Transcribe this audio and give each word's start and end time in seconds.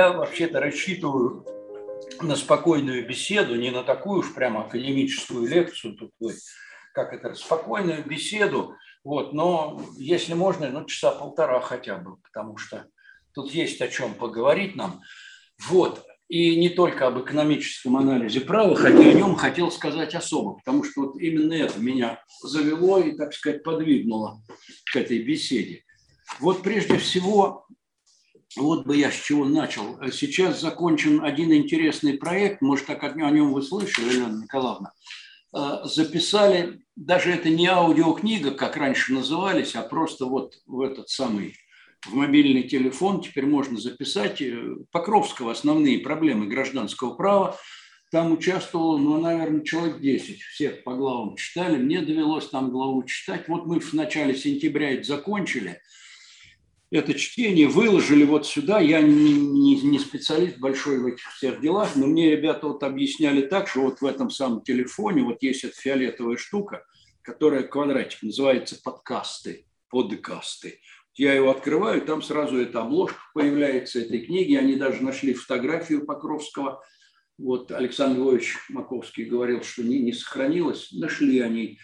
я 0.00 0.12
вообще-то 0.12 0.60
рассчитываю 0.60 1.44
на 2.22 2.34
спокойную 2.34 3.06
беседу, 3.06 3.54
не 3.56 3.70
на 3.70 3.82
такую 3.82 4.20
уж 4.20 4.32
прямо 4.32 4.64
академическую 4.64 5.46
лекцию, 5.46 5.94
тут 5.94 6.12
вы, 6.18 6.32
как 6.94 7.12
это, 7.12 7.34
спокойную 7.34 8.02
беседу, 8.04 8.74
вот, 9.04 9.34
но 9.34 9.82
если 9.98 10.32
можно, 10.32 10.70
ну, 10.70 10.86
часа 10.86 11.10
полтора 11.10 11.60
хотя 11.60 11.98
бы, 11.98 12.16
потому 12.16 12.56
что 12.56 12.86
тут 13.34 13.50
есть 13.52 13.80
о 13.82 13.88
чем 13.88 14.14
поговорить 14.14 14.74
нам. 14.74 15.02
Вот, 15.68 16.02
и 16.28 16.56
не 16.56 16.70
только 16.70 17.06
об 17.06 17.20
экономическом 17.20 17.98
анализе 17.98 18.40
права, 18.40 18.74
хотя 18.76 19.00
о 19.00 19.12
нем 19.12 19.34
хотел 19.36 19.70
сказать 19.70 20.14
особо, 20.14 20.54
потому 20.54 20.82
что 20.84 21.02
вот 21.02 21.20
именно 21.20 21.52
это 21.52 21.78
меня 21.78 22.22
завело 22.42 22.98
и, 23.00 23.12
так 23.12 23.34
сказать, 23.34 23.62
подвигнуло 23.62 24.40
к 24.90 24.96
этой 24.96 25.22
беседе. 25.22 25.84
Вот 26.38 26.62
прежде 26.62 26.96
всего, 26.96 27.66
вот 28.56 28.86
бы 28.86 28.96
я 28.96 29.10
с 29.10 29.14
чего 29.14 29.44
начал. 29.44 29.98
Сейчас 30.10 30.60
закончен 30.60 31.22
один 31.22 31.52
интересный 31.52 32.14
проект, 32.14 32.62
может, 32.62 32.86
так 32.86 33.02
о 33.02 33.30
нем 33.30 33.52
вы 33.52 33.62
слышали, 33.62 34.14
Елена 34.14 34.42
Николаевна. 34.42 34.92
Э, 35.54 35.80
записали, 35.84 36.82
даже 36.96 37.30
это 37.30 37.48
не 37.48 37.66
аудиокнига, 37.66 38.52
как 38.52 38.76
раньше 38.76 39.12
назывались, 39.12 39.74
а 39.74 39.82
просто 39.82 40.26
вот 40.26 40.54
в 40.66 40.80
этот 40.80 41.08
самый 41.08 41.54
в 42.06 42.14
мобильный 42.14 42.62
телефон 42.62 43.20
теперь 43.20 43.46
можно 43.46 43.78
записать 43.78 44.40
э, 44.40 44.76
Покровского 44.90 45.52
основные 45.52 45.98
проблемы 45.98 46.46
гражданского 46.46 47.14
права. 47.14 47.56
Там 48.10 48.32
участвовало, 48.32 48.96
ну, 48.98 49.20
наверное, 49.20 49.62
человек 49.62 50.00
10. 50.00 50.40
Всех 50.40 50.82
по 50.82 50.94
главам 50.94 51.36
читали. 51.36 51.76
Мне 51.76 52.00
довелось 52.00 52.48
там 52.48 52.70
главу 52.70 53.04
читать. 53.04 53.46
Вот 53.48 53.66
мы 53.66 53.78
в 53.78 53.92
начале 53.92 54.34
сентября 54.34 54.94
это 54.94 55.04
закончили. 55.04 55.80
Это 56.90 57.14
чтение 57.14 57.68
выложили 57.68 58.24
вот 58.24 58.46
сюда. 58.46 58.80
Я 58.80 59.00
не, 59.00 59.32
не, 59.32 59.80
не 59.80 59.98
специалист 59.98 60.58
большой 60.58 60.98
в 60.98 61.06
этих 61.06 61.24
всех 61.34 61.60
делах, 61.60 61.94
но 61.94 62.06
мне 62.06 62.30
ребята 62.30 62.66
вот 62.66 62.82
объясняли 62.82 63.42
так, 63.42 63.68
что 63.68 63.82
вот 63.82 64.00
в 64.00 64.06
этом 64.06 64.30
самом 64.30 64.62
телефоне 64.62 65.22
вот 65.22 65.42
есть 65.42 65.64
эта 65.64 65.74
фиолетовая 65.80 66.36
штука, 66.36 66.84
которая 67.22 67.62
квадратик, 67.62 68.22
называется 68.22 68.76
подкасты, 68.82 69.66
подкасты 69.88 70.80
я 71.20 71.34
его 71.34 71.50
открываю, 71.50 72.00
там 72.00 72.22
сразу 72.22 72.56
эта 72.56 72.80
обложка 72.80 73.20
появляется 73.34 74.00
этой 74.00 74.20
книги. 74.20 74.54
Они 74.54 74.76
даже 74.76 75.02
нашли 75.02 75.34
фотографию 75.34 76.06
Покровского. 76.06 76.82
Вот 77.36 77.70
Александр 77.72 78.20
Львович 78.20 78.56
Маковский 78.70 79.24
говорил, 79.24 79.62
что 79.62 79.82
не, 79.82 79.98
не 79.98 80.14
сохранилось. 80.14 80.92
Нашли 80.92 81.40
они. 81.40 81.78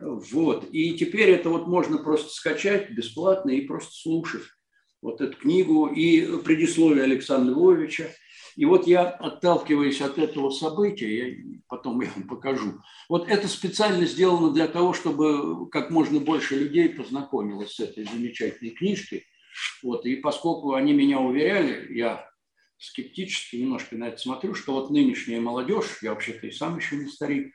Вот. 0.00 0.68
И 0.72 0.96
теперь 0.96 1.30
это 1.30 1.48
вот 1.50 1.66
можно 1.66 1.98
просто 1.98 2.30
скачать 2.30 2.90
бесплатно 2.90 3.50
и 3.50 3.62
просто 3.62 3.92
слушать 3.94 4.42
вот 5.02 5.20
эту 5.20 5.36
книгу 5.36 5.86
и 5.86 6.42
предисловие 6.42 7.04
Александра 7.04 7.52
Львовича– 7.52 8.08
и 8.56 8.64
вот 8.64 8.86
я, 8.86 9.10
отталкиваясь 9.10 10.00
от 10.00 10.18
этого 10.18 10.50
события, 10.50 11.28
я, 11.28 11.58
потом 11.68 12.00
я 12.00 12.10
вам 12.16 12.26
покажу, 12.26 12.80
вот 13.08 13.28
это 13.28 13.48
специально 13.48 14.06
сделано 14.06 14.52
для 14.52 14.66
того, 14.66 14.94
чтобы 14.94 15.68
как 15.68 15.90
можно 15.90 16.20
больше 16.20 16.58
людей 16.58 16.88
познакомилось 16.88 17.74
с 17.74 17.80
этой 17.80 18.04
замечательной 18.04 18.72
книжкой. 18.72 19.26
Вот, 19.82 20.06
и 20.06 20.16
поскольку 20.16 20.72
они 20.72 20.94
меня 20.94 21.20
уверяли, 21.20 21.94
я 21.94 22.26
скептически 22.78 23.56
немножко 23.56 23.96
на 23.96 24.08
это 24.08 24.18
смотрю, 24.18 24.54
что 24.54 24.72
вот 24.72 24.90
нынешняя 24.90 25.40
молодежь, 25.40 25.98
я 26.00 26.10
вообще-то 26.10 26.46
и 26.46 26.50
сам 26.50 26.78
еще 26.78 26.96
не 26.96 27.08
старик, 27.08 27.54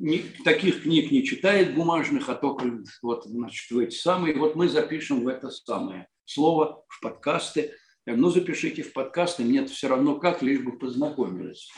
не, 0.00 0.24
таких 0.44 0.82
книг 0.82 1.10
не 1.10 1.24
читает 1.24 1.74
бумажных, 1.74 2.28
а 2.28 2.34
только 2.34 2.82
вот, 3.02 3.24
значит, 3.24 3.70
в 3.70 3.78
эти 3.78 3.94
самые. 3.94 4.36
Вот 4.36 4.56
мы 4.56 4.68
запишем 4.68 5.24
в 5.24 5.28
это 5.28 5.50
самое 5.50 6.08
слово 6.24 6.84
в 6.88 7.00
подкасты– 7.00 7.72
ну 8.06 8.30
запишите 8.30 8.82
в 8.82 8.92
подкасты, 8.92 9.44
мне 9.44 9.64
все 9.66 9.88
равно 9.88 10.18
как, 10.18 10.42
лишь 10.42 10.60
бы 10.60 10.78
познакомились. 10.78 11.70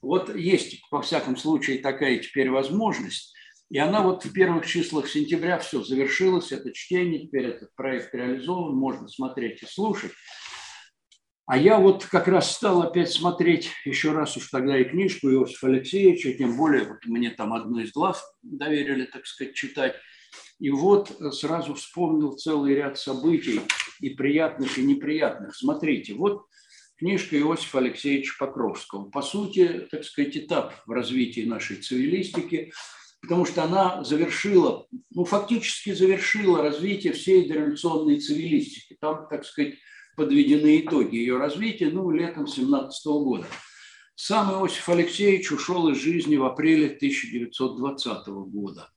Вот 0.00 0.34
есть, 0.34 0.80
во 0.90 1.02
всяком 1.02 1.36
случае, 1.36 1.78
такая 1.78 2.18
теперь 2.18 2.50
возможность. 2.50 3.34
И 3.70 3.76
она 3.76 4.00
вот 4.02 4.24
в 4.24 4.32
первых 4.32 4.66
числах 4.66 5.08
сентября 5.08 5.58
все 5.58 5.82
завершилось, 5.82 6.52
это 6.52 6.72
чтение, 6.72 7.26
теперь 7.26 7.46
этот 7.46 7.74
проект 7.74 8.14
реализован, 8.14 8.74
можно 8.74 9.08
смотреть 9.08 9.62
и 9.62 9.66
слушать. 9.66 10.12
А 11.48 11.56
я 11.56 11.78
вот 11.78 12.04
как 12.04 12.28
раз 12.28 12.54
стал 12.54 12.82
опять 12.82 13.10
смотреть 13.10 13.70
еще 13.86 14.12
раз 14.12 14.36
уж 14.36 14.48
тогда 14.50 14.78
и 14.78 14.84
книжку 14.84 15.30
Иосифа 15.30 15.68
Алексеевича, 15.68 16.34
тем 16.34 16.58
более 16.58 16.84
вот 16.84 16.98
мне 17.06 17.30
там 17.30 17.54
одну 17.54 17.78
из 17.78 17.90
глав 17.90 18.22
доверили, 18.42 19.06
так 19.06 19.26
сказать, 19.26 19.54
читать. 19.54 19.94
И 20.60 20.68
вот 20.68 21.10
сразу 21.32 21.72
вспомнил 21.72 22.32
целый 22.32 22.74
ряд 22.74 22.98
событий, 22.98 23.62
и 24.00 24.10
приятных, 24.10 24.76
и 24.76 24.82
неприятных. 24.82 25.56
Смотрите, 25.56 26.12
вот 26.12 26.46
книжка 26.98 27.38
Иосифа 27.38 27.78
Алексеевича 27.78 28.34
Покровского. 28.38 29.08
По 29.08 29.22
сути, 29.22 29.88
так 29.90 30.04
сказать, 30.04 30.36
этап 30.36 30.74
в 30.86 30.90
развитии 30.90 31.46
нашей 31.46 31.76
цивилистики, 31.76 32.72
потому 33.22 33.46
что 33.46 33.64
она 33.64 34.04
завершила, 34.04 34.86
ну, 35.10 35.24
фактически 35.24 35.92
завершила 35.92 36.62
развитие 36.62 37.14
всей 37.14 37.48
дореволюционной 37.48 38.20
цивилистики. 38.20 38.98
Там, 39.00 39.26
так 39.28 39.46
сказать, 39.46 39.76
подведены 40.18 40.80
итоги 40.80 41.16
ее 41.16 41.38
развития, 41.38 41.90
ну, 41.90 42.10
летом 42.10 42.46
17 42.46 43.06
года. 43.06 43.46
Сам 44.16 44.50
Иосиф 44.50 44.88
Алексеевич 44.88 45.52
ушел 45.52 45.88
из 45.88 45.98
жизни 45.98 46.36
в 46.36 46.44
апреле 46.44 46.86
1920 46.86 48.26
года. 48.26 48.90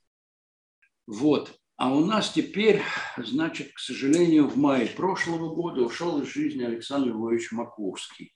Вот. 1.05 1.53
А 1.77 1.93
у 1.93 2.03
нас 2.03 2.31
теперь, 2.31 2.81
значит, 3.17 3.71
к 3.73 3.79
сожалению, 3.79 4.47
в 4.47 4.57
мае 4.57 4.87
прошлого 4.87 5.53
года 5.53 5.81
ушел 5.81 6.21
из 6.21 6.27
жизни 6.27 6.63
Александр 6.63 7.09
Львович 7.09 7.51
Маковский, 7.51 8.33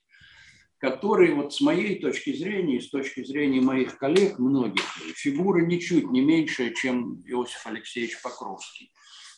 который 0.78 1.34
вот 1.34 1.52
с 1.52 1.60
моей 1.60 2.00
точки 2.00 2.32
зрения 2.36 2.80
с 2.80 2.88
точки 2.88 3.24
зрения 3.24 3.60
моих 3.60 3.98
коллег, 3.98 4.38
многих, 4.38 4.84
фигура 5.16 5.64
ничуть 5.64 6.08
не 6.10 6.20
меньшая, 6.20 6.72
чем 6.72 7.20
Иосиф 7.26 7.66
Алексеевич 7.66 8.20
Покровский. 8.22 8.92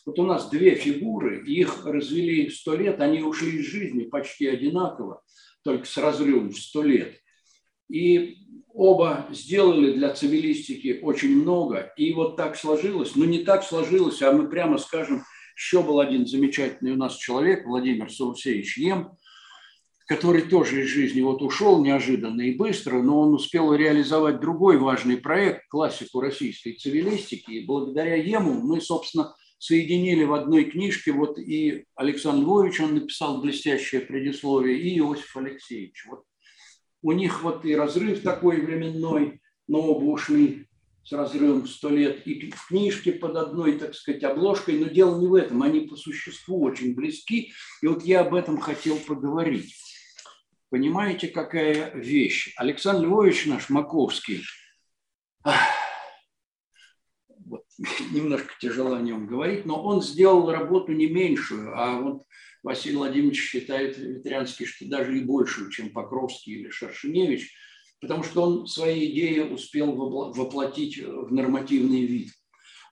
Вот 0.09 0.17
у 0.17 0.23
нас 0.23 0.49
две 0.49 0.73
фигуры, 0.73 1.43
их 1.45 1.85
развели 1.85 2.49
сто 2.49 2.75
лет, 2.75 2.99
они 2.99 3.21
ушли 3.21 3.59
из 3.59 3.67
жизни 3.67 4.05
почти 4.05 4.47
одинаково, 4.47 5.21
только 5.63 5.85
с 5.85 5.95
разрывом 5.97 6.49
в 6.49 6.57
сто 6.57 6.81
лет. 6.81 7.13
И 7.91 8.37
оба 8.73 9.27
сделали 9.29 9.93
для 9.93 10.11
цивилистики 10.11 10.99
очень 11.03 11.39
много. 11.39 11.93
И 11.95 12.11
вот 12.13 12.37
так 12.37 12.55
сложилось, 12.55 13.15
ну 13.15 13.25
не 13.25 13.43
так 13.43 13.63
сложилось, 13.63 14.23
а 14.23 14.31
мы 14.31 14.49
прямо 14.49 14.79
скажем, 14.79 15.21
еще 15.55 15.83
был 15.83 15.99
один 15.99 16.25
замечательный 16.25 16.93
у 16.93 16.97
нас 16.97 17.15
человек, 17.15 17.67
Владимир 17.67 18.11
Саусевич 18.11 18.79
Ем, 18.79 19.11
который 20.07 20.41
тоже 20.41 20.81
из 20.81 20.87
жизни 20.87 21.21
вот 21.21 21.43
ушел 21.43 21.83
неожиданно 21.83 22.41
и 22.41 22.55
быстро, 22.55 23.03
но 23.03 23.21
он 23.21 23.35
успел 23.35 23.75
реализовать 23.75 24.39
другой 24.39 24.79
важный 24.79 25.17
проект, 25.17 25.67
классику 25.67 26.19
российской 26.19 26.73
цивилистики. 26.73 27.51
И 27.51 27.65
благодаря 27.67 28.15
ему 28.15 28.53
мы, 28.53 28.81
собственно, 28.81 29.35
соединили 29.59 30.23
в 30.23 30.33
одной 30.33 30.63
книжке, 30.65 31.11
вот 31.11 31.37
и 31.37 31.85
Александр 31.95 32.43
Львович, 32.43 32.79
он 32.79 32.95
написал 32.95 33.41
блестящее 33.41 34.01
предисловие, 34.01 34.79
и 34.79 34.97
Иосиф 34.97 35.35
Алексеевич. 35.37 36.05
Вот 36.07 36.23
у 37.01 37.11
них 37.11 37.43
вот 37.43 37.65
и 37.65 37.75
разрыв 37.75 38.21
такой 38.21 38.61
временной, 38.61 39.41
но 39.67 39.81
оба 39.81 40.05
ушли 40.05 40.65
с 41.03 41.11
разрывом 41.11 41.67
сто 41.67 41.89
лет, 41.89 42.25
и 42.25 42.51
в 42.51 42.67
книжке 42.67 43.11
под 43.11 43.35
одной, 43.35 43.73
так 43.77 43.95
сказать, 43.95 44.23
обложкой, 44.23 44.79
но 44.79 44.87
дело 44.87 45.19
не 45.19 45.27
в 45.27 45.33
этом, 45.33 45.61
они 45.61 45.81
по 45.81 45.95
существу 45.95 46.63
очень 46.63 46.95
близки, 46.95 47.51
и 47.81 47.87
вот 47.87 48.03
я 48.03 48.21
об 48.21 48.33
этом 48.35 48.59
хотел 48.59 48.97
поговорить. 48.97 49.75
Понимаете, 50.69 51.27
какая 51.27 51.93
вещь? 51.95 52.53
Александр 52.57 53.07
Львович 53.07 53.47
наш 53.47 53.69
Маковский, 53.69 54.43
немножко 58.11 58.53
тяжело 58.59 58.95
о 58.95 59.01
нем 59.01 59.27
говорить, 59.27 59.65
но 59.65 59.81
он 59.81 60.01
сделал 60.01 60.51
работу 60.51 60.91
не 60.91 61.07
меньшую, 61.07 61.73
а 61.75 61.99
вот 61.99 62.23
Василий 62.61 62.97
Владимирович 62.97 63.41
считает 63.41 63.97
Ветрянский, 63.97 64.65
что 64.65 64.85
даже 64.87 65.17
и 65.17 65.23
большую, 65.23 65.71
чем 65.71 65.91
Покровский 65.91 66.55
или 66.55 66.69
Шаршиневич, 66.69 67.53
потому 68.01 68.23
что 68.23 68.41
он 68.41 68.67
свои 68.67 69.11
идеи 69.11 69.39
успел 69.39 69.93
воплотить 69.93 70.97
в 70.99 71.31
нормативный 71.31 72.05
вид. 72.05 72.31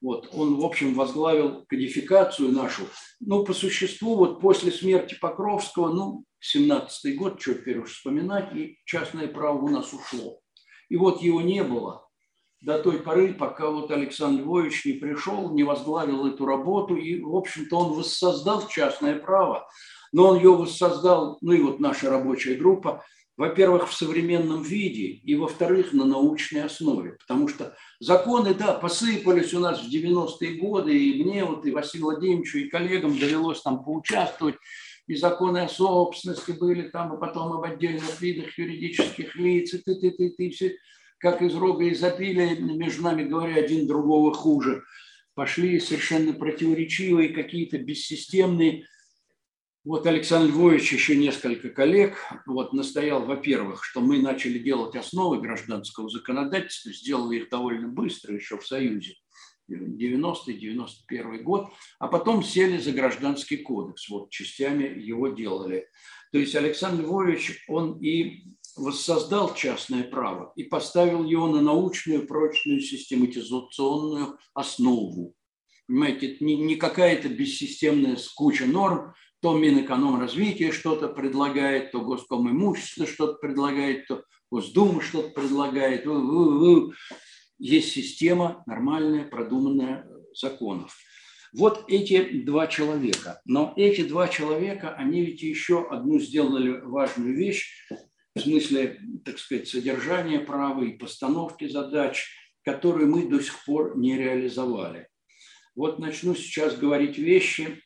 Вот. 0.01 0.29
Он, 0.31 0.57
в 0.57 0.63
общем, 0.63 0.93
возглавил 0.93 1.65
кодификацию 1.67 2.51
нашу. 2.51 2.83
Ну, 3.19 3.43
по 3.43 3.53
существу, 3.53 4.15
вот 4.15 4.39
после 4.39 4.71
смерти 4.71 5.17
Покровского, 5.19 5.91
ну, 5.91 6.23
17-й 6.55 7.13
год, 7.13 7.41
что 7.41 7.55
теперь 7.55 7.79
уж 7.79 7.93
вспоминать, 7.93 8.55
и 8.55 8.77
частное 8.85 9.27
право 9.27 9.57
у 9.57 9.69
нас 9.69 9.91
ушло. 9.93 10.39
И 10.89 10.95
вот 10.95 11.21
его 11.21 11.41
не 11.41 11.63
было 11.63 12.06
до 12.61 12.79
той 12.79 12.99
поры, 12.99 13.33
пока 13.33 13.69
вот 13.69 13.91
Александр 13.91 14.41
Львович 14.41 14.85
не 14.85 14.93
пришел, 14.93 15.51
не 15.53 15.63
возглавил 15.63 16.25
эту 16.25 16.45
работу, 16.45 16.95
и, 16.95 17.21
в 17.21 17.35
общем-то, 17.35 17.77
он 17.77 17.93
воссоздал 17.93 18.67
частное 18.67 19.17
право, 19.19 19.67
но 20.11 20.29
он 20.29 20.37
ее 20.37 20.55
воссоздал, 20.55 21.37
ну 21.41 21.51
и 21.53 21.61
вот 21.61 21.79
наша 21.79 22.09
рабочая 22.09 22.55
группа, 22.55 23.03
во-первых, 23.37 23.87
в 23.87 23.93
современном 23.93 24.63
виде, 24.63 25.03
и, 25.03 25.35
во-вторых, 25.35 25.93
на 25.93 26.05
научной 26.05 26.63
основе, 26.63 27.17
потому 27.19 27.47
что 27.47 27.75
законы, 27.99 28.55
да, 28.55 28.73
посыпались 28.73 29.53
у 29.53 29.59
нас 29.59 29.83
в 29.83 29.93
90-е 29.93 30.55
годы, 30.55 30.97
и 30.97 31.23
мне, 31.23 31.45
вот, 31.45 31.63
и 31.67 31.71
Василию 31.71 32.07
Владимировичу, 32.07 32.57
и 32.57 32.69
коллегам 32.69 33.17
довелось 33.19 33.61
там 33.61 33.83
поучаствовать, 33.83 34.55
и 35.05 35.15
законы 35.15 35.59
о 35.59 35.69
собственности 35.69 36.51
были 36.51 36.89
там, 36.89 37.15
и 37.15 37.19
потом 37.19 37.53
об 37.53 37.63
отдельных 37.63 38.19
видах 38.19 38.57
юридических 38.57 39.35
лиц, 39.35 39.73
и 39.75 39.77
ты, 39.77 39.95
ты, 39.95 40.11
ты, 40.11 40.29
ты, 40.31 40.49
все 40.49 40.75
как 41.19 41.41
из 41.41 41.55
рога 41.55 41.89
изобилия, 41.89 42.55
между 42.55 43.03
нами 43.03 43.23
говоря, 43.23 43.55
один 43.55 43.87
другого 43.87 44.33
хуже. 44.33 44.83
Пошли 45.33 45.79
совершенно 45.79 46.33
противоречивые, 46.33 47.29
какие-то 47.29 47.77
бессистемные. 47.77 48.85
Вот 49.83 50.05
Александр 50.05 50.51
Львович, 50.51 50.93
еще 50.93 51.15
несколько 51.15 51.69
коллег, 51.69 52.17
вот 52.45 52.73
настоял, 52.73 53.25
во-первых, 53.25 53.83
что 53.83 54.01
мы 54.01 54.19
начали 54.21 54.59
делать 54.59 54.95
основы 54.95 55.39
гражданского 55.39 56.09
законодательства, 56.09 56.91
сделали 56.91 57.37
их 57.37 57.49
довольно 57.49 57.87
быстро 57.87 58.35
еще 58.35 58.57
в 58.57 58.67
Союзе, 58.67 59.13
90-91 59.69 61.41
год, 61.43 61.69
а 61.99 62.07
потом 62.07 62.43
сели 62.43 62.77
за 62.77 62.91
гражданский 62.91 63.57
кодекс, 63.57 64.09
вот 64.09 64.29
частями 64.29 64.99
его 64.99 65.29
делали. 65.29 65.87
То 66.31 66.39
есть 66.39 66.55
Александр 66.55 67.03
Львович, 67.03 67.63
он 67.67 67.97
и 67.99 68.43
воссоздал 68.77 69.53
частное 69.53 70.03
право 70.03 70.53
и 70.55 70.63
поставил 70.63 71.25
его 71.25 71.47
на 71.47 71.61
научную 71.61 72.27
прочную 72.27 72.81
систематизационную 72.81 74.37
основу. 74.53 75.33
Понимаете, 75.87 76.33
это 76.33 76.43
не, 76.43 76.55
не 76.55 76.75
какая-то 76.75 77.29
бессистемная 77.29 78.17
куча 78.35 78.65
норм, 78.65 79.13
то 79.41 79.57
Минэкономразвитие 79.57 80.71
что-то 80.71 81.07
предлагает, 81.09 81.91
то 81.91 82.01
Госком 82.01 82.75
что-то 82.75 83.33
предлагает, 83.33 84.07
то 84.07 84.23
Госдума 84.49 85.01
что-то 85.01 85.29
предлагает. 85.29 86.05
Есть 87.59 87.91
система 87.91 88.63
нормальная, 88.65 89.25
продуманная 89.25 90.07
законов. 90.33 90.95
Вот 91.53 91.85
эти 91.87 92.43
два 92.43 92.67
человека. 92.67 93.41
Но 93.45 93.73
эти 93.77 94.03
два 94.03 94.27
человека, 94.27 94.93
они 94.95 95.25
ведь 95.25 95.41
еще 95.41 95.87
одну 95.89 96.19
сделали 96.19 96.81
важную 96.81 97.35
вещь 97.35 97.87
в 98.37 98.41
смысле, 98.41 98.99
так 99.25 99.39
сказать, 99.39 99.67
содержания 99.67 100.39
права 100.39 100.83
и 100.83 100.97
постановки 100.97 101.67
задач, 101.67 102.27
которые 102.63 103.07
мы 103.07 103.27
до 103.27 103.41
сих 103.41 103.63
пор 103.65 103.97
не 103.97 104.17
реализовали. 104.17 105.07
Вот 105.75 105.99
начну 105.99 106.35
сейчас 106.35 106.75
говорить 106.75 107.17
вещи, 107.17 107.83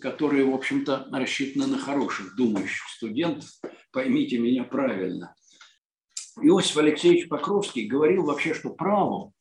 которые, 0.00 0.46
в 0.46 0.54
общем-то, 0.54 1.08
рассчитаны 1.12 1.66
на 1.66 1.78
хороших, 1.78 2.34
думающих 2.36 2.88
студентов. 2.88 3.50
Поймите 3.92 4.38
меня 4.38 4.64
правильно. 4.64 5.34
Иосиф 6.40 6.76
Алексеевич 6.76 7.28
Покровский 7.28 7.86
говорил 7.86 8.24
вообще, 8.24 8.54
что 8.54 8.70
право 8.70 9.32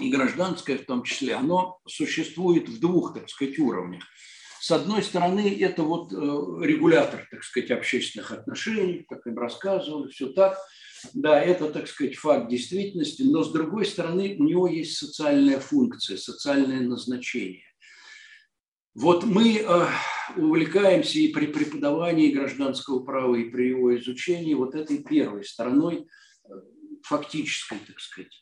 и 0.00 0.10
гражданское 0.10 0.78
в 0.78 0.84
том 0.84 1.02
числе, 1.02 1.34
оно 1.34 1.78
существует 1.86 2.68
в 2.68 2.78
двух, 2.80 3.14
так 3.14 3.28
сказать, 3.28 3.58
уровнях. 3.58 4.04
С 4.66 4.72
одной 4.72 5.04
стороны, 5.04 5.56
это 5.60 5.84
вот 5.84 6.12
э, 6.12 6.16
регулятор, 6.16 7.24
так 7.30 7.44
сказать, 7.44 7.70
общественных 7.70 8.32
отношений, 8.32 9.06
как 9.08 9.24
им 9.28 9.38
рассказывали, 9.38 10.10
все 10.10 10.30
так. 10.30 10.58
Да, 11.14 11.40
это, 11.40 11.70
так 11.70 11.86
сказать, 11.86 12.16
факт 12.16 12.50
действительности, 12.50 13.22
но 13.22 13.44
с 13.44 13.52
другой 13.52 13.86
стороны, 13.86 14.34
у 14.36 14.42
него 14.42 14.66
есть 14.66 14.98
социальная 14.98 15.60
функция, 15.60 16.16
социальное 16.16 16.80
назначение. 16.80 17.62
Вот 18.96 19.22
мы 19.22 19.58
э, 19.58 19.86
увлекаемся 20.36 21.20
и 21.20 21.28
при 21.28 21.46
преподавании 21.46 22.32
гражданского 22.32 23.04
права, 23.04 23.36
и 23.36 23.48
при 23.48 23.68
его 23.68 23.96
изучении 23.96 24.54
вот 24.54 24.74
этой 24.74 24.98
первой 24.98 25.44
стороной, 25.44 26.08
э, 26.42 26.48
фактической, 27.04 27.78
так 27.86 28.00
сказать. 28.00 28.32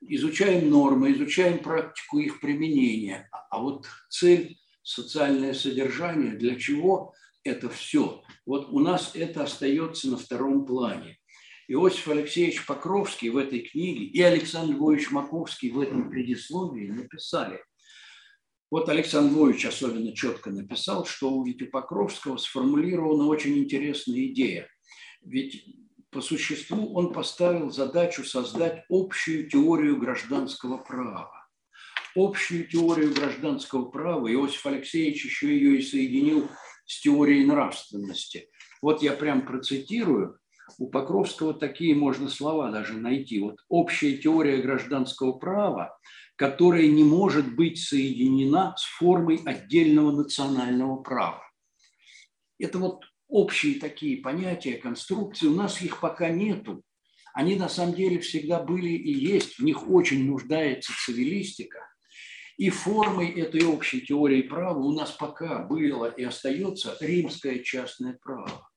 Изучаем 0.00 0.68
нормы, 0.68 1.12
изучаем 1.12 1.60
практику 1.60 2.18
их 2.18 2.40
применения. 2.40 3.30
А 3.50 3.60
вот 3.60 3.86
цель– 4.08 4.56
социальное 4.82 5.54
содержание, 5.54 6.32
для 6.32 6.56
чего 6.56 7.14
это 7.44 7.68
все? 7.68 8.22
Вот 8.46 8.68
у 8.70 8.78
нас 8.78 9.12
это 9.14 9.44
остается 9.44 10.08
на 10.08 10.16
втором 10.16 10.66
плане. 10.66 11.18
Иосиф 11.68 12.08
Алексеевич 12.08 12.66
Покровский 12.66 13.28
в 13.28 13.36
этой 13.36 13.60
книге 13.60 14.04
и 14.04 14.20
Александр 14.22 14.74
Львович 14.74 15.10
Маковский 15.10 15.70
в 15.70 15.80
этом 15.80 16.10
предисловии 16.10 16.90
написали– 16.90 17.62
вот 18.70 18.88
Александр 18.88 19.32
Львович 19.32 19.66
особенно 19.66 20.14
четко 20.14 20.50
написал, 20.50 21.04
что 21.04 21.32
у 21.32 21.44
Вити 21.44 21.64
Покровского 21.64 22.36
сформулирована 22.36 23.26
очень 23.26 23.58
интересная 23.58 24.26
идея. 24.26 24.68
Ведь 25.22 25.66
по 26.10 26.20
существу 26.20 26.94
он 26.94 27.12
поставил 27.12 27.72
задачу 27.72 28.22
создать 28.22 28.84
общую 28.88 29.50
теорию 29.50 29.98
гражданского 29.98 30.78
права. 30.78 31.39
Общую 32.16 32.66
теорию 32.66 33.14
гражданского 33.14 33.86
права 33.86 34.32
Иосиф 34.32 34.64
Алексеевич 34.66 35.24
еще 35.24 35.48
ее 35.48 35.78
и 35.78 35.82
соединил 35.82 36.48
с 36.86 37.00
теорией 37.00 37.44
нравственности. 37.44 38.48
Вот 38.82 39.02
я 39.02 39.12
прям 39.12 39.46
процитирую. 39.46 40.38
У 40.78 40.88
Покровского 40.88 41.52
такие 41.52 41.94
можно 41.94 42.28
слова 42.28 42.70
даже 42.70 42.94
найти. 42.94 43.40
Вот 43.40 43.56
общая 43.68 44.16
теория 44.16 44.62
гражданского 44.62 45.32
права 45.32 45.98
которая 46.40 46.86
не 46.86 47.04
может 47.04 47.54
быть 47.54 47.78
соединена 47.78 48.74
с 48.74 48.84
формой 48.84 49.42
отдельного 49.44 50.10
национального 50.10 50.96
права. 50.96 51.42
Это 52.58 52.78
вот 52.78 53.04
общие 53.28 53.78
такие 53.78 54.22
понятия, 54.22 54.78
конструкции, 54.78 55.48
у 55.48 55.54
нас 55.54 55.82
их 55.82 56.00
пока 56.00 56.30
нету. 56.30 56.82
Они 57.34 57.56
на 57.56 57.68
самом 57.68 57.94
деле 57.94 58.20
всегда 58.20 58.62
были 58.62 58.88
и 58.88 59.12
есть, 59.12 59.58
в 59.58 59.62
них 59.62 59.86
очень 59.90 60.24
нуждается 60.24 60.94
цивилистика. 61.04 61.89
И 62.60 62.68
формой 62.68 63.30
этой 63.30 63.64
общей 63.64 64.02
теории 64.02 64.42
права 64.42 64.78
у 64.78 64.92
нас 64.92 65.12
пока 65.12 65.60
было 65.60 66.10
и 66.10 66.24
остается 66.24 66.94
римское 67.00 67.60
частное 67.60 68.18
право. 68.22 68.68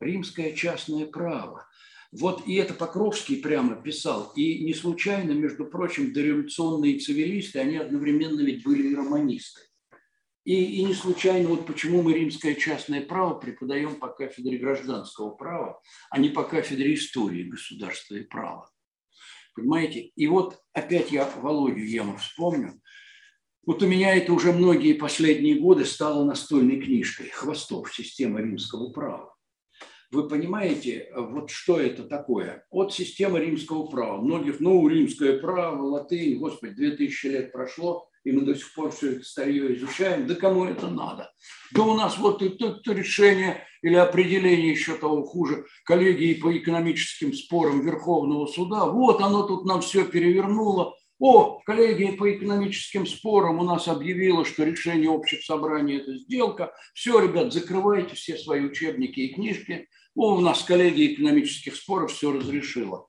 Римское 0.00 0.54
частное 0.54 1.04
право. 1.04 1.66
Вот 2.12 2.46
и 2.46 2.54
это 2.54 2.72
Покровский 2.72 3.42
прямо 3.42 3.76
писал. 3.76 4.32
И 4.36 4.64
не 4.64 4.72
случайно, 4.72 5.32
между 5.32 5.66
прочим, 5.66 6.14
дореволюционные 6.14 6.98
цивилисты, 6.98 7.58
они 7.58 7.76
одновременно 7.76 8.40
ведь 8.40 8.64
были 8.64 8.88
и 8.88 8.94
романисты. 8.94 9.60
И, 10.44 10.78
и 10.78 10.82
не 10.82 10.94
случайно, 10.94 11.50
вот 11.50 11.66
почему 11.66 12.00
мы 12.00 12.14
римское 12.14 12.54
частное 12.54 13.02
право 13.02 13.34
преподаем 13.34 13.96
по 13.96 14.08
кафедре 14.08 14.56
гражданского 14.56 15.32
права, 15.32 15.78
а 16.08 16.18
не 16.18 16.30
по 16.30 16.42
кафедре 16.42 16.94
истории 16.94 17.50
государства 17.50 18.14
и 18.14 18.22
права. 18.22 18.70
Понимаете? 19.54 20.10
И 20.16 20.26
вот 20.26 20.58
опять 20.72 21.12
я 21.12 21.30
Володю 21.36 21.84
Ему 21.84 22.16
вспомню. 22.16 22.80
Вот 23.66 23.82
у 23.82 23.86
меня 23.86 24.14
это 24.14 24.32
уже 24.32 24.52
многие 24.52 24.92
последние 24.92 25.54
годы 25.54 25.86
стало 25.86 26.24
настольной 26.24 26.80
книжкой 26.80 27.30
«Хвостов. 27.30 27.94
Система 27.94 28.40
римского 28.40 28.90
права». 28.90 29.34
Вы 30.10 30.28
понимаете, 30.28 31.08
вот 31.16 31.50
что 31.50 31.80
это 31.80 32.04
такое? 32.04 32.66
От 32.70 32.92
системы 32.92 33.40
римского 33.40 33.86
права. 33.86 34.20
Многих, 34.20 34.60
ну, 34.60 34.86
римское 34.86 35.38
право, 35.38 35.82
латынь, 35.82 36.38
господи, 36.38 36.74
2000 36.74 37.26
лет 37.26 37.52
прошло, 37.52 38.06
и 38.22 38.32
мы 38.32 38.42
до 38.42 38.54
сих 38.54 38.72
пор 38.74 38.90
все 38.92 39.12
это 39.12 39.24
старье 39.24 39.74
изучаем. 39.74 40.26
Да 40.26 40.34
кому 40.34 40.66
это 40.66 40.88
надо? 40.88 41.32
Да 41.72 41.82
у 41.82 41.94
нас 41.94 42.18
вот 42.18 42.42
это, 42.42 42.66
это 42.66 42.92
решение 42.92 43.66
или 43.82 43.96
определение 43.96 44.70
еще 44.70 44.94
того 44.94 45.24
хуже 45.24 45.64
коллегии 45.84 46.34
по 46.34 46.56
экономическим 46.56 47.32
спорам 47.32 47.80
Верховного 47.80 48.46
суда. 48.46 48.86
Вот 48.86 49.20
оно 49.20 49.42
тут 49.44 49.64
нам 49.64 49.80
все 49.80 50.04
перевернуло. 50.04 50.94
О, 51.18 51.60
коллегия 51.64 52.12
по 52.12 52.30
экономическим 52.32 53.06
спорам 53.06 53.60
у 53.60 53.62
нас 53.64 53.88
объявила, 53.88 54.44
что 54.44 54.64
решение 54.64 55.08
общих 55.08 55.42
собраний– 55.44 55.96
это 55.98 56.16
сделка. 56.16 56.72
Все, 56.92 57.20
ребят, 57.20 57.52
закрывайте 57.52 58.14
все 58.14 58.36
свои 58.36 58.60
учебники 58.60 59.20
и 59.20 59.34
книжки– 59.34 59.88
о, 60.14 60.36
у 60.36 60.40
нас 60.40 60.62
коллегия 60.62 61.12
экономических 61.12 61.74
споров 61.74 62.12
все 62.12 62.32
разрешила. 62.32 63.06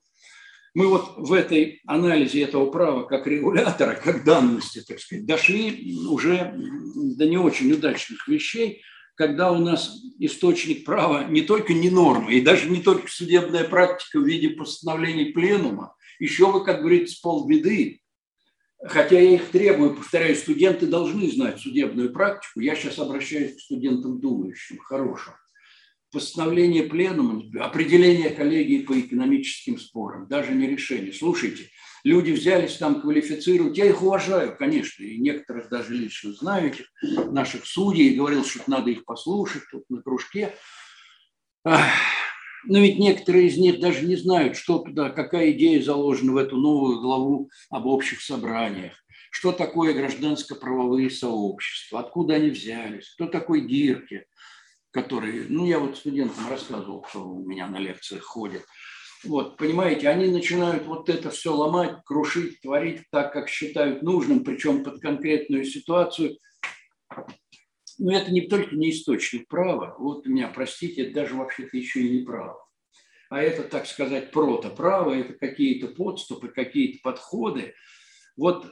Мы 0.74 0.88
вот 0.88 1.14
в 1.18 1.32
этой 1.32 1.82
анализе 1.86 2.42
этого 2.42 2.70
права 2.70 3.04
как 3.04 3.28
регулятора, 3.28 3.96
как 4.04 4.24
данности, 4.24 4.84
так 4.86 5.00
сказать, 5.00 5.26
дошли 5.26 5.96
уже 6.10 6.54
до 6.96 7.28
не 7.28 7.38
очень 7.38 7.72
удачных 7.72 8.28
вещей, 8.28 8.82
когда 9.16 9.52
у 9.52 9.60
нас 9.60 9.96
источник 10.20 10.84
права 10.84 11.24
не 11.26 11.42
только 11.42 11.74
не 11.74 11.90
нормы, 11.90 12.34
и 12.34 12.42
даже 12.42 12.70
не 12.70 12.82
только 12.82 13.08
судебная 13.08 13.64
практика 13.64 14.20
в 14.20 14.26
виде 14.26 14.50
постановлений 14.50 15.32
пленума, 15.32 15.95
еще 16.20 16.52
вы, 16.52 16.64
как 16.64 16.80
говорится, 16.80 17.20
полбеды, 17.22 18.02
хотя 18.84 19.20
я 19.20 19.36
их 19.36 19.50
требую, 19.50 19.96
повторяю, 19.96 20.36
студенты 20.36 20.88
должны 20.88 21.30
знать 21.32 21.60
судебную 21.60 22.12
практику, 22.12 22.60
я 22.60 22.76
сейчас 22.76 23.00
обращаюсь 23.00 23.56
к 23.56 23.62
студентам 23.62 24.20
думающим, 24.20 24.80
хорошим. 24.80 25.34
Постановление 26.12 26.84
пленума, 26.84 27.44
определение 27.60 28.30
коллегии 28.30 28.84
по 28.84 28.98
экономическим 28.98 29.78
спорам, 29.78 30.28
даже 30.28 30.54
не 30.54 30.68
решение. 30.68 31.12
Слушайте, 31.12 31.70
люди 32.06 32.32
взялись 32.32 32.78
там 32.78 33.02
квалифицировать, 33.02 33.78
я 33.78 33.86
их 33.86 34.02
уважаю, 34.02 34.56
конечно, 34.56 35.04
и 35.04 35.18
некоторых 35.18 35.68
даже 35.70 35.94
лично 35.94 36.32
знаю, 36.32 36.68
этих 36.68 36.86
наших 37.32 37.66
судей, 37.66 38.16
говорил, 38.16 38.46
что 38.46 38.62
надо 38.68 38.92
их 38.92 39.04
послушать 39.04 39.64
тут 39.72 39.84
на 39.90 40.02
кружке. 40.02 40.54
Но 42.68 42.80
ведь 42.80 42.98
некоторые 42.98 43.48
из 43.48 43.58
них 43.58 43.80
даже 43.80 44.06
не 44.06 44.16
знают, 44.16 44.58
что 44.58 44.80
туда, 44.80 45.10
какая 45.10 45.52
идея 45.52 45.82
заложена 45.82 46.34
в 46.34 46.38
эту 46.38 46.58
новую 46.58 47.00
главу 47.00 47.50
об 47.70 47.86
общих 47.86 48.22
собраниях, 48.22 48.94
что 49.32 49.52
такое 49.52 49.94
гражданско-правовые 49.94 51.10
сообщества, 51.10 52.00
откуда 52.00 52.36
они 52.36 52.50
взялись, 52.50 53.10
кто 53.16 53.28
такой 53.28 53.68
Дирке, 53.68 54.26
которые, 54.92 55.46
ну, 55.50 55.66
я 55.66 55.80
вот 55.80 55.98
студентам 55.98 56.48
рассказывал, 56.50 57.02
кто 57.02 57.28
у 57.28 57.46
меня 57.46 57.68
на 57.68 57.78
лекциях 57.78 58.24
ходит. 58.24 58.64
Вот, 59.24 59.58
понимаете, 59.58 60.08
они 60.08 60.28
начинают 60.28 60.86
вот 60.86 61.10
это 61.10 61.32
все 61.32 61.54
ломать, 61.54 61.98
крушить, 62.06 62.62
творить 62.62 63.02
так, 63.12 63.34
как 63.34 63.50
считают 63.50 64.04
нужным, 64.04 64.44
причем 64.44 64.84
под 64.84 65.02
конкретную 65.02 65.66
ситуацию. 65.66 66.38
Но 67.98 68.18
это 68.18 68.32
не 68.32 68.42
только 68.42 68.76
не 68.76 68.92
источник 68.92 69.48
права, 69.48 69.96
вот 70.00 70.26
меня, 70.26 70.48
простите, 70.48 71.04
это 71.04 71.14
даже 71.14 71.36
вообще-то 71.36 71.78
еще 71.78 72.02
и 72.02 72.20
не 72.20 72.26
право. 72.26 72.66
А 73.30 73.42
это, 73.42 73.64
так 73.64 73.88
сказать, 73.88 74.32
протоправо, 74.32 75.14
это 75.14 75.34
какие-то 75.34 75.88
подступы, 75.88 76.50
какие-то 76.50 77.00
подходы. 77.04 77.74
Вот 78.38 78.68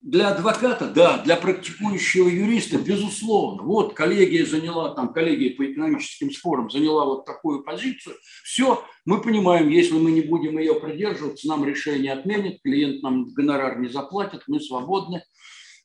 для 0.00 0.30
адвоката, 0.30 0.88
да, 0.88 1.18
для 1.18 1.36
практикующего 1.36 2.28
юриста, 2.28 2.78
безусловно. 2.78 3.62
Вот 3.62 3.92
коллегия 3.92 4.46
заняла, 4.46 4.94
там 4.94 5.12
коллегия 5.12 5.54
по 5.54 5.70
экономическим 5.70 6.32
спорам 6.32 6.70
заняла 6.70 7.04
вот 7.04 7.26
такую 7.26 7.62
позицию. 7.62 8.16
Все, 8.42 8.82
мы 9.04 9.20
понимаем, 9.20 9.68
если 9.68 9.94
мы 9.94 10.10
не 10.10 10.22
будем 10.22 10.58
ее 10.58 10.80
придерживаться, 10.80 11.48
нам 11.48 11.66
решение 11.66 12.14
отменят, 12.14 12.62
клиент 12.62 13.02
нам 13.02 13.26
гонорар 13.26 13.78
не 13.78 13.88
заплатит, 13.88 14.44
мы 14.46 14.60
свободны. 14.60 15.22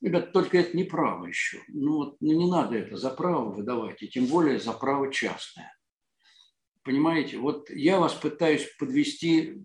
Ребят, 0.02 0.34
только 0.34 0.58
это 0.58 0.76
не 0.76 0.84
право 0.84 1.26
еще. 1.26 1.60
Ну, 1.68 1.98
вот, 1.98 2.18
ну 2.20 2.34
не 2.34 2.50
надо 2.50 2.76
это 2.76 2.98
за 2.98 3.10
право 3.10 3.52
выдавать, 3.52 4.04
и 4.04 4.08
тем 4.08 4.26
более 4.26 4.60
за 4.60 4.74
право 4.74 5.12
частное. 5.12 5.76
Понимаете, 6.84 7.38
вот 7.38 7.72
я 7.72 8.00
вас 8.00 8.14
пытаюсь 8.14 8.68
подвести 8.78 9.56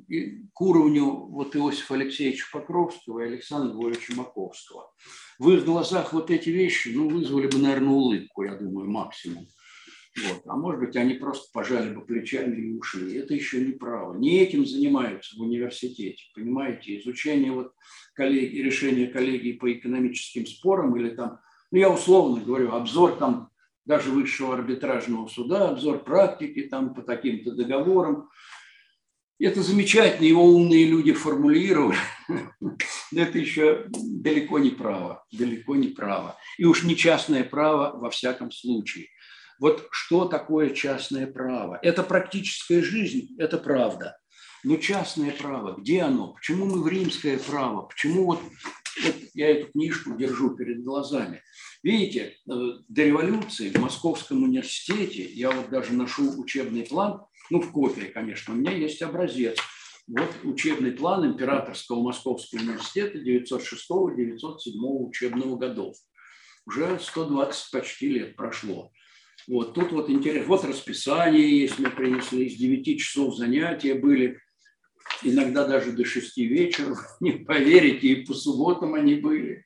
к 0.55 0.61
уровню 0.63 1.05
вот 1.05 1.55
Иосифа 1.55 1.95
Алексеевича 1.95 2.47
Покровского 2.51 3.21
и 3.21 3.27
Александра 3.27 3.75
Львовича 3.75 4.15
Маковского. 4.15 4.91
В 5.39 5.51
их 5.51 5.67
глазах 5.67 6.15
вот 6.15 6.31
эти 6.31 6.49
вещи 6.49 6.89
ну, 6.89 7.11
вызвали 7.11 7.47
бы, 7.47 7.59
наверное, 7.59 7.93
улыбку, 7.93 8.45
я 8.45 8.55
думаю, 8.55 8.91
максимум. 8.91 9.47
Вот. 10.23 10.43
А 10.47 10.57
может 10.57 10.81
быть, 10.81 10.97
они 10.97 11.15
просто 11.15 11.51
пожали 11.53 11.93
бы 11.95 12.05
плечами 12.05 12.57
и 12.57 12.79
ушли. 12.79 13.17
Это 13.17 13.35
еще 13.35 13.65
не 13.65 13.73
право. 13.73 14.17
Не 14.17 14.41
этим 14.41 14.67
занимаются 14.67 15.37
в 15.37 15.43
университете. 15.43 16.25
Понимаете, 16.35 16.99
изучение 17.01 17.53
вот 17.53 17.73
коллеги, 18.15 18.59
решения 18.59 19.07
коллегии 19.07 19.53
по 19.53 19.73
экономическим 19.73 20.47
спорам 20.47 20.97
или 20.97 21.11
там, 21.11 21.41
ну 21.71 21.79
я 21.79 21.91
условно 21.91 22.43
говорю, 22.43 22.73
обзор 22.73 23.17
там 23.17 23.51
даже 23.85 24.11
высшего 24.11 24.55
арбитражного 24.55 25.27
суда, 25.29 25.71
обзор 25.71 26.05
практики 26.05 26.63
там 26.63 26.95
по 26.95 27.03
таким-то 27.03 27.53
договорам. 27.53 28.29
Это 29.39 29.63
замечательно, 29.63 30.27
его 30.27 30.45
умные 30.45 30.85
люди 30.85 31.13
формулировали. 31.13 31.97
Это 33.15 33.39
еще 33.39 33.87
далеко 33.89 34.59
не 34.59 34.71
право, 34.71 35.25
далеко 35.33 35.77
не 35.77 35.89
право. 35.89 36.37
И 36.59 36.67
уж 36.67 36.85
не 36.85 36.95
частное 36.95 37.43
право 37.43 37.99
во 37.99 38.11
всяком 38.11 38.51
случае. 38.53 39.07
Вот 39.61 39.89
что 39.91 40.25
такое 40.25 40.71
частное 40.71 41.27
право? 41.27 41.79
Это 41.83 42.03
практическая 42.03 42.83
жизнь, 42.83 43.37
это 43.39 43.59
правда. 43.59 44.17
Но 44.65 44.77
частное 44.77 45.33
право, 45.33 45.79
где 45.79 46.01
оно? 46.03 46.33
Почему 46.33 46.65
мы 46.65 46.83
в 46.83 46.89
римское 46.89 47.39
право? 47.39 47.83
Почему 47.83 48.25
вот, 48.25 48.41
вот 49.05 49.15
я 49.35 49.51
эту 49.51 49.71
книжку 49.73 50.17
держу 50.17 50.57
перед 50.57 50.83
глазами? 50.83 51.43
Видите, 51.83 52.37
э, 52.51 52.53
до 52.89 53.05
революции 53.05 53.71
в 53.71 53.79
Московском 53.79 54.43
университете, 54.43 55.25
я 55.25 55.51
вот 55.51 55.69
даже 55.69 55.93
ношу 55.93 56.41
учебный 56.41 56.85
план, 56.85 57.23
ну, 57.51 57.61
в 57.61 57.71
копии, 57.71 58.07
конечно, 58.13 58.55
у 58.55 58.57
меня 58.57 58.73
есть 58.73 59.03
образец. 59.03 59.59
Вот 60.07 60.31
учебный 60.43 60.93
план 60.93 61.27
Императорского 61.27 62.03
Московского 62.03 62.61
университета 62.61 63.19
906-907 63.19 65.07
учебного 65.07 65.57
годов. 65.57 65.97
Уже 66.67 66.99
120 66.99 67.71
почти 67.71 68.09
лет 68.09 68.37
прошло. 68.37 68.91
Вот 69.49 69.75
тут 69.75 69.93
вот 69.93 70.11
интересно, 70.11 70.49
вот 70.49 70.65
расписание 70.65 71.61
есть, 71.61 71.79
мы 71.79 71.91
принесли, 71.91 72.49
с 72.49 72.57
9 72.57 72.99
часов 72.99 73.37
занятия 73.37 73.95
были, 73.95 74.39
иногда 75.23 75.67
даже 75.67 75.93
до 75.93 76.05
6 76.05 76.37
вечера, 76.39 76.97
не 77.21 77.33
поверите, 77.33 78.09
и 78.09 78.25
по 78.25 78.35
субботам 78.35 78.95
они 78.95 79.17
были 79.17 79.65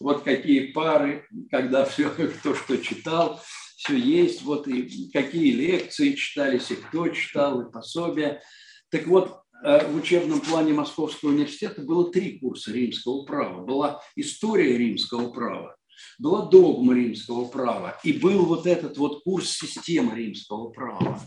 вот 0.00 0.22
какие 0.22 0.72
пары, 0.72 1.26
когда 1.50 1.84
все, 1.84 2.10
кто 2.40 2.54
что 2.54 2.76
читал, 2.78 3.40
все 3.76 3.96
есть, 3.96 4.42
вот 4.42 4.68
и 4.68 5.10
какие 5.12 5.52
лекции 5.52 6.12
читались, 6.12 6.70
и 6.70 6.76
кто 6.76 7.08
читал, 7.08 7.62
и 7.62 7.72
пособия. 7.72 8.42
Так 8.90 9.06
вот, 9.06 9.40
э, 9.64 9.88
в 9.88 9.96
учебном 9.96 10.40
плане 10.40 10.72
Московского 10.72 11.30
университета 11.30 11.82
было 11.82 12.12
три 12.12 12.38
курса 12.38 12.72
римского 12.72 13.24
права. 13.24 13.64
Была 13.64 14.02
история 14.14 14.76
римского 14.76 15.30
права, 15.30 15.76
была 16.18 16.46
догма 16.46 16.94
римского 16.94 17.46
права, 17.46 17.98
и 18.04 18.12
был 18.12 18.44
вот 18.44 18.66
этот 18.66 18.96
вот 18.98 19.22
курс 19.24 19.50
системы 19.50 20.16
римского 20.16 20.70
права. 20.70 21.20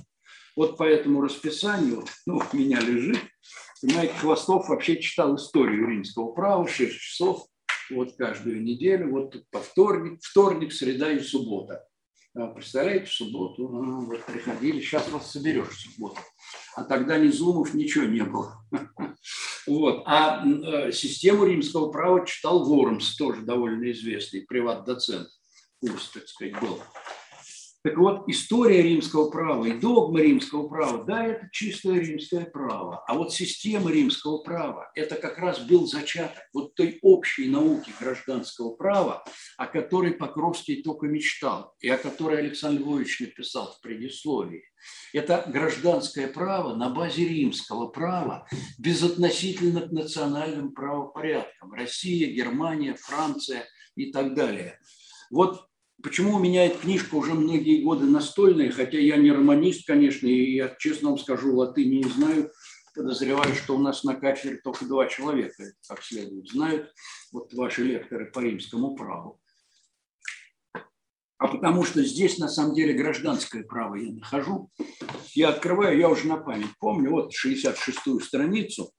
Вот 0.55 0.77
по 0.77 0.83
этому 0.83 1.21
расписанию, 1.21 2.05
ну, 2.25 2.41
у 2.51 2.55
меня 2.55 2.79
лежит, 2.79 3.19
понимаете, 3.81 4.13
Хвостов 4.13 4.69
вообще 4.69 5.01
читал 5.01 5.35
историю 5.35 5.87
римского 5.87 6.31
права, 6.31 6.67
6 6.67 6.97
часов, 6.97 7.45
вот 7.91 8.15
каждую 8.17 8.63
неделю, 8.63 9.11
вот 9.11 9.35
по 9.51 9.59
вторник, 9.59 10.19
вторник, 10.21 10.71
среда 10.71 11.11
и 11.11 11.19
суббота. 11.19 11.85
А, 12.37 12.47
представляете, 12.47 13.05
в 13.05 13.13
субботу 13.13 13.67
а, 13.67 14.01
вот 14.01 14.25
приходили, 14.25 14.81
сейчас 14.81 15.09
вас 15.09 15.31
соберешь 15.31 15.69
в 15.69 15.79
субботу. 15.79 16.19
А 16.75 16.83
тогда 16.83 17.17
ни 17.17 17.29
зумов, 17.29 17.73
ничего 17.73 18.05
не 18.05 18.23
было. 18.23 18.61
Вот. 19.67 20.03
А 20.05 20.45
э, 20.45 20.91
систему 20.91 21.45
римского 21.45 21.91
права 21.91 22.25
читал 22.25 22.65
Вормс, 22.65 23.15
тоже 23.15 23.41
довольно 23.41 23.91
известный 23.91 24.41
приват-доцент. 24.41 25.27
Курс, 25.79 26.09
так 26.13 26.27
сказать, 26.27 26.59
был. 26.59 26.79
Так 27.85 27.99
вот, 27.99 28.27
история 28.27 28.81
римского 28.81 29.29
права 29.29 29.65
и 29.65 29.79
догма 29.79 30.19
римского 30.19 30.67
права, 30.67 31.03
да, 31.03 31.23
это 31.23 31.47
чистое 31.51 31.99
римское 31.99 32.45
право. 32.45 33.03
А 33.05 33.13
вот 33.13 33.31
система 33.31 33.91
римского 33.91 34.39
права, 34.39 34.89
это 34.95 35.13
как 35.13 35.37
раз 35.37 35.59
был 35.59 35.85
зачаток 35.85 36.41
вот 36.51 36.73
той 36.73 36.97
общей 37.03 37.47
науки 37.47 37.91
гражданского 37.99 38.71
права, 38.71 39.23
о 39.57 39.67
которой 39.67 40.13
Покровский 40.13 40.81
только 40.81 41.05
мечтал, 41.05 41.75
и 41.79 41.87
о 41.87 41.99
которой 41.99 42.39
Александр 42.39 42.81
Львович 42.81 43.19
написал 43.19 43.71
в 43.71 43.81
предисловии. 43.81 44.63
Это 45.13 45.45
гражданское 45.47 46.27
право 46.27 46.75
на 46.75 46.89
базе 46.89 47.27
римского 47.27 47.89
права, 47.89 48.47
безотносительно 48.79 49.81
к 49.81 49.91
национальным 49.91 50.73
правопорядкам. 50.73 51.71
Россия, 51.73 52.33
Германия, 52.33 52.95
Франция 52.95 53.63
и 53.95 54.11
так 54.11 54.33
далее. 54.33 54.79
Вот 55.29 55.67
Почему 56.03 56.35
у 56.35 56.39
меня 56.39 56.65
эта 56.65 56.77
книжка 56.77 57.15
уже 57.15 57.33
многие 57.33 57.81
годы 57.81 58.05
настольная, 58.05 58.71
хотя 58.71 58.99
я 58.99 59.17
не 59.17 59.31
романист, 59.31 59.87
конечно, 59.87 60.27
и 60.27 60.55
я, 60.55 60.75
честно 60.77 61.09
вам 61.09 61.17
скажу, 61.17 61.55
латыни 61.55 62.03
не 62.03 62.09
знаю, 62.09 62.51
подозреваю, 62.93 63.55
что 63.55 63.75
у 63.75 63.79
нас 63.79 64.03
на 64.03 64.15
кафедре 64.15 64.59
только 64.63 64.85
два 64.85 65.07
человека, 65.07 65.63
как 65.87 66.03
следует, 66.03 66.49
знают, 66.49 66.91
вот 67.31 67.53
ваши 67.53 67.83
лекторы 67.83 68.29
по 68.31 68.39
римскому 68.39 68.95
праву. 68.95 69.39
А 71.37 71.47
потому 71.47 71.83
что 71.83 72.03
здесь 72.03 72.37
на 72.37 72.47
самом 72.47 72.75
деле 72.75 72.93
гражданское 72.93 73.63
право 73.63 73.95
я 73.95 74.11
нахожу. 74.13 74.71
Я 75.33 75.49
открываю, 75.49 75.97
я 75.97 76.09
уже 76.09 76.27
на 76.27 76.37
память 76.37 76.77
помню, 76.79 77.11
вот 77.11 77.31
66-ю 77.33 78.19
страницу. 78.21 78.91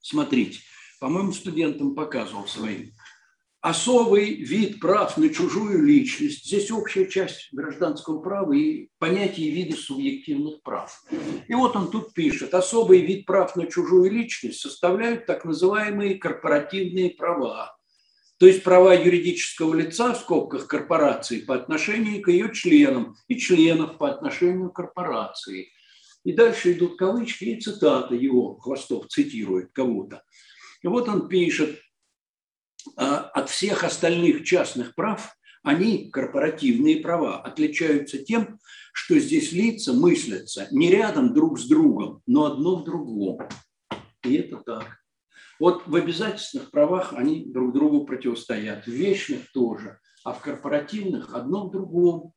Смотрите, 0.00 0.60
по-моему, 1.00 1.32
студентам 1.32 1.94
показывал 1.94 2.46
своим 2.46 2.92
особый 3.64 4.34
вид 4.34 4.78
прав 4.78 5.16
на 5.16 5.30
чужую 5.30 5.86
личность. 5.86 6.44
Здесь 6.44 6.70
общая 6.70 7.06
часть 7.06 7.48
гражданского 7.50 8.20
права 8.20 8.52
и 8.52 8.88
понятие 8.98 9.52
вида 9.52 9.74
субъективных 9.74 10.62
прав. 10.62 11.02
И 11.48 11.54
вот 11.54 11.74
он 11.74 11.90
тут 11.90 12.12
пишет, 12.12 12.52
особый 12.52 13.00
вид 13.00 13.24
прав 13.24 13.56
на 13.56 13.66
чужую 13.66 14.10
личность 14.10 14.60
составляют 14.60 15.24
так 15.24 15.46
называемые 15.46 16.16
корпоративные 16.16 17.08
права, 17.08 17.74
то 18.38 18.46
есть 18.46 18.62
права 18.62 18.94
юридического 18.94 19.72
лица, 19.72 20.12
в 20.12 20.18
скобках 20.18 20.66
корпорации, 20.66 21.40
по 21.40 21.54
отношению 21.54 22.20
к 22.20 22.28
ее 22.28 22.52
членам 22.52 23.16
и 23.28 23.38
членов 23.38 23.96
по 23.96 24.10
отношению 24.10 24.72
к 24.72 24.76
корпорации. 24.76 25.70
И 26.22 26.34
дальше 26.34 26.72
идут 26.72 26.98
кавычки 26.98 27.44
и 27.44 27.58
цитаты 27.58 28.16
его, 28.16 28.56
Хвостов 28.56 29.08
цитирует 29.08 29.72
кого-то. 29.72 30.22
И 30.82 30.86
вот 30.86 31.08
он 31.08 31.28
пишет, 31.28 31.80
от 32.96 33.50
всех 33.50 33.84
остальных 33.84 34.44
частных 34.44 34.94
прав 34.94 35.36
они, 35.64 36.10
корпоративные 36.10 37.00
права, 37.00 37.40
отличаются 37.40 38.18
тем, 38.18 38.58
что 38.92 39.18
здесь 39.18 39.50
лица 39.52 39.94
мыслятся 39.94 40.68
не 40.70 40.90
рядом 40.90 41.32
друг 41.32 41.58
с 41.58 41.66
другом, 41.66 42.20
но 42.26 42.44
одно 42.44 42.76
в 42.76 42.84
другом. 42.84 43.48
И 44.22 44.34
это 44.34 44.58
так. 44.58 44.98
Вот 45.58 45.86
в 45.86 45.94
обязательственных 45.94 46.70
правах 46.70 47.14
они 47.14 47.46
друг 47.46 47.72
другу 47.72 48.04
противостоят, 48.04 48.84
в 48.84 48.90
вечных 48.90 49.50
тоже, 49.52 49.98
а 50.22 50.34
в 50.34 50.40
корпоративных 50.40 51.34
одно 51.34 51.66
в 51.66 51.70
другом. 51.70 52.32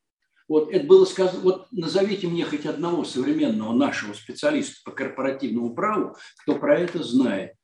Вот 0.48 0.72
это 0.72 0.86
было 0.86 1.04
сказано, 1.04 1.42
вот 1.42 1.68
назовите 1.72 2.28
мне 2.28 2.46
хоть 2.46 2.66
одного 2.66 3.04
современного 3.04 3.74
нашего 3.74 4.14
специалиста 4.14 4.80
по 4.86 4.92
корпоративному 4.92 5.76
праву, 5.76 6.16
кто 6.42 6.56
про 6.56 6.80
это 6.80 7.04
знает. 7.04 7.57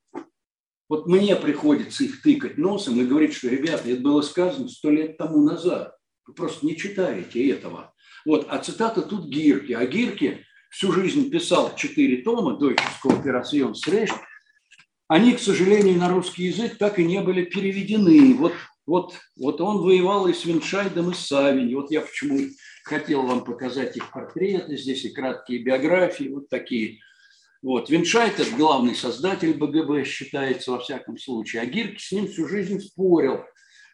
Вот 0.90 1.08
мне 1.08 1.36
приходится 1.36 2.04
их 2.04 2.22
тыкать 2.22 2.58
носом 2.58 3.00
и 3.00 3.06
говорить, 3.06 3.34
что, 3.34 3.50
ребята, 3.50 3.90
это 3.90 4.02
было 4.02 4.22
сказано 4.22 4.68
сто 4.68 4.92
лет 4.92 5.18
тому 5.18 5.42
назад. 5.44 5.96
Вы 6.26 6.34
просто 6.34 6.66
не 6.66 6.78
читаете 6.78 7.50
этого. 7.50 7.94
Вот, 8.26 8.48
а 8.50 8.60
цитата 8.60 9.02
тут 9.02 9.28
Гирки. 9.28 9.74
А 9.74 9.86
Гирки 9.86 10.46
всю 10.70 10.92
жизнь 10.92 11.30
писал 11.30 11.76
четыре 11.76 12.22
тома 12.22 12.58
«Deutsches 12.60 13.00
Kooperationsrecht». 13.04 14.14
Они, 15.08 15.34
к 15.34 15.40
сожалению, 15.40 16.00
на 16.00 16.10
русский 16.10 16.46
язык 16.46 16.78
так 16.78 16.98
и 16.98 17.04
не 17.04 17.22
были 17.22 17.44
переведены. 17.44 18.34
Вот, 18.36 18.54
вот, 18.86 19.14
вот 19.38 19.62
он 19.62 19.80
воевал 19.80 20.28
и 20.28 20.34
с 20.34 20.46
Виндшайдом, 20.46 21.12
и 21.12 21.14
с 21.14 21.28
Савиньи. 21.28 21.76
Вот 21.76 21.92
я 21.92 22.02
почему 22.02 22.40
хотел 22.84 23.24
вам 23.24 23.44
показать 23.44 23.96
их 23.98 24.12
портреты. 24.12 24.78
Здесь 24.78 25.06
и 25.06 25.10
краткие 25.10 25.60
биографии, 25.60 26.30
вот 26.30 26.50
такие. 26.50 27.00
Вот. 27.64 27.90
Виндшайд– 27.90 28.40
это 28.42 28.56
главный 28.58 28.94
создатель 28.94 29.54
БГБ, 29.54 30.04
считается 30.04 30.72
во 30.72 30.80
всяком 30.80 31.18
случае. 31.18 31.62
А 31.62 31.66
Гирке 31.66 32.02
с 32.02 32.12
ним 32.12 32.28
всю 32.28 32.48
жизнь 32.48 32.82
спорил, 32.82 33.46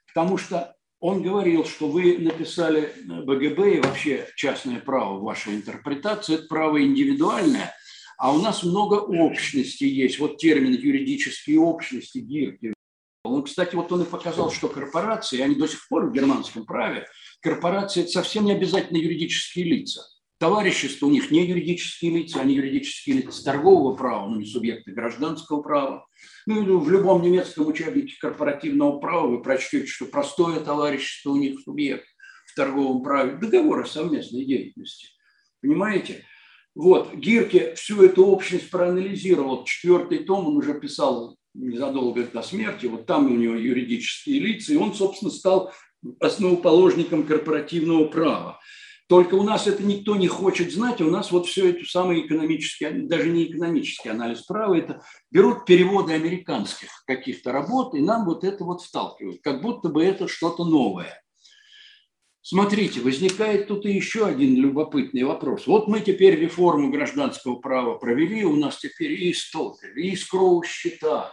потому 0.07 0.39
что 0.39 0.75
он 0.99 1.21
говорил, 1.21 1.63
что 1.65 1.87
вы 1.87 2.17
написали 2.17 2.91
БГБ 3.05 3.75
и 3.75 3.79
вообще 3.79 4.27
частное 4.35 4.79
право 4.79 5.19
в 5.19 5.23
вашей 5.23 5.53
интерпретации, 5.53 6.35
это 6.35 6.47
право 6.47 6.83
индивидуальное, 6.83 7.71
а 8.17 8.33
у 8.33 8.41
нас 8.41 8.63
много 8.63 8.95
общностей 8.95 9.87
есть. 9.87 10.17
Вот 10.17 10.37
термин 10.37 10.73
юридические 10.73 11.59
общности 11.59 12.17
Гирке. 12.17 12.73
Ну, 13.23 13.43
кстати, 13.43 13.75
вот 13.75 13.91
он 13.91 14.01
и 14.01 14.05
показал, 14.05 14.51
что 14.51 14.67
корпорации, 14.67 15.41
они 15.41 15.53
до 15.53 15.67
сих 15.67 15.87
пор 15.87 16.09
в 16.09 16.11
германском 16.11 16.65
праве, 16.65 17.05
корпорации– 17.39 18.01
это 18.01 18.09
совсем 18.09 18.45
не 18.45 18.53
обязательно 18.53 18.97
юридические 18.97 19.65
лица. 19.65 20.01
Товарищество 20.39 21.07
у 21.07 21.09
них 21.09 21.31
не 21.31 21.45
юридические 21.45 22.17
лица, 22.17 22.39
они 22.39 22.55
юридические 22.55 23.17
лица 23.17 23.43
торгового 23.43 23.93
права, 23.95 24.29
но 24.29 24.37
не 24.37 24.45
субъекты 24.45 24.93
гражданского 24.93 25.61
права. 25.61 26.07
Ну, 26.45 26.79
в 26.79 26.89
любом 26.89 27.21
немецком 27.21 27.67
учебнике 27.67 28.15
корпоративного 28.21 28.99
права 28.99 29.27
вы 29.27 29.41
прочтете, 29.41 29.87
что 29.87 30.05
простое 30.05 30.61
товарищество 30.61 31.31
у 31.31 31.35
них 31.35 31.59
субъект 31.59 32.05
в 32.45 32.55
торговом 32.55 33.03
праве, 33.03 33.35
договор 33.35 33.81
о 33.81 33.85
совместной 33.85 34.45
деятельности. 34.45 35.09
Понимаете? 35.61 36.23
Вот, 36.73 37.13
Гирке 37.13 37.75
всю 37.75 38.01
эту 38.03 38.25
общность 38.25 38.69
проанализировал. 38.69 39.65
Четвертый 39.65 40.19
том 40.19 40.47
он 40.47 40.55
уже 40.55 40.79
писал 40.79 41.35
незадолго 41.53 42.23
до 42.23 42.41
смерти. 42.43 42.85
Вот 42.85 43.05
там 43.05 43.25
у 43.25 43.35
него 43.35 43.55
юридические 43.55 44.39
лица, 44.39 44.71
и 44.71 44.77
он, 44.77 44.93
собственно, 44.93 45.31
стал 45.31 45.73
основоположником 46.21 47.25
корпоративного 47.25 48.05
права. 48.05 48.59
Только 49.09 49.33
у 49.33 49.41
нас 49.41 49.65
это 49.65 49.81
никто 49.81 50.15
не 50.15 50.27
хочет 50.27 50.71
знать, 50.71 51.01
у 51.01 51.09
нас 51.09 51.31
вот 51.31 51.47
все 51.47 51.71
это 51.71 51.83
самый 51.83 52.27
экономический, 52.27 53.07
даже 53.07 53.29
не 53.29 53.45
экономический 53.45 54.09
анализ 54.09 54.43
права, 54.43 54.77
это 54.77 55.01
берут 55.31 55.65
переводы 55.65 56.13
американских 56.13 56.89
каких-то 57.07 57.51
работ, 57.51 57.95
и 57.95 58.01
нам 58.01 58.25
вот 58.25 58.43
это 58.43 58.63
вот 58.63 58.83
вталкивают, 58.83 59.41
как 59.41 59.63
будто 59.63 59.89
бы 59.89 60.03
это 60.03 60.27
что-то 60.27 60.63
новое. 60.63 61.23
Смотрите, 62.43 63.01
возникает 63.01 63.67
тут 63.67 63.87
и 63.87 63.91
еще 63.91 64.27
один 64.27 64.55
любопытный 64.55 65.23
вопрос. 65.23 65.65
Вот 65.65 65.87
мы 65.87 66.01
теперь 66.01 66.39
реформу 66.39 66.91
гражданского 66.91 67.55
права 67.55 67.95
провели, 67.95 68.45
у 68.45 68.57
нас 68.57 68.77
теперь 68.77 69.13
и 69.23 69.33
столпер, 69.33 69.89
и 69.97 70.15
скроу 70.15 70.61
счета. 70.61 71.31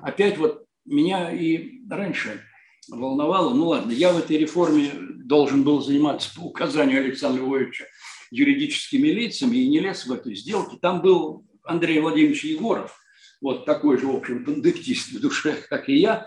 Опять 0.00 0.38
вот 0.38 0.64
меня 0.84 1.30
и 1.30 1.86
раньше 1.88 2.42
волновало. 2.88 3.54
Ну 3.54 3.68
ладно, 3.68 3.92
я 3.92 4.12
в 4.12 4.18
этой 4.18 4.38
реформе 4.38 4.90
должен 5.32 5.62
был 5.64 5.80
заниматься 5.80 6.30
по 6.36 6.40
указанию 6.40 7.00
Александра 7.00 7.42
Львовича 7.42 7.86
юридическими 8.30 9.08
лицами 9.08 9.56
и 9.56 9.68
не 9.70 9.80
лез 9.80 10.04
в 10.04 10.12
эту 10.12 10.34
сделку. 10.34 10.76
Там 10.76 11.00
был 11.00 11.46
Андрей 11.64 12.00
Владимирович 12.00 12.44
Егоров, 12.44 12.94
вот 13.40 13.64
такой 13.64 13.96
же, 13.96 14.08
в 14.08 14.14
общем, 14.14 14.44
пандектист 14.44 15.10
в 15.12 15.20
душе, 15.22 15.56
как 15.70 15.88
и 15.88 15.96
я. 15.96 16.26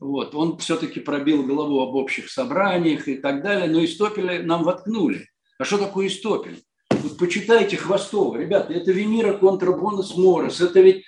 Вот, 0.00 0.34
он 0.34 0.58
все-таки 0.58 1.00
пробил 1.00 1.46
голову 1.46 1.80
об 1.80 1.94
общих 1.94 2.30
собраниях 2.30 3.08
и 3.08 3.14
так 3.14 3.42
далее, 3.42 3.70
но 3.70 3.82
Истопеля 3.82 4.42
нам 4.42 4.64
воткнули. 4.64 5.30
А 5.58 5.64
что 5.64 5.78
такое 5.78 6.08
Истопель? 6.08 6.62
Вот 6.90 7.16
почитайте 7.16 7.78
Хвостова. 7.78 8.36
Ребята, 8.36 8.74
это 8.74 8.92
Венера 8.92 9.32
контрабонус 9.32 10.14
морос. 10.14 10.60
Это 10.60 10.82
ведь 10.82 11.04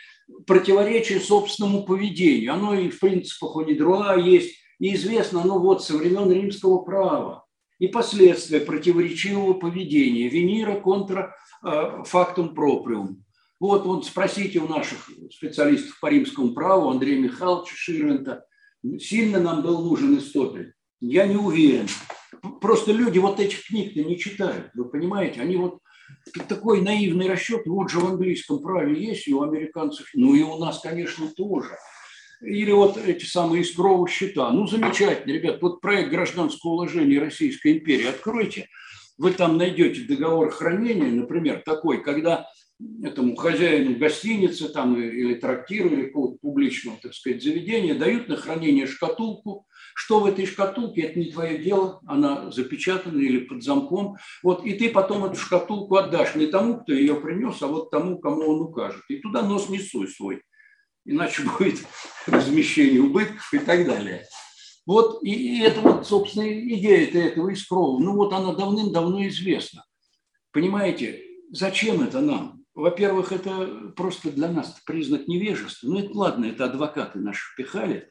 противоречие 0.46 1.20
собственному 1.20 1.84
поведению. 1.84 2.54
Оно 2.54 2.74
и 2.74 2.88
в 2.88 2.98
принципах 3.00 3.54
у 3.56 3.60
Недруа 3.60 4.16
есть 4.16 4.63
и 4.84 4.94
известно 4.96 5.40
оно 5.40 5.58
вот 5.58 5.82
со 5.82 5.96
времен 5.96 6.30
римского 6.30 6.76
права. 6.82 7.46
И 7.78 7.88
последствия 7.88 8.60
противоречивого 8.60 9.54
поведения. 9.54 10.28
Венера 10.28 10.78
контра 10.78 11.34
э, 11.64 12.02
фактум 12.04 12.54
проприум. 12.54 13.24
Вот, 13.58 13.86
вот 13.86 14.04
спросите 14.04 14.58
у 14.58 14.68
наших 14.68 15.08
специалистов 15.30 15.98
по 16.00 16.08
римскому 16.08 16.52
праву, 16.52 16.90
Андрея 16.90 17.18
Михайловича 17.18 17.72
Ширвинта, 17.74 18.44
сильно 18.98 19.40
нам 19.40 19.62
был 19.62 19.82
нужен 19.82 20.18
Истопель. 20.18 20.74
Я 21.00 21.26
не 21.26 21.36
уверен. 21.36 21.88
Просто 22.60 22.92
люди 22.92 23.18
вот 23.18 23.40
этих 23.40 23.66
книг-то 23.66 24.04
не 24.04 24.18
читают, 24.18 24.70
вы 24.74 24.84
понимаете? 24.84 25.40
Они 25.40 25.56
вот 25.56 25.78
такой 26.46 26.82
наивный 26.82 27.30
расчет, 27.30 27.62
вот 27.64 27.90
же 27.90 28.00
в 28.00 28.06
английском 28.06 28.60
праве 28.60 29.02
есть, 29.02 29.28
и 29.28 29.32
у 29.32 29.40
американцев, 29.40 30.06
ну 30.12 30.34
и 30.34 30.42
у 30.42 30.58
нас, 30.58 30.80
конечно, 30.80 31.26
тоже– 31.28 31.70
или 32.44 32.70
вот 32.70 32.96
эти 32.96 33.24
самые 33.24 33.62
искровые 33.62 34.12
счета. 34.12 34.50
Ну, 34.50 34.66
замечательно, 34.66 35.32
ребят. 35.32 35.62
Вот 35.62 35.80
проект 35.80 36.10
гражданского 36.10 36.72
уложения 36.72 37.18
Российской 37.18 37.78
империи 37.78 38.06
откройте. 38.06 38.68
Вы 39.16 39.32
там 39.32 39.56
найдете 39.56 40.02
договор 40.02 40.50
хранения, 40.50 41.10
например, 41.10 41.62
такой, 41.64 42.02
когда 42.02 42.46
этому 43.02 43.36
хозяину 43.36 43.96
гостиницы 43.96 44.68
там, 44.68 45.00
или 45.00 45.34
трактира, 45.34 45.88
или 45.88 46.06
какого-то 46.06 46.38
публичного, 46.40 46.98
так 47.00 47.14
сказать, 47.14 47.42
заведения 47.42 47.94
дают 47.94 48.28
на 48.28 48.36
хранение 48.36 48.86
шкатулку. 48.86 49.66
Что 49.94 50.18
в 50.18 50.26
этой 50.26 50.44
шкатулке, 50.44 51.02
это 51.02 51.20
не 51.20 51.30
твое 51.30 51.58
дело, 51.58 52.00
она 52.06 52.50
запечатана 52.50 53.20
или 53.20 53.38
под 53.38 53.62
замком. 53.62 54.16
Вот, 54.42 54.66
и 54.66 54.72
ты 54.74 54.90
потом 54.90 55.24
эту 55.24 55.36
шкатулку 55.36 55.94
отдашь 55.94 56.34
не 56.34 56.48
тому, 56.48 56.80
кто 56.80 56.92
ее 56.92 57.14
принес, 57.14 57.62
а 57.62 57.68
вот 57.68 57.90
тому, 57.90 58.18
кому 58.18 58.48
он 58.48 58.62
укажет. 58.62 59.02
И 59.08 59.18
туда 59.18 59.42
нос 59.42 59.68
не 59.68 59.78
суй 59.78 60.08
свой 60.08 60.42
иначе 61.04 61.42
будет 61.58 61.84
размещение 62.26 63.00
убытков 63.00 63.52
и 63.52 63.58
так 63.58 63.86
далее. 63.86 64.26
Вот, 64.86 65.22
и, 65.22 65.30
и 65.30 65.60
это 65.62 65.80
вот, 65.80 66.06
собственно, 66.06 66.46
идея 66.46 67.10
-то 67.10 67.18
этого 67.18 67.48
искрова. 67.50 67.98
Ну 68.00 68.14
вот 68.14 68.32
она 68.32 68.52
давным-давно 68.52 69.26
известна. 69.28 69.84
Понимаете, 70.52 71.22
зачем 71.50 72.02
это 72.02 72.20
нам? 72.20 72.64
Во-первых, 72.74 73.32
это 73.32 73.92
просто 73.96 74.30
для 74.30 74.48
нас 74.48 74.80
признак 74.84 75.28
невежества. 75.28 75.86
Ну, 75.86 76.00
это 76.00 76.12
ладно, 76.12 76.44
это 76.46 76.64
адвокаты 76.64 77.20
наши 77.20 77.56
пихали. 77.56 78.10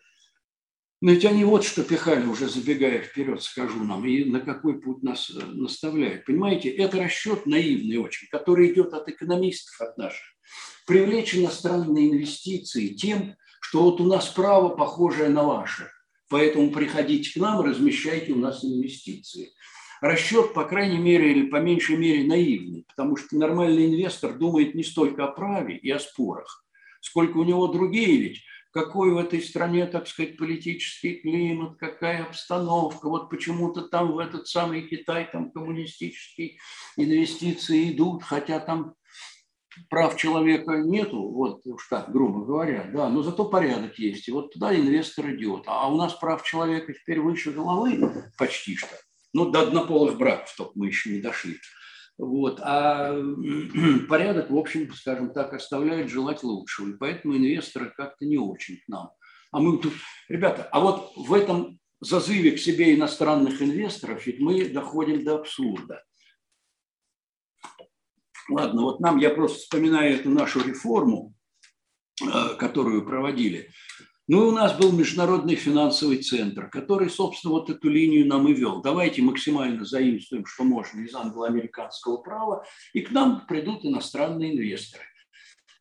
Но 1.02 1.12
ведь 1.12 1.26
они 1.26 1.44
вот 1.44 1.66
что 1.66 1.84
пихали, 1.84 2.26
уже 2.26 2.48
забегая 2.48 3.02
вперед, 3.02 3.44
скажу 3.44 3.84
нам, 3.84 4.06
и 4.06 4.24
на 4.24 4.40
какой 4.40 4.80
путь 4.80 5.04
нас 5.04 5.30
э, 5.30 5.46
наставляют. 5.48 6.24
Понимаете, 6.24 6.70
это 6.70 6.98
расчет 6.98 7.46
наивный 7.46 7.98
очень, 7.98 8.30
который 8.30 8.72
идет 8.72 8.94
от 8.94 9.10
экономистов, 9.10 9.82
от 9.82 9.98
наших 9.98 10.33
привлечь 10.86 11.36
иностранные 11.36 12.12
инвестиции 12.12 12.90
тем, 12.90 13.36
что 13.62 13.84
вот 13.84 14.02
у 14.02 14.06
нас 14.06 14.28
право 14.28 14.70
похожее 14.70 15.30
на 15.30 15.44
ваше, 15.44 15.90
поэтому 16.30 16.72
приходите 16.72 17.34
к 17.34 17.42
нам, 17.42 17.62
размещайте 17.62 18.34
у 18.34 18.38
нас 18.38 18.64
инвестиции. 18.64 19.54
Расчет, 20.02 20.54
по 20.54 20.66
крайней 20.66 20.98
мере, 20.98 21.32
или 21.32 21.48
по 21.48 21.58
меньшей 21.58 21.96
мере 21.96 22.26
наивный, 22.26 22.86
потому 22.90 23.16
что 23.16 23.38
нормальный 23.38 23.86
инвестор 23.86 24.34
думает 24.34 24.76
не 24.76 24.84
столько 24.84 25.26
о 25.26 25.32
праве 25.32 25.78
и 25.78 25.90
о 25.90 26.00
спорах, 26.00 26.66
сколько 27.00 27.38
у 27.38 27.44
него 27.44 27.68
другие 27.68 28.18
ведь 28.18 28.42
какой 28.74 29.12
в 29.12 29.18
этой 29.18 29.40
стране, 29.40 29.86
так 29.86 30.08
сказать, 30.08 30.36
политический 30.36 31.20
климат, 31.20 31.78
какая 31.78 32.24
обстановка, 32.24 33.08
вот 33.08 33.30
почему-то 33.30 33.84
там 33.84 34.14
в 34.14 34.18
этот 34.18 34.48
самый 34.48 34.82
Китай, 34.88 35.30
там 35.32 35.52
коммунистические 35.52 36.58
инвестиции 36.98 37.92
идут, 37.92 38.24
хотя 38.24 38.60
там 38.60 38.96
прав 39.90 40.18
человека 40.18 40.78
нету, 40.78 41.22
вот 41.30 41.66
уж 41.66 41.88
так, 41.88 42.12
грубо 42.12 42.46
говоря, 42.46 42.90
да, 42.94 43.10
но 43.10 43.24
зато 43.24 43.46
порядок 43.46 43.98
есть, 44.00 44.28
и 44.28 44.32
вот 44.32 44.54
туда 44.54 44.76
инвестор 44.76 45.32
идет. 45.32 45.64
А 45.68 45.92
у 45.92 45.98
нас 45.98 46.14
прав 46.14 46.44
человека 46.44 46.94
теперь 46.94 47.20
выше 47.20 47.52
головы 47.52 48.32
почти 48.38 48.76
что. 48.76 48.96
Ну, 49.34 49.50
до 49.50 49.62
однополых 49.62 50.18
браков 50.18 50.54
только 50.56 50.74
мы 50.76 50.88
еще 50.88 51.10
не 51.10 51.22
дошли. 51.22 51.58
Вот. 52.18 52.60
А 52.62 53.16
порядок, 54.10 54.52
в 54.52 54.58
общем, 54.58 54.94
скажем 54.94 55.34
так, 55.34 55.54
оставляет 55.54 56.10
желать 56.10 56.44
лучшего. 56.44 56.90
И 56.90 56.98
поэтому 56.98 57.36
инвесторы 57.36 57.92
как-то 57.96 58.26
не 58.26 58.38
очень 58.38 58.78
к 58.78 58.88
нам. 58.88 59.12
А 59.52 59.60
мы 59.60 59.78
тут, 59.78 59.94
ребята, 60.30 60.68
а 60.72 60.80
вот 60.80 61.14
в 61.16 61.34
этом 61.34 61.80
зазыве 62.00 62.52
к 62.52 62.60
себе 62.60 62.96
иностранных 62.96 63.62
инвесторов 63.62 64.26
ведь 64.26 64.40
мы 64.40 64.66
доходим 64.70 65.24
до 65.24 65.36
абсурда. 65.40 66.04
Ладно, 68.50 68.82
вот 68.84 69.00
нам, 69.00 69.18
я 69.18 69.30
просто 69.30 69.60
вспоминаю 69.60 70.16
эту 70.16 70.30
нашу 70.30 70.62
реформу, 70.62 71.34
э, 72.22 72.56
которую 72.58 73.06
проводили. 73.06 73.70
Ну, 74.28 74.48
у 74.48 74.52
нас 74.52 74.78
был 74.78 74.94
Международный 74.94 75.56
финансовый 75.56 76.18
центр, 76.24 76.70
который, 76.70 77.10
собственно, 77.10 77.54
вот 77.54 77.70
эту 77.70 77.90
линию 77.90 78.26
нам 78.26 78.48
и 78.48 78.54
вел. 78.54 78.82
Давайте 78.82 79.22
максимально 79.22 79.84
заимствуем, 79.84 80.46
что 80.46 80.64
можно 80.64 81.02
из 81.02 81.14
англо-американского 81.14 82.18
права, 82.18 82.66
и 82.94 83.02
к 83.02 83.12
нам 83.12 83.46
придут 83.48 83.84
иностранные 83.84 84.54
инвесторы. 84.54 85.04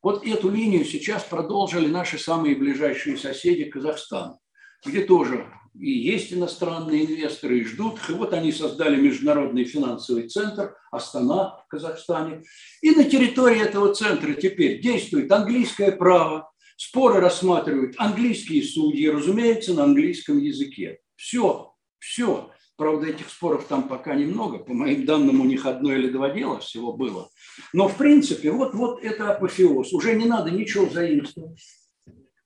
Вот 0.02 0.26
эту 0.26 0.50
линию 0.50 0.84
сейчас 0.84 1.22
продолжили 1.22 1.86
наши 1.86 2.18
самые 2.18 2.56
ближайшие 2.56 3.16
соседи 3.16 3.64
Казахстан. 3.64 4.38
Где 4.84 5.04
тоже 5.04 5.46
и 5.78 5.90
есть 5.90 6.32
иностранные 6.32 7.04
инвесторы, 7.04 7.60
и 7.60 7.64
ждут. 7.64 7.98
И 8.08 8.12
вот 8.12 8.32
они 8.34 8.52
создали 8.52 9.00
Международный 9.00 9.64
финансовый 9.64 10.28
центр 10.28 10.76
Астана 10.90 11.56
в 11.64 11.68
Казахстане. 11.68 12.42
И 12.82 12.90
на 12.90 13.04
территории 13.04 13.62
этого 13.62 13.94
центра 13.94 14.34
теперь 14.34 14.80
действует 14.80 15.32
английское 15.32 15.92
право, 15.92 16.52
споры 16.76 17.20
рассматривают 17.20 17.94
английские 17.98 18.62
судьи, 18.62 19.08
разумеется, 19.08 19.72
на 19.74 19.84
английском 19.84 20.38
языке. 20.38 20.98
Все, 21.16 21.74
все. 21.98 22.50
Правда, 22.76 23.06
этих 23.06 23.28
споров 23.28 23.66
там 23.68 23.86
пока 23.86 24.14
немного. 24.14 24.58
По 24.58 24.72
моим 24.72 25.04
данным, 25.04 25.40
у 25.40 25.44
них 25.44 25.66
одно 25.66 25.92
или 25.92 26.08
два 26.08 26.30
дела 26.30 26.58
всего 26.58 26.92
было. 26.92 27.28
Но, 27.72 27.86
в 27.86 27.96
принципе, 27.96 28.50
вот, 28.50 28.74
вот 28.74 29.02
это 29.02 29.30
апофеоз. 29.30 29.92
Уже 29.92 30.14
не 30.14 30.24
надо 30.24 30.50
ничего 30.50 30.88
заимствовать. 30.88 31.60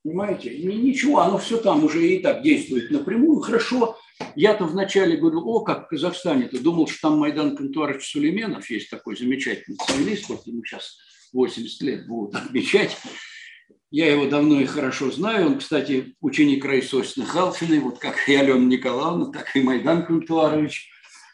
Понимаете? 0.06 0.56
Ничего, 0.56 1.18
оно 1.18 1.36
все 1.36 1.56
там 1.56 1.82
уже 1.82 2.06
и 2.06 2.20
так 2.20 2.42
действует 2.42 2.92
напрямую. 2.92 3.40
Хорошо. 3.40 3.98
Я-то 4.36 4.64
вначале 4.64 5.16
говорю, 5.16 5.40
о, 5.44 5.62
как 5.62 5.86
в 5.86 5.88
Казахстане-то. 5.88 6.62
Думал, 6.62 6.86
что 6.86 7.08
там 7.08 7.18
Майдан 7.18 7.56
Кантуарович 7.56 8.12
Сулейменов 8.12 8.70
есть 8.70 8.88
такой 8.88 9.16
замечательный 9.16 9.76
цивилист. 9.84 10.28
Вот 10.28 10.46
ему 10.46 10.62
сейчас 10.64 10.96
80 11.32 11.82
лет 11.82 12.06
будут 12.06 12.36
отмечать. 12.36 12.96
Я 13.90 14.12
его 14.12 14.26
давно 14.26 14.60
и 14.60 14.64
хорошо 14.64 15.10
знаю. 15.10 15.46
Он, 15.46 15.58
кстати, 15.58 16.14
ученик 16.20 16.64
Раисосины 16.64 17.26
Халфиной, 17.26 17.80
вот 17.80 17.98
как 17.98 18.28
и 18.28 18.34
Алена 18.36 18.64
Николаевна, 18.64 19.32
так 19.32 19.56
и 19.56 19.60
Майдан 19.60 20.06
Кунтуарович. 20.06 20.88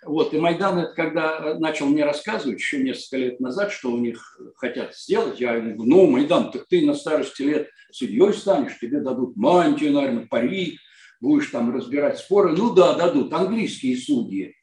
Вот, 0.05 0.35
и 0.35 0.39
Майдан, 0.39 0.79
это 0.79 0.95
когда 0.95 1.55
начал 1.59 1.87
мне 1.87 2.05
рассказывать 2.05 2.59
еще 2.59 2.83
несколько 2.83 3.19
лет 3.19 3.41
назад, 3.41 3.71
что 3.71 3.93
у 3.93 3.99
них 3.99 4.41
хотят 4.57 4.97
сделать, 4.97 5.41
я 5.41 5.55
ему 5.55 5.75
говорю, 5.75 5.91
ну, 5.91 6.11
Майдан, 6.11 6.51
так 6.51 6.67
ты 6.69 6.85
на 6.85 6.95
старости 6.95 7.43
лет 7.43 7.69
судьей 7.93 8.33
станешь, 8.33 8.79
тебе 8.81 9.01
дадут 9.01 9.37
мантию, 9.37 9.93
наверное, 9.93 10.27
парик, 10.27 10.81
будешь 11.21 11.51
там 11.51 11.73
разбирать 11.75 12.19
споры. 12.19 12.53
Ну 12.53 12.75
да, 12.75 12.95
дадут, 12.95 13.33
английские 13.33 13.97
судьи. 13.97 14.57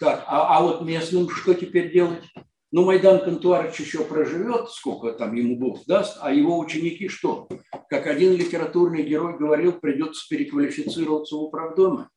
Так, 0.00 0.24
а, 0.26 0.56
а 0.56 0.62
вот 0.62 0.82
местным 0.82 1.28
что 1.28 1.52
теперь 1.52 1.92
делать? 1.92 2.24
Ну, 2.72 2.84
Майдан 2.84 3.24
Кантуарович 3.24 3.80
еще 3.80 4.04
проживет, 4.04 4.70
сколько 4.70 5.12
там 5.12 5.34
ему 5.34 5.56
Бог 5.56 5.84
даст, 5.86 6.18
а 6.20 6.32
его 6.32 6.58
ученики 6.58 7.08
что? 7.08 7.48
Как 7.88 8.06
один 8.06 8.32
литературный 8.34 9.02
герой 9.02 9.38
говорил, 9.38 9.72
придется 9.72 10.26
переквалифицироваться 10.28 11.36
в 11.36 11.42
управдома. 11.42 12.10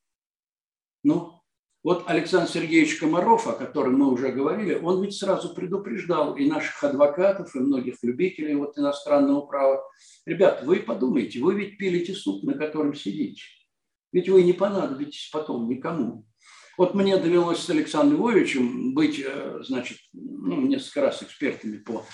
Ну, 1.04 1.39
вот 1.82 2.04
Александр 2.08 2.50
Сергеевич 2.50 2.98
Комаров, 2.98 3.48
о 3.48 3.54
котором 3.54 3.98
мы 3.98 4.12
уже 4.12 4.30
говорили, 4.30 4.76
он 4.76 5.02
ведь 5.02 5.16
сразу 5.16 5.54
предупреждал 5.54 6.36
и 6.36 6.46
наших 6.46 6.84
адвокатов, 6.84 7.56
и 7.56 7.60
многих 7.60 7.96
любителей 8.04 8.56
вот 8.56 8.78
иностранного 8.78 9.42
права. 9.42 9.82
Ребят, 10.26 10.64
вы 10.64 10.78
подумайте, 10.82 11.40
вы 11.40 11.56
ведь 11.56 11.78
пилите 11.78 12.14
суп, 12.14 12.44
на 12.44 12.54
котором 12.54 12.94
сидите. 12.94 13.44
Ведь 14.12 14.28
вы 14.28 14.44
не 14.44 14.54
понадобитесь 14.54 15.30
потом 15.32 15.70
никому. 15.70 16.26
Вот 16.78 16.96
мне 16.96 17.18
довелось 17.18 17.60
с 17.60 17.70
Александром 17.70 18.20
Львовичем 18.20 18.94
быть, 18.94 19.22
э, 19.26 19.60
значит, 19.64 19.98
ну, 20.14 20.62
несколько 20.62 21.02
раз 21.02 21.22
экспертами 21.22 21.78
по 21.78 22.06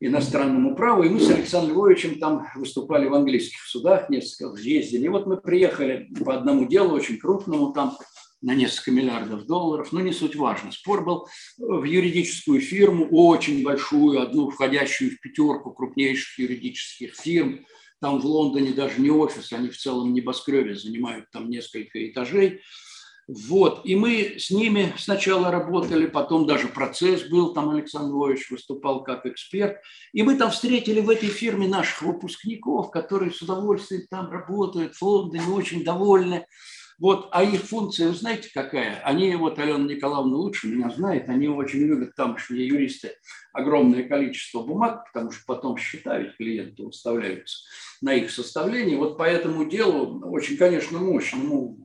иностранному 0.00 0.76
праву, 0.76 1.02
и 1.02 1.08
мы 1.08 1.20
с 1.20 1.30
Александром 1.30 1.74
Львовичем 1.74 2.18
там 2.18 2.46
выступали 2.54 3.08
в 3.08 3.14
английских 3.14 3.60
судах, 3.62 4.08
несколько 4.10 4.60
ездили. 4.60 5.06
И 5.06 5.08
вот 5.08 5.26
мы 5.26 5.38
приехали 5.38 6.08
по 6.24 6.34
одному 6.34 6.66
делу, 6.66 6.94
очень 6.94 7.18
крупному, 7.18 7.72
там 7.72 7.96
на 8.40 8.54
несколько 8.54 8.90
миллиардов 8.90 9.46
долларов, 9.46 9.92
но 9.92 10.00
не 10.00 10.12
суть 10.12 10.36
важно. 10.36 10.70
Спор 10.72 11.04
был 11.04 11.28
в 11.58 11.84
юридическую 11.84 12.60
фирму, 12.60 13.08
очень 13.10 13.62
большую, 13.64 14.20
одну 14.20 14.50
входящую 14.50 15.12
в 15.12 15.20
пятерку 15.20 15.72
крупнейших 15.72 16.38
юридических 16.38 17.14
фирм. 17.14 17.66
Там 18.00 18.20
в 18.20 18.24
Лондоне 18.24 18.72
даже 18.72 19.00
не 19.00 19.10
офис, 19.10 19.52
они 19.52 19.68
в 19.68 19.76
целом 19.76 20.12
небоскребе 20.12 20.76
занимают 20.76 21.26
там 21.32 21.50
несколько 21.50 22.08
этажей. 22.08 22.60
Вот, 23.28 23.82
и 23.84 23.94
мы 23.94 24.36
с 24.38 24.50
ними 24.50 24.94
сначала 24.96 25.50
работали, 25.50 26.06
потом 26.06 26.46
даже 26.46 26.66
процесс 26.66 27.24
был, 27.24 27.52
там 27.52 27.68
Александр 27.68 28.14
Львович 28.14 28.50
выступал 28.50 29.04
как 29.04 29.26
эксперт, 29.26 29.76
и 30.14 30.22
мы 30.22 30.36
там 30.36 30.50
встретили 30.50 31.00
в 31.00 31.10
этой 31.10 31.28
фирме 31.28 31.68
наших 31.68 32.00
выпускников, 32.00 32.90
которые 32.90 33.30
с 33.30 33.42
удовольствием 33.42 34.06
там 34.08 34.30
работают, 34.30 34.94
в 34.94 35.02
Лондоне 35.02 35.46
очень 35.48 35.84
довольны. 35.84 36.46
Вот, 36.98 37.28
а 37.30 37.44
их 37.44 37.62
функция, 37.62 38.12
знаете, 38.12 38.50
какая? 38.52 39.00
Они, 39.04 39.34
вот 39.36 39.58
Алена 39.60 39.84
Николаевна 39.84 40.36
лучше 40.36 40.66
меня 40.66 40.90
знает, 40.90 41.28
они 41.28 41.46
очень 41.46 41.80
любят 41.80 42.16
тамошние 42.16 42.66
юристы 42.66 43.12
огромное 43.52 44.02
количество 44.02 44.62
бумаг, 44.62 45.04
потому 45.12 45.30
что 45.30 45.44
потом 45.46 45.76
ведь 45.76 46.36
клиенты 46.36 46.82
выставляются 46.82 47.58
на 48.00 48.14
их 48.14 48.32
составление. 48.32 48.96
Вот 48.96 49.16
по 49.16 49.22
этому 49.22 49.64
делу 49.64 50.20
очень, 50.28 50.56
конечно, 50.56 50.98
мощному 50.98 51.78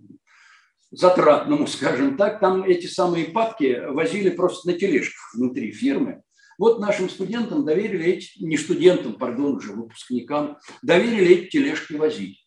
затратному, 0.89 1.67
скажем 1.67 2.17
так, 2.17 2.39
там 2.39 2.63
эти 2.63 2.87
самые 2.87 3.25
папки 3.25 3.81
возили 3.89 4.31
просто 4.31 4.71
на 4.71 4.77
тележках 4.77 5.35
внутри 5.35 5.71
фирмы. 5.71 6.23
Вот 6.57 6.79
нашим 6.79 7.09
студентам 7.09 7.65
доверили 7.65 8.05
эти, 8.05 8.43
не 8.43 8.57
студентам, 8.57 9.13
пардон, 9.13 9.57
уже 9.57 9.73
выпускникам, 9.73 10.57
доверили 10.81 11.35
эти 11.35 11.49
тележки 11.49 11.93
возить. 11.93 12.42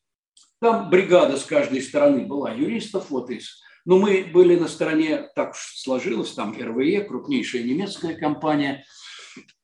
Там 0.67 0.91
бригада 0.91 1.37
с 1.37 1.45
каждой 1.45 1.81
стороны 1.81 2.27
была 2.27 2.51
юристов, 2.51 3.11
вот 3.11 3.31
из. 3.31 3.63
Но 3.85 4.01
мы 4.01 4.29
были 4.33 4.59
на 4.59 4.67
стороне, 4.67 5.29
так 5.37 5.55
сложилось, 5.55 6.33
там 6.33 6.61
РВЕ, 6.61 7.05
крупнейшая 7.05 7.63
немецкая 7.63 8.17
компания. 8.17 8.85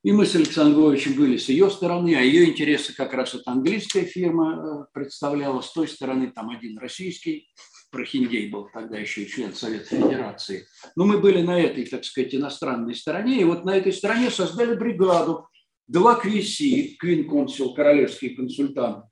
И 0.01 0.13
мы 0.13 0.25
с 0.25 0.33
Александром 0.33 0.95
были 1.17 1.35
с 1.35 1.49
ее 1.49 1.69
стороны, 1.69 2.15
а 2.15 2.21
ее 2.21 2.45
интересы 2.45 2.95
как 2.95 3.13
раз 3.13 3.33
эта 3.33 3.51
английская 3.51 4.05
фирма 4.05 4.53
э, 4.55 4.85
представляла, 4.93 5.59
с 5.59 5.73
той 5.73 5.89
стороны 5.89 6.31
там 6.31 6.51
один 6.51 6.77
российский 6.77 7.49
Прохиндей 7.91 8.49
был 8.49 8.69
тогда 8.73 8.97
еще 8.97 9.25
член 9.25 9.53
Совета 9.53 9.87
Федерации. 9.87 10.65
Но 10.95 11.03
мы 11.03 11.17
были 11.17 11.41
на 11.41 11.59
этой, 11.59 11.85
так 11.85 12.05
сказать, 12.05 12.33
иностранной 12.33 12.95
стороне. 12.95 13.41
И 13.41 13.43
вот 13.43 13.65
на 13.65 13.75
этой 13.75 13.91
стороне 13.91 14.31
создали 14.31 14.73
бригаду. 14.73 15.49
Два 15.85 16.17
QC, 16.17 16.95
Квин-консул, 16.97 17.73
королевский 17.73 18.29
консультант. 18.29 19.03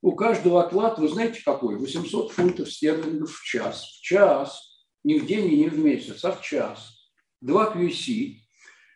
У 0.00 0.12
каждого 0.12 0.64
оклад, 0.64 0.98
вы 0.98 1.08
знаете 1.08 1.42
какой? 1.44 1.76
800 1.76 2.32
фунтов 2.32 2.70
стерлингов 2.70 3.32
в 3.32 3.44
час. 3.44 3.82
В 3.82 4.02
час. 4.02 4.86
Не 5.04 5.18
в 5.18 5.26
день 5.26 5.52
и 5.52 5.56
не 5.56 5.68
в 5.68 5.78
месяц, 5.78 6.24
а 6.24 6.32
в 6.32 6.40
час. 6.40 6.92
Два 7.40 7.74
QC. 7.74 8.34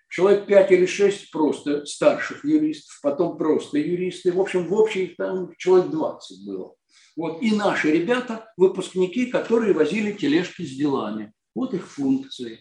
Человек 0.09 0.47
5 0.47 0.73
или 0.73 0.87
6 0.87 1.31
просто 1.31 1.87
старших 1.87 2.45
юристов, 2.45 3.01
потом 3.03 3.39
просто 3.39 3.79
юристы. 3.79 4.31
В 4.31 4.41
общем, 4.41 4.69
в 4.69 4.75
общем 4.75 5.15
там 5.17 5.53
человек 5.57 5.91
20 5.91 6.47
было. 6.47 6.75
Вот. 7.17 7.43
И 7.43 7.55
наши 7.55 7.91
ребята, 7.91 8.53
выпускники, 8.57 9.27
которые 9.27 9.73
возили 9.73 10.13
тележки 10.13 10.63
с 10.63 10.77
делами. 10.77 11.33
Вот 11.55 11.75
их 11.75 11.89
функции. 11.89 12.61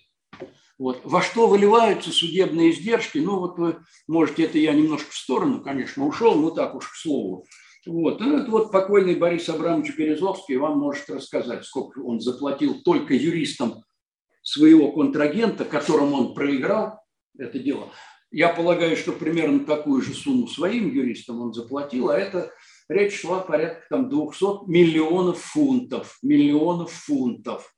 Вот. 0.80 1.02
Во 1.04 1.22
что 1.22 1.48
выливаются 1.48 2.10
судебные 2.10 2.72
издержки? 2.72 3.20
Ну, 3.20 3.40
вот 3.40 3.60
вы 3.60 3.78
можете, 4.08 4.46
это 4.46 4.58
я 4.58 4.74
немножко 4.74 5.12
в 5.12 5.16
сторону, 5.16 5.62
конечно, 5.62 6.06
ушел, 6.08 6.36
ну 6.36 6.52
так 6.52 6.74
уж 6.74 6.88
к 6.88 6.96
слову. 6.96 7.46
Вот. 7.86 8.20
Ну, 8.20 8.38
это 8.38 8.52
вот 8.52 8.72
покойный 8.72 9.16
Борис 9.16 9.50
Абрамович 9.50 9.96
Березовский 9.98 10.58
вам 10.58 10.80
может 10.80 11.10
рассказать, 11.10 11.66
сколько 11.66 12.00
он 12.00 12.20
заплатил 12.20 12.82
только 12.82 13.14
юристам 13.14 13.84
своего 14.44 14.92
контрагента, 14.92 15.66
которому 15.66 16.18
он 16.18 16.34
проиграл 16.34 17.00
это 17.38 17.60
дело. 17.60 17.90
Я 18.32 18.50
полагаю, 18.50 18.96
что 18.96 19.12
примерно 19.12 19.66
такую 19.66 20.02
же 20.02 20.14
сумму 20.14 20.48
своим 20.48 20.90
юристам 20.90 21.42
он 21.42 21.54
заплатил, 21.54 22.10
а 22.10 22.18
это 22.18 22.52
речь 22.88 23.20
шла 23.20 23.40
порядка 23.40 23.84
там 23.90 24.10
200 24.10 24.70
миллионов 24.70 25.40
фунтов, 25.40 26.18
миллионов 26.22 26.92
фунтов. 26.92 27.74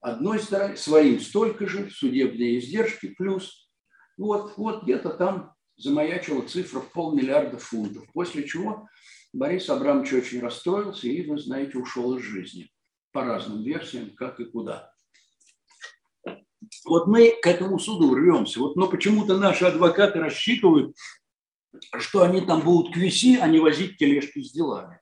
Одной 0.00 0.38
стороны, 0.40 0.76
своим 0.76 1.20
столько 1.20 1.66
же, 1.66 1.90
судебные 1.90 2.58
издержки 2.58 3.14
плюс. 3.16 3.70
Вот, 4.18 4.54
вот 4.56 4.82
где-то 4.82 5.10
там 5.10 5.54
замаячила 5.76 6.42
цифра 6.42 6.80
в 6.80 6.92
полмиллиарда 6.92 7.58
фунтов. 7.58 8.04
После 8.12 8.46
чего 8.46 8.88
Борис 9.36 9.68
Абрамович 9.68 10.14
очень 10.14 10.40
расстроился 10.40 11.08
и, 11.08 11.28
вы 11.28 11.38
знаете, 11.38 11.76
ушел 11.76 12.16
из 12.16 12.22
жизни. 12.22 12.70
По 13.12 13.22
разным 13.22 13.62
версиям, 13.62 14.10
как 14.16 14.40
и 14.40 14.46
куда. 14.46 14.90
Вот 16.86 17.06
мы 17.06 17.38
к 17.42 17.46
этому 17.46 17.78
суду 17.78 18.14
рвемся. 18.14 18.60
Вот, 18.60 18.76
но 18.76 18.88
почему-то 18.88 19.36
наши 19.36 19.66
адвокаты 19.66 20.20
рассчитывают, 20.20 20.96
что 21.98 22.22
они 22.22 22.40
там 22.40 22.62
будут 22.62 22.94
к 22.94 22.96
виси, 22.96 23.36
а 23.36 23.46
не 23.46 23.58
возить 23.58 23.98
тележки 23.98 24.42
с 24.42 24.52
делами. 24.52 25.00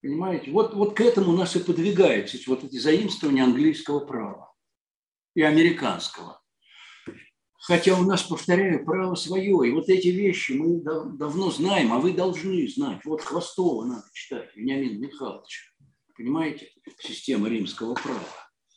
Понимаете? 0.00 0.52
Вот, 0.52 0.74
вот 0.74 0.94
к 0.94 1.00
этому 1.00 1.32
нас 1.32 1.56
и 1.56 1.58
подвигается 1.58 2.38
вот 2.46 2.62
эти 2.62 2.78
заимствования 2.78 3.42
английского 3.42 3.98
права 3.98 4.54
и 5.34 5.42
американского. 5.42 6.39
Хотя 7.60 7.94
у 7.98 8.02
нас, 8.04 8.22
повторяю, 8.22 8.84
право 8.84 9.14
свое. 9.14 9.68
И 9.68 9.72
вот 9.72 9.88
эти 9.88 10.08
вещи 10.08 10.52
мы 10.52 10.80
дав 10.80 11.16
давно 11.16 11.50
знаем, 11.50 11.92
а 11.92 11.98
вы 11.98 12.12
должны 12.12 12.66
знать. 12.68 13.00
Вот 13.04 13.20
Хвостова 13.20 13.84
надо 13.84 14.04
читать, 14.12 14.50
Вениамин 14.54 15.00
Михайлович. 15.00 15.74
Понимаете? 16.16 16.70
Система 16.98 17.48
римского 17.48 17.94
права. 17.94 18.24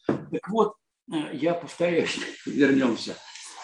Так 0.06 0.50
вот, 0.50 0.76
э, 1.12 1.36
я 1.36 1.54
повторяюсь, 1.54 2.20
вернемся 2.46 3.16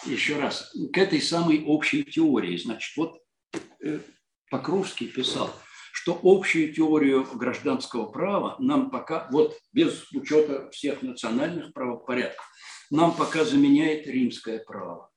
еще 0.06 0.38
раз 0.38 0.74
к 0.92 0.96
этой 0.96 1.20
самой 1.20 1.64
общей 1.64 2.04
теории. 2.04 2.56
Значит, 2.56 2.96
вот 2.96 3.20
Э, 3.82 4.00
Покровский 4.50 5.06
писал, 5.06 5.48
что 5.48 5.60
что 5.92 6.20
общую 6.24 6.72
теорию 6.72 7.24
гражданского 7.34 8.06
права 8.06 8.56
нам 8.58 8.90
пока, 8.90 9.28
вот 9.30 9.56
без 9.72 10.10
учета 10.12 10.70
всех 10.70 11.02
национальных 11.02 11.72
правопорядков, 11.72 12.44
нам 12.90 13.14
пока 13.14 13.44
заменяет 13.44 14.06
римское 14.06 14.58
право. 14.58 15.09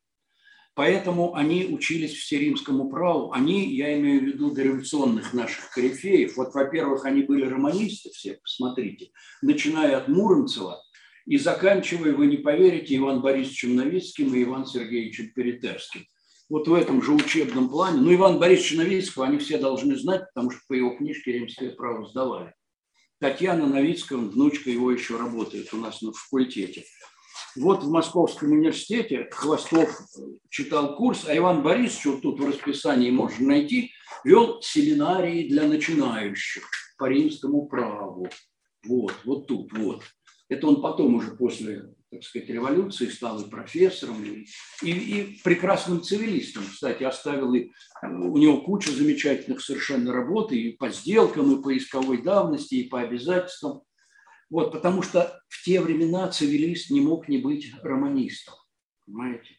Поэтому 0.76 1.36
они 1.36 1.66
учились 1.66 2.14
всеримскому 2.14 2.90
праву. 2.90 3.32
Они, 3.32 3.74
я 3.76 3.98
имею 4.00 4.22
в 4.22 4.24
виду 4.24 4.52
дореволюционных 4.52 5.34
наших 5.34 5.70
корифеев. 5.70 6.36
Вот, 6.36 6.54
во-первых, 6.56 7.06
они 7.06 7.22
были 7.22 7.46
романисты 7.46 8.10
все, 8.10 8.40
посмотрите, 8.42 9.12
начиная 9.42 9.98
от 9.98 10.08
Муромцева 10.08 10.82
и 11.26 11.38
заканчивая, 11.38 12.14
вы 12.14 12.26
не 12.28 12.38
поверите, 12.38 12.98
Иван 12.98 13.22
Борисовичем 13.22 13.76
Новицким 13.76 14.34
и 14.36 14.44
Иван 14.44 14.66
Сергеевичем 14.66 15.32
Перетерским. 15.34 16.06
Вот 16.50 16.68
в 16.68 16.74
этом 16.74 17.02
же 17.02 17.14
учебном 17.14 17.70
плане. 17.70 18.02
Ну, 18.02 18.14
Иван 18.14 18.40
Борисович 18.40 18.78
Новицкого 18.78 19.26
они 19.28 19.38
все 19.38 19.58
должны 19.58 19.96
знать, 19.96 20.26
потому 20.34 20.52
что 20.52 20.62
по 20.68 20.74
его 20.74 20.96
книжке 20.96 21.34
римское 21.34 21.72
право 21.72 22.06
сдавали. 22.08 22.54
Татьяна 23.20 23.68
Новицкая, 23.68 24.18
внучка 24.20 24.70
его 24.70 24.92
еще 24.92 25.18
работает 25.18 25.74
у 25.74 25.78
нас 25.78 26.02
на 26.02 26.12
факультете. 26.12 26.84
Вот 27.56 27.84
в 27.84 27.90
Московском 27.90 28.52
университете 28.52 29.28
Хвостов 29.32 29.96
читал 30.50 30.96
курс, 30.96 31.26
а 31.28 31.38
Иван 31.38 31.62
Борисович, 31.62 32.06
вот 32.06 32.22
тут 32.22 32.40
в 32.40 32.48
расписании 32.48 33.12
можно 33.12 33.48
найти, 33.48 33.92
вел 34.24 34.62
семинарии 34.62 35.48
для 35.48 35.68
начинающих 35.68 36.64
по 36.98 37.06
римскому 37.06 37.68
праву. 37.68 38.28
Вот, 38.88 39.14
вот 39.24 39.48
тут, 39.48 39.72
вот. 39.78 40.04
Это 40.50 40.68
он 40.68 40.82
потом 40.82 41.16
уже 41.16 41.32
после, 41.32 41.94
так 42.12 42.24
сказать, 42.24 42.50
революции 42.50 43.08
стал 43.08 43.40
и 43.42 43.50
профессором, 43.50 44.24
и, 44.24 44.46
и, 44.82 44.92
и 44.92 45.40
прекрасным 45.44 46.02
цивилистом. 46.02 46.64
Кстати, 46.64 47.04
оставил 47.04 47.54
и 47.54 47.70
у 48.02 48.38
него 48.38 48.62
куча 48.62 48.92
замечательных 48.92 49.62
совершенно 49.62 50.12
работ 50.12 50.52
и 50.52 50.72
по 50.72 50.90
сделкам, 50.90 51.56
и 51.56 51.62
по 51.62 51.76
исковой 51.78 52.22
давности, 52.22 52.76
и 52.76 52.90
по 52.90 53.02
обязательствам. 53.02 53.82
Вот, 54.54 54.72
потому 54.72 55.02
что 55.02 55.42
в 55.50 55.64
те 55.64 55.82
времена 55.82 56.28
цивилист 56.28 56.92
не 56.92 57.02
мог 57.02 57.28
не 57.28 57.40
быть 57.40 57.74
романистом. 57.82 58.54
Понимаете? 59.04 59.50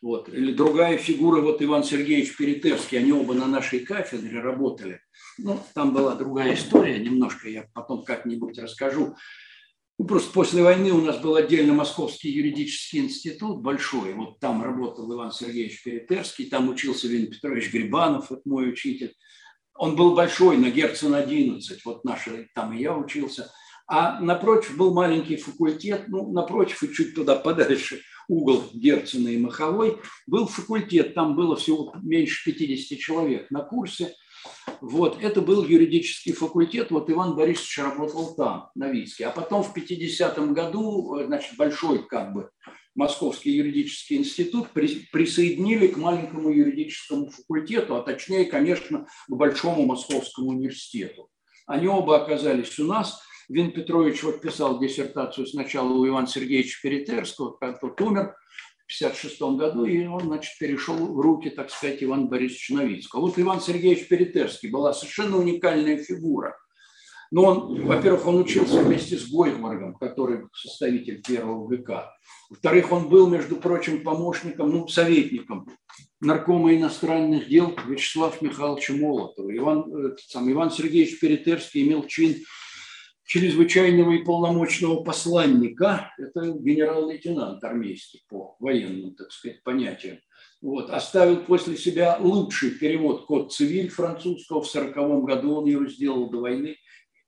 Вот. 0.00 0.28
Или 0.28 0.52
другая 0.52 0.96
фигура, 0.96 1.40
вот 1.40 1.60
Иван 1.60 1.82
Сергеевич 1.82 2.36
Перетерский, 2.36 3.00
они 3.00 3.12
оба 3.12 3.34
на 3.34 3.48
нашей 3.48 3.80
кафедре 3.80 4.38
работали. 4.38 5.00
Ну, 5.38 5.58
там 5.74 5.92
была 5.92 6.14
другая 6.14 6.54
история, 6.54 7.00
немножко 7.00 7.48
я 7.48 7.66
потом 7.74 8.04
как-нибудь 8.04 8.56
расскажу. 8.60 9.16
Ну, 9.98 10.06
просто 10.06 10.32
после 10.32 10.62
войны 10.62 10.92
у 10.92 11.00
нас 11.00 11.18
был 11.18 11.34
отдельно 11.34 11.72
Московский 11.72 12.30
юридический 12.30 13.00
институт 13.00 13.60
большой. 13.60 14.14
Вот 14.14 14.38
там 14.38 14.62
работал 14.62 15.12
Иван 15.12 15.32
Сергеевич 15.32 15.82
Перетерский, 15.82 16.46
там 16.46 16.68
учился 16.68 17.08
Вин 17.08 17.26
Петрович 17.26 17.72
Грибанов, 17.72 18.30
это 18.30 18.42
мой 18.44 18.68
учитель. 18.68 19.16
Он 19.74 19.96
был 19.96 20.14
большой, 20.14 20.58
на 20.58 20.70
Герцен 20.70 21.12
11, 21.12 21.84
вот 21.84 22.04
наши, 22.04 22.46
там 22.54 22.72
и 22.72 22.80
я 22.80 22.96
учился– 22.96 23.50
а 23.86 24.20
напротив 24.20 24.76
был 24.76 24.94
маленький 24.94 25.36
факультет, 25.36 26.04
ну, 26.08 26.32
напротив 26.32 26.82
и 26.82 26.92
чуть 26.92 27.14
туда 27.14 27.36
подальше, 27.36 28.00
угол 28.28 28.64
Герцена 28.72 29.28
и 29.28 29.38
Маховой, 29.38 29.98
был 30.26 30.46
факультет, 30.46 31.14
там 31.14 31.36
было 31.36 31.56
всего 31.56 31.94
меньше 32.02 32.50
50 32.50 32.98
человек 32.98 33.50
на 33.50 33.60
курсе. 33.60 34.14
Вот, 34.80 35.22
это 35.22 35.40
был 35.40 35.64
юридический 35.64 36.32
факультет, 36.32 36.90
вот 36.90 37.10
Иван 37.10 37.34
Борисович 37.34 37.78
работал 37.78 38.34
там, 38.34 38.70
на 38.74 38.90
Вицке. 38.90 39.26
А 39.26 39.30
потом 39.30 39.62
в 39.62 39.74
50-м 39.76 40.52
году, 40.54 41.18
значит, 41.24 41.56
большой 41.56 42.06
как 42.06 42.32
бы 42.32 42.50
Московский 42.94 43.52
юридический 43.52 44.16
институт 44.16 44.68
присоединили 44.70 45.88
к 45.88 45.96
маленькому 45.96 46.50
юридическому 46.50 47.30
факультету, 47.30 47.96
а 47.96 48.02
точнее, 48.02 48.44
конечно, 48.44 49.06
к 49.28 49.34
Большому 49.34 49.84
Московскому 49.84 50.50
университету. 50.50 51.28
Они 51.66 51.86
оба 51.86 52.22
оказались 52.22 52.78
у 52.78 52.86
нас– 52.86 53.20
Вин 53.48 53.72
Петрович 53.72 54.22
вот 54.22 54.40
писал 54.40 54.78
диссертацию 54.80 55.46
сначала 55.46 55.92
у 55.92 56.06
Ивана 56.06 56.26
Сергеевича 56.26 56.78
Перетерского, 56.82 57.52
как 57.52 57.80
тот 57.80 58.00
умер 58.00 58.34
в 58.86 58.94
1956 59.02 59.40
году, 59.58 59.84
и 59.84 60.06
он, 60.06 60.20
значит, 60.22 60.58
перешел 60.58 60.96
в 60.96 61.20
руки, 61.20 61.50
так 61.50 61.70
сказать, 61.70 62.02
Ивана 62.02 62.26
Борисовича 62.26 62.74
Новицкого. 62.74 63.22
Вот 63.22 63.38
Иван 63.38 63.60
Сергеевич 63.60 64.08
Перетерский 64.08 64.70
была 64.70 64.92
совершенно 64.92 65.38
уникальная 65.38 65.98
фигура. 65.98 66.56
Но 67.30 67.44
он, 67.44 67.86
во-первых, 67.86 68.26
он 68.26 68.36
учился 68.36 68.80
вместе 68.80 69.16
с 69.16 69.28
Гойхмаргом, 69.28 69.96
который 69.96 70.46
составитель 70.52 71.22
первого 71.22 71.68
века. 71.68 72.12
Во-вторых, 72.50 72.92
он 72.92 73.08
был, 73.08 73.28
между 73.28 73.56
прочим, 73.56 74.04
помощником, 74.04 74.70
ну, 74.70 74.86
советником 74.86 75.66
наркома 76.20 76.74
иностранных 76.74 77.48
дел 77.48 77.74
Вячеслава 77.86 78.34
Михайловича 78.40 78.94
Молотова. 78.94 79.56
Иван, 79.56 80.16
сам 80.28 80.50
Иван 80.50 80.70
Сергеевич 80.70 81.18
Перетерский 81.20 81.86
имел 81.86 82.04
чин 82.04 82.36
чрезвычайного 83.24 84.12
и 84.12 84.24
полномочного 84.24 85.02
посланника, 85.02 86.12
это 86.18 86.50
генерал-лейтенант 86.50 87.62
армейский 87.64 88.22
по 88.28 88.56
военным, 88.60 89.14
так 89.14 89.32
сказать, 89.32 89.62
понятиям, 89.62 90.18
вот, 90.60 90.90
оставил 90.90 91.38
после 91.38 91.76
себя 91.76 92.16
лучший 92.18 92.70
перевод 92.70 93.26
«Код 93.26 93.52
цивиль» 93.52 93.90
французского. 93.90 94.62
В 94.62 94.68
1940 94.68 95.24
году 95.24 95.56
он 95.56 95.66
его 95.66 95.86
сделал 95.86 96.30
до 96.30 96.40
войны. 96.40 96.76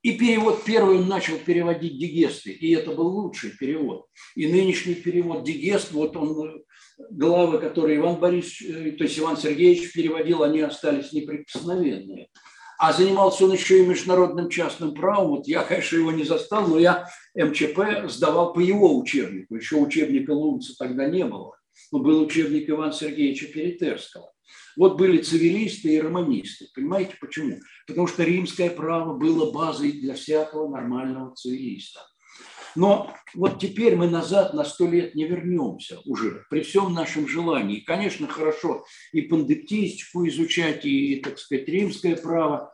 И 0.01 0.17
перевод 0.17 0.63
первый 0.63 0.97
он 0.97 1.07
начал 1.07 1.37
переводить 1.37 1.99
Дигесты, 1.99 2.51
и 2.51 2.73
это 2.73 2.91
был 2.91 3.07
лучший 3.07 3.51
перевод. 3.51 4.05
И 4.35 4.47
нынешний 4.47 4.95
перевод 4.95 5.43
Дигест, 5.43 5.91
вот 5.91 6.15
он, 6.15 6.63
главы, 7.11 7.59
которые 7.59 7.97
Иван 7.97 8.15
Борисович, 8.15 8.61
э, 8.63 8.91
то 8.91 9.03
есть 9.03 9.19
Иван 9.19 9.37
Сергеевич 9.37 9.91
переводил, 9.91 10.43
они 10.43 10.61
остались 10.61 11.11
неприкосновенные. 11.13 12.29
А 12.79 12.93
занимался 12.93 13.45
он 13.45 13.53
еще 13.53 13.83
и 13.83 13.85
международным 13.85 14.49
частным 14.49 14.93
правом. 14.93 15.29
Вот 15.29 15.47
я, 15.47 15.63
конечно, 15.63 15.97
его 15.97 16.11
не 16.11 16.23
застал, 16.23 16.67
но 16.67 16.77
я 16.77 17.07
МЧП 17.35 18.07
сдавал 18.07 18.53
по 18.53 18.59
его 18.59 18.97
учебнику. 18.97 19.55
Еще 19.55 19.77
учебника 19.77 20.31
Лунца 20.31 20.73
тогда 20.77 21.07
не 21.07 21.25
было. 21.25 21.55
Но 21.91 21.99
был 21.99 22.21
учебник 22.21 22.69
Ивана 22.69 22.91
Сергеевича 22.91 23.47
Перетерского. 23.47 24.31
Вот 24.75 24.97
были 24.97 25.17
цивилисты 25.17 25.95
и 25.95 25.99
романисты. 25.99 26.67
Понимаете 26.75 27.15
почему? 27.19 27.57
Потому 27.87 28.05
что 28.05 28.23
римское 28.23 28.69
право 28.69 29.17
было 29.17 29.51
базой 29.51 29.91
для 29.93 30.13
всякого 30.13 30.69
нормального 30.69 31.33
цивилиста. 31.35 32.01
Но 32.77 33.11
вот 33.33 33.59
теперь 33.59 33.95
мы 33.95 34.07
назад 34.07 34.53
на 34.53 34.63
сто 34.63 34.87
лет 34.87 35.15
не 35.15 35.25
вернемся 35.25 35.97
уже, 36.05 36.45
при 36.47 36.61
всем 36.61 36.93
нашем 36.93 37.27
желании. 37.27 37.79
конечно, 37.79 38.27
хорошо 38.27 38.85
и 39.11 39.21
пандептистику 39.21 40.27
изучать, 40.27 40.85
и, 40.85 41.15
так 41.15 41.39
сказать, 41.39 41.67
римское 41.67 42.15
право. 42.15 42.71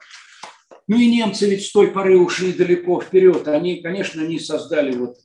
Ну 0.89 0.99
и 0.99 1.09
немцы 1.09 1.49
ведь 1.49 1.65
с 1.65 1.71
той 1.71 1.87
поры 1.87 2.19
ушли 2.19 2.51
далеко 2.51 2.99
вперед. 2.99 3.47
Они, 3.47 3.81
конечно, 3.81 4.19
не 4.19 4.39
создали 4.39 4.93
вот 4.93 5.15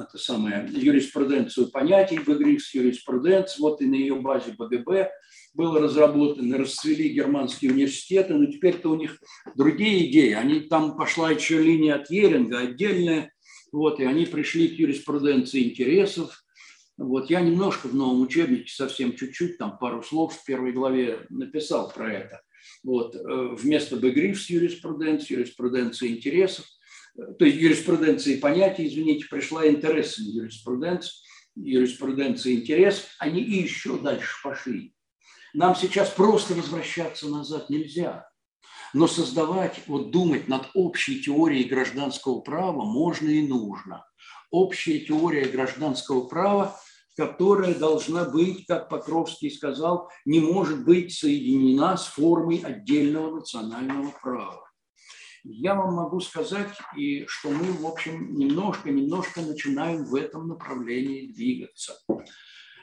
это 0.00 0.16
самое, 0.16 0.64
юриспруденцию 0.70 1.72
понятий, 1.72 2.20
Бегрикс 2.24 2.72
юриспруденц, 2.72 3.58
вот 3.58 3.82
и 3.82 3.86
на 3.86 3.96
ее 3.96 4.14
базе 4.14 4.52
БГБ 4.56 5.10
было 5.54 5.80
разработано, 5.80 6.56
расцвели 6.56 7.08
германские 7.08 7.72
университеты, 7.72 8.34
но 8.34 8.46
теперь-то 8.46 8.90
у 8.90 8.94
них 8.94 9.18
другие 9.56 10.08
идеи. 10.08 10.34
Они, 10.34 10.60
там 10.60 10.96
пошла 10.96 11.32
еще 11.32 11.60
линия 11.60 11.96
от 11.96 12.08
Еринга, 12.10 12.60
отдельная 12.60 13.32
вот, 13.72 14.00
и 14.00 14.04
они 14.04 14.26
пришли 14.26 14.68
к 14.68 14.78
юриспруденции 14.78 15.70
интересов. 15.70 16.44
Вот, 16.96 17.30
я 17.30 17.40
немножко 17.40 17.86
в 17.88 17.94
новом 17.94 18.20
учебнике, 18.22 18.72
совсем 18.72 19.16
чуть-чуть, 19.16 19.58
там 19.58 19.78
пару 19.78 20.02
слов 20.02 20.34
в 20.34 20.44
первой 20.44 20.72
главе 20.72 21.26
написал 21.30 21.90
про 21.90 22.12
это. 22.12 22.42
Вот, 22.82 23.14
э, 23.14 23.20
вместо 23.54 23.96
бэгрифс 23.96 24.50
юриспруденции, 24.50 25.34
юриспруденции 25.34 26.08
интересов, 26.08 26.66
э, 27.16 27.22
то 27.38 27.44
есть 27.44 27.56
юриспруденции 27.58 28.36
понятий, 28.36 28.86
извините, 28.86 29.26
пришла 29.30 29.66
интересы 29.66 30.22
юриспруденции, 30.22 31.12
юриспруденции 31.56 32.56
интерес, 32.56 33.06
они 33.18 33.40
и 33.42 33.62
еще 33.62 33.98
дальше 33.98 34.36
пошли. 34.42 34.94
Нам 35.52 35.74
сейчас 35.74 36.10
просто 36.10 36.54
возвращаться 36.54 37.28
назад 37.28 37.70
нельзя. 37.70 38.29
Но 38.92 39.06
создавать, 39.06 39.80
вот 39.86 40.10
думать 40.10 40.48
над 40.48 40.68
общей 40.74 41.22
теорией 41.22 41.64
гражданского 41.64 42.40
права 42.40 42.84
можно 42.84 43.28
и 43.28 43.46
нужно. 43.46 44.04
Общая 44.50 44.98
теория 44.98 45.44
гражданского 45.44 46.26
права, 46.26 46.76
которая 47.16 47.74
должна 47.74 48.24
быть, 48.24 48.66
как 48.66 48.88
Покровский 48.88 49.50
сказал, 49.50 50.10
не 50.24 50.40
может 50.40 50.84
быть 50.84 51.12
соединена 51.12 51.96
с 51.96 52.06
формой 52.06 52.58
отдельного 52.58 53.36
национального 53.36 54.12
права. 54.22 54.70
Я 55.44 55.74
вам 55.74 55.94
могу 55.94 56.20
сказать, 56.20 56.70
и 56.96 57.24
что 57.26 57.50
мы, 57.50 57.72
в 57.72 57.86
общем, 57.86 58.34
немножко-немножко 58.34 59.40
начинаем 59.40 60.04
в 60.04 60.14
этом 60.14 60.48
направлении 60.48 61.32
двигаться. 61.32 61.98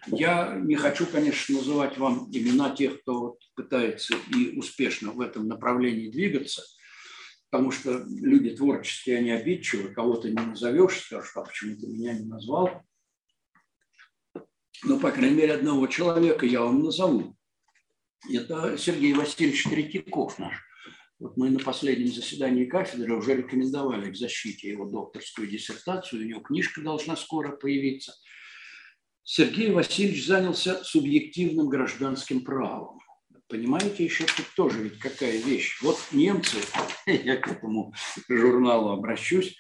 Я 0.05 0.55
не 0.55 0.75
хочу, 0.75 1.05
конечно, 1.05 1.57
называть 1.57 1.97
вам 1.97 2.29
имена 2.31 2.75
тех, 2.75 3.01
кто 3.01 3.38
пытается 3.55 4.15
и 4.36 4.57
успешно 4.57 5.12
в 5.12 5.21
этом 5.21 5.47
направлении 5.47 6.10
двигаться, 6.10 6.63
потому 7.49 7.71
что 7.71 8.05
люди 8.07 8.51
творческие, 8.55 9.17
они 9.17 9.31
обидчивы, 9.31 9.93
кого-то 9.93 10.29
не 10.29 10.36
назовешь, 10.36 10.99
скажешь, 10.99 11.31
а 11.36 11.41
почему 11.41 11.75
ты 11.75 11.88
меня 11.88 12.13
не 12.13 12.25
назвал. 12.25 12.83
Но, 14.83 14.99
по 14.99 15.12
крайней 15.12 15.36
мере, 15.36 15.53
одного 15.55 15.88
человека 15.88 16.45
я 16.45 16.62
вам 16.62 16.83
назову. 16.83 17.36
Это 18.31 18.77
Сергей 18.77 19.13
Васильевич 19.13 19.63
Третьяков 19.63 20.38
наш 20.39 20.53
Вот 21.19 21.38
мы 21.38 21.49
на 21.49 21.60
последнем 21.60 22.07
заседании 22.07 22.65
кафедры 22.65 23.15
уже 23.15 23.36
рекомендовали 23.36 24.12
к 24.12 24.15
защите 24.15 24.69
его 24.69 24.86
докторскую 24.86 25.47
диссертацию, 25.47 26.21
у 26.21 26.25
него 26.25 26.41
книжка 26.41 26.81
должна 26.81 27.15
скоро 27.15 27.55
появиться. 27.55 28.13
Сергей 29.30 29.72
Васильевич 29.72 30.26
занялся 30.26 30.82
субъективным 30.86 31.68
гражданским 31.68 32.46
правом. 32.46 33.02
Понимаете, 33.50 34.06
еще 34.06 34.24
тут 34.24 34.46
тоже 34.56 34.82
ведь 34.82 35.00
какая 35.00 35.36
вещь. 35.38 35.82
Вот 35.82 35.98
немцы, 36.13 36.56
я 37.06 37.36
к 37.36 37.46
этому 37.52 37.94
журналу 38.30 38.92
обращусь, 38.92 39.58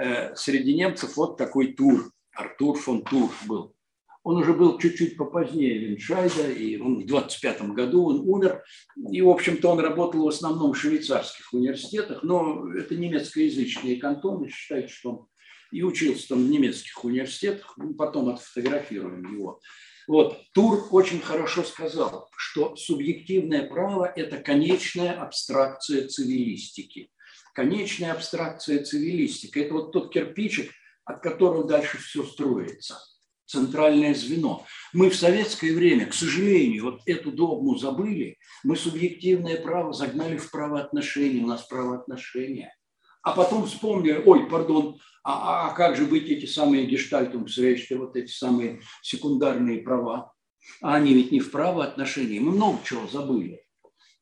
э, 0.00 0.36
среди 0.36 0.72
немцев 0.72 1.16
вот 1.16 1.36
такой 1.36 1.72
тур, 1.72 2.12
Артур 2.32 2.78
фон 2.78 3.02
Тур 3.02 3.32
был. 3.48 3.74
Он 4.22 4.36
уже 4.36 4.52
был 4.52 4.78
чуть-чуть 4.78 5.16
попозднее 5.16 5.78
Виншайда, 5.78 6.52
и 6.52 6.76
он 6.76 7.02
в 7.02 7.06
25 7.06 7.62
году 7.70 8.04
он 8.04 8.20
умер. 8.20 8.62
И, 9.10 9.20
в 9.20 9.30
общем-то, 9.30 9.70
он 9.70 9.80
работал 9.80 10.22
в 10.22 10.28
основном 10.28 10.74
в 10.74 10.78
швейцарских 10.78 11.52
университетах, 11.52 12.22
но 12.22 12.72
это 12.72 12.94
немецкоязычные 12.94 13.96
кантоны, 13.96 14.48
считают, 14.48 14.90
что 14.90 15.10
он 15.10 15.26
и 15.70 15.82
учился 15.82 16.28
там 16.28 16.46
в 16.46 16.50
немецких 16.50 17.04
университетах, 17.04 17.74
мы 17.76 17.94
потом 17.94 18.28
отфотографируем 18.28 19.32
его. 19.32 19.60
Вот, 20.06 20.40
Тур 20.54 20.88
очень 20.90 21.20
хорошо 21.20 21.62
сказал, 21.62 22.28
что 22.36 22.76
субъективное 22.76 23.68
право– 23.68 24.06
это 24.16 24.38
конечная 24.38 25.12
абстракция 25.12 26.08
цивилистики. 26.08 27.10
Конечная 27.54 28.12
абстракция 28.12 28.82
цивилистики– 28.82 29.58
это 29.60 29.74
вот 29.74 29.92
тот 29.92 30.12
кирпичик, 30.12 30.70
от 31.04 31.22
которого 31.22 31.64
дальше 31.64 31.98
все 31.98 32.24
строится– 32.24 32.98
центральное 33.48 34.14
звено. 34.14 34.64
Мы 34.92 35.10
в 35.10 35.16
советское 35.16 35.74
время, 35.74 36.06
к 36.06 36.14
сожалению, 36.14 36.84
вот 36.84 37.00
эту 37.06 37.32
догму 37.32 37.76
забыли. 37.76 38.38
Мы 38.62 38.76
субъективное 38.76 39.60
право 39.60 39.92
загнали 39.92 40.36
в 40.36 40.50
правоотношения. 40.50 41.42
У 41.42 41.46
нас 41.46 41.62
правоотношения. 41.62 42.74
А 43.22 43.32
потом 43.32 43.66
вспомнили, 43.66 44.22
ой, 44.24 44.48
пардон, 44.48 44.98
а, 45.24 45.68
а, 45.68 45.74
как 45.74 45.96
же 45.96 46.06
быть 46.06 46.28
эти 46.30 46.46
самые 46.46 46.86
гештальтумсречты, 46.86 47.98
вот 47.98 48.16
эти 48.16 48.30
самые 48.30 48.80
секундарные 49.02 49.82
права? 49.82 50.32
А 50.80 50.94
они 50.94 51.14
ведь 51.14 51.32
не 51.32 51.40
в 51.40 51.50
правоотношении. 51.50 52.38
Мы 52.38 52.52
много 52.52 52.78
чего 52.84 53.06
забыли. 53.06 53.62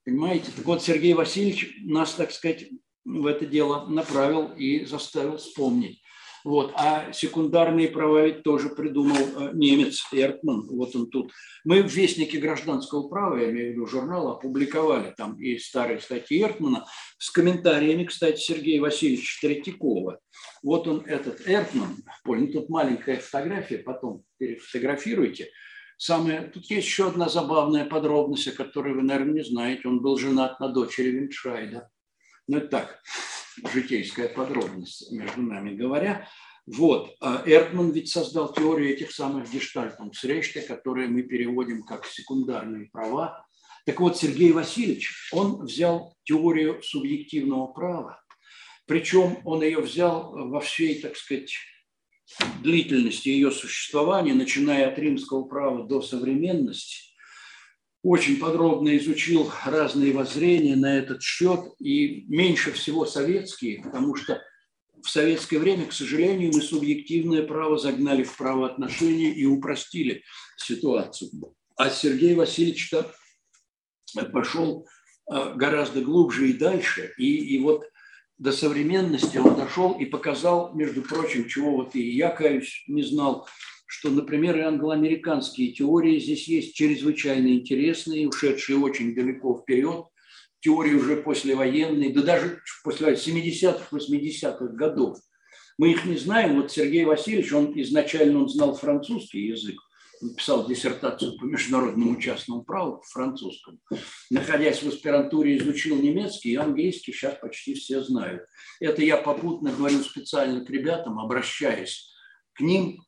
Понимаете? 0.04 0.50
Так 0.54 0.64
вот, 0.64 0.82
Сергей 0.82 1.14
Васильевич 1.14 1.78
нас, 1.82 2.14
так 2.14 2.30
сказать, 2.30 2.66
в 3.04 3.26
это 3.26 3.46
дело 3.46 3.86
направил 3.86 4.52
и 4.56 4.84
заставил 4.84 5.36
вспомнить. 5.36 6.02
Вот. 6.46 6.72
А 6.76 7.12
секундарные 7.12 7.88
права 7.88 8.24
ведь 8.24 8.44
тоже 8.44 8.68
придумал 8.68 9.16
э, 9.16 9.50
немец 9.54 10.06
Эртман. 10.12 10.68
Вот 10.68 10.94
он 10.94 11.10
тут. 11.10 11.32
Мы 11.64 11.82
в 11.82 11.92
Вестнике 11.92 12.38
гражданского 12.38 13.08
права, 13.08 13.36
я 13.36 13.50
имею 13.50 13.70
в 13.70 13.72
виду 13.72 13.86
журнал, 13.88 14.28
опубликовали 14.28 15.12
там 15.16 15.40
и 15.40 15.58
старые 15.58 15.98
статьи 15.98 16.40
Эртмана 16.40 16.86
с 17.18 17.32
комментариями, 17.32 18.04
кстати, 18.04 18.40
Сергея 18.40 18.80
Васильевича 18.80 19.40
Третьякова. 19.40 20.20
Вот 20.62 20.86
он, 20.86 21.00
этот 21.00 21.40
Эртман, 21.48 21.96
понял, 22.22 22.52
тут 22.52 22.68
маленькая 22.68 23.18
фотография, 23.18 23.78
потом 23.78 24.22
перефотографируйте. 24.38 25.48
Самое, 25.98 26.42
тут 26.42 26.70
есть 26.70 26.86
еще 26.86 27.08
одна 27.08 27.28
забавная 27.28 27.86
подробность, 27.86 28.46
о 28.46 28.52
которой 28.52 28.94
вы, 28.94 29.02
наверное, 29.02 29.34
не 29.34 29.44
знаете. 29.44 29.88
Он 29.88 30.00
был 30.00 30.16
женат 30.16 30.60
на 30.60 30.68
дочери 30.68 31.08
Виншайда. 31.10 31.90
Ну, 32.46 32.58
это 32.58 32.68
так, 32.68 33.02
житейская 33.72 34.28
подробность, 34.28 35.10
между 35.12 35.42
нами 35.42 35.74
говоря. 35.74 36.28
Вот. 36.66 37.14
А 37.20 37.42
Эртман 37.46 37.92
ведь 37.92 38.10
создал 38.10 38.52
теорию 38.52 38.92
этих 38.92 39.12
самых 39.12 39.50
гештальтungsречте, 39.50 40.62
которые 40.62 41.08
мы 41.08 41.22
переводим 41.22 41.82
как 41.84 42.06
секундарные 42.06 42.88
права. 42.90 43.46
Так 43.84 44.00
вот, 44.00 44.16
Сергей 44.16 44.50
Васильевич, 44.52 45.30
он 45.32 45.64
взял 45.64 46.16
теорию 46.24 46.82
субъективного 46.82 47.68
права, 47.68 48.20
причем 48.86 49.38
он 49.44 49.62
ее 49.62 49.80
взял 49.80 50.32
во 50.48 50.60
всей, 50.60 51.00
так 51.00 51.16
сказать, 51.16 51.54
длительности 52.62 53.28
ее 53.28 53.52
существования, 53.52 54.34
начиная 54.34 54.88
от 54.88 54.98
римского 54.98 55.44
права 55.44 55.86
до 55.86 56.02
современности, 56.02 57.14
очень 58.06 58.38
подробно 58.38 58.96
изучил 58.98 59.50
разные 59.64 60.12
воззрения 60.12 60.76
на 60.76 60.96
этот 60.96 61.22
счет, 61.22 61.60
и 61.80 62.24
меньше 62.28 62.70
всего 62.70 63.04
советские, 63.04 63.82
потому 63.82 64.14
что 64.14 64.40
в 65.02 65.10
советское 65.10 65.58
время, 65.58 65.86
к 65.86 65.92
сожалению, 65.92 66.52
мы 66.54 66.62
субъективное 66.62 67.42
право 67.42 67.78
загнали 67.78 68.22
в 68.22 68.36
правоотношения 68.36 69.32
и 69.32 69.44
упростили 69.44 70.22
ситуацию. 70.56 71.30
А 71.76 71.90
Сергей 71.90 72.36
Васильевич-то 72.36 73.12
пошел 74.32 74.86
э, 75.28 75.54
гораздо 75.56 76.00
глубже 76.00 76.50
и 76.50 76.52
дальше. 76.52 77.12
И, 77.18 77.56
и 77.56 77.58
вот 77.58 77.86
до 78.38 78.52
современности 78.52 79.38
он 79.38 79.56
дошел 79.56 79.98
и 79.98 80.04
показал, 80.04 80.72
между 80.74 81.02
прочим, 81.02 81.48
чего 81.48 81.76
вот 81.76 81.96
и 81.96 82.08
я, 82.10 82.30
каюсь, 82.30 82.84
не 82.86 83.02
знал, 83.02 83.48
что, 83.86 84.10
например, 84.10 84.58
и 84.58 84.62
англоамериканские 84.62 85.72
теории 85.72 86.18
здесь 86.18 86.48
есть 86.48 86.74
чрезвычайно 86.74 87.48
интересные, 87.48 88.28
ушедшие 88.28 88.78
очень 88.78 89.14
далеко 89.14 89.60
вперед, 89.62 90.06
теории 90.60 90.94
уже 90.94 91.16
послевоенные, 91.16 92.12
да 92.12 92.22
даже 92.22 92.60
после 92.82 93.12
70-х, 93.12 93.96
80-х 93.96 94.66
годов. 94.74 95.18
Мы 95.78 95.92
их 95.92 96.04
не 96.04 96.16
знаем. 96.16 96.60
Вот 96.60 96.72
Сергей 96.72 97.04
Васильевич, 97.04 97.52
он 97.52 97.72
изначально 97.80 98.40
он 98.40 98.48
знал 98.48 98.74
французский 98.74 99.46
язык, 99.46 99.76
он 100.22 100.34
писал 100.34 100.66
диссертацию 100.66 101.38
по 101.38 101.44
международному 101.44 102.16
частному 102.20 102.64
праву, 102.64 102.98
по 102.98 103.04
французскому. 103.04 103.78
Находясь 104.30 104.82
в 104.82 104.88
аспирантуре, 104.88 105.58
изучил 105.58 105.96
немецкий 105.96 106.52
и 106.52 106.56
английский, 106.56 107.12
сейчас 107.12 107.38
почти 107.38 107.74
все 107.74 108.02
знают. 108.02 108.42
Это 108.80 109.02
я 109.02 109.18
попутно 109.18 109.70
говорю 109.70 110.00
специально 110.00 110.64
к 110.64 110.70
ребятам, 110.70 111.18
обращаясь 111.20 112.12
к 112.54 112.60
ним, 112.60 113.05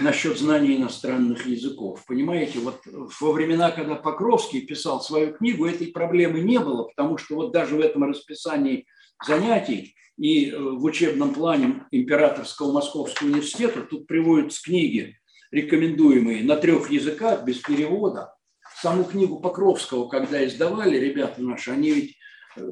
насчет 0.00 0.38
знания 0.38 0.76
иностранных 0.76 1.46
языков. 1.46 2.04
Понимаете, 2.06 2.58
вот 2.58 2.82
во 3.20 3.32
времена, 3.32 3.70
когда 3.70 3.94
Покровский 3.94 4.60
писал 4.60 5.00
свою 5.00 5.32
книгу, 5.32 5.64
этой 5.66 5.88
проблемы 5.88 6.40
не 6.40 6.58
было, 6.58 6.84
потому 6.84 7.16
что 7.16 7.36
вот 7.36 7.52
даже 7.52 7.76
в 7.76 7.80
этом 7.80 8.04
расписании 8.04 8.86
занятий 9.26 9.94
и 10.18 10.50
э, 10.50 10.58
в 10.58 10.84
учебном 10.84 11.32
плане 11.32 11.86
Императорского 11.90 12.72
Московского 12.72 13.28
университета 13.28 13.82
тут 13.82 14.06
приводятся 14.06 14.62
книги, 14.62 15.16
рекомендуемые 15.50 16.44
на 16.44 16.56
трех 16.56 16.90
языках 16.90 17.44
без 17.44 17.58
перевода. 17.58 18.34
Саму 18.82 19.04
книгу 19.04 19.40
Покровского, 19.40 20.08
когда 20.08 20.44
издавали 20.44 20.98
ребята 20.98 21.40
наши, 21.42 21.70
они 21.70 21.90
ведь 21.90 22.16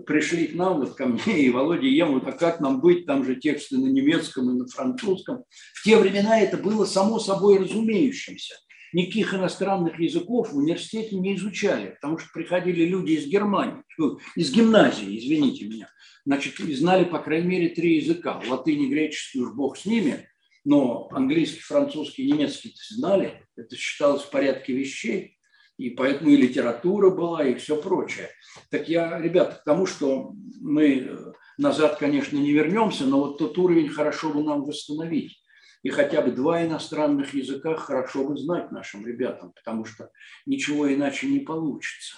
пришли 0.07 0.47
к 0.47 0.55
нам, 0.55 0.81
вот 0.81 0.95
ко 0.95 1.07
мне 1.07 1.41
и 1.41 1.51
Володе 1.51 1.89
Ему, 1.89 2.19
а 2.19 2.33
как 2.33 2.61
нам 2.61 2.81
быть, 2.81 3.07
там 3.07 3.25
же 3.25 3.37
тексты 3.37 3.79
на 3.79 3.87
немецком 3.87 4.51
и 4.51 4.59
на 4.59 4.67
французском. 4.67 5.45
В 5.75 5.83
те 5.85 5.97
времена 5.97 6.41
это 6.41 6.57
было 6.57 6.85
само 6.85 7.19
собой 7.19 7.59
разумеющимся. 7.59 8.55
Никаких 8.93 9.35
иностранных 9.35 9.99
языков 9.99 10.53
в 10.53 10.59
университете 10.59 11.17
не 11.17 11.35
изучали, 11.37 11.91
потому 12.01 12.19
что 12.19 12.29
приходили 12.35 12.85
люди 12.85 13.13
из 13.13 13.27
Германии, 13.27 13.83
ну, 13.97 14.19
из 14.37 14.53
гимназии, 14.53 15.19
извините 15.19 15.67
меня, 15.67 15.89
значит, 16.27 16.61
и 16.61 16.75
знали, 16.75 17.05
по 17.05 17.19
крайней 17.19 17.49
мере, 17.49 17.69
три 17.71 17.97
языка. 17.97 18.43
Латынь 18.47 18.83
и 18.83 18.91
греческий 18.91 19.41
уж 19.41 19.55
бог 19.55 19.79
с 19.79 19.87
ними, 19.87 20.29
но 20.65 21.09
английский, 21.11 21.61
французский, 21.61 22.31
немецкий 22.31 22.75
знали. 22.91 23.47
Это 23.57 23.77
считалось 23.77 24.23
в 24.23 24.31
порядке 24.31 24.75
вещей 24.75 25.39
и 25.83 25.91
поэтому 25.91 26.31
и 26.31 26.37
литература 26.37 27.11
была, 27.11 27.45
и 27.45 27.55
все 27.55 27.77
прочее. 27.77 28.31
Так 28.71 28.89
я, 28.89 29.19
ребята, 29.19 29.57
к 29.57 29.65
тому, 29.65 29.87
что 29.87 30.33
мы 30.61 31.35
назад, 31.59 31.99
конечно, 31.99 32.37
не 32.37 32.53
вернемся, 32.53 33.05
но 33.05 33.19
вот 33.19 33.39
тот 33.39 33.59
уровень 33.59 33.89
хорошо 33.89 34.31
бы 34.31 34.43
нам 34.43 34.65
восстановить. 34.65 35.43
И 35.83 35.91
хотя 35.91 36.23
бы 36.23 36.31
два 36.31 36.65
иностранных 36.65 37.35
языка 37.35 37.75
хорошо 37.75 38.25
бы 38.25 38.37
знать 38.37 38.71
нашим 38.71 39.05
ребятам, 39.05 39.53
потому 39.53 39.85
что 39.85 40.11
ничего 40.47 40.93
иначе 40.93 41.27
не 41.27 41.41
получится. 41.41 42.15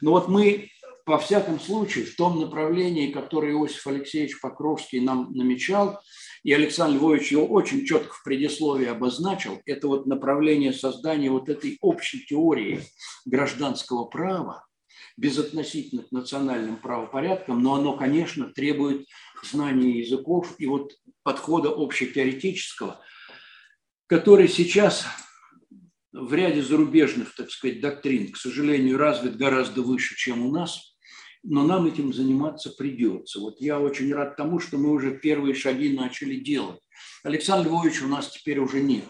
Но 0.00 0.12
вот 0.12 0.28
мы, 0.28 0.70
по 1.04 1.18
всяком 1.18 1.60
случаю, 1.60 2.06
в 2.06 2.16
том 2.16 2.40
направлении, 2.40 3.12
которое 3.12 3.52
Иосиф 3.52 3.86
Алексеевич 3.86 4.40
Покровский 4.40 5.00
нам 5.00 5.32
намечал, 5.34 6.00
и 6.44 6.52
Александр 6.52 6.98
Львович 6.98 7.32
его 7.32 7.46
очень 7.46 7.86
четко 7.86 8.12
в 8.14 8.22
предисловии 8.22 8.86
обозначил, 8.86 9.60
это 9.64 9.88
вот 9.88 10.06
направление 10.06 10.74
создания 10.74 11.30
вот 11.30 11.48
этой 11.48 11.78
общей 11.80 12.24
теории 12.26 12.82
гражданского 13.24 14.04
права, 14.04 14.66
безотносительно 15.16 16.02
к 16.02 16.12
национальным 16.12 16.76
правопорядкам, 16.76 17.62
но 17.62 17.74
оно, 17.74 17.96
конечно, 17.96 18.52
требует 18.52 19.06
знания 19.42 19.98
языков 20.00 20.54
и 20.58 20.66
вот 20.66 20.92
подхода 21.22 21.70
общетеоретического, 21.70 23.00
который 24.06 24.48
сейчас 24.48 25.06
в 26.12 26.32
ряде 26.34 26.62
зарубежных, 26.62 27.34
так 27.34 27.50
сказать, 27.50 27.80
доктрин, 27.80 28.30
к 28.30 28.36
сожалению, 28.36 28.98
развит 28.98 29.36
гораздо 29.36 29.80
выше, 29.80 30.14
чем 30.14 30.44
у 30.46 30.52
нас– 30.52 30.90
но 31.44 31.64
нам 31.64 31.86
этим 31.86 32.12
заниматься 32.12 32.70
придется. 32.70 33.38
Вот 33.38 33.60
я 33.60 33.78
очень 33.78 34.12
рад 34.12 34.36
тому, 34.36 34.58
что 34.58 34.78
мы 34.78 34.90
уже 34.90 35.18
первые 35.18 35.54
шаги 35.54 35.96
начали 35.96 36.36
делать. 36.36 36.80
Александр 37.22 37.68
Львович 37.68 38.02
у 38.02 38.08
нас 38.08 38.30
теперь 38.30 38.58
уже 38.58 38.80
нет, 38.80 39.04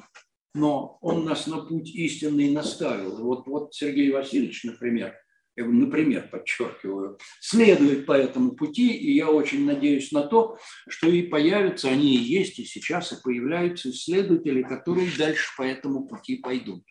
но 0.54 0.98
он 1.00 1.24
нас 1.24 1.46
на 1.46 1.58
путь 1.58 1.88
истинный 1.90 2.50
наставил. 2.50 3.16
Вот, 3.16 3.46
вот 3.46 3.74
Сергей 3.74 4.10
Васильевич, 4.10 4.64
например, 4.64 5.14
я 5.56 5.64
например, 5.66 6.28
подчеркиваю, 6.30 7.18
следует 7.40 8.06
по 8.06 8.12
этому 8.12 8.52
пути, 8.52 8.92
и 8.92 9.14
я 9.14 9.30
очень 9.30 9.64
надеюсь 9.64 10.10
на 10.10 10.24
то, 10.24 10.58
что 10.88 11.08
и 11.08 11.22
появятся, 11.22 11.88
они 11.88 12.16
и 12.16 12.18
есть, 12.18 12.58
и 12.58 12.64
сейчас, 12.64 13.12
и 13.12 13.22
появляются 13.22 13.90
исследователи, 13.90 14.62
которые 14.62 15.08
дальше 15.16 15.50
по 15.56 15.62
этому 15.62 16.08
пути 16.08 16.36
пойдут. 16.36 16.82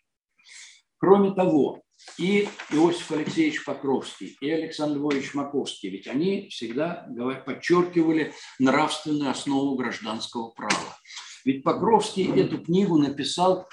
Кроме 0.98 1.34
того, 1.34 1.83
и 2.18 2.48
Иосиф 2.72 3.12
Алексеевич 3.12 3.64
Покровский, 3.66 4.38
и 4.40 4.50
Александр 4.50 4.98
Львович 4.98 5.34
Маковский, 5.34 5.90
ведь 5.90 6.08
они 6.08 6.50
всегда 6.50 7.08
подчеркивали 7.46 8.34
нравственную 8.60 9.32
основу 9.32 9.76
гражданского 9.76 10.50
права. 10.50 10.98
Ведь 11.46 11.64
Покровский 11.64 12.32
эту 12.40 12.60
книгу 12.60 12.98
написал 12.98 13.68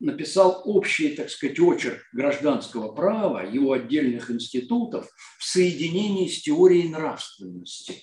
написал 0.00 0.62
общий, 0.64 1.10
так 1.16 1.28
сказать, 1.28 1.58
очерк 1.58 2.02
гражданского 2.12 2.92
права, 2.92 3.40
его 3.40 3.72
отдельных 3.72 4.30
институтов 4.30 5.08
в 5.38 5.44
соединении 5.44 6.28
с 6.28 6.42
теорией 6.42 6.88
нравственности. 6.88 8.00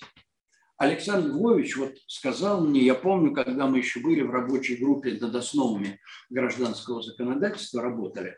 Александр 0.78 1.30
Львович 1.30 1.76
вот 1.78 1.94
сказал 2.06 2.60
мне, 2.60 2.82
я 2.82 2.94
помню, 2.94 3.32
когда 3.32 3.66
мы 3.66 3.78
еще 3.78 4.00
были 4.00 4.20
в 4.20 4.30
рабочей 4.30 4.76
группе 4.76 5.12
над 5.18 5.34
основами 5.34 5.98
гражданского 6.28 7.02
законодательства, 7.02 7.80
работали, 7.80 8.36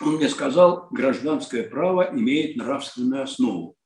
он 0.00 0.16
мне 0.16 0.28
сказал, 0.28 0.88
гражданское 0.90 1.64
право 1.64 2.10
имеет 2.12 2.56
нравственную 2.56 3.24
основу. 3.24 3.76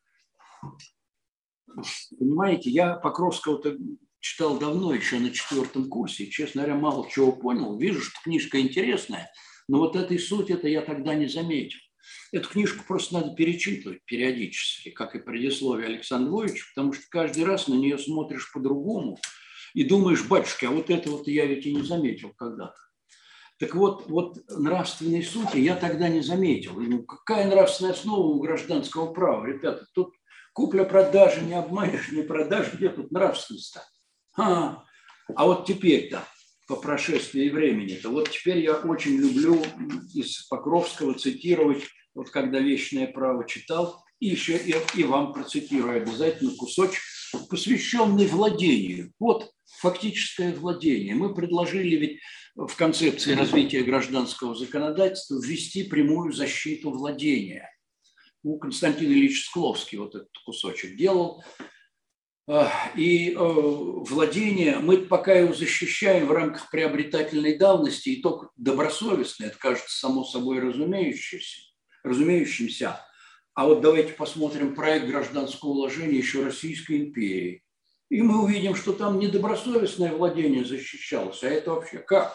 Понимаете, 2.18 2.70
я 2.70 2.94
Покровского-то 2.94 3.76
читал 4.20 4.58
давно, 4.58 4.94
еще 4.94 5.18
на 5.18 5.30
четвертом 5.30 5.88
курсе. 5.88 6.28
Честно 6.28 6.62
говоря, 6.62 6.78
мало 6.78 7.08
чего 7.10 7.32
понял. 7.32 7.76
Вижу, 7.78 8.00
что 8.00 8.20
книжка 8.22 8.60
интересная, 8.60 9.30
но 9.68 9.78
вот 9.78 9.96
этой 9.96 10.18
сути 10.18 10.52
это 10.52 10.68
я 10.68 10.82
тогда 10.82 11.14
не 11.14 11.26
заметил. 11.26 11.78
Эту 12.32 12.48
книжку 12.48 12.84
просто 12.86 13.14
надо 13.14 13.34
перечитывать 13.34 14.04
периодически, 14.04 14.90
как 14.90 15.14
и 15.14 15.20
предисловие 15.20 15.88
Александра 15.88 16.48
потому 16.74 16.92
что 16.92 17.04
каждый 17.08 17.44
раз 17.44 17.68
на 17.68 17.74
нее 17.74 17.98
смотришь 17.98 18.50
по-другому 18.52 19.18
и 19.74 19.84
думаешь, 19.84 20.26
батюшки, 20.26 20.64
а 20.64 20.70
вот 20.70 20.90
этого-то 20.90 21.30
я 21.30 21.46
ведь 21.46 21.66
и 21.66 21.74
не 21.74 21.82
заметил 21.82 22.32
когда-то. 22.34 22.74
Так 23.58 23.74
вот, 23.74 24.08
вот 24.08 24.38
нравственной 24.48 25.22
сути 25.22 25.58
я 25.58 25.76
тогда 25.76 26.08
не 26.08 26.20
заметил. 26.20 26.72
Ну, 26.80 27.04
какая 27.04 27.48
нравственная 27.48 27.92
основа 27.92 28.26
у 28.26 28.40
гражданского 28.40 29.12
права? 29.12 29.46
Ребята, 29.46 29.86
тут 29.94 30.14
купля-продажа, 30.52 31.42
не 31.42 31.54
обманешь, 31.54 32.10
не 32.10 32.22
продажа, 32.22 32.70
где 32.74 32.88
тут 32.88 33.12
нравственность-то? 33.12 33.82
А, 34.36 34.84
а 35.34 35.46
вот 35.46 35.66
теперь-то, 35.66 36.24
по 36.66 36.76
прошествии 36.76 37.50
времени-то, 37.50 38.08
вот 38.08 38.30
теперь 38.30 38.58
я 38.58 38.74
очень 38.74 39.16
люблю 39.16 39.62
из 40.14 40.46
Покровского 40.48 41.14
цитировать, 41.14 41.84
вот 42.14 42.30
когда 42.30 42.58
«Вечное 42.58 43.06
право» 43.06 43.46
читал, 43.46 44.04
и 44.20 44.28
еще 44.28 44.56
и, 44.56 44.74
и 44.94 45.04
вам 45.04 45.32
процитирую 45.32 46.02
обязательно 46.02 46.52
кусочек, 46.56 47.02
посвященный 47.48 48.26
владению. 48.26 49.12
Вот 49.18 49.50
фактическое 49.78 50.54
владение. 50.54 51.14
Мы 51.14 51.34
предложили 51.34 51.96
ведь 51.96 52.20
в 52.54 52.74
концепции 52.76 53.34
развития 53.34 53.82
гражданского 53.82 54.54
законодательства 54.54 55.40
ввести 55.40 55.84
прямую 55.84 56.32
защиту 56.32 56.90
владения. 56.90 57.70
У 58.42 58.58
Константина 58.58 59.12
Ильича 59.12 59.46
Скловский 59.46 59.98
вот 59.98 60.14
этот 60.14 60.30
кусочек 60.44 60.96
делал. 60.96 61.44
И 62.96 63.30
э, 63.30 63.34
владение, 63.36 64.80
мы 64.80 64.98
пока 64.98 65.32
его 65.32 65.54
защищаем 65.54 66.26
в 66.26 66.32
рамках 66.32 66.70
приобретательной 66.70 67.56
давности, 67.56 68.10
и 68.10 68.20
только 68.20 68.50
добросовестно, 68.56 69.44
это 69.44 69.56
кажется 69.58 69.96
само 69.96 70.24
собой 70.24 70.58
разумеющимся. 70.58 73.00
А 73.54 73.66
вот 73.66 73.82
давайте 73.82 74.12
посмотрим 74.14 74.74
проект 74.74 75.06
гражданского 75.06 75.70
уложения 75.70 76.16
еще 76.16 76.42
Российской 76.44 76.98
империи. 76.98 77.62
И 78.08 78.22
мы 78.22 78.42
увидим, 78.42 78.74
что 78.74 78.92
там 78.92 79.18
недобросовестное 79.18 80.12
владение 80.12 80.64
защищалось. 80.64 81.42
А 81.42 81.48
это 81.48 81.72
вообще 81.72 81.98
как? 81.98 82.34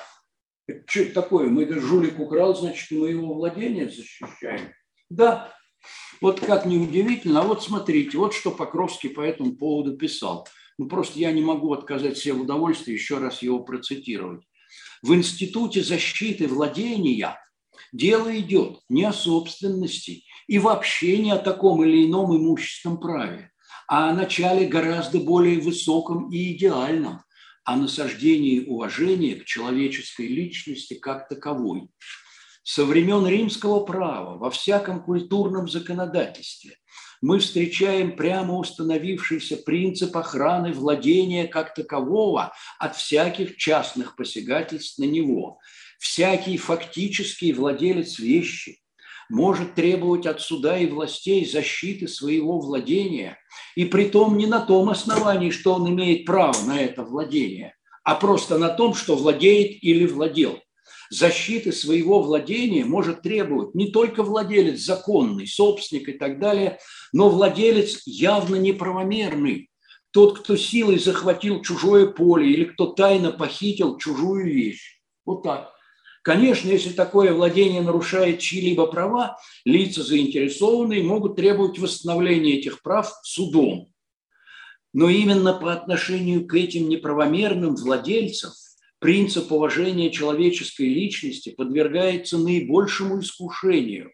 Это 0.68 0.84
что 0.86 1.02
это 1.02 1.14
такое? 1.14 1.48
Мы 1.48 1.68
жулик 1.80 2.20
украл, 2.20 2.56
значит, 2.56 2.92
мы 2.92 3.10
его 3.10 3.34
владение 3.34 3.90
защищаем. 3.90 4.74
Да, 5.10 5.54
вот 6.22 6.40
как 6.40 6.66
неудивительно, 6.66 7.42
а 7.42 7.44
вот 7.44 7.64
смотрите, 7.64 8.18
вот 8.18 8.34
что 8.34 8.52
Покровский 8.52 9.10
по 9.10 9.22
этому 9.22 9.56
поводу 9.56 9.98
писал. 9.98 10.48
Ну 10.78 10.88
просто 10.88 11.20
я 11.20 11.32
не 11.32 11.42
могу 11.42 11.74
отказать 11.74 12.18
себе 12.18 12.34
в 12.34 12.42
удовольствии 12.42 12.94
еще 12.94 13.18
раз 13.18 13.42
его 13.42 13.62
процитировать. 13.62 14.44
В 15.02 15.14
Институте 15.14 15.84
защиты 15.84 16.48
владения 16.48 17.40
дело 17.92 18.38
идет 18.38 18.80
не 18.90 19.06
о 19.06 19.14
собственности 19.14 20.24
и 20.48 20.60
вообще 20.60 21.18
не 21.20 21.32
о 21.32 21.38
таком 21.38 21.84
или 21.84 22.06
ином 22.06 22.36
имущественном 22.36 23.00
праве, 23.00 23.52
а 23.88 24.10
о 24.10 24.14
начале 24.14 24.68
гораздо 24.68 25.20
более 25.20 25.60
высоком 25.60 26.30
и 26.32 26.54
идеальном, 26.54 27.22
о 27.64 27.76
насаждении 27.76 28.66
уважения 28.66 29.36
к 29.36 29.46
человеческой 29.46 30.28
личности 30.28 30.94
как 30.94 31.28
таковой 31.28 31.90
со 32.64 32.84
времен 32.84 33.26
римского 33.26 33.86
права 33.86 34.38
во 34.38 34.52
всяком 34.52 35.02
культурном 35.02 35.70
законодательстве 35.70 36.76
мы 37.22 37.40
встречаем 37.40 38.16
прямо 38.16 38.58
установившийся 38.58 39.56
принцип 39.56 40.16
охраны 40.18 40.74
владения 40.74 41.48
как 41.48 41.74
такового 41.74 42.54
от 42.78 42.96
всяких 42.98 43.56
частных 43.56 44.18
посягательств 44.18 44.98
на 45.00 45.06
него. 45.06 45.60
Всякий 45.98 46.58
фактический 46.58 47.54
владелец 47.54 48.20
вещи 48.20 48.82
может 49.30 49.76
требовать 49.76 50.26
от 50.26 50.42
суда 50.42 50.78
и 50.78 50.88
властей 50.88 51.46
защиты 51.46 52.08
своего 52.08 52.60
владения, 52.60 53.38
и 53.76 53.86
при 53.86 54.06
том 54.06 54.38
не 54.38 54.46
на 54.46 54.60
том 54.60 54.90
основании, 54.90 55.50
что 55.50 55.76
он 55.76 55.90
имеет 55.90 56.26
право 56.26 56.56
на 56.66 56.80
это 56.80 57.04
владение, 57.04 57.76
а 58.04 58.16
просто 58.16 58.58
на 58.58 58.70
том, 58.70 58.94
что 58.94 59.16
владеет 59.16 59.84
или 59.84 60.06
владел 60.06 60.60
защиты 61.10 61.72
своего 61.72 62.22
владения 62.22 62.86
может 62.86 63.22
требовать 63.22 63.76
не 63.76 63.92
только 63.92 64.24
владелец 64.24 64.80
законный, 64.80 65.48
собственник 65.48 66.10
и 66.10 66.14
так 66.14 66.40
далее, 66.40 66.80
но 67.14 67.30
владелец 67.30 68.02
явно 68.06 68.56
неправомерный. 68.56 69.70
Тот, 70.12 70.40
кто 70.40 70.56
силой 70.56 71.00
захватил 71.00 71.62
чужое 71.62 72.08
поле 72.08 72.50
или 72.50 72.66
кто 72.66 72.88
тайно 72.88 73.32
похитил 73.32 73.98
чужую 73.98 74.46
вещь. 74.46 75.02
Вот 75.26 75.44
так. 75.44 75.74
Конечно, 76.28 76.68
если 76.68 76.90
такое 76.90 77.32
владение 77.32 77.82
нарушает 77.82 78.40
чьи-либо 78.40 78.88
права, 78.88 79.38
лица 79.64 80.04
заинтересованные 80.04 81.02
могут 81.02 81.38
требовать 81.38 81.80
восстановления 81.80 82.58
этих 82.58 82.82
прав 82.82 83.10
судом. 83.24 83.94
Но 84.92 85.08
именно 85.08 85.54
по 85.54 85.72
отношению 85.72 86.46
к 86.46 86.54
этим 86.54 86.90
неправомерным 86.90 87.78
владельцам 87.78 88.52
принцип 89.00 89.54
уважения 89.54 90.12
человеческой 90.12 90.90
личности 90.90 91.52
подвергается 91.52 92.38
наибольшему 92.38 93.22
искушению. 93.22 94.12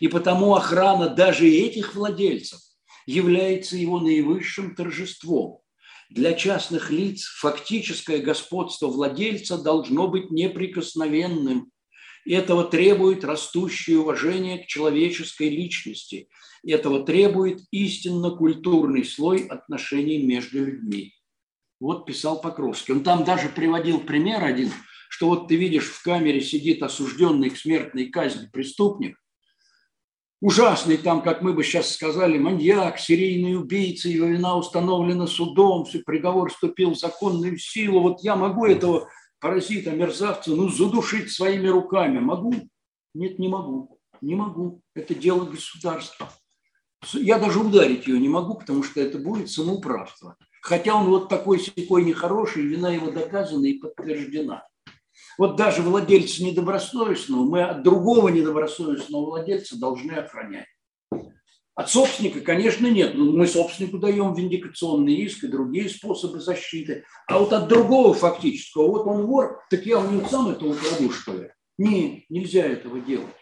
И 0.00 0.08
потому 0.08 0.54
охрана 0.54 1.10
даже 1.10 1.46
этих 1.46 1.94
владельцев 1.94 2.60
является 3.04 3.76
его 3.76 4.00
наивысшим 4.00 4.74
торжеством. 4.74 5.61
Для 6.14 6.34
частных 6.34 6.90
лиц 6.90 7.24
фактическое 7.24 8.18
господство 8.18 8.88
владельца 8.88 9.56
должно 9.56 10.08
быть 10.08 10.30
неприкосновенным. 10.30 11.70
И 12.26 12.34
этого 12.34 12.64
требует 12.64 13.24
растущее 13.24 13.98
уважение 13.98 14.58
к 14.58 14.66
человеческой 14.66 15.48
личности. 15.48 16.28
И 16.62 16.70
этого 16.70 17.06
требует 17.06 17.60
истинно 17.70 18.30
культурный 18.30 19.06
слой 19.06 19.46
отношений 19.46 20.22
между 20.22 20.62
людьми. 20.66 21.14
Вот 21.80 22.04
писал 22.04 22.42
Покровский. 22.42 22.92
Он 22.92 23.02
там 23.02 23.24
даже 23.24 23.48
приводил 23.48 23.98
пример 23.98 24.44
один, 24.44 24.70
что 25.08 25.30
вот 25.30 25.48
ты 25.48 25.56
видишь, 25.56 25.88
в 25.88 26.02
камере 26.02 26.42
сидит 26.42 26.82
осужденный 26.82 27.48
к 27.48 27.56
смертной 27.56 28.10
казни 28.10 28.50
преступник, 28.52 29.16
ужасный 30.42 30.98
там, 30.98 31.22
как 31.22 31.40
мы 31.40 31.54
бы 31.54 31.64
сейчас 31.64 31.94
сказали, 31.94 32.36
маньяк, 32.36 32.98
серийный 32.98 33.56
убийца, 33.56 34.08
его 34.08 34.26
вина 34.26 34.56
установлена 34.56 35.26
судом, 35.26 35.84
все, 35.84 36.00
приговор 36.00 36.50
вступил 36.50 36.90
в 36.90 36.98
законную 36.98 37.56
силу. 37.56 38.00
Вот 38.00 38.22
я 38.22 38.36
могу 38.36 38.66
этого 38.66 39.08
паразита, 39.40 39.92
мерзавца, 39.92 40.50
ну, 40.50 40.68
задушить 40.68 41.30
своими 41.30 41.68
руками. 41.68 42.18
Могу? 42.18 42.52
Нет, 43.14 43.38
не 43.38 43.48
могу. 43.48 43.98
Не 44.20 44.34
могу. 44.34 44.82
Это 44.94 45.14
дело 45.14 45.44
государства. 45.44 46.28
Я 47.14 47.38
даже 47.38 47.60
ударить 47.60 48.06
ее 48.06 48.18
не 48.20 48.28
могу, 48.28 48.54
потому 48.54 48.82
что 48.82 49.00
это 49.00 49.18
будет 49.18 49.50
самоуправство. 49.50 50.36
Хотя 50.60 50.94
он 50.94 51.06
вот 51.06 51.28
такой 51.28 51.58
секой 51.58 52.04
нехороший, 52.04 52.62
вина 52.62 52.92
его 52.92 53.10
доказана 53.10 53.66
и 53.66 53.78
подтверждена. 53.78 54.64
Вот 55.38 55.56
даже 55.56 55.82
владельца 55.82 56.44
недобросовестного 56.44 57.44
мы 57.44 57.62
от 57.62 57.82
другого 57.82 58.28
недобросовестного 58.28 59.24
владельца 59.24 59.78
должны 59.78 60.12
охранять. 60.12 60.66
От 61.74 61.90
собственника, 61.90 62.40
конечно, 62.40 62.86
нет. 62.86 63.14
Но 63.14 63.32
мы 63.32 63.46
собственнику 63.46 63.98
даем 63.98 64.34
виндикационный 64.34 65.14
иск 65.14 65.44
и 65.44 65.48
другие 65.48 65.88
способы 65.88 66.38
защиты. 66.38 67.04
А 67.26 67.38
вот 67.38 67.52
от 67.52 67.68
другого 67.68 68.12
фактического, 68.12 68.88
вот 68.88 69.06
он 69.06 69.26
вор, 69.26 69.62
так 69.70 69.86
я 69.86 69.98
у 69.98 70.10
него 70.10 70.28
сам 70.28 70.50
это 70.50 70.66
украду, 70.66 71.10
что 71.10 71.32
ли? 71.32 71.50
Не, 71.78 72.26
нельзя 72.28 72.64
этого 72.66 73.00
делать. 73.00 73.34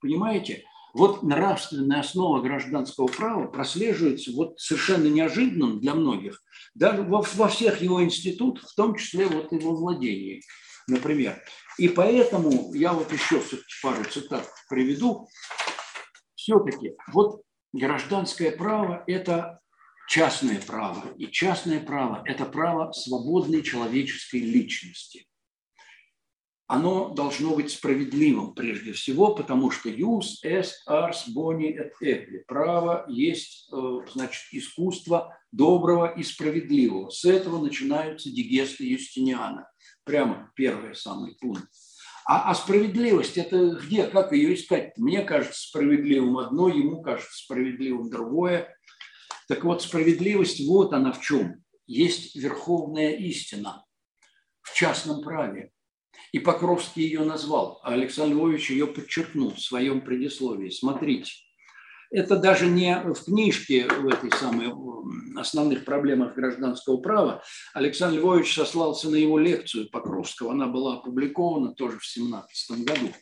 Понимаете? 0.00 0.64
Вот 0.94 1.22
нравственная 1.22 2.00
основа 2.00 2.40
гражданского 2.40 3.08
права 3.08 3.46
прослеживается 3.46 4.32
вот 4.32 4.58
совершенно 4.58 5.06
неожиданным 5.06 5.80
для 5.80 5.94
многих, 5.94 6.42
даже 6.74 7.02
во, 7.02 7.22
во 7.34 7.48
всех 7.48 7.82
его 7.82 8.02
институтах, 8.02 8.70
в 8.70 8.74
том 8.74 8.96
числе 8.96 9.26
вот 9.26 9.48
во 9.50 9.74
владении, 9.74 10.42
например. 10.88 11.42
И 11.78 11.88
поэтому 11.88 12.74
я 12.74 12.92
вот 12.92 13.12
еще 13.12 13.40
пару 13.82 14.04
цитат 14.04 14.48
приведу. 14.68 15.28
Все-таки 16.34 16.94
вот 17.12 17.42
гражданское 17.72 18.50
право– 18.50 19.04
это 19.06 19.60
частное 20.08 20.60
право. 20.60 21.04
И 21.16 21.26
частное 21.26 21.80
право– 21.80 22.22
это 22.26 22.44
право 22.46 22.92
свободной 22.92 23.62
человеческой 23.62 24.40
личности 24.40 25.28
оно 26.68 27.08
должно 27.08 27.54
быть 27.56 27.72
справедливым 27.72 28.54
прежде 28.54 28.92
всего, 28.92 29.34
потому 29.34 29.70
что 29.70 29.88
«юс 29.88 30.44
est 30.44 30.74
ars 30.86 31.26
boni 31.34 31.74
et 31.74 31.92
equi»– 32.02 32.44
право 32.46 33.06
есть, 33.08 33.70
э, 33.72 34.00
значит, 34.12 34.42
искусство 34.52 35.34
доброго 35.50 36.14
и 36.14 36.22
справедливого. 36.22 37.08
С 37.08 37.24
этого 37.24 37.64
начинаются 37.64 38.30
дигесты 38.30 38.84
Юстиниана. 38.84 39.66
Прямо 40.08 40.50
первый 40.56 40.94
самый 40.94 41.36
пункт. 41.40 41.68
А, 42.24 42.50
а 42.50 42.54
справедливость– 42.54 43.36
это 43.38 43.78
где, 43.82 44.06
как 44.06 44.32
ее 44.32 44.54
искать? 44.54 44.96
Мне 44.96 45.22
кажется 45.22 45.68
справедливым 45.68 46.38
одно, 46.38 46.68
ему 46.68 47.02
кажется 47.02 47.36
справедливым 47.36 48.10
другое. 48.10 48.74
Так 49.48 49.64
вот, 49.64 49.82
справедливость 49.82 50.66
вот 50.66 50.92
она 50.92 51.12
в 51.12 51.20
чем. 51.20 51.62
Есть 51.86 52.36
верховная 52.36 53.12
истина 53.12 53.84
в 54.62 54.74
частном 54.74 55.22
праве– 55.22 55.70
и 56.32 56.38
Покровский 56.38 57.04
ее 57.04 57.24
назвал, 57.24 57.80
а 57.82 57.92
Александр 57.92 58.36
Львович 58.36 58.70
ее 58.70 58.86
подчеркнул 58.86 59.54
в 59.54 59.60
своем 59.60 60.02
предисловии. 60.02 60.68
Смотрите, 60.68 61.32
это 62.10 62.36
даже 62.36 62.66
не 62.66 63.00
в 63.00 63.24
книжке 63.24 63.86
в 63.86 64.06
этой 64.06 64.30
самой 64.30 64.72
основных 65.36 65.84
проблемах 65.84 66.34
гражданского 66.34 66.98
права. 66.98 67.42
Александр 67.74 68.18
Львович 68.18 68.54
сослался 68.54 69.10
на 69.10 69.16
его 69.16 69.38
лекцию 69.38 69.90
Покровского. 69.90 70.52
Она 70.52 70.66
была 70.66 70.98
опубликована 70.98 71.74
тоже 71.74 71.98
в 71.98 72.06
17 72.06 72.84
году. 72.84 73.12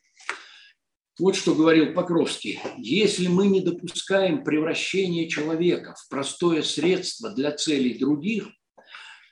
Вот 1.19 1.35
что 1.35 1.55
говорил 1.55 1.95
Покровский. 1.95 2.61
Если 2.77 3.29
мы 3.29 3.49
не 3.49 3.61
допускаем 3.61 4.45
превращения 4.45 5.29
человека 5.29 5.95
в 5.97 6.09
простое 6.11 6.63
средство 6.63 7.31
для 7.31 7.53
целей 7.53 7.99
других, 7.99 8.49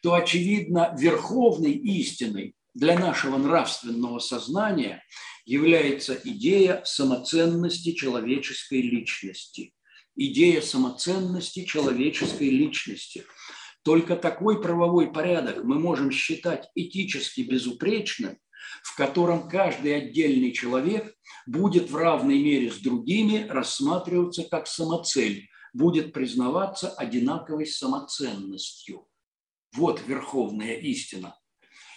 то, 0.03 0.15
очевидно, 0.15 0.95
верховной 0.99 1.73
истиной 1.73 2.55
для 2.75 2.99
нашего 2.99 3.39
нравственного 3.39 4.19
сознания 4.19 5.03
является 5.47 6.19
идея 6.25 6.83
самоценности 6.85 7.93
человеческой 7.93 8.83
личности. 8.83 9.75
Идея 10.17 10.61
самоценности 10.61 11.65
человеческой 11.65 12.51
личности. 12.51 13.25
Только 13.83 14.17
такой 14.17 14.61
правовой 14.63 15.13
порядок 15.13 15.63
мы 15.65 15.79
можем 15.79 16.11
считать 16.11 16.69
этически 16.75 17.43
безупречным, 17.43 18.39
в 18.83 18.97
котором 18.97 19.49
каждый 19.49 19.97
отдельный 19.97 20.53
человек 20.53 21.15
будет 21.47 21.91
в 21.91 21.97
равной 21.97 22.41
мере 22.43 22.71
с 22.71 22.79
другими 22.79 23.47
рассматриваться 23.49 24.45
как 24.45 24.67
самоцель, 24.67 25.49
будет 25.75 26.13
признаваться 26.13 26.91
одинаковой 26.91 27.67
самоценностью. 27.67 29.07
Вот 29.75 30.01
верховная 30.07 30.77
истина– 30.77 31.37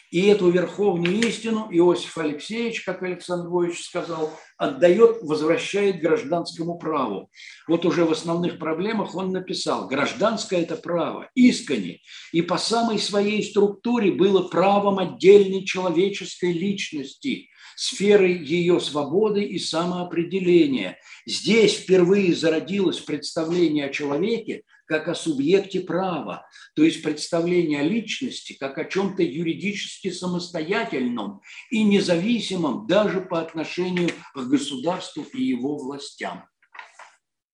и 0.10 0.28
эту 0.28 0.50
верховную 0.50 1.28
истину 1.28 1.68
Иосиф 1.70 2.18
Алексеевич, 2.18 2.84
как 2.84 3.04
Александр 3.04 3.48
Львович 3.48 3.84
сказал, 3.84 4.32
отдает, 4.58 5.18
возвращает 5.22 6.00
гражданскому 6.00 6.78
праву. 6.78 7.30
Вот 7.68 7.86
уже 7.86 8.06
в 8.06 8.12
основных 8.12 8.58
проблемах 8.58 9.16
он 9.16 9.32
написал, 9.32 9.88
гражданское 9.88 10.62
это 10.62 10.78
право, 10.78 11.30
искренне, 11.36 12.00
и 12.32 12.42
по 12.42 12.58
самой 12.58 13.00
своей 13.00 13.44
структуре 13.44 14.12
было 14.12 14.48
правом 14.48 15.00
отдельной 15.00 15.66
человеческой 15.66 16.54
личности, 16.54 17.50
сферой 17.76 18.44
ее 18.44 18.80
свободы 18.80 19.44
и 19.44 19.60
самоопределения. 19.60 20.98
Здесь 21.26 21.74
впервые 21.74 22.34
зародилось 22.34 23.00
представление 23.00 23.86
о 23.86 23.94
человеке 23.94 24.64
как 24.88 25.08
о 25.08 25.16
субъекте 25.16 25.82
права, 25.82 26.48
то 26.76 26.84
есть 26.84 27.04
представление 27.04 27.82
о 27.82 27.84
личности 27.84 28.54
как 28.54 28.78
о 28.78 28.86
чем-то 28.86 29.22
юридически 29.22 30.10
самостоятельном 30.10 31.42
и 31.70 31.84
независимом 31.84 32.88
даже 32.88 33.22
по 33.22 33.42
отношению 33.42 34.10
к 34.34 34.40
государству 34.40 35.24
и 35.34 35.44
его 35.44 35.78
властям. 35.78 36.46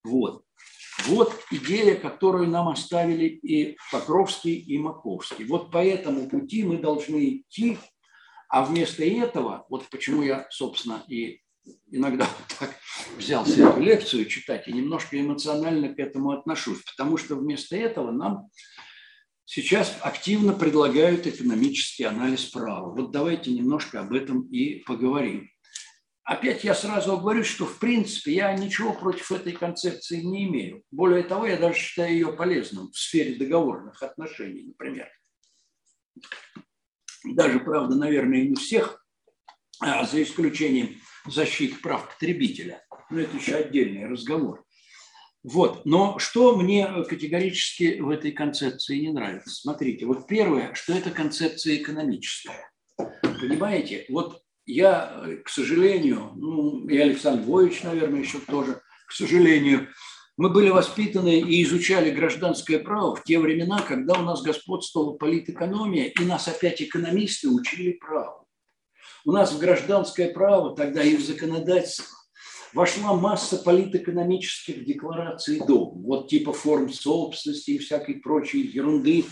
Вот. 0.04 0.44
Вот 1.08 1.34
идея, 1.52 1.96
которую 1.96 2.48
нам 2.50 2.70
оставили 2.70 3.26
и 3.26 3.78
Покровский, 3.92 4.56
и 4.56 4.78
Маковский. 4.78 5.46
Вот 5.46 5.72
по 5.72 5.84
этому 5.84 6.30
пути 6.30 6.64
мы 6.64 6.78
должны 6.78 7.38
идти, 7.38 7.80
а 8.48 8.64
вместо 8.64 9.04
этого, 9.04 9.66
вот 9.70 9.90
почему 9.90 10.22
я, 10.22 10.46
собственно, 10.52 11.04
и 11.08 11.43
иногда 11.92 12.28
так 12.60 12.76
взялся 13.18 13.68
эту 13.68 13.80
лекцию 13.80 14.26
читать 14.26 14.68
и 14.68 14.74
немножко 14.74 15.20
эмоционально 15.20 15.94
к 15.94 16.00
этому 16.00 16.32
отношусь, 16.32 16.82
потому 16.84 17.18
что 17.18 17.36
вместо 17.36 17.76
этого 17.76 18.12
нам 18.12 18.50
сейчас 19.46 19.96
активно 20.02 20.54
предлагают 20.54 21.28
экономический 21.28 22.04
анализ 22.04 22.46
права. 22.46 22.94
Вот 22.94 23.12
давайте 23.12 23.52
немножко 23.52 24.02
об 24.02 24.14
этом 24.14 24.48
и 24.48 24.80
поговорим. 24.84 25.50
Опять 26.24 26.64
я 26.64 26.74
сразу 26.74 27.18
говорю, 27.18 27.44
что 27.44 27.66
в 27.66 27.80
принципе 27.80 28.34
я 28.34 28.54
ничего 28.54 28.94
против 28.94 29.32
этой 29.34 29.52
концепции 29.52 30.22
не 30.22 30.46
имею. 30.46 30.84
Более 30.90 31.24
того, 31.24 31.46
я 31.46 31.58
даже 31.58 31.78
считаю 31.78 32.14
ее 32.14 32.32
полезным 32.32 32.92
в 32.92 32.98
сфере 32.98 33.36
договорных 33.36 34.02
отношений, 34.02 34.64
например. 34.64 35.10
Даже, 37.26 37.60
правда, 37.60 37.96
наверное, 37.96 38.48
не 38.48 38.56
всех, 38.56 39.06
а 39.80 40.06
за 40.06 40.24
исключением 40.24 40.96
защиты 41.26 41.76
прав 41.82 42.10
потребителя. 42.10 42.84
Но 43.10 43.20
это 43.20 43.36
еще 43.38 43.56
отдельный 43.56 44.08
разговор. 44.08 44.64
Вот. 45.44 45.86
Но 45.86 46.20
что 46.20 46.56
мне 46.56 46.88
категорически 47.08 48.00
в 48.00 48.10
этой 48.10 48.32
концепции 48.32 49.00
не 49.00 49.12
нравится? 49.12 49.50
Смотрите, 49.54 50.06
вот 50.06 50.28
первое, 50.28 50.74
что 50.74 50.94
это 50.94 51.12
концепция 51.12 51.76
экономическая. 51.76 52.72
Понимаете, 53.22 54.06
вот 54.10 54.42
я, 54.66 55.24
к 55.44 55.50
сожалению, 55.50 56.32
ну, 56.36 56.88
и 56.88 56.98
Александр 56.98 57.44
Львович, 57.44 57.84
наверное, 57.84 58.22
еще 58.22 58.40
тоже, 58.40 58.82
к 59.08 59.12
сожалению, 59.12 59.90
мы 60.38 60.50
были 60.50 60.70
воспитаны 60.70 61.42
и 61.42 61.62
изучали 61.64 62.10
гражданское 62.10 62.80
право 62.80 63.16
в 63.16 63.24
те 63.24 63.38
времена, 63.38 63.82
когда 63.82 64.14
у 64.14 64.24
нас 64.24 64.42
господствовала 64.42 65.14
политэкономия, 65.14 66.06
и 66.06 66.24
нас 66.24 66.48
опять 66.48 66.82
экономисты 66.82 67.50
учили 67.50 67.92
праву. 67.92 68.43
У 69.26 69.32
нас 69.32 69.54
в 69.54 69.60
гражданское 69.60 70.30
право 70.30 70.76
тогда 70.76 71.02
и 71.02 71.16
в 71.16 71.22
законодательство 71.22 72.06
вошла 72.74 73.14
масса 73.14 73.58
политэкономических 73.58 74.84
деклараций 74.84 75.62
до, 75.66 75.86
вот 75.86 76.28
типа 76.28 76.52
форм 76.52 76.92
собственности 76.92 77.72
и 77.72 77.78
всякой 77.78 78.16
прочей 78.16 78.62
ерунды, 78.68 79.26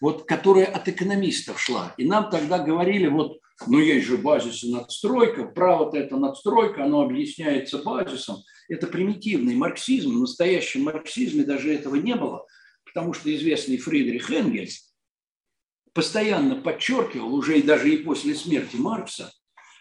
вот, 0.00 0.24
которая 0.24 0.66
от 0.66 0.88
экономистов 0.88 1.60
шла. 1.60 1.94
И 1.96 2.06
нам 2.06 2.28
тогда 2.30 2.58
говорили, 2.58 3.06
вот, 3.06 3.38
ну 3.66 3.78
есть 3.78 4.06
же 4.06 4.16
базис 4.16 4.64
и 4.64 4.72
надстройка, 4.72 5.44
право-то 5.44 5.96
это 5.96 6.16
надстройка, 6.16 6.84
оно 6.84 7.02
объясняется 7.02 7.78
базисом. 7.78 8.38
Это 8.68 8.88
примитивный 8.88 9.54
марксизм, 9.54 10.16
в 10.16 10.20
настоящем 10.20 10.82
марксизме 10.84 11.44
даже 11.44 11.72
этого 11.72 11.94
не 11.94 12.16
было, 12.16 12.44
потому 12.84 13.12
что 13.12 13.32
известный 13.32 13.76
Фридрих 13.76 14.28
Энгельс 14.30 14.85
постоянно 15.96 16.56
подчеркивал, 16.56 17.34
уже 17.34 17.58
и 17.58 17.62
даже 17.62 17.88
и 17.88 17.96
после 17.96 18.34
смерти 18.34 18.76
Маркса, 18.76 19.32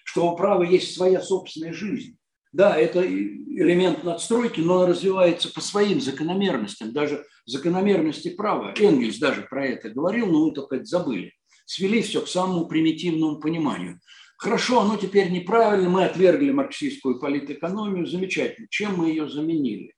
что 0.06 0.32
у 0.32 0.36
права 0.38 0.64
есть 0.64 0.96
своя 0.96 1.22
собственная 1.22 1.74
жизнь. 1.74 2.18
Да, 2.54 2.78
это 2.78 3.06
элемент 3.06 4.06
надстройки, 4.06 4.62
но 4.62 4.78
он 4.78 4.90
развивается 4.92 5.52
по 5.52 5.60
своим 5.60 6.00
закономерностям, 6.00 6.94
даже 6.94 7.26
закономерности 7.46 8.30
права. 8.30 8.74
Энгельс 8.80 9.18
даже 9.18 9.42
про 9.42 9.68
это 9.68 9.90
говорил, 9.90 10.28
но 10.28 10.46
мы 10.46 10.54
только 10.54 10.78
это 10.78 10.86
забыли. 10.86 11.34
Свели 11.66 12.02
все 12.02 12.22
к 12.22 12.30
самому 12.30 12.66
примитивному 12.66 13.42
пониманию. 13.42 14.00
Хорошо, 14.38 14.80
оно 14.80 14.96
теперь 14.96 15.30
неправильно, 15.32 15.90
мы 15.90 16.06
отвергли 16.06 16.52
марксистскую 16.52 17.20
политэкономию, 17.20 18.08
замечательно. 18.08 18.68
Чем 18.70 18.96
мы 18.96 19.10
ее 19.10 19.28
заменили? 19.28 19.95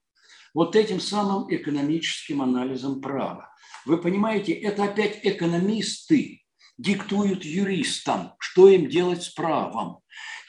Вот 0.57 0.75
этим 0.75 0.99
самым 0.99 1.53
экономическим 1.53 2.41
анализом 2.41 2.99
права. 2.99 3.53
Вы 3.85 3.99
понимаете, 3.99 4.53
это 4.53 4.85
опять 4.85 5.19
экономисты 5.21 6.41
диктуют 6.79 7.45
юристам, 7.45 8.33
что 8.39 8.67
им 8.67 8.89
делать 8.89 9.21
с 9.21 9.29
правом. 9.29 9.99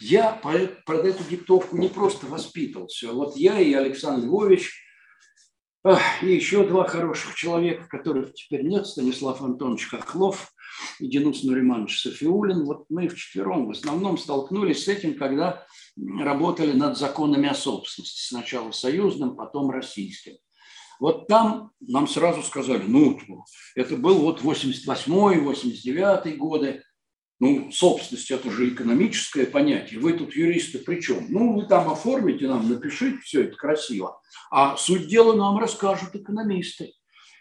Я 0.00 0.32
под 0.32 1.04
эту 1.04 1.24
диктовку 1.28 1.76
не 1.76 1.90
просто 1.90 2.24
воспитывался. 2.24 3.12
Вот 3.12 3.36
я 3.36 3.60
и 3.60 3.74
Александр 3.74 4.24
Львович 4.24 4.72
И 6.22 6.26
еще 6.26 6.66
два 6.66 6.86
хороших 6.86 7.34
человека, 7.34 7.86
которых 7.88 8.34
теперь 8.34 8.62
нет, 8.62 8.86
Станислав 8.86 9.42
Антонович 9.42 9.88
Хохлов 9.88 10.52
и 11.00 11.06
Денис 11.06 11.42
Нуриманович 11.44 12.00
Софиулин. 12.00 12.64
Вот 12.64 12.86
мы 12.88 13.08
вчетвером 13.08 13.66
в 13.66 13.70
основном 13.70 14.18
столкнулись 14.18 14.84
с 14.84 14.88
этим, 14.88 15.18
когда 15.18 15.66
работали 16.20 16.72
над 16.72 16.96
законами 16.96 17.48
о 17.48 17.54
собственности. 17.54 18.28
Сначала 18.28 18.70
союзным, 18.72 19.36
потом 19.36 19.70
российским. 19.70 20.34
Вот 21.00 21.28
там 21.28 21.70
нам 21.80 22.08
сразу 22.08 22.42
сказали, 22.42 22.82
ну, 22.86 23.18
это 23.76 23.96
был 23.96 24.18
вот 24.18 24.42
88-й, 24.42 25.38
89-й 25.38 26.32
годы, 26.32 26.82
ну, 27.40 27.70
собственность– 27.70 28.30
это 28.32 28.50
же 28.50 28.68
экономическое 28.68 29.46
понятие. 29.46 30.00
Вы 30.00 30.14
тут 30.14 30.34
юристы 30.34 30.78
при 30.80 31.00
чем? 31.00 31.26
Ну, 31.28 31.54
вы 31.54 31.66
там 31.66 31.88
оформите 31.88 32.48
нам, 32.48 32.68
напишите 32.68 33.18
все 33.18 33.44
это 33.44 33.56
красиво. 33.56 34.20
А 34.50 34.76
суть 34.76 35.06
дела 35.06 35.34
нам 35.34 35.56
расскажут 35.58 36.16
экономисты. 36.16 36.94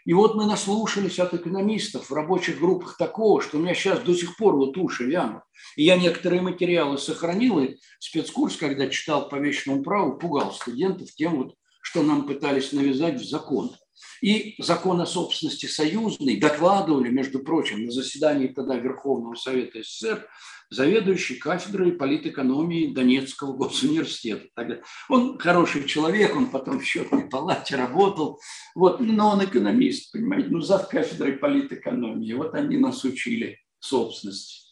И 0.08 0.14
вот 0.14 0.34
мы 0.34 0.46
наслушались 0.46 1.18
от 1.18 1.34
экономистов 1.34 2.08
в 2.08 2.14
рабочих 2.14 2.60
группах 2.60 2.96
такого, 2.96 3.42
что 3.42 3.58
у 3.58 3.60
меня 3.60 3.74
сейчас 3.74 4.00
до 4.00 4.14
сих 4.14 4.38
пор 4.38 4.56
вот 4.56 4.74
уши 4.78 5.04
вянут. 5.04 5.42
И 5.76 5.84
я 5.84 5.98
некоторые 5.98 6.40
материалы 6.40 6.96
сохранил, 6.96 7.58
и 7.58 7.76
спецкурс, 7.98 8.56
когда 8.56 8.88
читал 8.88 9.28
по 9.28 9.36
вечному 9.36 9.82
праву, 9.82 10.16
пугал 10.16 10.54
студентов 10.54 11.10
тем, 11.14 11.36
вот, 11.36 11.56
что 11.82 12.02
нам 12.02 12.26
пытались 12.26 12.72
навязать 12.72 13.20
в 13.20 13.28
закон. 13.28 13.76
И 14.22 14.54
закон 14.58 15.00
о 15.00 15.06
собственности 15.06 15.66
союзный 15.66 16.38
докладывали, 16.38 17.08
между 17.08 17.40
прочим, 17.40 17.84
на 17.84 17.90
заседании 17.90 18.48
тогда 18.48 18.76
Верховного 18.76 19.34
Совета 19.34 19.82
СССР 19.82 20.26
заведующий 20.70 21.36
кафедрой 21.36 21.92
политэкономии 21.92 22.92
Донецкого 22.92 23.54
госуниверситета. 23.54 24.46
Тогда 24.54 24.80
он 25.08 25.38
хороший 25.38 25.84
человек, 25.84 26.36
он 26.36 26.50
потом 26.50 26.80
в 26.80 26.84
счетной 26.84 27.28
палате 27.28 27.76
работал, 27.76 28.40
вот, 28.74 29.00
но 29.00 29.30
он 29.30 29.44
экономист, 29.44 30.12
понимаете, 30.12 30.48
ну, 30.50 30.60
зав 30.60 30.88
кафедрой 30.88 31.32
политэкономии. 31.32 32.34
Вот 32.34 32.54
они 32.54 32.76
нас 32.76 33.04
учили 33.04 33.58
собственности. 33.80 34.67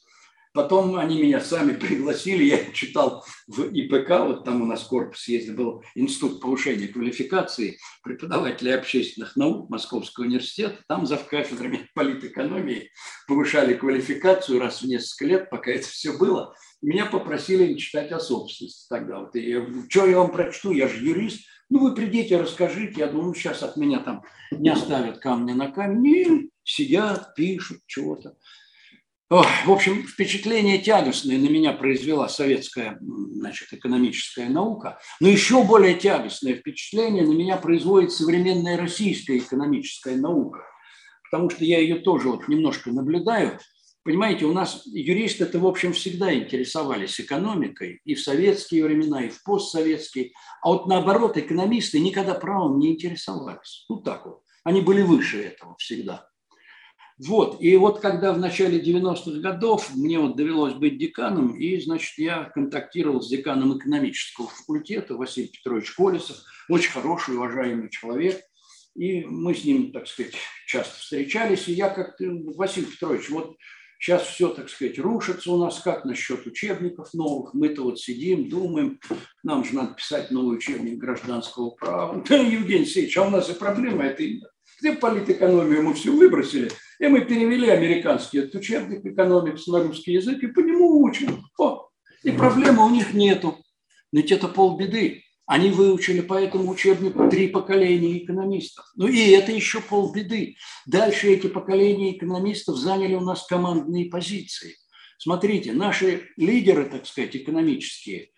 Потом 0.57 0.97
они 0.97 1.21
меня 1.21 1.39
сами 1.43 1.73
пригласили, 1.79 2.45
я 2.45 2.73
читал 2.73 3.27
в 3.47 3.65
ИПК, 3.75 4.21
вот 4.21 4.45
там 4.47 4.63
у 4.63 4.65
нас 4.65 4.85
корпус 4.85 5.29
есть, 5.29 5.53
был 5.53 5.83
Институт 5.95 6.41
повышения 6.41 6.89
квалификации 6.89 7.77
преподавателей 8.03 8.75
общественных 8.75 9.37
наук 9.37 9.69
Московского 9.69 10.25
университета. 10.25 10.79
Там 10.89 11.05
за 11.05 11.19
кафедрами 11.19 11.91
политэкономии 11.95 12.91
повышали 13.29 13.75
квалификацию 13.75 14.59
раз 14.59 14.81
в 14.81 14.87
несколько 14.87 15.27
лет, 15.27 15.51
пока 15.51 15.73
это 15.73 15.87
все 15.87 16.17
было. 16.17 16.55
Меня 16.81 17.05
попросили 17.05 17.75
читать 17.75 18.11
о 18.13 18.19
собственности 18.19 18.89
тогда. 18.89 19.21
Вот, 19.21 19.37
и, 19.37 19.63
что 19.91 20.07
я 20.07 20.21
вам 20.21 20.33
прочту, 20.33 20.73
я 20.73 20.89
же 20.89 21.05
юрист. 21.05 21.43
Ну, 21.69 21.81
вы 21.81 21.95
придите, 21.95 22.41
расскажите. 22.41 23.01
Я 23.01 23.09
думаю, 23.09 23.35
сейчас 23.35 23.63
от 23.63 23.77
меня 23.77 23.99
там 23.99 24.23
не 24.51 24.71
оставят 24.71 25.19
камня 25.19 25.55
на 25.55 25.71
камень. 25.71 26.49
сидят, 26.65 27.35
пишут 27.35 27.81
чего-то. 27.87 28.37
В 29.29 29.70
общем, 29.72 30.07
впечатление 30.07 30.79
тягостное 30.79 31.37
на 31.37 31.49
меня 31.49 31.72
произвела 31.72 32.29
советская 32.29 32.97
значит, 33.01 33.72
экономическая 33.72 34.49
наука, 34.49 35.01
но 35.18 35.27
еще 35.27 35.64
более 35.64 35.95
тягостное 35.95 36.55
впечатление 36.55 37.24
на 37.24 37.33
меня 37.33 37.57
производит 37.57 38.12
современная 38.12 38.77
российская 38.77 39.39
экономическая 39.39 40.14
наука, 40.14 40.61
потому 41.29 41.51
что 41.51 41.64
я 41.64 41.81
ее 41.81 41.97
тоже 41.97 42.29
вот 42.29 42.47
немножко 42.47 42.91
наблюдаю. 42.91 43.59
Понимаете, 44.05 44.45
у 44.45 44.53
нас 44.53 44.83
юристы 44.87 45.43
это, 45.43 45.59
в 45.59 45.66
общем, 45.66 45.93
всегда 45.93 46.33
интересовались 46.33 47.18
экономикой 47.18 48.01
и 48.05 48.14
в 48.14 48.22
советские 48.22 48.85
времена, 48.85 49.24
и 49.24 49.31
в 49.31 49.43
постсоветские, 49.43 50.31
а 50.62 50.68
вот 50.68 50.87
наоборот, 50.87 51.37
экономисты 51.37 51.99
никогда 51.99 52.35
правом 52.35 52.79
не 52.79 52.93
интересовались. 52.93 53.85
Вот 53.89 54.05
так 54.05 54.24
вот. 54.24 54.43
Они 54.62 54.83
были 54.83 55.03
выше 55.03 55.43
этого 55.43 55.74
всегда. 55.79 56.29
Вот, 57.19 57.62
и 57.62 57.75
вот 57.79 58.01
когда 58.01 58.35
в 58.35 58.39
начале 58.39 58.79
90-х 58.79 59.41
годов 59.41 59.95
мне 59.95 60.19
вот 60.19 60.37
довелось 60.37 60.75
быть 60.75 60.99
деканом, 60.99 61.57
и, 61.57 61.81
значит, 61.81 62.19
я 62.19 62.45
контактировал 62.45 63.23
с 63.23 63.29
деканом 63.29 63.79
экономического 63.79 64.49
факультета 64.49 65.14
Василий 65.14 65.49
Петрович 65.49 65.93
Колесов, 65.93 66.37
очень 66.69 66.93
хороший, 66.93 67.37
уважаемый 67.37 67.89
человек, 67.89 68.43
и 68.95 69.25
мы 69.25 69.55
с 69.55 69.64
ним, 69.64 69.93
так 69.93 70.07
сказать, 70.07 70.35
часто 70.67 70.99
встречались, 70.99 71.69
и 71.69 71.73
я 71.73 71.89
как-то, 71.89 72.25
Василий 72.55 72.87
Петрович, 72.87 73.31
вот 73.31 73.57
сейчас 73.99 74.23
все, 74.23 74.49
так 74.49 74.69
сказать, 74.69 74.99
рушится 74.99 75.53
у 75.53 75.59
нас, 75.59 75.81
как 75.81 76.05
насчет 76.05 76.47
учебников 76.47 77.13
новых, 77.15 77.55
мы-то 77.55 77.83
вот 77.83 77.99
сидим, 77.99 78.49
думаем, 78.49 79.01
нам 79.43 79.65
же 79.65 79.75
надо 79.75 79.95
писать 79.95 80.31
новый 80.31 80.57
учебник 80.57 80.99
гражданского 80.99 81.71
права. 81.71 82.23
Да, 82.29 82.37
Евгений 82.37 82.83
Алексеевич, 82.83 83.17
а 83.17 83.27
у 83.27 83.31
нас 83.31 83.49
и 83.49 83.55
проблема 83.55 84.05
это 84.05 84.23
где 84.81 84.93
политэкономию 84.93 85.83
мы 85.83 85.95
все 85.95 86.11
выбросили, 86.11 86.71
и 86.99 87.07
мы 87.07 87.23
перевели 87.23 87.69
американский 87.69 88.39
этот 88.39 88.57
учебник 88.57 89.05
экономикс 89.05 89.67
на 89.69 89.83
русский 89.83 90.13
язык 90.13 90.43
и 90.43 90.49
по 90.49 90.61
нему 90.61 91.03
учим. 91.03 91.45
О, 91.59 91.89
и 92.23 92.31
проблемы 92.31 92.85
у 92.85 92.91
них 92.91 93.15
нету. 93.15 93.59
Ведь 94.13 94.33
это 94.33 94.49
полбеды. 94.49 95.23
Они 95.47 95.71
выучили 95.71 96.21
по 96.21 96.35
этому 96.35 96.71
учебнику 96.71 97.29
три 97.29 97.49
поколения 97.49 98.19
экономистов. 98.19 98.85
Ну 98.97 99.07
и 99.07 99.31
это 99.31 99.53
еще 99.53 99.81
полбеды. 99.81 100.57
Дальше 100.87 101.29
эти 101.29 101.47
поколения 101.47 102.17
экономистов 102.17 102.77
заняли 102.77 103.15
у 103.15 103.21
нас 103.21 103.47
командные 103.47 104.07
позиции. 104.07 104.75
Смотрите, 105.19 105.73
наши 105.73 106.29
лидеры, 106.37 106.87
так 106.87 107.07
сказать, 107.07 107.37
экономические, 107.37 108.31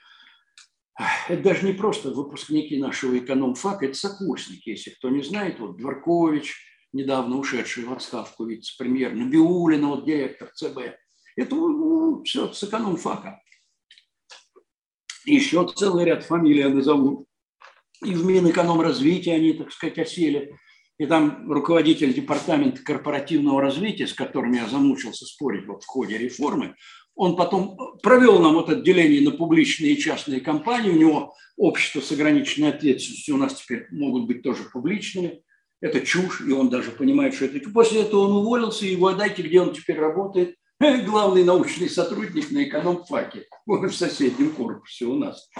это 1.28 1.42
даже 1.42 1.66
не 1.66 1.72
просто 1.72 2.10
выпускники 2.10 2.76
нашего 2.76 3.16
экономфака, 3.18 3.86
это 3.86 3.94
сокурсники. 3.94 4.70
Если 4.70 4.90
кто 4.90 5.08
не 5.08 5.22
знает, 5.22 5.60
вот 5.60 5.76
Дворкович, 5.78 6.56
недавно 6.92 7.38
ушедший 7.38 7.84
в 7.84 7.92
отставку 7.92 8.44
вице-премьер, 8.44 9.14
Набиулина, 9.14 9.88
вот 9.88 10.04
директор 10.04 10.50
ЦБ. 10.54 10.78
Это 11.36 11.54
ну, 11.54 12.22
все 12.24 12.52
с 12.52 12.64
экономфака. 12.64 13.40
Еще 15.28 15.66
целый 15.76 16.04
ряд 16.06 16.24
фамилий 16.24 16.60
я 16.60 16.68
назову. 16.70 17.26
И 18.04 18.14
в 18.14 18.24
Минэкономразвитии 18.24 19.30
они, 19.30 19.52
так 19.52 19.72
сказать, 19.72 19.98
осели. 19.98 20.56
И 20.98 21.06
там 21.06 21.50
руководитель 21.50 22.14
департамента 22.14 22.82
корпоративного 22.82 23.60
развития, 23.60 24.06
с 24.06 24.14
которым 24.14 24.52
я 24.52 24.66
замучился 24.66 25.26
спорить 25.26 25.66
вот 25.66 25.84
в 25.84 25.86
ходе 25.86 26.18
реформы, 26.18 26.74
он 27.14 27.36
потом 27.36 27.76
провел 28.02 28.38
нам 28.38 28.54
вот 28.54 28.70
отделение 28.70 29.20
на 29.22 29.32
публичные 29.32 29.92
и 29.92 29.98
частные 29.98 30.40
компании. 30.40 30.90
У 30.90 30.98
него 30.98 31.34
общество 31.56 32.00
с 32.00 32.10
ограниченной 32.10 32.70
ответственностью 32.70 33.34
у 33.34 33.38
нас 33.38 33.54
теперь 33.54 33.86
могут 33.90 34.26
быть 34.26 34.42
тоже 34.42 34.64
публичными. 34.72 35.42
Это 35.80 36.00
чушь, 36.00 36.40
и 36.40 36.52
он 36.52 36.70
даже 36.70 36.90
понимает, 36.90 37.34
что 37.34 37.44
это. 37.44 37.70
После 37.70 38.02
этого 38.02 38.22
он 38.22 38.36
уволился, 38.36 38.86
и 38.86 38.96
вы 38.96 39.14
дайте, 39.14 39.42
где 39.42 39.60
он 39.60 39.72
теперь 39.72 39.98
работает. 39.98 40.56
Главный 41.06 41.42
научный 41.42 41.90
сотрудник 41.90 42.52
на 42.52 42.62
экономфаке 42.62 43.46
в 43.66 43.90
соседнем 43.90 44.52
корпусе 44.52 45.06
у 45.06 45.16
нас. 45.16 45.50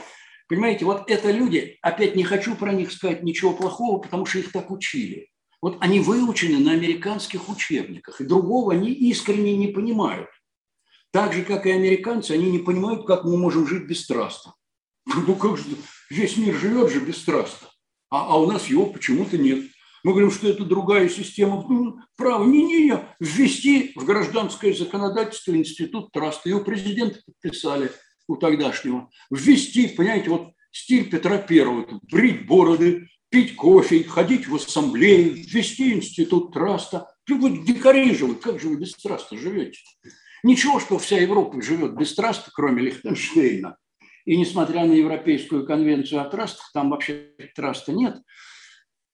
Понимаете, 0.49 0.85
вот 0.85 1.11
это 1.11 1.33
люди, 1.33 1.77
опять 1.83 2.14
не 2.14 2.23
хочу 2.23 2.55
про 2.55 2.73
них 2.73 2.93
сказать 2.93 3.25
ничего 3.25 3.53
плохого, 3.53 3.99
потому 3.99 4.27
что 4.27 4.39
их 4.39 4.53
так 4.53 4.71
учили. 4.71 5.29
Вот 5.61 5.77
они 5.81 5.99
выучены 5.99 6.59
на 6.59 6.73
американских 6.73 7.49
учебниках, 7.49 8.21
и 8.21 8.25
другого 8.25 8.73
они 8.73 8.93
искренне 8.93 9.57
не 9.57 9.66
понимают. 9.66 10.29
Так 11.11 11.33
же, 11.33 11.43
как 11.43 11.66
и 11.66 11.71
американцы, 11.71 12.33
они 12.33 12.51
не 12.51 12.61
понимают, 12.61 13.05
как 13.05 13.25
мы 13.25 13.37
можем 13.37 13.66
жить 13.66 13.87
бесстрастно. 13.87 14.55
Ну 15.27 15.35
как 15.35 15.57
же, 15.57 15.64
весь 16.11 16.37
мир 16.37 16.55
живет 16.55 16.93
же 16.93 17.01
бесстрастно, 17.01 17.69
а, 18.09 18.35
а 18.35 18.39
у 18.39 18.51
нас 18.51 18.66
его 18.66 18.87
почему-то 18.87 19.37
нет. 19.37 19.64
Мы 20.09 20.15
говорим, 20.15 20.31
что 20.31 20.49
это 20.49 20.65
другая 20.65 21.07
система. 21.11 21.63
Ну, 21.69 21.99
право, 22.17 22.43
не-не-не, 22.47 23.15
ввести 23.21 23.93
в 23.95 24.07
гражданское 24.07 24.73
законодательство 24.73 25.55
институт 25.55 26.13
траста. 26.13 26.49
Его 26.49 26.61
президента 26.61 27.21
подписали 27.27 27.93
у 28.27 28.37
тогдашнего. 28.37 29.11
Ввести, 29.31 29.87
понимаете, 29.89 30.31
вот 30.31 30.53
стиль 30.71 31.11
Петра 31.11 31.37
Первого, 31.37 32.01
брить 32.11 32.47
бороды, 32.47 33.09
пить 33.29 33.55
кофе, 33.55 34.03
ходить 34.03 34.49
в 34.49 34.55
ассамблею, 34.55 35.35
ввести 35.35 35.93
институт 35.93 36.55
траста. 36.55 37.07
Вы 37.29 37.59
дикари 37.59 38.11
вы, 38.13 38.37
как 38.37 38.63
же 38.63 38.71
вы 38.71 38.77
без 38.77 38.95
траста 38.95 39.37
живете? 39.37 39.81
Ничего, 40.43 40.81
что 40.81 40.99
вся 40.99 41.19
Европа 41.19 41.61
живет 41.61 41.95
без 41.99 42.15
траста, 42.15 42.51
кроме 42.51 42.81
Лихтенштейна. 42.85 43.77
И 44.25 44.39
несмотря 44.39 44.87
на 44.87 44.93
Европейскую 44.93 45.67
конвенцию 45.67 46.23
о 46.23 46.31
трастах, 46.31 46.71
там 46.73 46.89
вообще 46.89 47.35
траста 47.55 47.93
нет. 47.93 48.17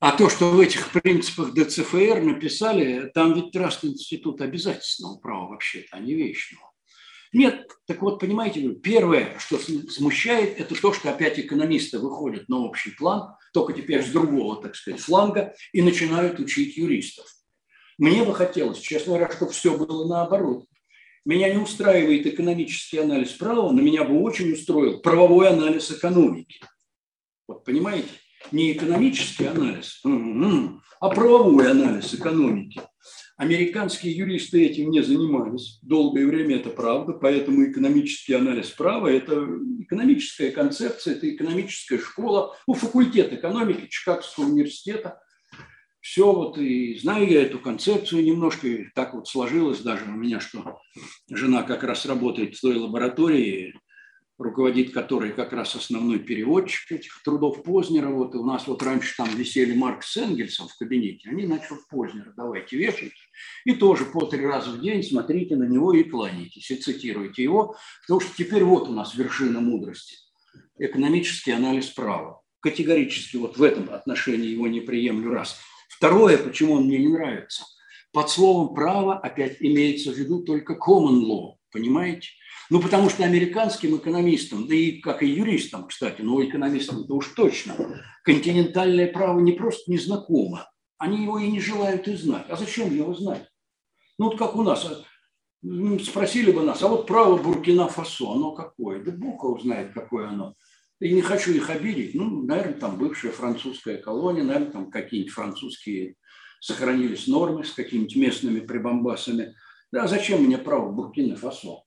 А 0.05 0.12
то, 0.12 0.28
что 0.28 0.50
в 0.50 0.61
этих 0.61 0.90
принципах 0.90 1.55
ДЦФР 1.55 2.20
написали, 2.20 3.11
там 3.14 3.32
ведь 3.32 3.52
траст 3.52 3.82
институт 3.86 4.42
обязательственного 4.42 5.16
права 5.16 5.48
вообще-то, 5.48 5.96
а 5.96 5.98
не 5.98 6.12
вечного. 6.12 6.72
Нет, 7.32 7.70
так 7.86 8.02
вот, 8.02 8.20
понимаете, 8.20 8.68
первое, 8.74 9.38
что 9.38 9.59
смущает, 9.59 10.61
это 10.61 10.78
то, 10.78 10.92
что 10.92 11.09
опять 11.09 11.40
экономисты 11.40 11.98
выходят 11.98 12.50
на 12.50 12.59
общий 12.59 12.90
план, 12.90 13.34
только 13.55 13.72
теперь 13.72 14.05
с 14.05 14.11
другого, 14.11 14.61
так 14.61 14.76
сказать, 14.76 15.00
фланга, 15.00 15.55
и 15.72 15.80
начинают 15.80 16.38
учить 16.38 16.76
юристов. 16.76 17.24
Мне 17.96 18.24
бы 18.24 18.34
хотелось, 18.34 18.80
честно 18.80 19.14
говоря, 19.14 19.32
чтобы 19.32 19.52
все 19.52 19.74
было 19.74 20.07
наоборот. 20.07 20.66
Меня 21.24 21.50
не 21.50 21.57
устраивает 21.62 22.26
экономический 22.26 22.98
анализ 22.98 23.30
права, 23.30 23.72
но 23.72 23.80
меня 23.80 24.05
бы 24.05 24.20
очень 24.20 24.52
устроил 24.52 25.00
правовой 25.00 25.48
анализ 25.48 25.90
экономики. 25.90 26.61
Вот 27.48 27.64
понимаете? 27.64 28.11
Не 28.53 28.72
экономический 28.72 29.47
анализ, 29.47 30.03
а 31.01 31.09
правовой 31.11 31.70
анализ 31.70 32.14
экономики. 32.14 32.80
Американские 33.36 34.16
юристы 34.16 34.64
этим 34.64 34.90
не 34.90 35.03
занимались. 35.03 35.80
Долгое 35.82 36.24
время 36.24 36.57
это 36.57 36.70
правда, 36.70 37.14
поэтому 37.14 37.64
экономический 37.64 38.34
анализ 38.34 38.70
права– 38.70 39.09
это 39.11 39.49
экономическая 39.80 40.53
концепция, 40.53 41.16
это 41.16 41.28
экономическая 41.28 41.99
школа, 41.99 42.57
ну, 42.68 42.74
факультет 42.74 43.32
экономики 43.32 43.88
Чикагского 43.90 44.45
университета. 44.45 45.20
Все 46.01 46.32
вот, 46.32 46.59
и 46.59 46.97
знаю 46.99 47.28
я 47.28 47.42
эту 47.42 47.59
концепцию 47.59 48.24
немножко, 48.24 48.68
и 48.68 48.84
так 48.95 49.14
вот 49.14 49.26
сложилось 49.26 49.80
даже 49.80 50.05
у 50.05 50.12
меня, 50.12 50.38
что 50.38 50.78
жена 51.28 51.62
как 51.64 51.82
раз 51.82 52.07
работает 52.07 52.55
в 52.55 52.61
той 52.61 52.76
лаборатории, 52.76 53.74
руководит 54.39 54.93
которой 54.93 55.32
как 55.32 55.53
раз 55.53 55.74
основной 55.74 56.18
переводчик 56.18 56.93
этих 56.93 57.22
трудов 57.22 57.62
Познера. 57.62 58.09
Вот 58.09 58.35
у 58.35 58.45
нас 58.45 58.66
вот 58.66 58.82
раньше 58.82 59.16
там 59.16 59.28
висели 59.37 59.74
Маркс 59.74 60.12
с 60.12 60.16
Энгельсом 60.16 60.68
в 60.68 60.76
кабинете, 60.76 61.28
они 61.28 61.47
начали 61.47 61.78
Познера, 61.89 62.32
давайте 62.37 62.76
вешайте. 62.76 63.14
И 63.64 63.74
тоже 63.74 64.05
по 64.07 64.26
три 64.26 64.45
раза 64.45 64.70
в 64.70 64.80
день 64.80 65.03
смотрите 65.03 65.57
на 65.57 65.64
него 65.64 65.93
и 65.93 66.05
кланяйтесь, 66.05 66.70
и 66.70 66.76
цитируйте 66.76 67.43
его, 67.43 67.76
потому 68.03 68.20
что 68.20 68.35
теперь 68.37 68.64
вот 68.64 68.89
у 68.89 68.93
нас 68.93 69.14
вершина 69.14 69.61
мудрости. 69.61 70.16
Экономический 70.78 71.53
анализ 71.53 71.87
права. 71.87 72.41
Категорически 72.61 73.37
вот 73.37 73.59
в 73.59 73.62
этом 73.62 73.93
отношении 73.93 74.49
его 74.49 74.66
не 74.66 74.80
приемлю 74.80 75.30
раз. 75.30 75.59
Второе, 75.89 76.39
почему 76.39 76.74
он 76.74 76.87
мне 76.87 76.99
не 76.99 77.09
нравится. 77.09 77.64
Под 78.12 78.30
словом 78.30 78.74
право 78.74 79.18
опять 79.18 79.57
имеется 79.61 80.12
в 80.12 80.16
виду 80.16 80.43
только 80.43 80.74
common 80.74 81.22
law, 81.24 81.55
понимаете? 81.74 82.28
Ну, 82.70 82.80
потому 82.80 83.10
что 83.10 83.24
американским 83.24 83.96
экономистам, 83.96 84.66
да 84.66 84.74
и 84.74 85.00
как 85.00 85.22
и 85.22 85.26
юристам, 85.26 85.86
кстати, 85.86 86.22
но 86.22 86.42
экономистам-то 86.42 87.14
уж 87.14 87.28
точно, 87.36 87.74
континентальное 88.22 89.12
право 89.12 89.38
не 89.40 89.52
просто 89.52 89.90
не 89.90 89.98
знакомо, 89.98 90.70
они 90.96 91.24
его 91.24 91.38
и 91.38 91.50
не 91.50 91.60
желают 91.60 92.08
и 92.08 92.14
знать. 92.16 92.46
А 92.48 92.56
зачем 92.56 92.94
его 92.94 93.12
знать? 93.12 93.46
Ну, 94.18 94.26
вот 94.26 94.38
как 94.38 94.56
у 94.56 94.62
нас, 94.62 94.86
а, 94.86 95.04
спросили 95.98 96.52
бы 96.52 96.62
нас, 96.62 96.82
а 96.82 96.88
вот 96.88 97.06
право 97.06 97.36
Буркина-Фасо, 97.36 98.32
оно 98.32 98.52
какое? 98.52 99.02
Да 99.04 99.10
Бог 99.10 99.42
его 99.42 99.58
знает, 99.58 99.92
какое 99.92 100.28
оно. 100.28 100.54
И 101.00 101.12
не 101.12 101.20
хочу 101.20 101.52
их 101.52 101.68
обидеть. 101.68 102.14
Ну, 102.14 102.44
наверное, 102.44 102.78
там 102.78 102.96
бывшая 102.96 103.32
французская 103.32 103.98
колония, 103.98 104.44
наверное, 104.44 104.70
там 104.70 104.90
какие-нибудь 104.90 105.32
французские 105.34 106.14
сохранились 106.60 107.26
нормы 107.26 107.64
с 107.64 107.72
какими-то 107.72 108.18
местными 108.18 108.60
прибамбасами. 108.60 109.54
Да, 109.95 110.09
зачем 110.09 110.42
мне 110.42 110.59
право 110.59 110.90
Буркина-Фасо? 110.90 111.84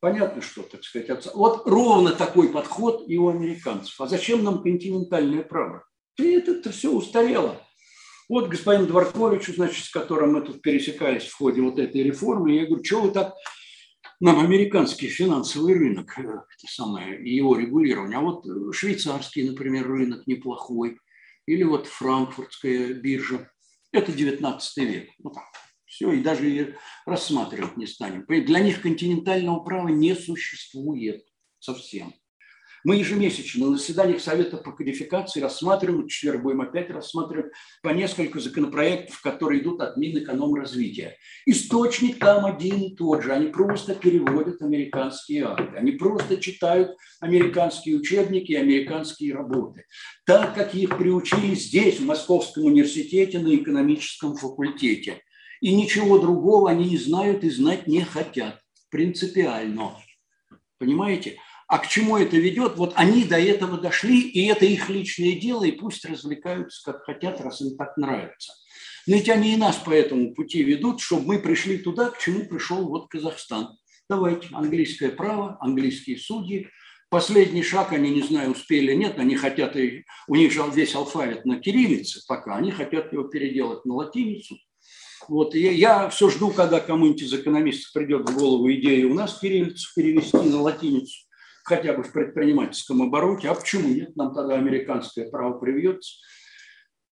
Понятно, 0.00 0.40
что, 0.40 0.62
так 0.62 0.82
сказать, 0.82 1.28
вот 1.34 1.66
ровно 1.66 2.12
такой 2.12 2.50
подход 2.50 3.04
и 3.06 3.18
у 3.18 3.28
американцев. 3.28 4.00
А 4.00 4.06
зачем 4.06 4.42
нам 4.42 4.62
континентальное 4.62 5.42
право? 5.42 5.84
И 6.16 6.24
это, 6.30 6.52
это 6.52 6.72
все 6.72 6.90
устарело. 6.90 7.60
Вот 8.30 8.48
господин 8.48 8.86
Дворкович, 8.86 9.48
значит, 9.48 9.84
с 9.84 9.90
которым 9.90 10.32
мы 10.32 10.40
тут 10.40 10.62
пересекались 10.62 11.26
в 11.26 11.36
ходе 11.36 11.60
вот 11.60 11.78
этой 11.78 12.02
реформы, 12.02 12.54
я 12.54 12.64
говорю, 12.64 12.82
что 12.82 13.02
вы 13.02 13.10
так 13.10 13.34
нам 14.18 14.40
американский 14.40 15.08
финансовый 15.08 15.74
рынок, 15.74 16.18
э, 16.18 16.22
это 16.22 16.66
самое, 16.66 17.22
его 17.30 17.56
регулирование, 17.56 18.16
а 18.16 18.22
вот 18.22 18.46
швейцарский, 18.74 19.46
например, 19.46 19.86
рынок 19.86 20.26
неплохой, 20.26 20.96
или 21.44 21.62
вот 21.62 21.86
франкфуртская 21.86 22.94
биржа, 22.94 23.50
это 23.92 24.12
19 24.12 24.76
век. 24.78 25.10
Ну, 25.18 25.28
так, 25.28 25.44
все, 26.00 26.12
и 26.12 26.22
даже 26.22 26.50
и 26.50 26.74
рассматривать 27.04 27.76
не 27.76 27.86
станем. 27.86 28.24
Для 28.26 28.60
них 28.60 28.80
континентального 28.80 29.60
права 29.60 29.88
не 29.88 30.14
существует 30.14 31.26
совсем. 31.58 32.14
Мы 32.82 32.96
ежемесячно 32.96 33.68
на 33.68 33.76
заседаниях 33.76 34.22
Совета 34.22 34.56
по 34.56 34.72
кодификации 34.72 35.42
рассматриваем, 35.42 36.06
в 36.06 36.08
четверг 36.08 36.42
будем 36.42 36.62
опять 36.62 36.88
рассматривать 36.88 37.52
по 37.82 37.90
несколько 37.90 38.40
законопроектов, 38.40 39.20
которые 39.20 39.60
идут 39.60 39.82
от 39.82 39.98
Минэкономразвития. 39.98 41.18
Источник 41.44 42.18
там 42.18 42.46
один 42.46 42.80
и 42.80 42.96
тот 42.96 43.22
же. 43.22 43.34
Они 43.34 43.48
просто 43.48 43.94
переводят 43.94 44.62
американские 44.62 45.44
акты. 45.44 45.76
Они 45.76 45.92
просто 45.92 46.38
читают 46.38 46.96
американские 47.20 47.98
учебники 47.98 48.52
и 48.52 48.56
американские 48.56 49.34
работы. 49.34 49.84
Так, 50.24 50.54
как 50.54 50.74
их 50.74 50.96
приучили 50.96 51.54
здесь, 51.54 52.00
в 52.00 52.06
Московском 52.06 52.64
университете, 52.64 53.40
на 53.40 53.54
экономическом 53.54 54.36
факультете. 54.36 55.20
И 55.60 55.74
ничего 55.74 56.18
другого 56.18 56.70
они 56.70 56.90
не 56.90 56.96
знают 56.96 57.44
и 57.44 57.50
знать 57.50 57.86
не 57.86 58.02
хотят. 58.02 58.60
Принципиально. 58.90 59.96
Понимаете? 60.78 61.38
А 61.68 61.78
к 61.78 61.86
чему 61.86 62.16
это 62.16 62.36
ведет? 62.36 62.76
Вот 62.76 62.94
они 62.96 63.22
до 63.22 63.38
этого 63.38 63.78
дошли, 63.78 64.20
и 64.22 64.46
это 64.46 64.64
их 64.64 64.88
личное 64.88 65.38
дело, 65.38 65.62
и 65.62 65.70
пусть 65.70 66.04
развлекаются 66.04 66.82
как 66.84 67.04
хотят, 67.04 67.40
раз 67.40 67.60
им 67.60 67.76
так 67.76 67.96
нравится. 67.96 68.52
Но 69.06 69.14
ведь 69.16 69.28
они 69.28 69.54
и 69.54 69.56
нас 69.56 69.76
по 69.76 69.90
этому 69.90 70.34
пути 70.34 70.64
ведут, 70.64 71.00
чтобы 71.00 71.26
мы 71.26 71.38
пришли 71.38 71.78
туда, 71.78 72.10
к 72.10 72.18
чему 72.18 72.46
пришел 72.46 72.88
вот 72.88 73.08
Казахстан. 73.08 73.78
Давайте, 74.08 74.48
английское 74.52 75.10
право, 75.10 75.58
английские 75.60 76.18
судьи. 76.18 76.68
Последний 77.08 77.62
шаг, 77.62 77.92
они, 77.92 78.10
не 78.10 78.22
знаю, 78.22 78.50
успели, 78.50 78.92
нет, 78.94 79.18
они 79.18 79.36
хотят, 79.36 79.76
и, 79.76 80.04
у 80.26 80.34
них 80.34 80.52
же 80.52 80.64
весь 80.74 80.94
алфавит 80.94 81.44
на 81.44 81.60
кириллице 81.60 82.20
пока, 82.26 82.56
они 82.56 82.72
хотят 82.72 83.12
его 83.12 83.24
переделать 83.24 83.84
на 83.84 83.94
латиницу. 83.94 84.56
Вот, 85.28 85.54
и 85.54 85.60
я 85.74 86.08
все 86.08 86.28
жду, 86.30 86.50
когда 86.50 86.80
кому-нибудь 86.80 87.22
из 87.22 87.32
экономистов 87.34 87.92
придет 87.92 88.28
в 88.28 88.34
голову 88.34 88.72
идея 88.72 89.06
у 89.06 89.14
нас 89.14 89.38
кириллицу 89.38 89.88
перевести 89.94 90.36
на 90.36 90.60
латиницу 90.62 91.26
хотя 91.64 91.92
бы 91.92 92.02
в 92.02 92.12
предпринимательском 92.12 93.02
обороте. 93.02 93.48
А 93.48 93.54
почему 93.54 93.88
нет? 93.88 94.16
Нам 94.16 94.34
тогда 94.34 94.56
американское 94.56 95.30
право 95.30 95.58
привьется. 95.58 96.16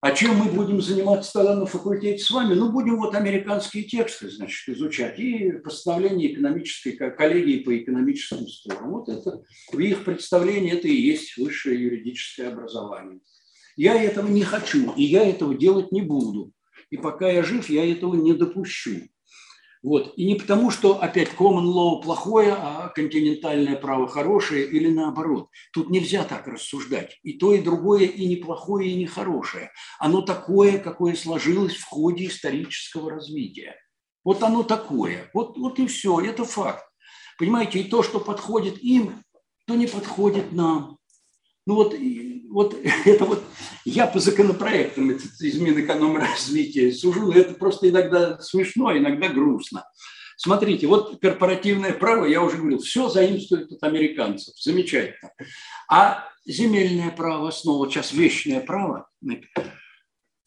А 0.01 0.13
чем 0.13 0.37
мы 0.37 0.53
будем 0.53 0.81
заниматься 0.81 1.33
тогда 1.33 1.57
на 1.57 1.67
факультете 1.67 2.23
с 2.23 2.31
вами? 2.31 2.55
Ну, 2.55 2.71
будем 2.71 2.99
вот 2.99 3.17
американские 3.17 3.83
тексты, 3.83 4.31
значит, 4.31 4.69
изучать 4.69 5.19
и 5.19 5.51
постановление 5.51 6.33
экономической 6.33 6.93
коллегии 6.93 7.65
по 7.65 7.77
экономическим 7.77 8.47
спорам. 8.47 8.93
Вот 8.93 9.09
это 9.09 9.43
в 9.73 9.79
их 9.79 10.05
представлении 10.05 10.73
это 10.73 10.87
и 10.87 10.95
есть 10.95 11.37
высшее 11.37 11.83
юридическое 11.83 12.53
образование. 12.53 13.19
Я 13.77 14.01
этого 14.01 14.29
не 14.29 14.45
хочу, 14.45 14.93
и 14.95 15.03
я 15.03 15.29
этого 15.29 15.57
делать 15.57 15.91
не 15.91 16.03
буду. 16.03 16.53
И 16.91 16.97
пока 16.97 17.28
я 17.30 17.43
жив, 17.43 17.68
я 17.68 17.91
этого 17.91 18.14
не 18.14 18.32
допущу. 18.32 19.09
Вот. 19.82 20.14
И 20.16 20.26
не 20.26 20.34
потому, 20.34 20.70
что 20.70 21.01
опять 21.01 21.30
common 21.39 21.64
law 21.64 22.03
плохое, 22.03 22.53
а 22.53 22.89
континентальное 22.89 23.76
право 23.76 24.09
хорошее 24.09 24.66
или 24.66 24.89
наоборот. 24.91 25.49
Тут 25.72 25.91
нельзя 25.91 26.24
так 26.24 26.49
рассуждать. 26.49 27.18
И 27.22 27.34
то, 27.34 27.55
и 27.55 27.62
другое, 27.62 28.07
и 28.07 28.26
неплохое, 28.26 28.91
и 28.91 28.97
нехорошее. 28.97 29.70
Оно 29.99 30.22
такое, 30.22 30.78
какое 30.78 31.14
сложилось 31.14 31.76
в 31.76 31.84
ходе 31.84 32.26
исторического 32.26 33.11
развития. 33.11 33.76
Вот 34.24 34.43
оно 34.43 34.62
такое. 34.62 35.30
Вот, 35.32 35.57
вот 35.57 35.78
и 35.78 35.86
все. 35.86 36.20
Это 36.20 36.45
факт. 36.45 36.84
Понимаете, 37.39 37.78
и 37.78 37.84
то, 37.89 38.03
что 38.03 38.18
подходит 38.18 38.82
им, 38.82 39.22
то 39.66 39.74
не 39.74 39.86
подходит 39.86 40.53
нам. 40.53 40.99
Ну 41.66 41.74
вот, 41.74 41.95
вот 42.49 42.76
это 43.05 43.24
вот 43.24 43.44
я 43.84 44.07
по 44.07 44.20
законопроектам 44.20 45.11
из 45.11 45.61
Минэкономразвития 45.61 46.92
сужу, 46.92 47.30
это 47.32 47.55
просто 47.55 47.88
иногда 47.88 48.38
смешно, 48.40 48.96
иногда 48.96 49.28
грустно. 49.28 49.84
Смотрите, 50.36 50.86
вот 50.86 51.20
корпоративное 51.20 51.92
право, 51.92 52.24
я 52.24 52.42
уже 52.42 52.59
говорил, 52.59 52.78
все 52.78 53.09
заимствует 53.09 53.72
от 53.72 53.82
американцев, 53.82 54.55
замечательно. 54.57 55.32
А 55.90 56.28
земельное 56.46 57.11
право, 57.11 57.51
снова 57.51 57.90
сейчас 57.90 58.12
вечное 58.12 58.61
право, 58.61 59.09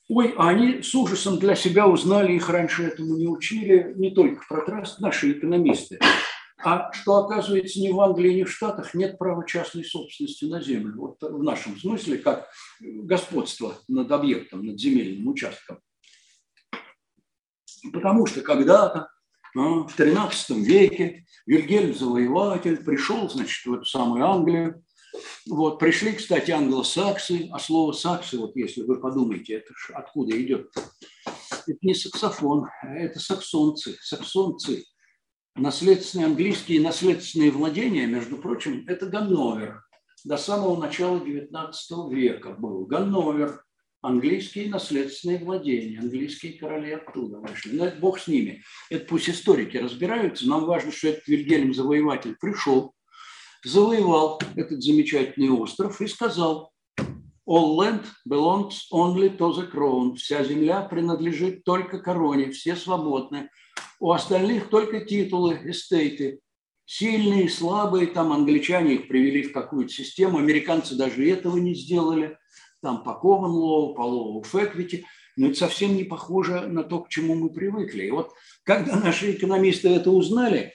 ой, 0.08 0.34
они 0.38 0.82
с 0.82 0.96
ужасом 0.96 1.40
для 1.40 1.56
себя 1.56 1.88
узнали, 1.88 2.34
их 2.34 2.48
раньше 2.48 2.84
этому 2.84 3.18
не 3.18 3.28
учили, 3.28 3.94
не 3.98 4.12
только 4.12 4.46
про 4.48 4.62
траст, 4.62 5.02
наши 5.02 5.34
экономисты, 5.34 6.00
а 6.64 6.92
что, 6.94 7.18
оказывается, 7.18 7.80
ни 7.80 7.90
в 7.90 8.00
Англии, 8.00 8.34
ни 8.34 8.44
в 8.44 8.52
Штатах 8.52 8.94
нет 8.94 9.18
права 9.18 9.46
частной 9.46 9.84
собственности 9.84 10.46
на 10.46 10.62
землю. 10.62 11.00
Вот 11.00 11.22
в 11.22 11.44
нашем 11.44 11.78
смысле, 11.78 12.18
как 12.18 12.50
господство 12.80 13.76
над 13.88 14.12
объектом, 14.12 14.66
над 14.66 14.80
земельным 14.80 15.28
участком. 15.28 15.80
Потому 17.92 18.26
что 18.28 18.42
когда-то, 18.42 19.10
а, 19.56 19.60
в 19.60 20.00
XIII 20.00 20.60
веке, 20.62 21.26
Вильгельм 21.46 21.94
Завоеватель 21.94 22.78
пришел, 22.84 23.30
значит, 23.30 23.66
в 23.66 23.74
эту 23.74 23.86
самую 23.86 24.26
Англию. 24.26 24.84
Вот, 25.48 25.80
пришли, 25.80 26.14
кстати, 26.14 26.52
англосаксы, 26.52 27.50
а 27.52 27.60
слово 27.60 27.92
саксы, 27.92 28.38
вот 28.38 28.56
если 28.56 28.84
вы 28.84 29.02
подумаете, 29.02 29.56
это 29.56 29.74
откуда 29.94 30.42
идет? 30.42 30.72
Это 31.68 31.78
не 31.82 31.94
саксофон, 31.94 32.68
это 32.84 33.20
саксонцы. 33.20 33.98
Саксонцы 34.00 34.86
наследственные 35.56 36.28
английские 36.28 36.82
наследственные 36.82 37.52
владения, 37.52 38.06
между 38.06 38.38
прочим, 38.38 38.86
это 38.88 39.06
Ганновер. 39.08 39.84
До 40.24 40.38
самого 40.38 40.80
начала 40.80 41.18
XIX 41.18 41.74
века 42.14 42.52
был 42.52 42.86
Ганновер, 42.86 43.64
английские 44.02 44.70
наследственные 44.70 45.40
владения, 45.40 46.00
английские 46.00 46.54
короли 46.54 46.92
оттуда 46.92 47.40
вышли. 47.40 47.76
Но 47.76 47.86
это 47.86 47.98
бог 48.00 48.20
с 48.20 48.28
ними. 48.28 48.64
Это 48.90 49.06
пусть 49.06 49.30
историки 49.30 49.78
разбираются. 49.78 50.48
Нам 50.48 50.66
важно, 50.66 50.92
что 50.92 51.10
этот 51.10 51.28
Вильгельм 51.28 51.74
Завоеватель 51.74 52.36
пришел, 52.40 52.94
завоевал 53.64 54.42
этот 54.56 54.82
замечательный 54.84 55.50
остров 55.50 56.02
и 56.02 56.08
сказал, 56.08 56.72
All 57.48 57.76
land 57.76 58.06
belongs 58.26 58.88
only 58.94 59.36
to 59.38 59.52
the 59.54 59.70
crown. 59.70 60.16
Вся 60.16 60.44
земля 60.44 60.82
принадлежит 60.82 61.64
только 61.64 62.00
короне, 62.00 62.52
все 62.52 62.76
свободны. 62.76 63.50
У 64.02 64.12
остальных 64.14 64.70
только 64.70 65.02
титулы, 65.02 65.60
эстейты. 65.64 66.40
Сильные, 66.86 67.48
слабые, 67.48 68.08
там 68.08 68.34
англичане 68.34 68.96
их 68.96 69.08
привели 69.08 69.44
в 69.44 69.54
какую-то 69.54 69.94
систему, 69.94 70.40
американцы 70.40 70.96
даже 70.96 71.30
этого 71.30 71.58
не 71.58 71.76
сделали. 71.76 72.36
Там 72.82 73.04
по 73.04 73.12
Common 73.12 73.52
Law, 73.52 73.94
по 73.94 74.02
Law 74.02 74.42
of 74.42 74.52
Equity. 74.54 75.04
Но 75.38 75.50
это 75.50 75.60
совсем 75.60 75.96
не 75.96 76.04
похоже 76.04 76.62
на 76.62 76.84
то, 76.84 77.02
к 77.02 77.10
чему 77.10 77.36
мы 77.36 77.54
привыкли. 77.54 78.06
И 78.06 78.12
вот 78.12 78.32
когда 78.64 78.96
наши 78.96 79.34
экономисты 79.34 79.90
это 79.90 80.10
узнали, 80.10 80.74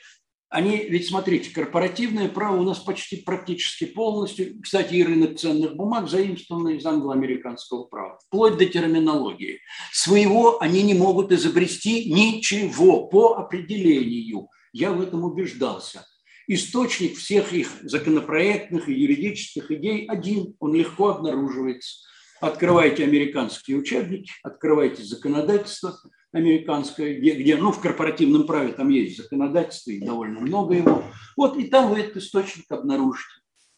они, 0.48 0.76
ведь 0.76 1.08
смотрите, 1.08 1.52
корпоративное 1.52 2.28
право 2.28 2.56
у 2.56 2.62
нас 2.62 2.78
почти 2.78 3.16
практически 3.16 3.84
полностью, 3.84 4.60
кстати, 4.62 4.94
и 4.94 5.02
рынок 5.02 5.38
ценных 5.38 5.74
бумаг 5.74 6.08
заимствованный 6.08 6.76
из 6.76 6.86
англоамериканского 6.86 7.84
права, 7.84 8.18
вплоть 8.26 8.56
до 8.56 8.66
терминологии. 8.66 9.60
Своего 9.92 10.62
они 10.62 10.82
не 10.82 10.94
могут 10.94 11.32
изобрести 11.32 12.12
ничего 12.12 13.08
по 13.08 13.34
определению. 13.34 14.48
Я 14.72 14.92
в 14.92 15.00
этом 15.00 15.24
убеждался. 15.24 16.06
Источник 16.46 17.16
всех 17.16 17.52
их 17.52 17.68
законопроектных 17.82 18.88
и 18.88 18.94
юридических 18.94 19.72
идей 19.72 20.06
один, 20.06 20.54
он 20.60 20.74
легко 20.74 21.08
обнаруживается. 21.08 22.06
Открывайте 22.40 23.02
американские 23.02 23.78
учебники, 23.78 24.30
открывайте 24.44 25.02
законодательство– 25.02 25.98
американское, 26.36 27.18
где, 27.18 27.34
где, 27.34 27.56
ну, 27.56 27.72
в 27.72 27.80
корпоративном 27.80 28.46
праве 28.46 28.72
там 28.72 28.88
есть 28.90 29.16
законодательство, 29.16 29.90
и 29.90 30.04
довольно 30.04 30.40
много 30.40 30.74
его. 30.74 31.02
Вот, 31.36 31.56
и 31.56 31.64
там 31.64 31.90
вы 31.90 32.00
этот 32.00 32.18
источник 32.18 32.64
обнаружите. 32.70 33.28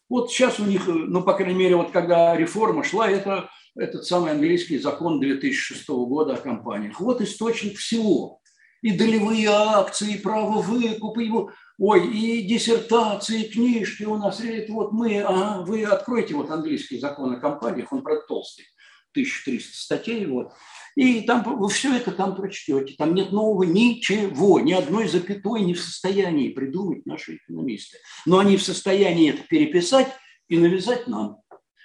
Вот 0.09 0.31
сейчас 0.31 0.59
у 0.59 0.65
них, 0.65 0.87
ну, 0.87 1.23
по 1.23 1.33
крайней 1.33 1.57
мере, 1.57 1.75
вот 1.75 1.91
когда 1.91 2.35
реформа 2.35 2.83
шла, 2.83 3.09
это 3.09 3.49
этот 3.75 4.05
самый 4.05 4.31
английский 4.31 4.79
закон 4.79 5.19
2006 5.19 5.87
года 5.87 6.33
о 6.33 6.37
компаниях. 6.37 6.99
Вот 6.99 7.21
источник 7.21 7.77
всего. 7.77 8.41
И 8.81 8.97
долевые 8.97 9.49
акции, 9.49 10.13
и 10.13 10.17
право 10.17 10.61
выкупа, 10.61 11.19
его, 11.19 11.51
ой, 11.77 12.07
и 12.07 12.43
диссертации, 12.43 13.43
и 13.43 13.49
книжки 13.49 14.03
у 14.03 14.17
нас. 14.17 14.39
Это 14.39 14.71
вот 14.71 14.93
мы, 14.93 15.21
ага, 15.21 15.63
вы 15.63 15.83
откройте 15.83 16.33
вот 16.33 16.49
английский 16.49 16.97
закон 16.97 17.33
о 17.33 17.39
компаниях, 17.39 17.91
он 17.91 18.03
про 18.03 18.21
толстый, 18.21 18.65
1300 19.11 19.77
статей, 19.77 20.25
вот. 20.25 20.53
И 20.99 21.21
там 21.21 21.43
вы 21.43 21.69
все 21.69 21.95
это 21.95 22.11
там 22.11 22.35
прочтете. 22.35 22.93
Там 22.97 23.15
нет 23.15 23.31
нового 23.31 23.63
ничего, 23.63 24.59
ни 24.59 24.73
одной 24.73 25.07
запятой 25.07 25.61
не 25.61 25.73
в 25.73 25.79
состоянии 25.79 26.49
придумать 26.49 27.05
наши 27.05 27.37
экономисты. 27.37 27.99
Но 28.25 28.39
они 28.39 28.57
в 28.57 28.63
состоянии 28.63 29.29
это 29.29 29.41
переписать 29.43 30.09
и 30.49 30.57
навязать 30.57 31.07
нам. 31.07 31.37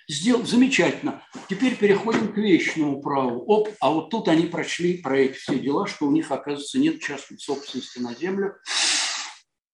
Сделал 0.09 0.45
замечательно. 0.45 1.23
Теперь 1.49 1.77
переходим 1.77 2.33
к 2.33 2.39
вечному 2.39 3.01
праву. 3.01 3.45
Оп, 3.45 3.69
а 3.79 3.91
вот 3.91 4.11
тут 4.11 4.27
они 4.27 4.47
прочли 4.47 4.99
про 4.99 5.17
эти 5.17 5.35
все 5.35 5.61
дела, 5.61 5.87
что 5.87 6.07
у 6.07 6.11
них, 6.11 6.33
оказывается, 6.33 6.81
нет 6.81 7.01
частной 7.01 7.39
собственности 7.39 8.01
на 8.01 8.17
землю. 8.17 8.57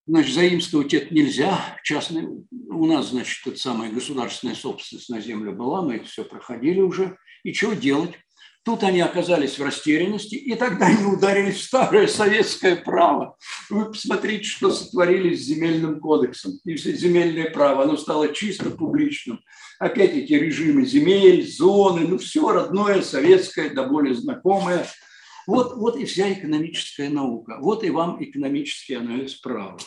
Значит, 0.06 0.34
заимствовать 0.34 0.92
это 0.92 1.14
нельзя. 1.14 1.78
Частный, 1.82 2.26
у 2.50 2.84
нас, 2.84 3.08
значит, 3.08 3.46
это 3.46 3.56
самая 3.56 3.90
государственная 3.90 4.54
собственность 4.54 5.08
на 5.08 5.18
землю 5.18 5.52
была, 5.52 5.80
мы 5.80 5.94
это 5.94 6.04
все 6.04 6.24
проходили 6.24 6.82
уже. 6.82 7.16
И 7.42 7.54
что 7.54 7.72
делать? 7.72 8.12
Тут 8.62 8.82
они 8.82 9.00
оказались 9.00 9.58
в 9.58 9.64
растерянности, 9.64 10.34
и 10.34 10.54
тогда 10.54 10.86
они 10.86 11.06
ударились 11.06 11.56
в 11.56 11.64
старое 11.64 12.06
советское 12.06 12.76
право. 12.76 13.36
Вы 13.70 13.86
посмотрите, 13.86 14.44
что 14.44 14.70
сотворили 14.70 15.34
с 15.34 15.40
земельным 15.40 15.98
кодексом. 15.98 16.52
И 16.64 16.76
земельное 16.76 17.50
право, 17.50 17.84
оно 17.84 17.96
стало 17.96 18.34
чисто 18.34 18.68
публичным. 18.68 19.40
Опять 19.78 20.12
эти 20.12 20.34
режимы 20.34 20.84
земель, 20.84 21.50
зоны, 21.50 22.06
ну 22.06 22.18
все 22.18 22.50
родное, 22.50 23.00
советское, 23.00 23.70
да 23.70 23.84
более 23.84 24.14
знакомое. 24.14 24.86
Вот, 25.46 25.76
вот 25.76 25.96
и 25.96 26.04
вся 26.04 26.30
экономическая 26.30 27.08
наука. 27.08 27.56
Вот 27.62 27.82
и 27.82 27.88
вам 27.88 28.22
экономический 28.22 28.94
анализ 28.94 29.36
права. 29.36 29.78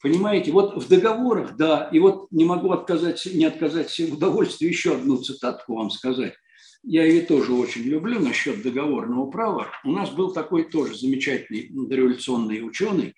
Понимаете, 0.00 0.52
вот 0.52 0.80
в 0.80 0.88
договорах, 0.88 1.56
да, 1.56 1.88
и 1.92 1.98
вот 1.98 2.30
не 2.30 2.44
могу 2.44 2.70
отказать, 2.70 3.26
не 3.26 3.44
отказать 3.44 3.90
себе 3.90 4.12
в 4.12 4.14
удовольствии 4.14 4.68
еще 4.68 4.94
одну 4.94 5.16
цитатку 5.16 5.74
вам 5.74 5.90
сказать 5.90 6.34
я 6.82 7.04
ее 7.04 7.22
тоже 7.22 7.52
очень 7.52 7.82
люблю 7.82 8.20
насчет 8.20 8.62
договорного 8.62 9.30
права. 9.30 9.68
У 9.84 9.92
нас 9.92 10.10
был 10.10 10.32
такой 10.32 10.64
тоже 10.64 10.94
замечательный 10.94 11.68
дореволюционный 11.70 12.66
ученый, 12.66 13.14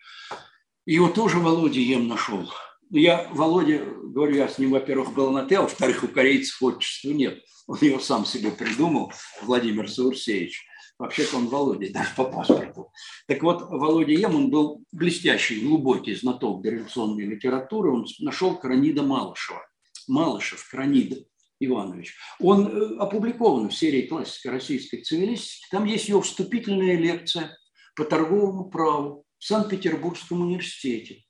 его 0.86 1.08
тоже 1.08 1.38
Володя 1.38 1.80
Ем 1.80 2.08
нашел. 2.08 2.50
Я, 2.90 3.28
Володя, 3.32 3.84
говорю, 3.84 4.34
я 4.34 4.48
с 4.48 4.58
ним, 4.58 4.70
во-первых, 4.70 5.14
был 5.14 5.30
на 5.30 5.44
Т, 5.44 5.56
а 5.56 5.62
во-вторых, 5.62 6.02
у 6.02 6.08
корейцев 6.08 6.60
отчества 6.62 7.10
нет. 7.10 7.40
Он 7.68 7.78
его 7.80 8.00
сам 8.00 8.24
себе 8.26 8.50
придумал, 8.50 9.12
Владимир 9.42 9.88
Саурсеевич. 9.88 10.66
Вообще-то 10.98 11.36
он 11.36 11.46
Володя, 11.46 11.92
даже 11.92 12.10
по 12.16 12.24
паспорту. 12.24 12.90
Так 13.26 13.42
вот, 13.42 13.62
Володя 13.62 14.12
Ем, 14.12 14.34
он 14.34 14.50
был 14.50 14.84
блестящий, 14.90 15.60
глубокий 15.60 16.14
знаток 16.14 16.62
дореволюционной 16.62 17.24
литературы. 17.24 17.92
Он 17.92 18.06
нашел 18.18 18.58
Кранида 18.58 19.02
Малышева. 19.02 19.64
Малышев, 20.08 20.68
Кранида. 20.68 21.24
Иванович. 21.60 22.16
Он 22.40 22.66
э, 22.66 22.96
опубликован 22.98 23.68
в 23.68 23.74
серии 23.74 24.06
классика 24.06 24.50
российской 24.50 25.02
цивилистики. 25.02 25.66
Там 25.70 25.84
есть 25.84 26.08
его 26.08 26.22
вступительная 26.22 26.96
лекция 26.96 27.56
по 27.94 28.04
торговому 28.04 28.70
праву 28.70 29.24
в 29.38 29.44
Санкт-Петербургском 29.44 30.40
университете, 30.40 31.24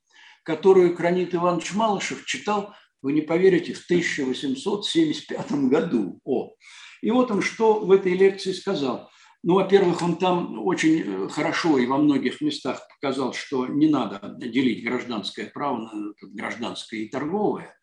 которую 0.45 0.97
Кранит 0.97 1.35
Иванович 1.35 1.75
Малышев 1.75 2.25
читал, 2.25 2.75
вы 3.03 3.13
не 3.13 3.23
поверите, 3.23 3.75
в 3.75 3.85
1875 3.85 5.53
году. 5.69 6.21
О. 6.25 6.55
И 7.03 7.11
вот 7.11 7.31
он 7.31 7.43
что 7.43 7.81
в 7.81 7.91
этой 7.91 8.15
лекции 8.15 8.53
сказал. 8.53 9.11
Ну, 9.43 9.55
во-первых, 9.55 10.03
он 10.03 10.17
там 10.17 10.65
очень 10.65 11.01
э, 11.01 11.29
хорошо 11.29 11.79
и 11.79 11.87
во 11.87 11.97
многих 11.97 12.41
местах 12.41 12.87
показал, 12.95 13.33
что 13.33 13.67
не 13.67 13.89
надо 13.89 14.21
делить 14.37 14.85
гражданское 14.85 15.47
право 15.47 15.79
на 15.79 16.13
гражданское 16.21 16.99
и 16.99 17.09
торговое 17.09 17.75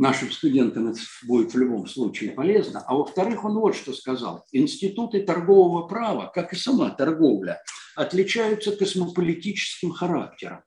нашим 0.00 0.32
студентам 0.32 0.88
это 0.88 1.00
будет 1.22 1.54
в 1.54 1.58
любом 1.58 1.86
случае 1.86 2.30
полезно. 2.30 2.82
А 2.86 2.94
во-вторых, 2.94 3.44
он 3.44 3.58
вот 3.58 3.76
что 3.76 3.92
сказал. 3.92 4.44
Институты 4.52 5.22
торгового 5.22 5.86
права, 5.86 6.30
как 6.34 6.52
и 6.52 6.56
сама 6.56 6.90
торговля, 6.90 7.62
отличаются 7.94 8.74
космополитическим 8.74 9.92
характером 9.92 10.62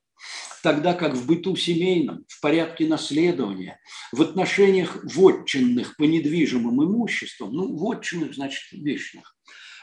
тогда 0.63 0.93
как 0.93 1.13
в 1.13 1.27
быту 1.27 1.57
семейном, 1.57 2.23
в 2.29 2.39
порядке 2.39 2.87
наследования, 2.87 3.79
в 4.13 4.21
отношениях 4.21 5.03
вотчинных 5.03 5.97
по 5.97 6.03
недвижимым 6.03 6.81
имуществам, 6.81 7.51
ну, 7.51 7.75
вотчинных 7.75 8.33
значит 8.33 8.71
вечных, 8.71 9.35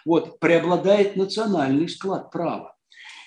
вот, 0.06 0.40
преобладает 0.40 1.16
национальный 1.16 1.88
склад 1.88 2.32
права. 2.32 2.76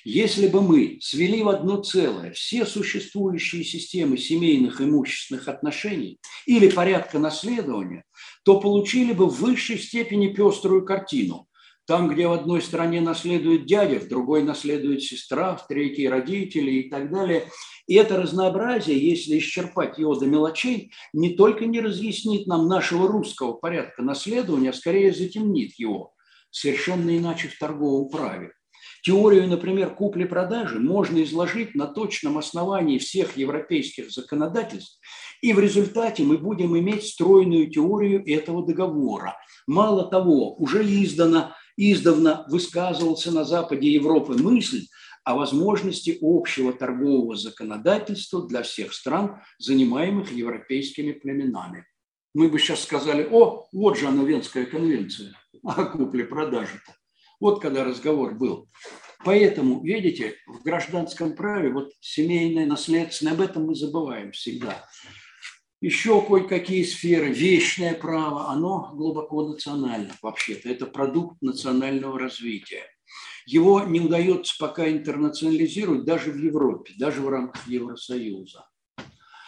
Если 0.05 0.47
бы 0.47 0.61
мы 0.61 0.97
свели 1.01 1.43
в 1.43 1.49
одно 1.49 1.77
целое 1.81 2.31
все 2.31 2.65
существующие 2.65 3.63
системы 3.63 4.17
семейных 4.17 4.81
имущественных 4.81 5.47
отношений 5.47 6.19
или 6.45 6.69
порядка 6.69 7.19
наследования, 7.19 8.03
то 8.43 8.59
получили 8.59 9.13
бы 9.13 9.27
в 9.27 9.39
высшей 9.39 9.77
степени 9.77 10.27
пеструю 10.33 10.85
картину. 10.85 11.47
Там, 11.85 12.09
где 12.09 12.27
в 12.27 12.33
одной 12.33 12.61
стране 12.61 13.01
наследует 13.01 13.65
дядя, 13.65 13.99
в 13.99 14.07
другой 14.07 14.43
наследует 14.43 15.03
сестра, 15.03 15.55
в 15.55 15.67
третьей 15.67 16.09
родители 16.09 16.71
и 16.71 16.89
так 16.89 17.11
далее. 17.11 17.49
И 17.87 17.95
это 17.95 18.21
разнообразие, 18.21 18.97
если 18.97 19.37
исчерпать 19.37 19.97
его 19.97 20.15
до 20.15 20.25
мелочей, 20.25 20.91
не 21.13 21.35
только 21.35 21.65
не 21.65 21.81
разъяснит 21.81 22.47
нам 22.47 22.67
нашего 22.67 23.07
русского 23.07 23.53
порядка 23.53 24.01
наследования, 24.01 24.69
а 24.69 24.73
скорее 24.73 25.13
затемнит 25.13 25.77
его. 25.77 26.13
Совершенно 26.51 27.17
иначе 27.17 27.49
в 27.49 27.57
торговом 27.57 28.09
праве. 28.09 28.51
Теорию, 29.03 29.49
например, 29.49 29.93
купли-продажи 29.93 30.79
можно 30.79 31.21
изложить 31.23 31.75
на 31.75 31.87
точном 31.87 32.37
основании 32.37 32.99
всех 32.99 33.35
европейских 33.35 34.09
законодательств, 34.09 34.97
и 35.41 35.51
в 35.51 35.59
результате 35.59 36.23
мы 36.23 36.37
будем 36.37 36.77
иметь 36.79 37.05
стройную 37.05 37.69
теорию 37.69 38.23
этого 38.25 38.65
договора. 38.65 39.35
Мало 39.67 40.09
того, 40.09 40.55
уже 40.55 40.83
издано, 40.85 41.53
издавна 41.75 42.45
высказывался 42.47 43.33
на 43.33 43.43
Западе 43.43 43.91
Европы 43.91 44.41
мысль 44.41 44.85
о 45.25 45.35
возможности 45.35 46.17
общего 46.21 46.71
торгового 46.71 47.35
законодательства 47.35 48.47
для 48.47 48.63
всех 48.63 48.93
стран, 48.93 49.41
занимаемых 49.59 50.31
европейскими 50.31 51.11
племенами. 51.11 51.85
Мы 52.33 52.47
бы 52.47 52.57
сейчас 52.57 52.83
сказали, 52.83 53.27
о, 53.29 53.67
вот 53.73 53.97
же 53.97 54.07
она, 54.07 54.23
Венская 54.23 54.65
конвенция 54.65 55.33
о 55.61 55.83
купле-продаже-то. 55.83 57.02
Вот 57.43 57.61
когда 57.61 57.83
разговор 57.83 58.35
был. 58.35 58.69
Поэтому, 59.25 59.83
видите, 59.83 60.35
в 60.47 60.63
гражданском 60.63 61.35
праве 61.35 61.73
вот 61.73 61.91
семейное, 61.99 62.65
наследственное, 62.65 63.33
об 63.33 63.41
этом 63.41 63.65
мы 63.65 63.75
забываем 63.75 64.31
всегда. 64.31 64.81
Еще 65.81 66.21
кое-какие 66.21 66.83
сферы, 66.83 67.33
вечное 67.33 67.95
право, 67.95 68.47
оно 68.47 68.93
глубоко 68.93 69.45
национально 69.45 70.13
вообще-то. 70.21 70.69
Это 70.69 70.85
продукт 70.85 71.41
национального 71.41 72.17
развития. 72.17 72.85
Его 73.45 73.81
не 73.81 73.99
удается 73.99 74.55
пока 74.57 74.89
интернационализировать 74.89 76.05
даже 76.05 76.31
в 76.31 76.37
Европе, 76.37 76.93
даже 76.97 77.19
в 77.19 77.27
рамках 77.27 77.67
Евросоюза. 77.67 78.65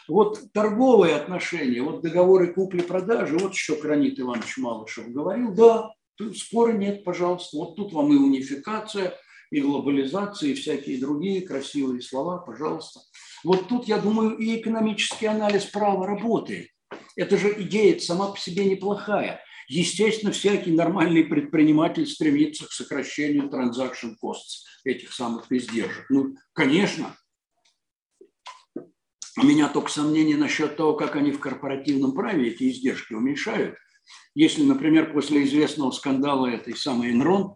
Вот 0.10 0.52
торговые 0.52 1.16
отношения, 1.16 1.82
вот 1.82 2.02
договоры 2.02 2.54
купли-продажи, 2.54 3.38
вот 3.38 3.54
еще 3.54 3.78
Кранит 3.78 4.20
Иванович 4.20 4.58
Малышев 4.58 5.08
говорил, 5.08 5.54
да, 5.54 5.93
спора 6.36 6.74
нет, 6.74 7.03
пожалуйста, 7.03 7.57
вот 7.57 7.76
тут 7.76 7.93
вам 7.93 8.11
и 8.11 8.16
унификация, 8.16 9.18
и 9.51 9.61
глобализация, 9.61 10.49
и 10.49 10.53
всякие 10.53 10.99
другие 10.99 11.41
красивые 11.41 12.01
слова, 12.01 12.38
пожалуйста. 12.38 13.01
Вот 13.43 13.68
тут, 13.68 13.88
я 13.88 13.99
думаю, 13.99 14.38
и 14.38 14.59
экономический 14.59 15.28
анализ 15.28 15.66
права 15.66 16.07
работает. 16.07 16.70
Это 17.16 17.38
же 17.38 17.53
идея 17.63 17.97
сама 17.99 18.32
по 18.32 18.39
себе 18.39 18.66
неплохая. 18.66 19.41
Естественно, 19.68 20.32
всякий 20.32 20.72
нормальный 20.72 21.24
предприниматель 21.24 22.05
стремится 22.05 22.68
к 22.68 22.72
сокращению 22.72 23.49
transaction 23.49 24.13
costs, 24.24 24.63
этих 24.84 25.13
самых 25.13 25.51
издержек. 25.51 26.05
Ну, 26.09 26.36
конечно, 26.53 27.16
у 28.76 29.45
меня 29.45 29.68
только 29.70 29.89
сомнения 29.89 30.38
насчет 30.38 30.78
того, 30.78 30.93
как 30.93 31.16
они 31.16 31.32
в 31.32 31.39
корпоративном 31.39 32.13
праве 32.13 32.49
эти 32.49 32.70
издержки 32.70 33.13
уменьшают. 33.13 33.76
Если, 34.34 34.64
например, 34.64 35.14
после 35.14 35.43
известного 35.43 35.91
скандала 35.91 36.47
этой 36.47 36.76
самой 36.76 37.14
Enron, 37.14 37.56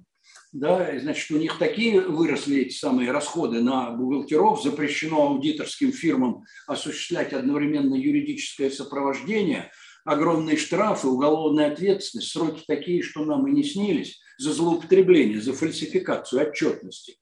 да, 0.51 0.99
значит, 0.99 1.29
у 1.31 1.37
них 1.37 1.59
такие 1.59 2.01
выросли 2.01 2.61
эти 2.61 2.73
самые 2.73 3.11
расходы 3.11 3.61
на 3.61 3.91
бухгалтеров, 3.91 4.63
запрещено 4.63 5.27
аудиторским 5.27 5.91
фирмам 5.91 6.43
осуществлять 6.65 7.33
одновременно 7.33 7.93
юридическое 7.93 8.71
сопровождение, 8.71 9.71
огромные 10.05 10.57
штрафы, 10.57 11.07
уголовная 11.07 11.71
ответственность, 11.71 12.31
сроки 12.31 12.63
такие, 12.67 13.03
что 13.03 13.25
нам 13.25 13.47
и 13.47 13.51
не 13.51 13.63
снились, 13.63 14.19
за 14.39 14.53
злоупотребление, 14.53 15.39
за 15.39 15.53
фальсификацию 15.53 16.41
отчетности 16.41 17.17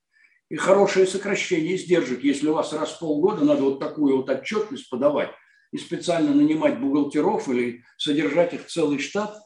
и 0.50 0.56
хорошее 0.56 1.06
сокращение 1.06 1.76
издержек. 1.76 2.24
Если 2.24 2.48
у 2.48 2.54
вас 2.54 2.72
раз 2.74 2.92
в 2.92 3.00
полгода 3.00 3.44
надо 3.44 3.64
вот 3.64 3.80
такую 3.80 4.18
вот 4.18 4.30
отчетность 4.30 4.90
подавать 4.90 5.32
и 5.78 5.80
специально 5.80 6.34
нанимать 6.34 6.80
бухгалтеров 6.80 7.48
или 7.50 7.84
содержать 7.98 8.54
их 8.54 8.66
целый 8.66 9.00
штат, 9.00 9.40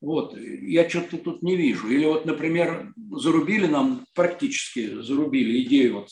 вот, 0.00 0.36
я 0.36 0.88
что-то 0.88 1.18
тут 1.18 1.42
не 1.42 1.56
вижу. 1.56 1.88
Или 1.88 2.04
вот, 2.04 2.24
например, 2.24 2.92
зарубили 3.12 3.66
нам, 3.66 4.04
практически 4.14 5.00
зарубили 5.02 5.62
идею, 5.62 6.00
вот, 6.00 6.08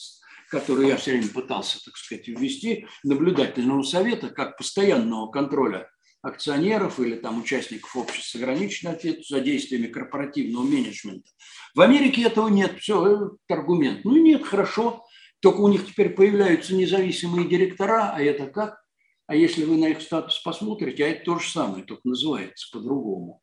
которую 0.48 0.88
я 0.88 0.96
все 0.96 1.12
время 1.12 1.28
пытался, 1.28 1.84
так 1.84 1.96
сказать, 1.96 2.26
ввести, 2.28 2.86
наблюдательного 3.04 3.82
совета, 3.82 4.30
как 4.30 4.56
постоянного 4.56 5.30
контроля 5.30 5.90
акционеров 6.22 6.98
или 6.98 7.16
там 7.16 7.40
участников 7.40 7.94
общества 7.96 8.38
с 8.38 8.42
ограниченной 8.42 8.92
ответственностью 8.92 9.36
за 9.36 9.44
действиями 9.44 9.86
корпоративного 9.86 10.64
менеджмента. 10.64 11.30
В 11.74 11.80
Америке 11.80 12.24
этого 12.24 12.48
нет, 12.48 12.78
все, 12.80 13.06
это 13.06 13.36
аргумент. 13.48 14.04
Ну 14.04 14.16
нет, 14.16 14.44
хорошо, 14.44 15.04
только 15.40 15.60
у 15.60 15.68
них 15.68 15.86
теперь 15.86 16.10
появляются 16.10 16.74
независимые 16.74 17.48
директора, 17.48 18.12
а 18.12 18.20
это 18.20 18.46
как? 18.46 18.85
А 19.26 19.34
если 19.34 19.64
вы 19.64 19.76
на 19.76 19.86
их 19.86 20.00
статус 20.02 20.38
посмотрите, 20.38 21.04
а 21.04 21.08
это 21.08 21.24
то 21.24 21.38
же 21.38 21.50
самое, 21.50 21.84
только 21.84 22.02
называется 22.08 22.68
по-другому. 22.72 23.42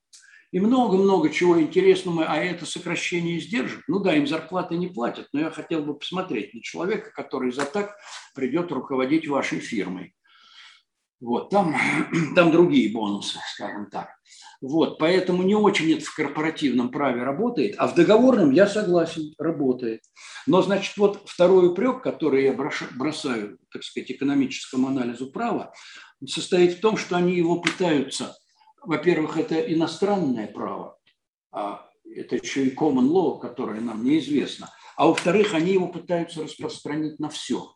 И 0.52 0.60
много-много 0.60 1.30
чего 1.30 1.60
интересного, 1.60 2.26
а 2.26 2.38
это 2.38 2.66
сокращение 2.66 3.40
издержек. 3.40 3.84
Ну 3.88 4.00
да, 4.00 4.16
им 4.16 4.28
зарплаты 4.28 4.78
не 4.78 4.88
платят, 4.88 5.28
но 5.34 5.42
я 5.42 5.50
хотел 5.50 5.84
бы 5.84 5.98
посмотреть 5.98 6.54
на 6.54 6.62
человека, 6.62 7.12
который 7.12 7.52
за 7.52 7.66
так 7.66 7.98
придет 8.36 8.72
руководить 8.72 9.28
вашей 9.28 9.60
фирмой. 9.60 10.14
Вот, 11.20 11.50
там, 11.50 11.76
там 12.36 12.52
другие 12.52 12.94
бонусы, 12.94 13.40
скажем 13.56 13.90
так. 13.90 14.10
Вот, 14.64 14.98
поэтому 14.98 15.44
не 15.44 15.56
очень 15.56 15.92
это 15.92 16.06
в 16.06 16.16
корпоративном 16.16 16.90
праве 16.90 17.22
работает, 17.22 17.76
а 17.78 17.86
в 17.86 17.96
договорном 17.96 18.52
я 18.52 18.66
согласен, 18.66 19.34
работает. 19.38 20.04
Но, 20.48 20.62
значит, 20.62 20.96
вот 20.96 21.22
второй 21.26 21.68
упрек, 21.68 22.02
который 22.02 22.46
я 22.46 22.54
бросаю, 22.54 23.60
так 23.74 23.84
сказать, 23.84 24.12
экономическому 24.12 24.88
анализу 24.88 25.30
права, 25.30 25.74
состоит 26.26 26.78
в 26.78 26.80
том, 26.80 26.96
что 26.96 27.18
они 27.18 27.36
его 27.36 27.60
пытаются, 27.60 28.38
во-первых, 28.82 29.36
это 29.36 29.60
иностранное 29.60 30.48
право, 30.48 30.98
а 31.52 31.90
это 32.06 32.38
еще 32.38 32.66
и 32.66 32.74
common 32.74 33.10
law, 33.10 33.42
которое 33.42 33.82
нам 33.82 34.02
неизвестно, 34.06 34.70
а 34.96 35.08
во-вторых, 35.08 35.54
они 35.54 35.74
его 35.74 35.90
пытаются 35.90 36.42
распространить 36.42 37.20
на 37.20 37.28
все 37.28 37.76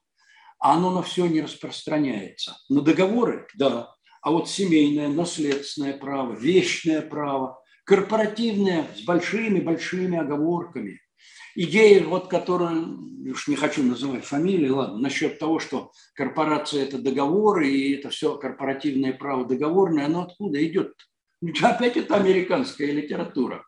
а 0.60 0.74
оно 0.74 0.90
на 0.90 1.04
все 1.04 1.28
не 1.28 1.42
распространяется. 1.42 2.58
На 2.68 2.82
договоры– 2.82 3.48
да, 3.56 3.96
а 4.28 4.30
вот 4.30 4.50
семейное, 4.50 5.08
наследственное 5.08 5.94
право, 5.94 6.34
вечное 6.34 7.02
право, 7.02 7.64
корпоративное 7.86 8.86
с 8.98 9.04
большими-большими 9.04 10.18
оговорками. 10.18 11.00
Идея, 11.56 12.04
вот, 12.04 12.28
которую, 12.28 13.32
уж 13.32 13.48
не 13.48 13.56
хочу 13.56 13.84
называть 13.84 14.26
фамилии, 14.26 14.68
ладно, 14.68 14.98
насчет 14.98 15.40
того, 15.40 15.60
что 15.60 15.94
корпорация– 16.14 16.84
это 16.84 16.98
договоры, 16.98 17.70
и 17.70 17.94
это 17.94 18.10
все 18.10 18.36
корпоративное 18.36 19.14
право 19.14 19.46
договорное, 19.46 20.08
оно 20.08 20.24
откуда 20.24 20.62
идет? 20.62 20.92
Опять 21.62 21.96
это 21.96 22.18
американская 22.18 22.92
литература. 22.92 23.64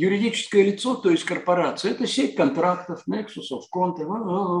Юридическое 0.00 0.62
лицо, 0.62 0.94
то 0.94 1.10
есть 1.10 1.24
корпорация, 1.24 1.90
это 1.90 2.06
сеть 2.06 2.36
контрактов, 2.36 3.02
Nexus, 3.08 3.48
Конте, 3.68 4.06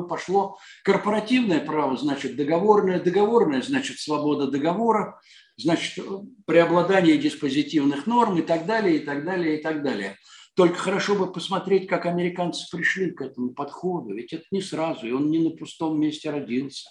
пошло. 0.08 0.58
Корпоративное 0.82 1.60
право, 1.60 1.96
значит, 1.96 2.34
договорное, 2.34 2.98
договорное, 2.98 3.62
значит, 3.62 4.00
свобода 4.00 4.48
договора, 4.50 5.20
значит, 5.56 6.04
преобладание 6.44 7.16
диспозитивных 7.18 8.08
норм 8.08 8.36
и 8.38 8.42
так 8.42 8.66
далее, 8.66 8.96
и 8.96 8.98
так 8.98 9.24
далее, 9.24 9.60
и 9.60 9.62
так 9.62 9.84
далее. 9.84 10.16
Только 10.56 10.74
хорошо 10.74 11.14
бы 11.14 11.30
посмотреть, 11.30 11.86
как 11.86 12.06
американцы 12.06 12.66
пришли 12.76 13.12
к 13.12 13.22
этому 13.22 13.54
подходу, 13.54 14.14
ведь 14.14 14.32
это 14.32 14.42
не 14.50 14.60
сразу, 14.60 15.06
и 15.06 15.12
он 15.12 15.30
не 15.30 15.38
на 15.38 15.50
пустом 15.50 16.00
месте 16.00 16.30
родился. 16.30 16.90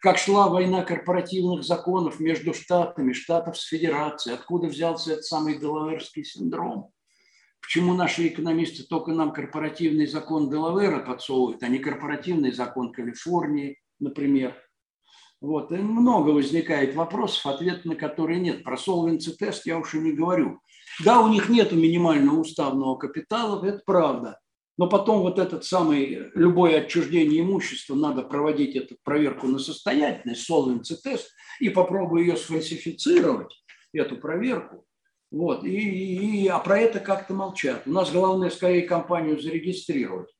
Как 0.00 0.18
шла 0.18 0.48
война 0.48 0.84
корпоративных 0.84 1.64
законов 1.64 2.20
между 2.20 2.54
штатами, 2.54 3.12
штатов 3.12 3.58
с 3.58 3.66
федерацией, 3.66 4.36
откуда 4.36 4.68
взялся 4.68 5.14
этот 5.14 5.24
самый 5.24 5.58
Делаверский 5.58 6.22
синдром– 6.24 6.92
Почему 7.64 7.94
наши 7.94 8.28
экономисты 8.28 8.84
только 8.84 9.12
нам 9.12 9.32
корпоративный 9.32 10.06
закон 10.06 10.50
Делавера 10.50 10.98
подсовывают, 10.98 11.62
а 11.62 11.68
не 11.68 11.78
корпоративный 11.78 12.52
закон 12.52 12.92
Калифорнии, 12.92 13.78
например? 13.98 14.54
Вот. 15.40 15.72
И 15.72 15.76
много 15.76 16.30
возникает 16.30 16.94
вопросов, 16.94 17.46
ответ 17.46 17.86
на 17.86 17.96
которые 17.96 18.38
нет. 18.38 18.64
Про 18.64 18.76
solvency 18.76 19.32
тест 19.38 19.64
я 19.64 19.78
уж 19.78 19.94
и 19.94 19.98
не 19.98 20.12
говорю. 20.12 20.60
Да, 21.04 21.22
у 21.22 21.28
них 21.28 21.48
нет 21.48 21.72
минимального 21.72 22.40
уставного 22.40 22.96
капитала, 22.96 23.64
это 23.64 23.82
правда. 23.86 24.38
Но 24.76 24.86
потом 24.86 25.22
вот 25.22 25.38
этот 25.38 25.64
самый, 25.64 26.30
любое 26.34 26.82
отчуждение 26.82 27.40
имущества, 27.40 27.94
надо 27.94 28.22
проводить 28.22 28.76
эту 28.76 28.96
проверку 29.02 29.46
на 29.46 29.58
состоятельность, 29.58 30.48
solvency 30.50 30.96
тест, 31.02 31.30
и 31.60 31.70
попробую 31.70 32.26
ее 32.26 32.36
сфальсифицировать, 32.36 33.54
эту 33.94 34.18
проверку. 34.18 34.84
Вот. 35.34 35.64
И, 35.64 36.44
и, 36.44 36.46
а 36.46 36.60
про 36.60 36.78
это 36.78 37.00
как-то 37.00 37.34
молчат. 37.34 37.82
У 37.86 37.90
нас 37.90 38.12
главное 38.12 38.50
скорее 38.50 38.82
компанию 38.82 39.40
зарегистрировать. 39.40 40.32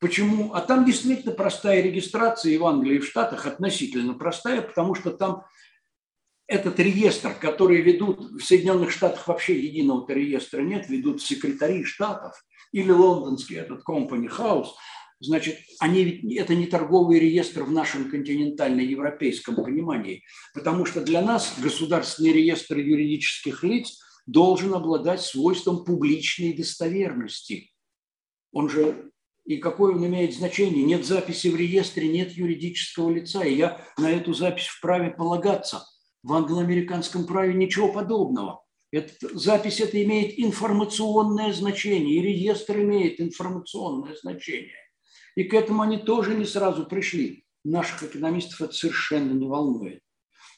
Почему? 0.00 0.52
А 0.52 0.60
там 0.60 0.84
действительно 0.84 1.32
простая 1.32 1.80
регистрация 1.80 2.50
и 2.50 2.58
в 2.58 2.66
Англии, 2.66 2.96
и 2.96 2.98
в 2.98 3.06
Штатах 3.06 3.46
относительно 3.46 4.14
простая, 4.14 4.60
потому 4.60 4.96
что 4.96 5.12
там 5.12 5.44
этот 6.48 6.80
реестр, 6.80 7.34
который 7.40 7.82
ведут 7.82 8.32
в 8.32 8.40
Соединенных 8.40 8.90
Штатах 8.90 9.28
вообще 9.28 9.56
единого 9.60 10.10
реестра 10.12 10.60
нет, 10.60 10.88
ведут 10.88 11.22
секретари 11.22 11.84
штатов 11.84 12.34
или 12.72 12.90
лондонский 12.90 13.58
этот 13.58 13.82
Company 13.88 14.28
House, 14.28 14.70
значит, 15.20 15.56
они, 15.78 16.20
это 16.36 16.56
не 16.56 16.66
торговый 16.66 17.20
реестр 17.20 17.62
в 17.62 17.70
нашем 17.70 18.10
континентально-европейском 18.10 19.54
понимании, 19.54 20.24
потому 20.52 20.84
что 20.84 21.00
для 21.00 21.22
нас 21.22 21.54
государственный 21.62 22.32
реестр 22.32 22.78
юридических 22.78 23.62
лиц– 23.62 24.00
должен 24.26 24.74
обладать 24.74 25.20
свойством 25.20 25.84
публичной 25.84 26.52
достоверности. 26.52 27.72
Он 28.52 28.68
же 28.68 29.12
и 29.44 29.56
какое 29.56 29.94
он 29.94 30.06
имеет 30.06 30.34
значение. 30.34 30.84
Нет 30.84 31.04
записи 31.04 31.48
в 31.48 31.56
реестре, 31.56 32.08
нет 32.08 32.32
юридического 32.32 33.10
лица, 33.10 33.44
и 33.44 33.56
я 33.56 33.84
на 33.98 34.10
эту 34.10 34.34
запись 34.34 34.66
вправе 34.66 35.10
полагаться. 35.10 35.84
В 36.22 36.32
англоамериканском 36.32 37.26
праве 37.26 37.54
ничего 37.54 37.92
подобного. 37.92 38.62
Это, 38.92 39.36
запись 39.36 39.80
это 39.80 40.02
имеет 40.02 40.38
информационное 40.38 41.52
значение, 41.52 42.18
и 42.18 42.22
реестр 42.22 42.80
имеет 42.80 43.20
информационное 43.20 44.14
значение. 44.14 44.76
И 45.34 45.44
к 45.44 45.54
этому 45.54 45.82
они 45.82 45.98
тоже 45.98 46.34
не 46.34 46.44
сразу 46.44 46.86
пришли. 46.86 47.44
Наших 47.64 48.02
экономистов 48.04 48.60
это 48.60 48.72
совершенно 48.72 49.32
не 49.32 49.48
волнует. 49.48 50.00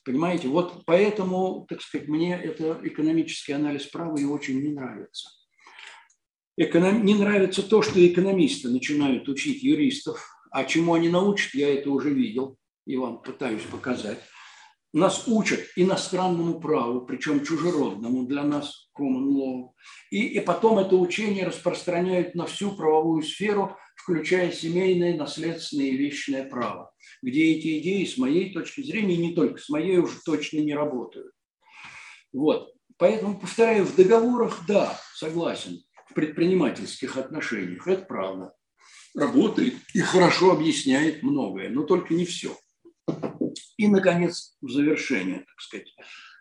Понимаете, 0.05 0.48
вот 0.48 0.84
поэтому, 0.84 1.66
так 1.68 1.80
сказать, 1.80 2.09
мне 2.09 2.38
это 2.38 2.78
экономический 2.82 3.52
анализ 3.52 3.86
права 3.86 4.16
и 4.18 4.24
очень 4.24 4.61
не 4.61 4.68
нравится. 4.68 5.30
Эконом... 6.57 7.05
Не 7.05 7.14
нравится 7.14 7.62
то, 7.62 7.82
что 7.82 8.07
экономисты 8.07 8.68
начинают 8.68 9.28
учить 9.28 9.62
юристов, 9.62 10.28
а 10.50 10.64
чему 10.64 10.94
они 10.94 11.09
научат, 11.09 11.55
я 11.55 11.72
это 11.72 11.90
уже 11.90 12.11
видел 12.11 12.59
и 12.86 12.96
вам 12.96 13.22
пытаюсь 13.22 13.62
показать. 13.62 14.18
Нас 14.92 15.26
учат 15.26 15.61
иностранному 15.74 16.61
праву, 16.61 17.00
причем 17.07 17.44
чужеродному 17.44 18.26
для 18.26 18.44
нас, 18.44 18.90
common 18.96 19.26
law. 19.30 19.70
И, 20.11 20.22
и 20.26 20.40
потом 20.40 20.78
это 20.78 20.94
учение 20.94 21.46
распространяют 21.46 22.34
на 22.36 22.46
всю 22.46 22.76
правовую 22.76 23.22
сферу, 23.22 23.76
включая 24.05 24.52
семейное, 24.52 25.16
наследственное 25.16 25.86
и 25.86 25.96
вечное 25.96 26.44
право, 26.44 26.92
где 27.22 27.55
эти 27.55 27.78
идеи, 27.80 28.05
с 28.05 28.18
моей 28.18 28.52
точки 28.52 28.82
зрения, 28.82 29.16
не 29.16 29.34
только 29.34 29.59
с 29.59 29.70
моей, 29.70 29.96
уже 29.96 30.20
точно 30.24 30.59
не 30.59 30.74
работают. 30.74 31.32
Вот. 32.32 32.74
Поэтому, 32.98 33.40
повторяю, 33.40 33.86
в 33.86 33.96
договорах, 33.96 34.64
да, 34.68 35.00
согласен, 35.14 35.82
в 36.11 36.14
предпринимательских 36.14 37.16
отношениях, 37.16 37.88
это 37.88 38.05
правда. 38.05 38.52
Работает 39.14 39.74
и 39.94 40.00
хорошо 40.00 40.52
объясняет 40.52 41.22
многое, 41.22 41.70
но 41.70 41.84
только 41.84 42.12
не 42.12 42.26
все. 42.26 42.55
И, 43.78 43.88
наконец, 43.88 44.57
в 44.61 44.70
завершение, 44.70 45.38
так 45.38 45.61
сказать, 45.61 45.94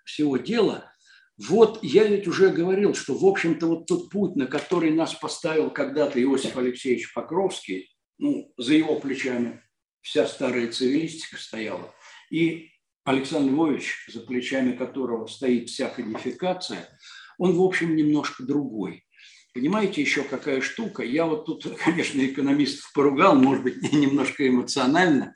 всего 0.03 0.35
дела, 0.35 0.92
вот 1.37 1.79
я 1.83 2.05
ведь 2.05 2.27
уже 2.27 2.49
говорил, 2.49 2.93
что, 2.93 3.15
в 3.15 3.25
общем-то, 3.25 3.67
вот 3.67 3.85
тот 3.87 4.09
путь, 4.09 4.35
на 4.35 4.45
который 4.45 4.91
нас 4.91 5.13
поставил 5.13 5.71
когда-то 5.71 6.21
Иосиф 6.21 6.57
Алексеевич 6.57 7.13
Покровский, 7.13 7.89
ну, 8.19 8.53
за 8.57 8.75
его 8.75 8.99
плечами 8.99 9.61
вся 10.01 10.27
старая 10.27 10.71
цивилистика 10.71 11.37
стояла, 11.37 11.93
и 12.29 12.69
Александр 13.03 13.51
Львович, 13.51 14.07
за 14.13 14.21
плечами 14.21 14.75
которого 14.75 15.27
стоит 15.27 15.69
вся 15.69 15.89
кодификация, 15.89 16.87
он, 17.37 17.55
в 17.55 17.61
общем, 17.61 17.95
немножко 17.95 18.43
другой. 18.43 19.03
Понимаете, 19.53 20.01
еще 20.01 20.23
какая 20.23 20.61
штука? 20.61 21.03
Я 21.03 21.25
вот 21.25 21.45
тут, 21.45 21.65
конечно, 21.83 22.23
экономистов 22.25 22.91
поругал, 22.93 23.35
может 23.35 23.63
быть, 23.63 23.81
немножко 23.93 24.47
эмоционально, 24.47 25.35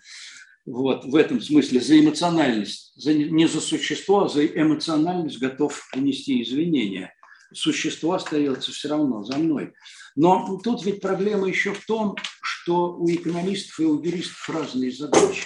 вот, 0.68 1.06
в 1.06 1.16
этом 1.16 1.40
смысле 1.40 1.80
за 1.80 1.98
эмоциональность, 1.98 2.92
за, 2.96 3.14
не 3.14 3.48
за 3.48 3.62
существо, 3.62 4.26
а 4.26 4.30
за 4.30 4.46
эмоциональность 4.46 5.40
готов 5.40 5.82
принести 5.92 6.44
извинения. 6.44 7.14
Существо 7.54 8.14
остается 8.14 8.74
все 8.74 8.90
равно 8.90 9.24
за 9.24 9.38
мной. 9.38 9.72
Но 10.18 10.60
тут 10.62 10.84
ведь 10.86 11.00
проблема 11.00 11.48
еще 11.48 11.74
в 11.74 11.86
том, 11.86 12.16
что 12.42 12.98
у 12.98 13.10
экономистов 13.10 13.80
и 13.80 13.86
у 13.86 14.04
юристов 14.04 14.50
разные 14.50 14.92
задачи. 14.92 15.46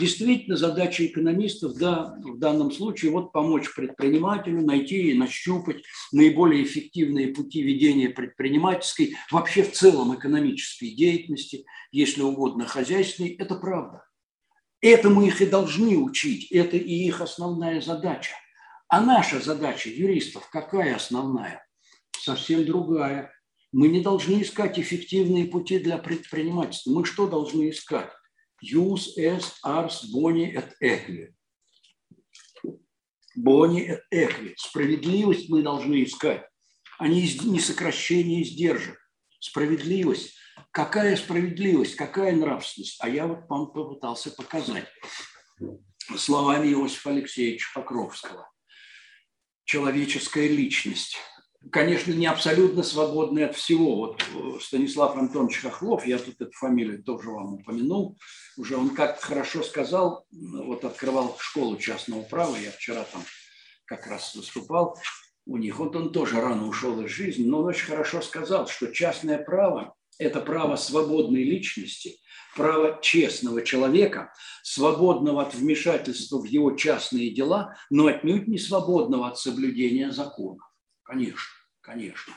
Действительно, 0.00 0.56
задача 0.56 1.06
экономистов, 1.06 1.74
да, 1.74 2.16
в 2.20 2.38
данном 2.38 2.72
случае, 2.72 3.12
вот 3.12 3.30
помочь 3.30 3.72
предпринимателю 3.74 4.64
найти 4.64 5.10
и 5.10 5.14
нащупать 5.14 5.84
наиболее 6.10 6.64
эффективные 6.64 7.28
пути 7.28 7.62
ведения 7.62 8.08
предпринимательской, 8.08 9.14
вообще 9.30 9.62
в 9.62 9.72
целом 9.72 10.16
экономической 10.16 10.90
деятельности, 10.90 11.64
если 11.92 12.22
угодно, 12.22 12.66
хозяйственной, 12.66 13.30
это 13.30 13.54
правда. 13.54 14.07
Этому 14.80 15.22
их 15.22 15.40
и 15.40 15.46
должны 15.46 15.96
учить, 15.96 16.52
это 16.52 16.76
и 16.76 16.94
их 16.94 17.20
основная 17.20 17.80
задача. 17.80 18.34
А 18.88 19.00
наша 19.00 19.40
задача 19.40 19.90
юристов 19.90 20.48
какая 20.50 20.94
основная? 20.94 21.66
Совсем 22.16 22.64
другая. 22.64 23.32
Мы 23.72 23.88
не 23.88 24.00
должны 24.00 24.42
искать 24.42 24.78
эффективные 24.78 25.46
пути 25.46 25.78
для 25.78 25.98
предпринимательства. 25.98 26.92
Мы 26.92 27.04
что 27.04 27.26
должны 27.26 27.70
искать? 27.70 28.10
Jus 28.62 29.16
est 29.16 29.54
ars 29.62 30.04
boni 30.12 30.54
et 30.54 30.74
equi. 30.80 31.34
Бони 33.36 33.82
et 33.82 34.00
equi. 34.10 34.54
Справедливость 34.56 35.48
мы 35.48 35.62
должны 35.62 36.02
искать, 36.02 36.44
а 36.98 37.06
не 37.06 37.26
сокращение 37.60 38.42
издержек. 38.42 38.98
Справедливость. 39.38 40.34
Какая 40.70 41.16
справедливость, 41.16 41.96
какая 41.96 42.34
нравственность? 42.34 42.98
А 43.00 43.08
я 43.08 43.26
вот 43.26 43.48
вам 43.48 43.72
попытался 43.72 44.30
показать 44.30 44.86
словами 46.16 46.68
Иосифа 46.68 47.10
Алексеевича 47.10 47.68
Покровского. 47.74 48.50
Человеческая 49.64 50.48
личность 50.48 51.16
конечно, 51.70 52.12
не 52.12 52.26
абсолютно 52.26 52.82
свободный 52.82 53.46
от 53.46 53.56
всего. 53.56 53.96
Вот 53.96 54.22
э, 54.22 54.60
Станислав 54.60 55.16
Антонович 55.16 55.60
Хохлов, 55.60 56.06
я 56.06 56.18
тут 56.18 56.40
эту 56.40 56.52
фамилию 56.52 57.02
тоже 57.02 57.30
вам 57.30 57.54
упомянул, 57.54 58.18
уже 58.56 58.76
он 58.76 58.90
как-то 58.90 59.24
хорошо 59.24 59.62
сказал, 59.62 60.24
вот 60.30 60.84
открывал 60.84 61.36
школу 61.38 61.76
частного 61.76 62.22
права, 62.22 62.56
я 62.56 62.70
вчера 62.70 63.04
там 63.04 63.22
как 63.84 64.06
раз 64.06 64.34
выступал 64.34 64.98
у 65.46 65.56
них, 65.56 65.78
вот 65.78 65.96
он 65.96 66.12
тоже 66.12 66.40
рано 66.40 66.66
ушел 66.66 67.00
из 67.02 67.10
жизни, 67.10 67.44
но 67.44 67.60
он 67.60 67.66
очень 67.66 67.86
хорошо 67.86 68.20
сказал, 68.20 68.66
что 68.68 68.92
частное 68.92 69.38
право– 69.38 69.94
это 70.18 70.40
право 70.40 70.76
свободной 70.76 71.44
личности, 71.44 72.18
право 72.56 72.98
честного 73.00 73.62
человека, 73.62 74.32
свободного 74.62 75.42
от 75.42 75.54
вмешательства 75.54 76.38
в 76.38 76.44
его 76.44 76.72
частные 76.72 77.30
дела, 77.30 77.76
но 77.90 78.06
отнюдь 78.06 78.48
не 78.48 78.58
свободного 78.58 79.28
от 79.28 79.38
соблюдения 79.38 80.10
закона. 80.10 80.60
Конечно, 81.04 81.54
конечно. 81.80 82.34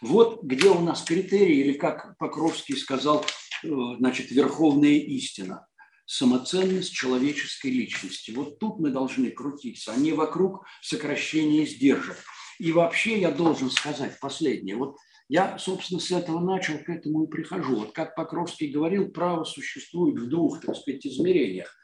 Вот 0.00 0.42
где 0.42 0.68
у 0.68 0.80
нас 0.80 1.02
критерии, 1.02 1.60
или 1.60 1.72
как 1.72 2.16
Покровский 2.18 2.76
сказал, 2.76 3.24
э, 3.62 3.68
значит, 3.98 4.30
верховная 4.30 4.98
истина 4.98 5.66
самоценность 6.06 6.92
человеческой 6.92 7.70
личности. 7.70 8.30
Вот 8.30 8.58
тут 8.58 8.78
мы 8.78 8.90
должны 8.90 9.30
крутиться, 9.30 9.92
а 9.92 9.96
не 9.96 10.12
вокруг 10.12 10.64
сокращения 10.82 11.64
издержек. 11.64 12.18
И 12.58 12.72
вообще 12.72 13.20
я 13.20 13.30
должен 13.30 13.70
сказать 13.70 14.20
последнее. 14.20 14.76
Вот 14.76 14.96
я, 15.28 15.58
собственно, 15.58 16.00
с 16.00 16.10
этого 16.10 16.40
начал, 16.40 16.78
к 16.78 16.88
этому 16.88 17.24
и 17.24 17.30
прихожу. 17.30 17.76
Вот 17.76 17.92
как 17.92 18.14
Покровский 18.14 18.70
говорил, 18.70 19.10
право 19.10 19.44
существует 19.44 20.18
в 20.18 20.28
двух, 20.28 20.60
так 20.60 20.76
сказать, 20.76 21.06
измерениях 21.06 21.74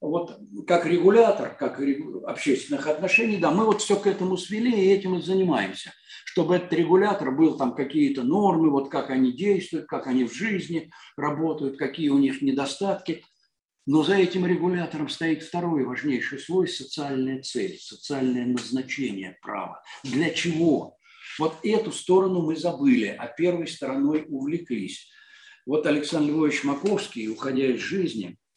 вот 0.00 0.38
как 0.66 0.86
регулятор, 0.86 1.56
как 1.56 1.80
общественных 2.24 2.86
отношений, 2.86 3.36
да, 3.36 3.50
мы 3.50 3.64
вот 3.64 3.82
все 3.82 3.96
к 3.96 4.06
этому 4.06 4.36
свели 4.36 4.70
и 4.70 4.92
этим 4.92 5.16
и 5.16 5.22
занимаемся. 5.22 5.92
Чтобы 6.24 6.56
этот 6.56 6.72
регулятор 6.72 7.32
был 7.32 7.56
там 7.56 7.74
какие-то 7.74 8.22
нормы, 8.22 8.70
вот 8.70 8.90
как 8.90 9.10
они 9.10 9.32
действуют, 9.32 9.86
как 9.86 10.06
они 10.06 10.24
в 10.24 10.32
жизни 10.32 10.90
работают, 11.16 11.78
какие 11.78 12.10
у 12.10 12.18
них 12.18 12.42
недостатки. 12.42 13.24
Но 13.86 14.02
за 14.02 14.16
этим 14.16 14.46
регулятором 14.46 15.08
стоит 15.08 15.42
второй 15.42 15.84
важнейший 15.84 16.38
слой– 16.38 16.68
социальная 16.68 17.42
цель, 17.42 17.78
социальное 17.80 18.44
назначение 18.44 19.38
права. 19.40 19.82
Для 20.04 20.30
чего? 20.30 20.97
Вот 21.38 21.58
эту 21.62 21.92
сторону 21.92 22.42
мы 22.42 22.56
забыли, 22.56 23.14
а 23.18 23.26
первой 23.26 23.68
стороной 23.68 24.24
увлеклись. 24.28 25.08
Вот 25.66 25.86
Александр 25.86 26.32
Львович 26.32 26.64
Маковский, 26.64 27.28
уходя 27.28 27.66
из 27.66 27.80
жизни– 27.80 28.36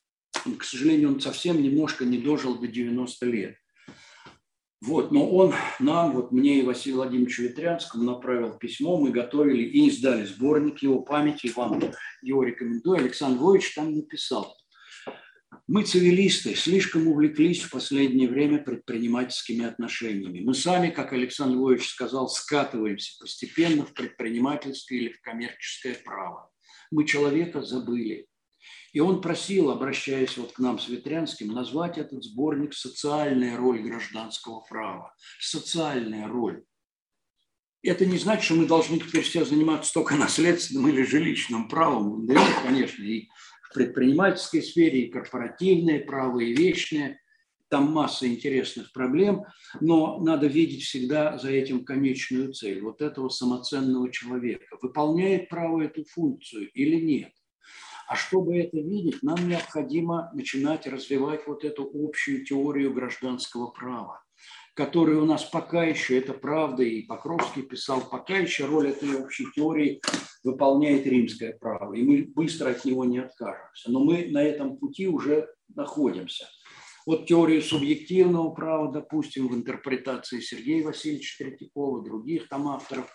к 0.57 0.63
сожалению, 0.63 1.13
он 1.13 1.21
совсем 1.21 1.61
немножко 1.61 2.05
не 2.05 2.17
дожил 2.17 2.57
до 2.57 2.67
90 2.67 3.25
лет. 3.27 3.55
Вот, 4.81 5.11
но 5.11 5.29
он 5.29 5.53
нам, 5.79 6.13
вот 6.13 6.31
мне 6.31 6.59
и 6.59 6.63
Василию 6.63 6.97
Владимировичу 6.97 7.43
Ветрянскому 7.43 8.03
направил 8.03 8.57
письмо, 8.57 8.97
мы 8.97 9.11
готовили 9.11 9.61
и 9.61 9.87
издали 9.87 10.25
сборник 10.25 10.81
его 10.81 11.01
памяти, 11.01 11.53
вам 11.55 11.79
его 12.23 12.43
рекомендую. 12.43 12.97
Александр 12.97 13.41
Львович 13.41 13.75
там 13.75 13.93
написал, 13.93 14.57
мы, 15.71 15.83
цивилисты, 15.83 16.53
слишком 16.53 17.07
увлеклись 17.07 17.61
в 17.61 17.69
последнее 17.69 18.27
время 18.27 18.61
предпринимательскими 18.61 19.63
отношениями. 19.63 20.41
Мы 20.41 20.53
сами, 20.53 20.89
как 20.89 21.13
Александр 21.13 21.55
Львович 21.55 21.87
сказал, 21.87 22.27
скатываемся 22.27 23.17
постепенно 23.17 23.85
в 23.85 23.93
предпринимательское 23.93 24.99
или 24.99 25.13
в 25.13 25.21
коммерческое 25.21 25.95
право. 26.03 26.51
Мы 26.91 27.05
человека 27.05 27.61
забыли. 27.61 28.27
И 28.91 28.99
он 28.99 29.21
просил, 29.21 29.69
обращаясь 29.69 30.35
вот 30.35 30.51
к 30.51 30.59
нам 30.59 30.77
с 30.77 30.89
Ветрянским, 30.89 31.53
назвать 31.53 31.97
этот 31.97 32.21
сборник 32.21 32.73
«Социальная 32.73 33.55
роль 33.55 33.81
гражданского 33.81 34.59
права». 34.67 35.15
Социальная 35.39 36.27
роль. 36.27 36.65
Это 37.81 38.05
не 38.05 38.17
значит, 38.17 38.43
что 38.43 38.55
мы 38.55 38.65
должны 38.65 38.99
теперь 38.99 39.23
все 39.23 39.45
заниматься 39.45 39.93
только 39.93 40.15
наследственным 40.15 40.89
или 40.89 41.03
жилищным 41.03 41.69
правом. 41.69 42.27
Да 42.27 42.45
конечно, 42.61 43.03
и 43.03 43.29
предпринимательской 43.73 44.61
сфере, 44.61 45.03
и 45.03 45.09
корпоративное 45.09 45.99
право, 45.99 46.39
и 46.39 46.53
вечное. 46.53 47.19
Там 47.69 47.89
масса 47.91 48.27
интересных 48.27 48.91
проблем, 48.91 49.45
но 49.79 50.19
надо 50.19 50.47
видеть 50.47 50.83
всегда 50.83 51.37
за 51.37 51.51
этим 51.51 51.85
конечную 51.85 52.51
цель, 52.51 52.81
вот 52.81 53.01
этого 53.01 53.29
самоценного 53.29 54.11
человека. 54.11 54.65
Выполняет 54.81 55.47
право 55.47 55.81
эту 55.81 56.03
функцию 56.03 56.69
или 56.73 56.95
нет? 56.95 57.31
А 58.11 58.17
чтобы 58.17 58.57
это 58.57 58.75
видеть, 58.75 59.23
нам 59.23 59.47
необходимо 59.47 60.29
начинать 60.33 60.85
развивать 60.85 61.47
вот 61.47 61.63
эту 61.63 61.89
общую 61.93 62.43
теорию 62.43 62.93
гражданского 62.93 63.67
права, 63.67 64.21
которая 64.85 65.17
у 65.17 65.25
нас 65.25 65.43
пока 65.43 65.83
еще, 65.83 66.17
это 66.17 66.33
правда, 66.33 66.81
и 66.81 67.03
Покровский 67.03 67.61
писал, 67.61 68.01
пока 68.01 68.37
еще 68.37 68.65
роль 68.65 68.89
этой 68.89 69.15
общей 69.15 69.45
теории 69.55 70.01
выполняет 70.43 71.05
римское 71.05 71.55
право, 71.55 71.93
и 71.93 72.01
мы 72.01 72.23
быстро 72.23 72.71
от 72.71 72.83
него 72.83 73.05
не 73.05 73.19
откажемся. 73.19 73.91
Но 73.91 74.03
мы 74.03 74.29
на 74.31 74.41
этом 74.41 74.77
пути 74.77 75.07
уже 75.07 75.47
находимся. 75.75 76.47
Вот 77.05 77.27
теорию 77.27 77.61
субъективного 77.61 78.49
права, 78.49 78.91
допустим, 78.91 79.49
в 79.49 79.55
интерпретации 79.55 80.39
Сергея 80.39 80.83
Васильевича 80.83 81.43
Третьякова, 81.43 82.03
других 82.03 82.47
там 82.47 82.67
авторов, 82.67 83.05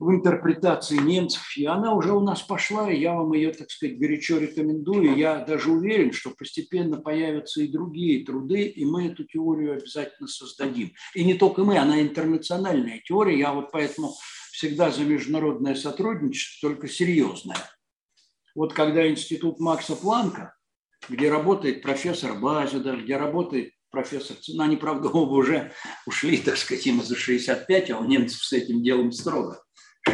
в 0.00 0.10
интерпретации 0.10 0.96
немцев, 0.96 1.42
и 1.58 1.66
она 1.66 1.94
уже 1.94 2.14
у 2.14 2.20
нас 2.20 2.40
пошла, 2.40 2.90
и 2.90 2.98
я 2.98 3.12
вам 3.12 3.34
ее, 3.34 3.52
так 3.52 3.70
сказать, 3.70 3.98
горячо 3.98 4.38
рекомендую. 4.38 5.14
Я 5.14 5.44
даже 5.44 5.70
уверен, 5.70 6.12
что 6.12 6.30
постепенно 6.30 6.96
появятся 6.96 7.60
и 7.60 7.68
другие 7.68 8.24
труды, 8.24 8.62
и 8.62 8.86
мы 8.86 9.08
эту 9.08 9.24
теорию 9.24 9.74
обязательно 9.74 10.26
создадим. 10.26 10.92
И 11.14 11.22
не 11.22 11.34
только 11.34 11.64
мы, 11.64 11.76
она 11.76 12.00
интернациональная 12.00 13.02
теория, 13.04 13.38
я 13.38 13.52
вот 13.52 13.70
поэтому 13.72 14.14
всегда 14.50 14.90
за 14.90 15.02
международное 15.02 15.74
сотрудничество, 15.74 16.70
только 16.70 16.88
серьезное. 16.88 17.58
Вот 18.54 18.72
когда 18.72 19.06
институт 19.06 19.60
Макса 19.60 19.96
Планка, 19.96 20.56
где 21.10 21.30
работает 21.30 21.82
профессор 21.82 22.38
Базидов, 22.38 23.02
где 23.02 23.18
работает 23.18 23.74
профессор, 23.90 24.36
ну, 24.48 24.62
они, 24.62 24.76
правда, 24.76 25.08
оба 25.08 25.34
уже 25.34 25.72
ушли, 26.06 26.38
так 26.38 26.56
сказать, 26.56 26.86
им 26.86 27.02
за 27.02 27.16
65, 27.16 27.90
а 27.90 27.98
у 27.98 28.04
немцев 28.04 28.42
с 28.42 28.52
этим 28.54 28.82
делом 28.82 29.12
строго. 29.12 29.62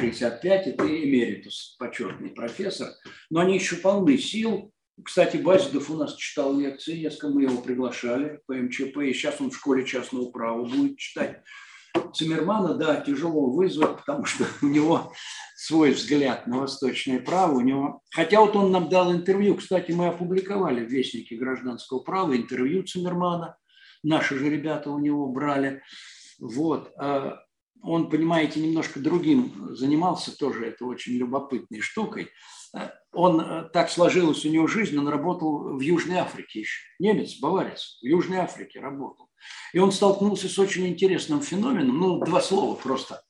65, 0.01 0.67
и 0.67 0.73
ты 0.73 1.05
эмеритус, 1.05 1.77
почетный 1.79 2.31
профессор. 2.31 2.89
Но 3.31 3.41
они 3.41 3.55
еще 3.55 3.77
полны 3.77 4.19
сил. 4.19 4.73
Кстати, 5.03 5.37
Базидов 5.37 5.91
у 5.91 5.97
нас 5.97 6.15
читал 6.17 6.59
лекции, 6.59 7.03
несколько 7.03 7.29
мы 7.29 7.43
его 7.43 7.61
приглашали 7.61 8.41
по 8.47 8.55
МЧП, 8.55 8.99
и 8.99 9.13
сейчас 9.13 9.41
он 9.41 9.51
в 9.51 9.57
школе 9.57 9.85
частного 9.85 10.31
права 10.31 10.65
будет 10.65 10.97
читать. 10.99 11.43
Циммермана, 12.15 12.75
да, 12.75 13.01
тяжело 13.01 13.51
вызвать, 13.51 13.97
потому 13.97 14.25
что 14.25 14.45
у 14.63 14.67
него 14.67 15.13
свой 15.57 15.93
взгляд 15.93 16.47
на 16.47 16.61
восточное 16.61 17.21
право. 17.21 17.57
У 17.57 17.61
него... 17.61 18.03
Хотя 18.11 18.41
вот 18.41 18.57
он 18.57 18.71
нам 18.71 18.89
дал 18.89 19.13
интервью, 19.13 19.57
кстати, 19.57 19.93
мы 19.93 20.09
опубликовали 20.09 20.85
в 20.85 20.89
Вестнике 20.89 21.37
гражданского 21.37 22.01
права 22.01 22.37
интервью 22.37 22.83
Циммермана. 22.85 23.57
Наши 24.03 24.39
же 24.39 24.49
ребята 24.49 24.91
у 24.91 24.99
него 24.99 25.29
брали. 25.29 25.83
Вот. 26.39 26.93
Он, 27.87 28.11
понимаете, 28.11 28.61
немножко 28.61 29.01
другим 29.01 29.75
занимался, 29.75 30.37
тоже 30.37 30.67
это 30.67 30.85
очень 30.85 31.15
любопытной 31.15 31.81
штукой. 31.81 32.31
Он, 33.13 33.41
э, 33.41 33.69
так 33.73 33.91
сложилась 33.91 34.45
у 34.45 34.51
него 34.51 34.67
жизнь, 34.67 34.99
он 34.99 35.09
работал 35.09 35.77
в 35.77 35.81
Южной 35.81 36.19
Африке 36.19 36.61
еще. 36.61 36.83
Немец, 36.99 37.39
баварец, 37.41 37.99
в 38.03 38.07
Южной 38.07 38.39
Африке 38.39 38.81
работал. 38.81 39.31
И 39.73 39.79
он 39.79 39.93
столкнулся 39.93 40.49
с 40.49 40.59
очень 40.59 40.87
интересным 40.87 41.41
феноменом, 41.41 41.99
ну, 41.99 42.25
два 42.25 42.41
слова 42.41 42.75
просто. 42.75 43.23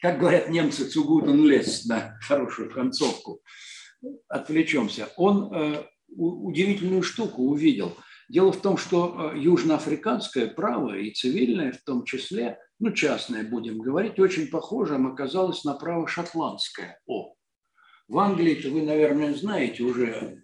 Как 0.00 0.18
говорят 0.18 0.48
немцы, 0.48 0.88
цугутен 0.88 1.44
лес 1.44 1.84
на 1.86 2.18
хорошую 2.20 2.70
концовку. 2.70 3.40
Отвлечемся. 4.28 5.08
Он 5.16 5.54
э, 5.54 5.84
удивительную 6.08 7.02
штуку 7.02 7.42
увидел. 7.42 7.96
Дело 8.28 8.52
в 8.52 8.60
том, 8.60 8.76
что 8.76 9.32
э, 9.34 9.38
южноафриканское 9.38 10.48
право 10.48 10.96
и 10.96 11.12
цивильное 11.12 11.72
в 11.72 11.82
том 11.82 12.04
числе, 12.04 12.58
ну, 12.80 12.92
частное 12.92 13.44
будем 13.44 13.78
говорить, 13.78 14.18
очень 14.18 14.48
похожим 14.48 15.06
оказалось 15.06 15.64
на 15.64 15.74
право 15.74 16.08
шотландское. 16.08 16.98
О, 17.06 17.34
в 18.08 18.18
Англии-то 18.18 18.70
вы, 18.70 18.82
наверное, 18.82 19.34
знаете 19.34 19.82
уже, 19.84 20.42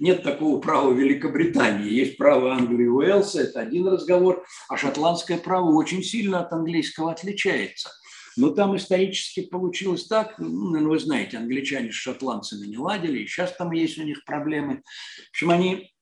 нет 0.00 0.22
такого 0.22 0.60
права 0.60 0.92
Великобритании. 0.92 1.90
Есть 1.90 2.18
право 2.18 2.52
Англии 2.52 2.84
и 2.84 2.88
Уэльса, 2.88 3.42
это 3.42 3.60
один 3.60 3.88
разговор, 3.88 4.44
а 4.68 4.76
шотландское 4.76 5.38
право 5.38 5.72
очень 5.72 6.02
сильно 6.02 6.40
от 6.40 6.52
английского 6.52 7.12
отличается. 7.12 7.90
Но 8.36 8.50
там 8.50 8.76
исторически 8.76 9.46
получилось 9.46 10.06
так, 10.06 10.34
ну, 10.38 10.88
вы 10.88 10.98
знаете, 10.98 11.38
англичане 11.38 11.92
с 11.92 11.94
шотландцами 11.94 12.66
не 12.66 12.76
ладили, 12.76 13.20
и 13.20 13.26
сейчас 13.26 13.56
там 13.56 13.72
есть 13.72 13.98
у 13.98 14.02
них 14.02 14.24
проблемы. 14.24 14.82
В 15.26 15.30
общем, 15.30 15.50
они 15.50 15.92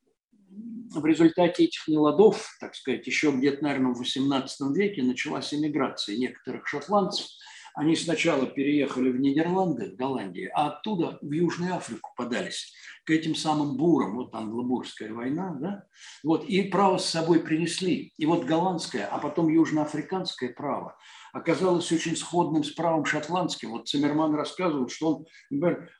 в 0.94 1.04
результате 1.04 1.64
этих 1.64 1.88
неладов, 1.88 2.56
так 2.60 2.74
сказать, 2.74 3.06
еще 3.06 3.30
где-то, 3.30 3.64
наверное, 3.64 3.94
в 3.94 4.00
XVIII 4.00 4.46
веке 4.74 5.02
началась 5.02 5.52
эмиграция 5.52 6.16
некоторых 6.16 6.66
шотландцев– 6.66 7.26
они 7.76 7.94
сначала 7.94 8.46
переехали 8.46 9.10
в 9.10 9.20
Нидерланды, 9.20 9.90
в 9.90 9.96
Голландии, 9.96 10.50
а 10.54 10.68
оттуда 10.68 11.18
в 11.20 11.30
Южную 11.30 11.76
Африку 11.76 12.10
подались 12.16 12.72
к 13.04 13.10
этим 13.10 13.34
самым 13.34 13.76
бурам, 13.76 14.16
вот 14.16 14.34
англо-бурская 14.34 15.12
война, 15.12 15.54
да, 15.60 15.84
вот, 16.24 16.46
и 16.46 16.62
право 16.62 16.96
с 16.96 17.04
собой 17.04 17.40
принесли. 17.40 18.14
И 18.16 18.24
вот 18.24 18.46
голландское, 18.46 19.06
а 19.06 19.18
потом 19.18 19.50
южноафриканское 19.50 20.54
право 20.54 20.96
оказалось 21.34 21.92
очень 21.92 22.16
сходным 22.16 22.64
с 22.64 22.70
правом 22.70 23.04
шотландским. 23.04 23.72
Вот 23.72 23.88
Циммерман 23.88 24.34
рассказывал, 24.34 24.88
что 24.88 25.16
он, 25.16 25.26
например, 25.50 25.90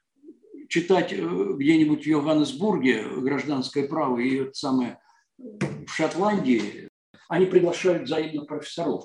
читать 0.69 1.13
э, 1.13 1.17
где-нибудь 1.17 2.05
в 2.05 2.07
Йоханнесбурге 2.07 3.05
гражданское 3.21 3.85
право 3.85 4.19
и 4.19 4.43
это 4.43 4.55
самое 4.55 4.99
в 5.39 5.89
Шотландии, 5.89 6.89
они 7.29 7.47
приглашают 7.47 8.05
взаимно 8.05 8.45
профессоров. 8.45 9.05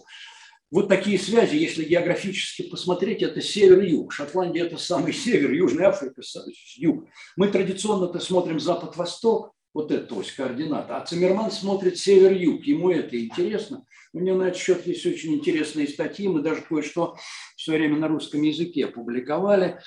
Вот 0.72 0.88
такие 0.88 1.20
связи, 1.20 1.58
если 1.58 1.84
географически 1.84 2.70
посмотреть, 2.70 3.22
это 3.22 3.42
север-юг. 3.42 4.14
Шотландия– 4.14 4.66
это 4.66 4.78
самый 4.78 5.14
север, 5.14 5.52
Южная 5.52 5.90
Африка– 5.90 6.22
юг. 6.78 7.08
Мы 7.36 7.50
традиционно-то 7.50 8.20
смотрим 8.20 8.60
запад-восток, 8.60 9.52
вот 9.74 9.92
это 9.92 10.16
ось 10.16 10.32
координата, 10.32 10.98
а 10.98 11.06
Циммерман 11.06 11.52
смотрит 11.52 11.98
север-юг, 11.98 12.64
ему 12.64 12.90
это 12.90 13.20
интересно. 13.20 13.86
У 14.14 14.20
него 14.20 14.38
на 14.38 14.50
этот 14.50 14.60
счет 14.60 14.86
есть 14.86 15.06
очень 15.06 15.36
интересные 15.36 15.88
статьи, 15.88 16.28
мы 16.28 16.42
даже 16.42 16.62
кое-что 16.62 17.16
все 17.56 17.74
время 17.74 17.98
на 17.98 18.08
русском 18.08 18.42
языке 18.42 18.88
публиковали. 18.88 19.80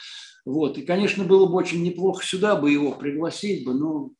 Вот. 0.44 0.78
И, 0.78 0.82
конечно, 0.82 1.24
было 1.24 1.46
бы 1.46 1.54
очень 1.54 1.82
неплохо 1.82 2.24
сюда 2.24 2.56
бы 2.56 2.70
его 2.70 2.92
пригласить, 2.92 3.64
бы, 3.64 3.74
но 3.74 4.10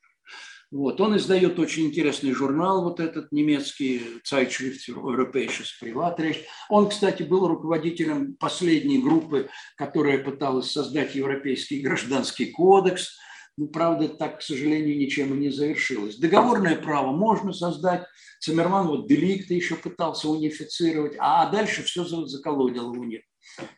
вот. 0.75 1.01
Он 1.01 1.17
издает 1.17 1.59
очень 1.61 1.87
интересный 1.87 2.33
журнал, 2.33 2.83
вот 2.83 2.99
этот 2.99 3.31
немецкий 3.31 4.03
Zeitschrift 4.29 4.89
Europäisches 4.89 5.69
Privatrecht. 5.81 6.47
Он, 6.69 6.89
кстати, 6.89 7.23
был 7.23 7.47
руководителем 7.47 8.35
последней 8.35 9.01
группы, 9.01 9.49
которая 9.77 10.19
пыталась 10.19 10.73
создать 10.73 11.15
Европейский 11.15 11.81
гражданский 11.81 12.47
кодекс. 12.47 13.17
Ну, 13.57 13.69
правда, 13.69 14.09
так, 14.09 14.41
к 14.41 14.43
сожалению, 14.43 14.99
ничем 14.99 15.33
и 15.35 15.39
не 15.39 15.51
завершилось. 15.51 16.17
Договорное 16.17 16.75
право 16.75 17.13
можно 17.13 17.53
создать. 17.53 18.05
Циммерман 18.41 18.89
вот 18.89 19.07
деликты 19.07 19.55
еще 19.55 19.77
пытался 19.77 20.29
унифицировать, 20.29 21.15
а 21.21 21.49
дальше 21.53 21.85
все 21.85 22.05
заколодило 22.05 22.91
у 22.91 23.05
них. 23.05 23.21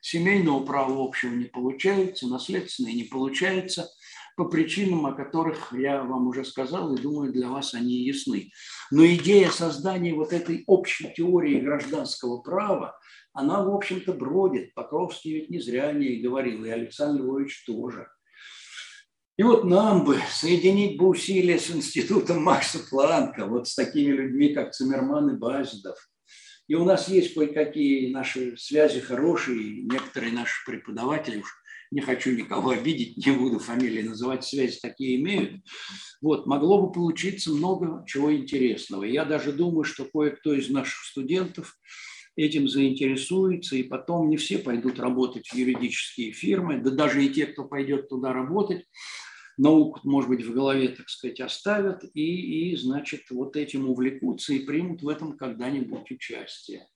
Семейного 0.00 0.64
права 0.64 1.04
общего 1.04 1.34
не 1.34 1.46
получается, 1.46 2.28
наследственное 2.28 2.92
не 2.92 3.04
получается– 3.04 3.88
по 4.36 4.44
причинам, 4.44 5.06
о 5.06 5.12
которых 5.12 5.72
я 5.72 6.04
вам 6.04 6.28
уже 6.28 6.44
сказал, 6.44 6.94
и 6.94 7.00
думаю, 7.00 7.32
для 7.32 7.48
вас 7.48 7.72
они 7.72 8.04
ясны. 8.04 8.50
Но 8.90 9.04
идея 9.06 9.50
создания 9.50 10.14
вот 10.14 10.32
этой 10.32 10.62
общей 10.66 11.12
теории 11.16 11.58
гражданского 11.58 12.42
права, 12.42 12.98
она, 13.32 13.64
в 13.64 13.74
общем-то, 13.74 14.12
бродит. 14.12 14.74
Покровский 14.74 15.32
ведь 15.32 15.50
не 15.50 15.58
зря 15.58 15.88
о 15.88 15.92
ней 15.92 16.20
говорил, 16.20 16.64
и 16.64 16.68
Александр 16.68 17.22
Львович 17.22 17.64
тоже. 17.64 18.08
И 19.38 19.42
вот 19.42 19.64
нам 19.64 20.04
бы 20.04 20.18
соединить 20.30 20.98
бы 20.98 21.08
усилия 21.08 21.58
с 21.58 21.70
институтом 21.70 22.42
Макса 22.42 22.78
Планка, 22.90 23.46
вот 23.46 23.68
с 23.68 23.74
такими 23.74 24.12
людьми, 24.12 24.54
как 24.54 24.72
Циммерман 24.72 25.30
и 25.30 25.38
Базидов. 25.38 25.96
И 26.68 26.74
у 26.74 26.84
нас 26.84 27.08
есть 27.08 27.34
кое-какие 27.34 28.12
наши 28.12 28.56
связи 28.56 29.00
хорошие, 29.00 29.82
некоторые 29.82 30.32
наши 30.32 30.64
преподаватели 30.64 31.38
уж 31.38 31.48
не 31.92 32.00
хочу 32.00 32.32
никого 32.32 32.70
обидеть, 32.70 33.24
не 33.24 33.32
буду 33.32 33.58
фамилии 33.58 34.02
называть, 34.02 34.44
связи 34.44 34.78
такие 34.80 35.20
имеют. 35.20 35.62
Вот, 36.20 36.46
могло 36.46 36.82
бы 36.82 36.92
получиться 36.92 37.50
много 37.52 38.04
чего 38.06 38.34
интересного. 38.34 39.04
Я 39.04 39.24
даже 39.24 39.52
думаю, 39.52 39.84
что 39.84 40.04
кое-кто 40.04 40.54
из 40.54 40.68
наших 40.68 41.04
студентов 41.04 41.78
этим 42.34 42.68
заинтересуется, 42.68 43.76
и 43.76 43.82
потом 43.82 44.28
не 44.28 44.36
все 44.36 44.58
пойдут 44.58 44.98
работать 44.98 45.48
в 45.48 45.54
юридические 45.54 46.32
фирмы, 46.32 46.78
да 46.78 46.90
даже 46.90 47.24
и 47.24 47.30
те, 47.30 47.46
кто 47.46 47.64
пойдет 47.64 48.08
туда 48.08 48.32
работать, 48.32 48.84
науку, 49.56 50.00
может 50.04 50.30
быть, 50.30 50.44
в 50.44 50.52
голове, 50.52 50.88
так 50.88 51.08
сказать, 51.08 51.40
оставят 51.40 52.04
и, 52.14 52.70
и 52.70 52.76
значит, 52.76 53.22
вот 53.30 53.56
этим 53.56 53.88
увлекутся 53.88 54.52
и 54.52 54.60
примут 54.60 55.02
в 55.02 55.08
этом 55.08 55.36
когда-нибудь 55.36 56.10
участие. 56.10 56.88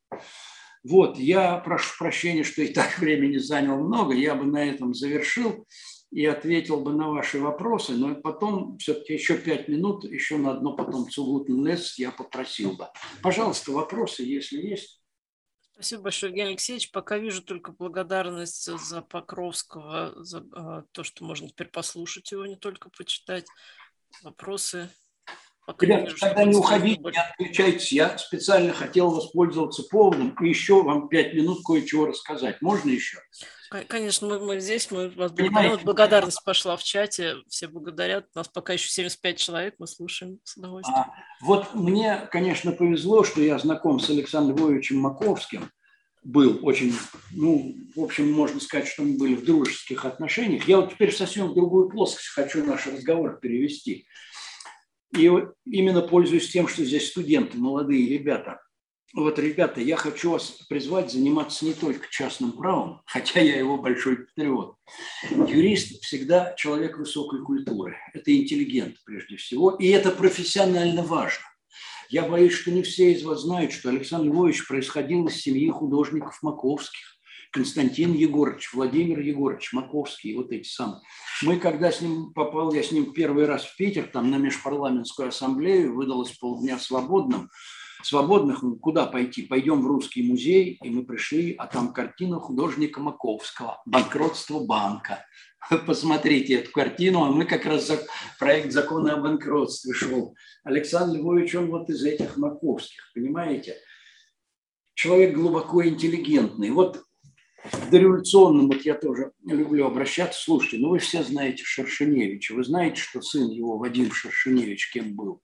Вот, 0.82 1.18
я 1.18 1.58
прошу 1.58 1.94
прощения, 1.98 2.44
что 2.44 2.62
и 2.62 2.68
так 2.68 2.98
времени 2.98 3.36
занял 3.36 3.78
много, 3.78 4.14
я 4.14 4.34
бы 4.34 4.44
на 4.46 4.64
этом 4.64 4.94
завершил 4.94 5.66
и 6.10 6.26
ответил 6.26 6.80
бы 6.80 6.92
на 6.92 7.08
ваши 7.08 7.38
вопросы, 7.38 7.92
но 7.92 8.16
потом 8.16 8.78
все-таки 8.78 9.12
еще 9.12 9.36
пять 9.38 9.68
минут, 9.68 10.04
еще 10.04 10.38
на 10.38 10.52
одно 10.52 10.74
потом 10.74 11.08
Цугутен 11.08 11.64
лес 11.64 11.98
я 11.98 12.10
попросил 12.10 12.72
бы. 12.72 12.88
Пожалуйста, 13.22 13.70
вопросы, 13.70 14.24
если 14.24 14.60
есть. 14.60 14.99
Спасибо 15.81 16.02
большое, 16.02 16.28
Евгений 16.31 16.51
Алексеевич. 16.51 16.90
Пока 16.90 17.16
вижу 17.16 17.43
только 17.43 17.73
благодарность 17.73 18.66
за 18.66 19.01
Покровского, 19.01 20.12
за 20.23 20.47
а, 20.52 20.82
то, 20.93 21.02
что 21.02 21.24
можно 21.24 21.48
теперь 21.48 21.69
послушать 21.69 22.31
его, 22.32 22.44
не 22.44 22.57
только 22.57 22.90
почитать. 22.90 23.47
Вопросы 24.23 24.90
Ребята, 25.78 26.14
когда 26.18 26.44
не 26.44 26.56
уходите, 26.56 27.01
не 27.01 27.18
отключайтесь. 27.18 27.92
Я 27.92 28.16
специально 28.18 28.72
хотел 28.72 29.10
воспользоваться 29.10 29.82
поводом 29.84 30.34
и 30.40 30.48
еще 30.48 30.82
вам 30.82 31.09
пять 31.09 31.34
минут 31.34 31.60
кое-чего 31.64 32.06
рассказать. 32.06 32.60
Можно 32.60 32.90
еще? 32.90 33.18
Конечно, 33.86 34.26
мы, 34.26 34.40
мы 34.40 34.59
здесь, 34.59 34.90
мы 34.90 35.10
вас 35.10 35.30
благодарим. 35.30 35.70
Вот 35.70 35.84
благодарность 35.84 36.42
пошла 36.44 36.76
в 36.76 36.82
чате, 36.82 37.36
все 37.48 37.68
благодарят. 37.68 38.26
У 38.34 38.38
нас 38.38 38.48
пока 38.48 38.72
еще 38.72 38.88
75 38.88 39.38
человек, 39.38 39.74
мы 39.78 39.86
слушаем 39.86 40.40
с 40.42 40.56
удовольствием. 40.56 40.98
А, 40.98 41.14
вот 41.40 41.72
мне, 41.74 42.28
конечно, 42.32 42.72
повезло, 42.72 43.22
что 43.22 43.40
я 43.40 43.59
знаком 43.60 44.01
с 44.01 44.10
Александром 44.10 44.59
Львовичем 44.59 44.98
Маковским. 44.98 45.70
Был 46.24 46.59
очень, 46.62 46.92
ну, 47.30 47.76
в 47.94 48.01
общем, 48.01 48.30
можно 48.32 48.60
сказать, 48.60 48.88
что 48.88 49.02
мы 49.02 49.16
были 49.16 49.36
в 49.36 49.44
дружеских 49.44 50.05
отношениях. 50.05 50.66
Я 50.66 50.78
вот 50.78 50.92
теперь 50.92 51.14
совсем 51.14 51.48
в 51.48 51.55
другую 51.55 51.88
плоскость 51.90 52.28
хочу 52.28 52.64
наш 52.64 52.88
разговор 52.88 53.38
перевести. 53.38 54.06
И 55.16 55.30
именно 55.66 56.02
пользуясь 56.02 56.50
тем, 56.50 56.68
что 56.68 56.84
здесь 56.84 57.08
студенты, 57.08 57.58
молодые 57.58 58.08
ребята, 58.08 58.60
вот, 59.12 59.40
ребята, 59.40 59.80
я 59.80 59.96
хочу 59.96 60.30
вас 60.30 60.50
призвать 60.68 61.10
заниматься 61.10 61.64
не 61.64 61.74
только 61.74 62.06
частным 62.10 62.52
правом, 62.52 63.02
хотя 63.06 63.40
я 63.40 63.58
его 63.58 63.76
большой 63.76 64.18
патриот. 64.18 64.76
Юрист 65.30 66.02
всегда 66.02 66.54
человек 66.56 66.96
высокой 66.96 67.42
культуры. 67.42 67.96
Это 68.14 68.34
интеллигент 68.34 68.96
прежде 69.04 69.36
всего, 69.36 69.70
и 69.70 69.88
это 69.88 70.10
профессионально 70.12 71.02
важно. 71.02 71.44
Я 72.08 72.28
боюсь, 72.28 72.52
что 72.52 72.70
не 72.70 72.82
все 72.82 73.12
из 73.12 73.24
вас 73.24 73.42
знают, 73.42 73.72
что 73.72 73.88
Александр 73.88 74.28
Львович 74.28 74.66
происходил 74.66 75.26
из 75.26 75.36
семьи 75.36 75.68
художников 75.70 76.38
Маковских. 76.42 77.19
Константин 77.51 78.12
Егорович, 78.12 78.72
Владимир 78.72 79.18
Егорович, 79.18 79.72
Маковский, 79.72 80.36
вот 80.36 80.52
эти 80.52 80.68
самые. 80.68 81.01
Мы, 81.43 81.59
когда 81.59 81.90
с 81.90 82.01
ним 82.01 82.32
попал, 82.32 82.72
я 82.72 82.82
с 82.82 82.93
ним 82.93 83.12
первый 83.12 83.47
раз 83.47 83.64
в 83.64 83.77
Питер, 83.77 84.09
там 84.12 84.31
на 84.31 84.36
межпарламентскую 84.36 85.28
ассамблею, 85.28 85.94
выдалось 85.94 86.31
полдня 86.32 86.78
свободным, 86.78 87.51
свободных, 88.05 88.62
куда 88.81 89.06
пойти? 89.06 89.43
Пойдем 89.43 89.82
в 89.82 89.86
Русский 89.86 90.22
музей, 90.22 90.78
и 90.82 90.90
мы 90.90 91.05
пришли, 91.05 91.55
а 91.59 91.66
там 91.66 91.93
картина 91.93 92.39
художника 92.39 93.01
Маковского 93.01 93.82
«Банкротство 93.85 94.60
банка». 94.60 95.27
Посмотрите 95.86 96.55
эту 96.55 96.70
картину, 96.70 97.24
а 97.24 97.32
мы 97.32 97.44
как 97.44 97.66
раз 97.66 97.89
за 97.89 98.01
проект 98.39 98.72
закона 98.72 99.14
о 99.14 99.20
банкротстве 99.20 99.93
шел. 99.93 100.35
Александр 100.64 101.18
Львович, 101.18 101.56
он 101.56 101.70
вот 101.70 101.90
из 101.90 102.05
этих 102.05 102.36
Маковских, 102.36 103.10
понимаете? 103.14 103.77
Человек 104.94 105.35
глубоко 105.35 105.85
интеллигентный. 105.85 106.70
Вот 106.70 107.02
в 107.64 107.90
дореволюционном, 107.90 108.68
вот 108.68 108.82
я 108.82 108.94
тоже 108.94 109.32
люблю 109.44 109.86
обращаться, 109.86 110.40
слушайте, 110.40 110.78
ну 110.78 110.90
вы 110.90 110.98
все 110.98 111.22
знаете 111.22 111.62
Шершеневича, 111.64 112.54
вы 112.54 112.64
знаете, 112.64 113.00
что 113.00 113.20
сын 113.20 113.50
его, 113.50 113.78
Вадим 113.78 114.12
Шершеневич, 114.12 114.90
кем 114.92 115.14
был? 115.14 115.42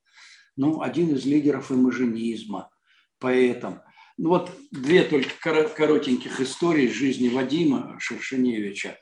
ну, 0.56 0.80
один 0.80 1.14
из 1.14 1.24
лидеров 1.24 1.70
имажинизма, 1.70 2.70
поэтом. 3.18 3.82
Ну 4.16 4.30
вот 4.30 4.50
две 4.70 5.04
только 5.04 5.30
коротеньких 5.74 6.40
истории 6.40 6.86
из 6.86 6.92
жизни 6.92 7.28
Вадима 7.28 7.96
Шершеневича. 8.00 8.98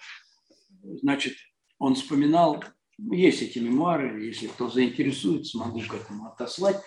Значит, 0.83 1.35
он 1.79 1.95
вспоминал, 1.95 2.63
есть 2.99 3.43
эти 3.43 3.61
мемуары, 3.61 4.25
если 4.25 4.49
кто 4.49 4.69
заинтересуется, 4.69 5.59
могу 5.59 5.81
к 5.81 5.95
этому 5.95 6.27
отослать. 6.27 6.81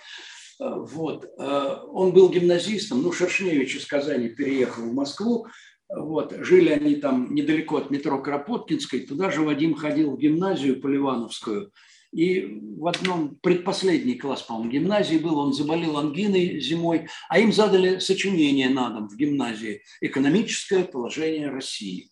Вот. 0.59 1.25
Он 1.37 2.11
был 2.11 2.29
гимназистом, 2.29 3.01
ну, 3.01 3.13
Шершеневич 3.13 3.75
из 3.75 3.85
Казани 3.85 4.27
переехал 4.27 4.83
в 4.83 4.93
Москву, 4.93 5.47
вот. 5.89 6.33
Жили 6.39 6.69
они 6.69 6.95
там 6.95 7.33
недалеко 7.33 7.77
от 7.77 7.91
метро 7.91 8.21
Кропоткинской, 8.21 9.01
туда 9.01 9.31
же 9.31 9.41
Вадим 9.41 9.75
ходил 9.75 10.15
в 10.15 10.19
гимназию 10.19 10.81
Поливановскую– 10.81 11.71
и 12.11 12.61
в 12.77 12.87
одном 12.87 13.35
предпоследний 13.41 14.17
класс, 14.17 14.41
по-моему, 14.41 14.71
гимназии 14.71 15.17
был, 15.17 15.37
он 15.39 15.53
заболел 15.53 15.97
ангиной 15.97 16.59
зимой, 16.59 17.07
а 17.29 17.39
им 17.39 17.51
задали 17.51 17.99
сочинение 17.99 18.69
на 18.69 18.89
дом 18.89 19.09
в 19.09 19.15
гимназии 19.15 19.81
«Экономическое 20.01 20.85
положение 20.85 21.49
России». 21.49 22.09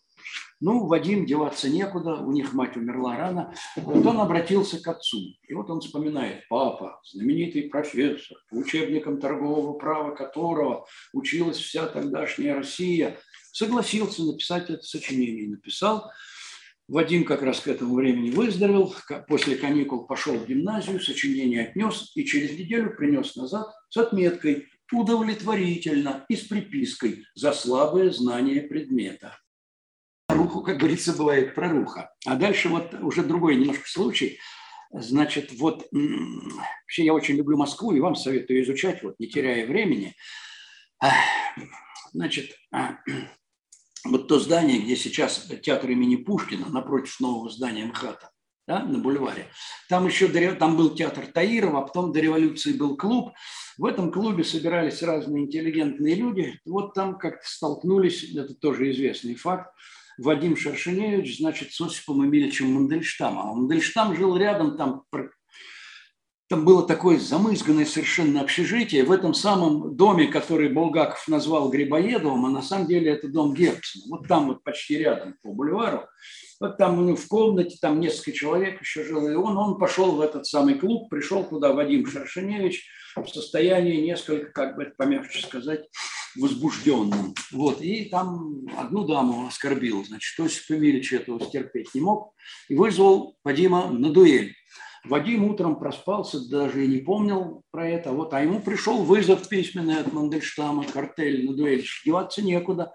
Ну, 0.62 0.88
Вадим 0.88 1.26
деваться 1.26 1.70
некуда, 1.70 2.16
у 2.16 2.32
них 2.32 2.54
мать 2.54 2.78
умерла 2.78 3.18
рано. 3.18 3.54
Вот 3.76 4.06
он 4.06 4.20
обратился 4.20 4.82
к 4.82 4.88
отцу. 4.88 5.20
И 5.48 5.54
вот 5.54 5.70
он 5.70 5.82
вспоминает, 5.82 6.48
папа, 6.50 7.02
знаменитый 7.04 7.64
профессор, 7.64 8.38
по 8.50 8.56
учебникам 8.56 9.20
торгового 9.20 9.74
права 9.74 10.16
которого 10.16 10.86
училась 11.14 11.58
вся 11.58 11.88
тогдашняя 11.88 12.56
Россия, 12.56 13.18
согласился 13.56 14.22
написать 14.24 14.70
это 14.70 14.84
сочинение. 14.84 15.48
Написал, 15.48 16.12
Вадим 16.90 17.24
как 17.24 17.42
раз 17.42 17.62
к 17.62 17.70
этому 17.70 17.96
времени 17.96 18.30
выздоровел, 18.30 18.94
после 19.30 19.56
каникул 19.56 20.06
пошел 20.06 20.36
в 20.38 20.46
гимназию, 20.46 21.00
сочинение 21.00 21.68
отнес 21.68 22.12
и 22.16 22.26
через 22.26 22.52
неделю 22.52 22.94
принес 22.96 23.36
назад 23.38 23.68
с 23.90 23.96
отметкой 23.96 24.68
удовлетворительно 24.92 26.26
и 26.28 26.36
с 26.36 26.42
припиской 26.42 27.24
за 27.34 27.54
слабое 27.54 28.12
знание 28.12 28.62
предмета. 28.62 29.40
Проруху, 30.28 30.62
как 30.62 30.78
говорится, 30.78 31.14
бывает 31.14 31.56
проруха. 31.56 32.14
А 32.26 32.36
дальше 32.36 32.68
вот 32.68 32.94
уже 32.96 33.24
другой 33.24 33.56
немножко 33.56 33.88
случай. 33.88 34.38
Значит, 34.92 35.54
вот 35.54 35.88
вообще 35.92 37.06
я 37.06 37.14
очень 37.14 37.36
люблю 37.36 37.58
Москву 37.58 37.94
и 37.94 38.02
вам 38.02 38.16
советую 38.16 38.64
изучать, 38.64 39.02
вот 39.02 39.16
не 39.18 39.28
теряя 39.28 39.66
времени. 39.66 40.14
Значит, 42.12 42.58
вот 44.06 44.28
то 44.28 44.40
здание, 44.40 44.80
где 44.80 44.96
сейчас 44.96 45.48
театр 45.64 45.90
имени 45.92 46.16
Пушкина, 46.16 46.70
напротив 46.70 47.20
нового 47.20 47.50
здания 47.50 47.86
МХАТа, 47.86 48.30
да, 48.68 48.84
на 48.84 49.00
бульваре. 49.00 49.48
Там 49.90 50.06
еще 50.08 50.28
там 50.56 50.78
был 50.78 50.96
театр 50.96 51.28
Таирова, 51.28 51.80
а 51.80 51.82
потом 51.82 52.12
до 52.12 52.20
революции 52.20 52.74
был 52.74 52.98
клуб. 52.98 53.34
В 53.78 53.86
этом 53.86 54.12
клубе 54.12 54.44
собирались 54.44 55.04
разные 55.04 55.46
интеллигентные 55.46 56.16
люди. 56.16 56.60
Вот 56.66 56.94
там 56.94 57.18
как-то 57.18 57.46
столкнулись, 57.48 58.36
это 58.36 58.54
тоже 58.54 58.92
известный 58.92 59.36
факт, 59.36 59.72
Вадим 60.18 60.56
Шершеневич, 60.56 61.40
значит, 61.40 61.74
с 61.74 61.82
Осипом 61.82 62.26
Эмильевичем 62.26 62.72
Мандельштамом. 62.72 63.50
А 63.50 63.54
Мандельштам 63.54 64.16
жил 64.16 64.38
рядом, 64.38 64.78
там 64.78 65.04
там 66.48 66.64
было 66.64 66.86
такое 66.86 67.18
замызганное 67.18 67.86
совершенно 67.86 68.42
общежитие. 68.42 69.04
В 69.04 69.12
этом 69.12 69.34
самом 69.34 69.96
доме, 69.96 70.28
который 70.28 70.70
Булгаков 70.70 71.28
назвал 71.28 71.70
Грибоедовым, 71.70 72.46
а 72.46 72.50
на 72.50 72.62
самом 72.62 72.88
деле 72.88 73.12
это 73.12 73.28
дом 73.28 73.54
Герцена. 73.56 74.04
Вот 74.10 74.28
там 74.28 74.48
вот 74.48 74.64
почти 74.64 74.98
рядом 74.98 75.36
по 75.42 75.52
бульвару. 75.52 76.06
Вот 76.60 76.78
там 76.78 77.04
ну, 77.04 77.16
в 77.16 77.28
комнате, 77.28 77.78
там 77.82 78.00
несколько 78.00 78.32
человек 78.32 78.80
еще 78.80 79.04
жило. 79.04 79.28
И 79.28 79.34
он, 79.34 79.58
он 79.58 79.80
пошел 79.80 80.12
в 80.12 80.22
этот 80.22 80.46
самый 80.46 80.76
клуб, 80.76 81.10
пришел 81.10 81.44
туда 81.44 81.74
Вадим 81.74 82.06
Шершеневич 82.06 82.88
в 83.16 83.28
состоянии 83.28 84.06
несколько, 84.06 84.52
как 84.52 84.76
бы 84.76 84.84
это 84.84 84.94
помягче 84.98 85.42
сказать, 85.42 85.88
возбужденным. 86.38 87.34
Вот. 87.52 87.82
И 87.82 88.06
там 88.06 88.68
одну 88.78 89.06
даму 89.06 89.48
оскорбил. 89.48 90.06
Значит, 90.06 90.40
Осип 90.40 90.70
Эмильевич 90.70 91.14
этого 91.14 91.44
стерпеть 91.44 91.96
не 91.96 92.02
мог 92.02 92.34
и 92.70 92.76
вызвал 92.76 93.38
Вадима 93.44 93.90
на 93.90 94.12
дуэль. 94.12 94.54
Вадим 95.08 95.44
утром 95.44 95.78
проспался, 95.78 96.50
даже 96.50 96.84
и 96.84 96.88
не 96.88 96.98
помнил 96.98 97.62
про 97.72 97.88
это. 97.88 98.12
Вот, 98.12 98.34
а 98.34 98.42
ему 98.42 98.60
пришел 98.60 99.04
вызов 99.04 99.48
письменный 99.48 100.00
от 100.00 100.12
Мандельштама, 100.12 100.84
картель 100.86 101.46
на 101.46 101.56
дуэль. 101.56 101.86
Деваться 102.04 102.42
некуда. 102.42 102.94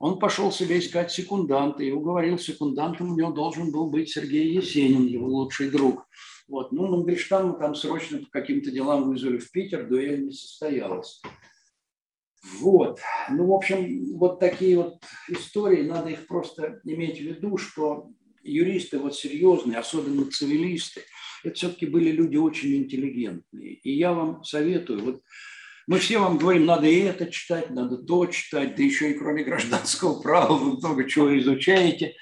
Он 0.00 0.18
пошел 0.18 0.50
себе 0.50 0.80
искать 0.80 1.12
секунданта 1.12 1.84
и 1.84 1.92
уговорил 1.92 2.36
секундантом, 2.36 3.12
у 3.12 3.16
него 3.16 3.30
должен 3.30 3.70
был 3.70 3.88
быть 3.88 4.10
Сергей 4.10 4.52
Есенин, 4.52 5.06
его 5.06 5.28
лучший 5.28 5.70
друг. 5.70 6.08
Вот. 6.48 6.72
Ну, 6.72 6.88
Мандельштама 6.88 7.52
там 7.54 7.76
срочно 7.76 8.18
по 8.18 8.26
каким-то 8.30 8.72
делам 8.72 9.04
вызвали 9.04 9.38
в 9.38 9.52
Питер, 9.52 9.86
дуэль 9.86 10.24
не 10.24 10.32
состоялась. 10.32 11.22
Вот. 12.58 12.98
Ну, 13.30 13.46
в 13.46 13.52
общем, 13.52 14.16
вот 14.16 14.40
такие 14.40 14.76
вот 14.76 14.96
истории, 15.28 15.86
надо 15.86 16.10
их 16.10 16.26
просто 16.26 16.80
иметь 16.82 17.18
в 17.18 17.22
виду, 17.22 17.56
что 17.56 18.10
юристы 18.42 18.98
вот 18.98 19.14
серьезные, 19.14 19.78
особенно 19.78 20.28
цивилисты, 20.28 21.02
это 21.44 21.54
все-таки 21.54 21.86
были 21.86 22.10
люди 22.10 22.36
очень 22.36 22.76
интеллигентные. 22.76 23.74
И 23.74 23.96
я 23.96 24.12
вам 24.12 24.44
советую, 24.44 25.04
вот 25.04 25.22
мы 25.86 25.98
все 25.98 26.18
вам 26.18 26.38
говорим, 26.38 26.66
надо 26.66 26.86
и 26.86 27.00
это 27.00 27.30
читать, 27.30 27.70
надо 27.70 27.98
то 27.98 28.26
читать, 28.26 28.76
да 28.76 28.82
еще 28.82 29.10
и 29.10 29.18
кроме 29.18 29.44
гражданского 29.44 30.20
права 30.20 30.54
вы 30.54 30.76
много 30.76 31.08
чего 31.08 31.36
изучаете. 31.38 32.14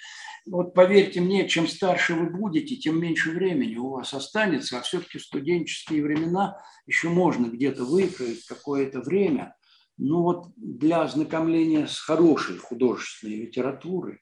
Вот 0.46 0.72
поверьте 0.72 1.20
мне, 1.20 1.46
чем 1.48 1.68
старше 1.68 2.14
вы 2.14 2.30
будете, 2.30 2.76
тем 2.76 3.00
меньше 3.00 3.30
времени 3.30 3.76
у 3.76 3.90
вас 3.90 4.14
останется, 4.14 4.78
а 4.78 4.82
все-таки 4.82 5.18
в 5.18 5.22
студенческие 5.22 6.02
времена 6.02 6.56
еще 6.86 7.08
можно 7.10 7.46
где-то 7.46 7.84
выкроить 7.84 8.46
какое-то 8.46 9.00
время, 9.00 9.54
ну 9.98 10.22
вот 10.22 10.46
для 10.56 11.02
ознакомления 11.02 11.86
с 11.86 11.98
хорошей 11.98 12.56
художественной 12.56 13.36
литературой, 13.42 14.20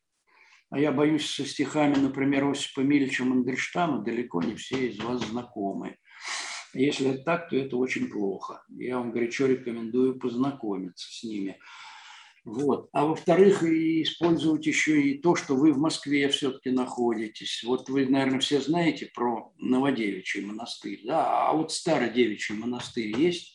а 0.71 0.79
я 0.79 0.93
боюсь, 0.93 1.31
со 1.31 1.45
стихами, 1.45 1.97
например, 1.97 2.49
Осипа 2.49 2.81
Мильича 2.81 3.25
Мандельштама 3.25 4.03
далеко 4.03 4.43
не 4.43 4.55
все 4.55 4.89
из 4.89 4.99
вас 4.99 5.25
знакомы. 5.27 5.97
Если 6.75 7.11
это 7.11 7.23
так, 7.25 7.49
то 7.49 7.57
это 7.57 7.77
очень 7.77 8.09
плохо. 8.09 8.63
Я 8.69 8.99
вам 8.99 9.11
горячо 9.11 9.47
рекомендую 9.47 10.19
познакомиться 10.19 11.09
с 11.11 11.23
ними. 11.25 11.59
Вот. 12.45 12.89
А 12.93 13.07
во-вторых, 13.07 13.63
использовать 13.63 14.67
еще 14.67 15.03
и 15.03 15.19
то, 15.19 15.35
что 15.35 15.55
вы 15.55 15.73
в 15.73 15.79
Москве 15.79 16.29
все-таки 16.29 16.71
находитесь. 16.71 17.63
Вот 17.65 17.89
вы, 17.89 18.07
наверное, 18.07 18.41
все 18.41 18.61
знаете 18.61 19.11
про 19.15 19.53
Новодевичий 19.59 20.45
монастырь, 20.45 21.01
да? 21.05 21.49
А 21.49 21.53
вот 21.53 21.73
Стародевичий 21.73 22.55
монастырь 22.55 23.19
есть? 23.19 23.55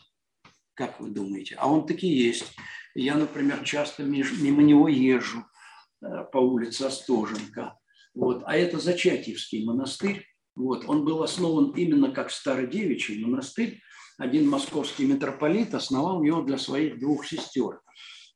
Как 0.73 0.99
вы 0.99 1.09
думаете? 1.09 1.55
А 1.59 1.71
он 1.71 1.85
таки 1.85 2.07
есть. 2.07 2.55
Я, 2.95 3.15
например, 3.15 3.63
часто 3.63 4.03
мимо 4.03 4.61
него 4.61 4.87
езжу. 4.87 5.45
Э, 6.03 6.25
по 6.31 6.37
улице 6.37 6.83
Остоженко. 6.83 7.77
Вот. 8.13 8.43
А 8.45 8.55
это 8.55 8.79
Зачатьевский 8.79 9.65
монастырь. 9.65 10.25
Вот. 10.55 10.83
Он 10.87 11.05
был 11.05 11.23
основан 11.23 11.71
именно 11.71 12.11
как 12.11 12.29
Стародевичий 12.29 13.23
монастырь. 13.23 13.79
Один 14.17 14.47
московский 14.47 15.05
митрополит 15.05 15.73
основал 15.73 16.21
его 16.23 16.41
для 16.41 16.57
своих 16.57 16.99
двух 16.99 17.25
сестер. 17.25 17.81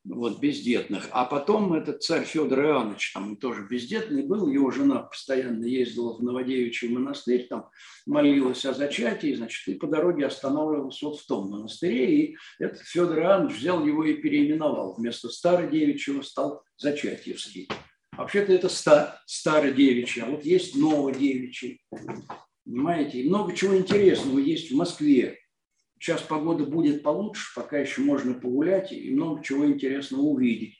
Вот, 0.07 0.39
бездетных. 0.39 1.07
А 1.11 1.25
потом 1.25 1.73
этот 1.73 2.01
царь 2.01 2.23
Федор 2.23 2.59
Иоаннович, 2.59 3.13
там 3.13 3.35
тоже 3.35 3.67
бездетный 3.69 4.23
был, 4.23 4.47
его 4.47 4.71
жена 4.71 4.99
постоянно 4.99 5.65
ездила 5.65 6.17
в 6.17 6.23
Новодевичий 6.23 6.89
монастырь, 6.89 7.47
там 7.47 7.69
молилась 8.05 8.65
о 8.65 8.73
зачатии, 8.73 9.35
значит, 9.35 9.67
и 9.67 9.77
по 9.77 9.87
дороге 9.87 10.25
останавливалась 10.25 11.01
вот 11.01 11.19
в 11.19 11.25
том 11.27 11.49
монастыре, 11.49 12.19
и 12.19 12.37
этот 12.59 12.81
Федор 12.81 13.19
Иоаннович 13.19 13.57
взял 13.57 13.85
его 13.85 14.03
и 14.05 14.13
переименовал. 14.15 14.95
Вместо 14.97 15.29
Стародевичьего 15.29 16.21
стал 16.21 16.63
Зачатьевский. 16.77 17.67
Вообще-то 18.15 18.53
это 18.53 18.69
ста, 18.69 19.21
Стародевичий, 19.25 20.21
а 20.21 20.27
вот 20.27 20.43
есть 20.43 20.75
Новодевичий. 20.75 21.81
Понимаете? 22.65 23.21
И 23.21 23.29
много 23.29 23.55
чего 23.55 23.77
интересного 23.77 24.39
есть 24.39 24.71
в 24.71 24.75
Москве. 24.75 25.37
Сейчас 25.99 26.21
погода 26.21 26.65
будет 26.65 27.03
получше, 27.03 27.53
пока 27.55 27.77
еще 27.79 28.01
можно 28.01 28.33
погулять 28.33 28.91
и 28.91 29.11
много 29.11 29.43
чего 29.43 29.65
интересного 29.65 30.21
увидеть. 30.21 30.75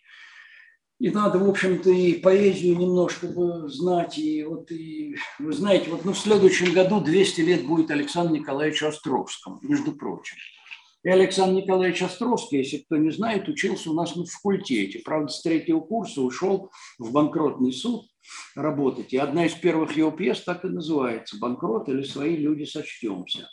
И 1.00 1.12
надо, 1.12 1.38
в 1.38 1.48
общем-то, 1.48 1.92
и 1.92 2.14
поэзию 2.14 2.78
немножко 2.78 3.28
знать. 3.68 4.18
И 4.18 4.44
вот, 4.44 4.72
и, 4.72 5.16
вы 5.38 5.54
знаете, 5.54 5.92
вот 5.92 6.06
ну, 6.06 6.14
в 6.14 6.18
следующем 6.18 6.74
году 6.74 7.00
200 7.02 7.42
лет 7.42 7.66
будет 7.66 7.92
Александру 7.92 8.36
Николаевичу 8.36 8.88
Островскому, 8.88 9.60
между 9.62 9.92
прочим. 9.92 10.38
И 11.04 11.10
Александр 11.10 11.62
Николаевич 11.62 12.02
Островский, 12.02 12.58
если 12.58 12.80
кто 12.80 12.98
не 12.98 13.12
знает, 13.12 13.48
учился 13.48 13.92
у 13.92 13.94
нас 13.94 14.16
на 14.16 14.26
факультете. 14.26 15.00
Правда, 15.06 15.32
с 15.32 15.42
третьего 15.42 15.80
курса 15.80 16.22
ушел 16.22 16.72
в 16.98 17.12
банкротный 17.12 17.72
суд 17.72 18.08
работать. 18.56 19.14
И 19.14 19.18
одна 19.18 19.46
из 19.46 19.54
первых 19.54 19.96
его 19.96 20.10
пьес 20.10 20.42
так 20.44 20.66
и 20.66 20.68
называется 20.68 21.38
«Банкрот» 21.40 21.88
или 21.90 22.02
«Свои 22.02 22.36
люди 22.36 22.64
сочтемся». 22.64 23.48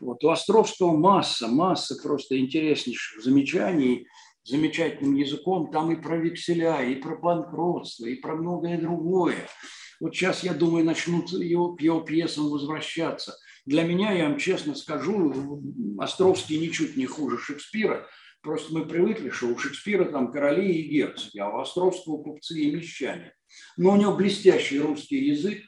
Вот 0.00 0.24
у 0.24 0.28
Островского 0.30 0.96
масса, 0.96 1.48
масса 1.48 1.96
просто 2.02 2.38
интереснейших 2.38 3.22
замечаний, 3.22 4.06
замечательным 4.44 5.14
языком. 5.14 5.70
Там 5.70 5.92
и 5.92 6.00
про 6.00 6.16
векселя, 6.16 6.82
и 6.82 6.94
про 6.96 7.16
банкротство, 7.16 8.06
и 8.06 8.16
про 8.16 8.36
многое 8.36 8.80
другое. 8.80 9.48
Вот 10.00 10.14
сейчас, 10.14 10.42
я 10.42 10.54
думаю, 10.54 10.84
начнут 10.84 11.30
его, 11.30 11.74
к 11.74 11.80
его 11.80 12.00
пьесам 12.00 12.48
возвращаться. 12.48 13.36
Для 13.64 13.84
меня, 13.84 14.12
я 14.12 14.28
вам 14.28 14.38
честно 14.38 14.74
скажу, 14.74 15.62
Островский 15.98 16.58
ничуть 16.58 16.96
не 16.96 17.06
хуже 17.06 17.38
Шекспира. 17.38 18.06
Просто 18.42 18.74
мы 18.74 18.84
привыкли, 18.84 19.30
что 19.30 19.46
у 19.46 19.58
Шекспира 19.58 20.04
там 20.04 20.30
короли 20.30 20.70
и 20.70 20.88
герцоги, 20.88 21.38
а 21.38 21.48
у 21.48 21.60
Островского 21.60 22.22
купцы 22.22 22.60
и 22.60 22.74
мещане. 22.74 23.32
Но 23.78 23.92
у 23.92 23.96
него 23.96 24.14
блестящий 24.14 24.80
русский 24.80 25.24
язык, 25.24 25.62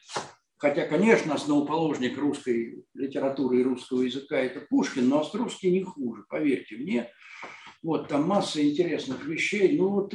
Хотя, 0.68 0.84
конечно, 0.84 1.34
основоположник 1.34 2.18
русской 2.18 2.84
литературы 2.92 3.60
и 3.60 3.62
русского 3.62 4.02
языка– 4.02 4.36
это 4.40 4.58
Пушкин, 4.68 5.08
но 5.08 5.20
Островский 5.20 5.70
не 5.70 5.84
хуже, 5.84 6.24
поверьте 6.28 6.74
мне. 6.74 7.08
Вот, 7.84 8.08
там 8.08 8.26
масса 8.26 8.60
интересных 8.68 9.24
вещей. 9.26 9.78
Ну, 9.78 9.90
вот 9.90 10.12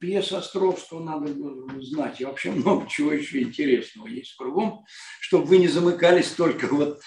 пьеса 0.00 0.38
Островского 0.38 1.04
надо 1.04 1.32
знать. 1.80 2.20
И 2.20 2.24
вообще 2.24 2.50
много 2.50 2.88
чего 2.88 3.12
еще 3.12 3.42
интересного 3.42 4.08
есть 4.08 4.34
кругом, 4.34 4.84
чтобы 5.20 5.44
вы 5.44 5.58
не 5.58 5.68
замыкались 5.68 6.32
только 6.32 6.66
вот 6.66 6.98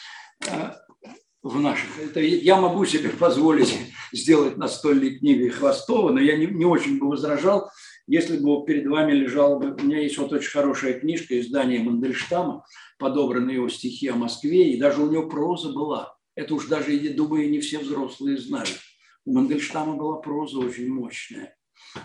а, 0.49 0.77
в 1.43 1.59
наших. 1.59 1.99
Это 1.99 2.21
я 2.21 2.55
могу 2.61 2.85
себе 2.85 3.09
позволить 3.09 3.77
сделать 4.13 4.55
настольной 4.55 5.19
книгой 5.19 5.49
Хвостова, 5.49 6.13
но 6.13 6.21
я 6.21 6.37
не, 6.37 6.45
не 6.45 6.63
очень 6.63 6.97
бы 6.97 7.09
возражал, 7.09 7.69
если 8.07 8.37
бы 8.37 8.65
перед 8.65 8.87
вами 8.87 9.13
лежал 9.13 9.59
бы... 9.59 9.75
У 9.75 9.83
меня 9.85 9.99
есть 9.99 10.17
вот 10.17 10.31
очень 10.31 10.51
хорошая 10.51 10.99
книжка 10.99 11.39
издания 11.39 11.79
Мандельштама, 11.79 12.65
подобраны 12.99 13.51
его 13.51 13.69
стихи 13.69 14.07
о 14.07 14.15
Москве, 14.15 14.71
и 14.71 14.79
даже 14.79 15.01
у 15.01 15.11
него 15.11 15.27
проза 15.27 15.71
была. 15.71 16.15
Это 16.35 16.53
уж 16.53 16.67
даже, 16.67 16.93
я 16.93 17.13
думаю, 17.13 17.49
не 17.49 17.59
все 17.59 17.79
взрослые 17.79 18.37
знают. 18.37 18.77
У 19.25 19.33
Мандельштама 19.33 19.95
была 19.95 20.17
проза 20.17 20.59
очень 20.59 20.91
мощная. 20.93 21.55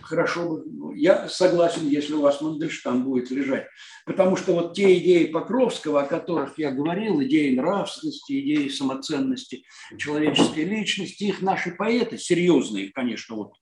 Хорошо 0.02 0.48
бы, 0.48 0.64
ну, 0.66 0.92
я 0.92 1.28
согласен, 1.28 1.88
если 1.88 2.14
у 2.14 2.20
вас 2.20 2.40
Мандельштам 2.40 3.04
будет 3.04 3.30
лежать. 3.30 3.66
Потому 4.06 4.36
что 4.36 4.52
вот 4.52 4.74
те 4.74 4.98
идеи 4.98 5.26
Покровского, 5.26 6.02
о 6.02 6.06
которых 6.06 6.58
я 6.58 6.70
говорил, 6.70 7.22
идеи 7.22 7.54
нравственности, 7.54 8.40
идеи 8.40 8.68
самоценности 8.68 9.64
человеческой 9.98 10.64
личности, 10.64 11.24
их 11.24 11.42
наши 11.42 11.72
поэты, 11.72 12.18
серьезные, 12.18 12.90
конечно, 12.92 13.34
вот 13.34 13.52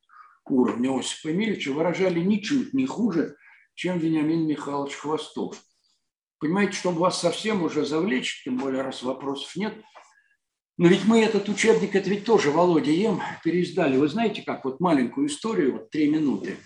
уровня 0.51 0.97
Осипа 0.97 1.29
Емельевича, 1.29 1.73
выражали 1.73 2.21
ничуть 2.21 2.75
не 2.75 2.87
хуже, 2.87 3.37
чем 3.75 3.99
Вениамин 3.99 4.47
Михайлович 4.47 4.95
Хвостов. 4.95 5.63
Понимаете, 6.39 6.73
чтобы 6.75 7.01
вас 7.01 7.21
совсем 7.21 7.63
уже 7.63 7.85
завлечь, 7.85 8.43
тем 8.45 8.59
более 8.59 8.83
раз 8.83 9.03
вопросов 9.03 9.55
нет, 9.57 9.75
но 10.79 10.87
ведь 10.87 11.05
мы 11.07 11.21
этот 11.21 11.49
учебник, 11.49 11.97
это 11.97 12.09
ведь 12.09 12.25
тоже 12.25 12.53
Володя 12.53 12.93
Ем 12.93 13.21
переиздали. 13.43 13.97
Вы 13.97 14.09
знаете, 14.09 14.43
как 14.43 14.65
вот 14.65 14.79
маленькую 14.79 15.27
историю, 15.27 15.73
вот 15.73 15.91
три 15.91 16.09
минуты. 16.09 16.57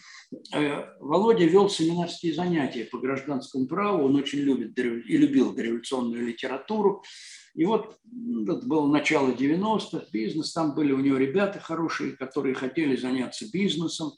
Э, 0.54 0.84
Володя 1.00 1.46
вел 1.46 1.70
семинарские 1.70 2.34
занятия 2.34 2.84
по 2.84 2.98
гражданскому 2.98 3.66
праву, 3.66 4.04
он 4.04 4.16
очень 4.16 4.40
любит 4.40 4.78
и 4.78 5.16
любил 5.16 5.54
дореволюционную 5.54 6.26
литературу. 6.26 7.02
И 7.54 7.64
вот 7.64 7.98
это 8.42 8.66
было 8.66 8.86
начало 8.86 9.30
90-х, 9.30 10.06
бизнес, 10.12 10.52
там 10.52 10.74
были 10.74 10.92
у 10.92 11.00
него 11.00 11.18
ребята 11.18 11.60
хорошие, 11.60 12.12
которые 12.12 12.54
хотели 12.54 12.96
заняться 12.96 13.46
бизнесом. 13.52 14.12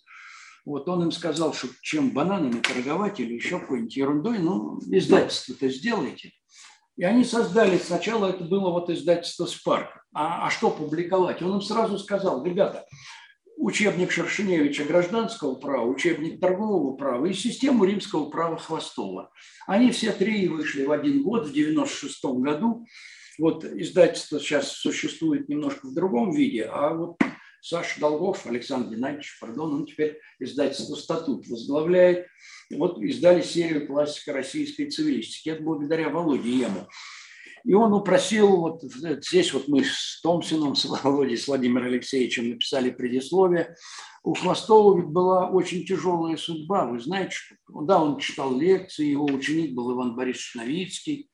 Вот 0.64 0.88
он 0.88 1.02
им 1.02 1.12
сказал, 1.12 1.52
что 1.52 1.68
чем 1.82 2.10
бананами 2.10 2.60
торговать 2.60 3.20
или 3.20 3.34
еще 3.34 3.58
какой-нибудь 3.58 3.96
ерундой, 3.96 4.38
ну, 4.38 4.78
издательство-то 4.86 5.68
сделайте. 5.68 6.32
И 6.96 7.04
они 7.04 7.24
создали, 7.24 7.76
сначала 7.76 8.26
это 8.26 8.44
было 8.44 8.70
вот 8.70 8.88
издательство 8.88 9.46
«Спарк», 9.46 10.06
а, 10.14 10.46
а 10.46 10.50
что 10.50 10.70
публиковать? 10.70 11.42
Он 11.42 11.54
им 11.54 11.60
сразу 11.60 11.98
сказал, 11.98 12.44
ребята, 12.44 12.86
учебник 13.56 14.12
Шершеневича 14.12 14.84
гражданского 14.84 15.54
права, 15.56 15.84
учебник 15.86 16.40
торгового 16.40 16.96
права 16.96 17.26
и 17.26 17.32
систему 17.32 17.84
римского 17.84 18.30
права 18.30 18.56
Хвостова. 18.56 19.30
Они 19.66 19.90
все 19.90 20.12
три 20.12 20.48
вышли 20.48 20.84
в 20.84 20.92
один 20.92 21.22
год, 21.22 21.48
в 21.48 21.52
96 21.52 22.24
году. 22.24 22.86
Вот 23.38 23.64
издательство 23.64 24.38
сейчас 24.38 24.72
существует 24.72 25.48
немножко 25.48 25.86
в 25.86 25.94
другом 25.94 26.32
виде, 26.32 26.64
а 26.64 26.94
вот 26.94 27.16
Саша 27.60 27.98
Долгов, 27.98 28.46
Александр 28.46 28.94
Геннадьевич, 28.94 29.38
пардон, 29.40 29.74
он 29.74 29.86
теперь 29.86 30.20
издательство 30.38 30.96
«Статут» 30.96 31.48
возглавляет. 31.48 32.26
Вот 32.70 33.00
издали 33.00 33.40
серию 33.40 33.86
классика 33.86 34.34
российской 34.34 34.90
цивилистики. 34.90 35.48
Это 35.48 35.62
благодаря 35.62 36.10
Володе 36.10 36.50
Ему. 36.50 36.86
И 37.64 37.72
он 37.72 37.94
упросил, 37.94 38.56
вот 38.58 38.82
здесь 38.82 39.54
вот 39.54 39.68
мы 39.68 39.82
с 39.82 40.20
Томсином, 40.22 40.76
с 40.76 40.84
Володей, 40.84 41.38
с 41.38 41.48
Владимиром 41.48 41.86
Алексеевичем 41.86 42.50
написали 42.50 42.90
предисловие. 42.90 43.74
У 44.22 44.34
Хвостова 44.34 44.98
ведь 45.00 45.08
была 45.08 45.48
очень 45.48 45.86
тяжелая 45.86 46.36
судьба. 46.36 46.84
Вы 46.84 47.00
знаете, 47.00 47.30
что 47.32 47.54
да, 47.80 48.02
он 48.02 48.18
читал 48.18 48.54
лекции, 48.58 49.06
его 49.06 49.24
ученик 49.24 49.74
был 49.74 49.94
Иван 49.94 50.14
Борисович 50.14 50.56
Новицкий. 50.56 51.30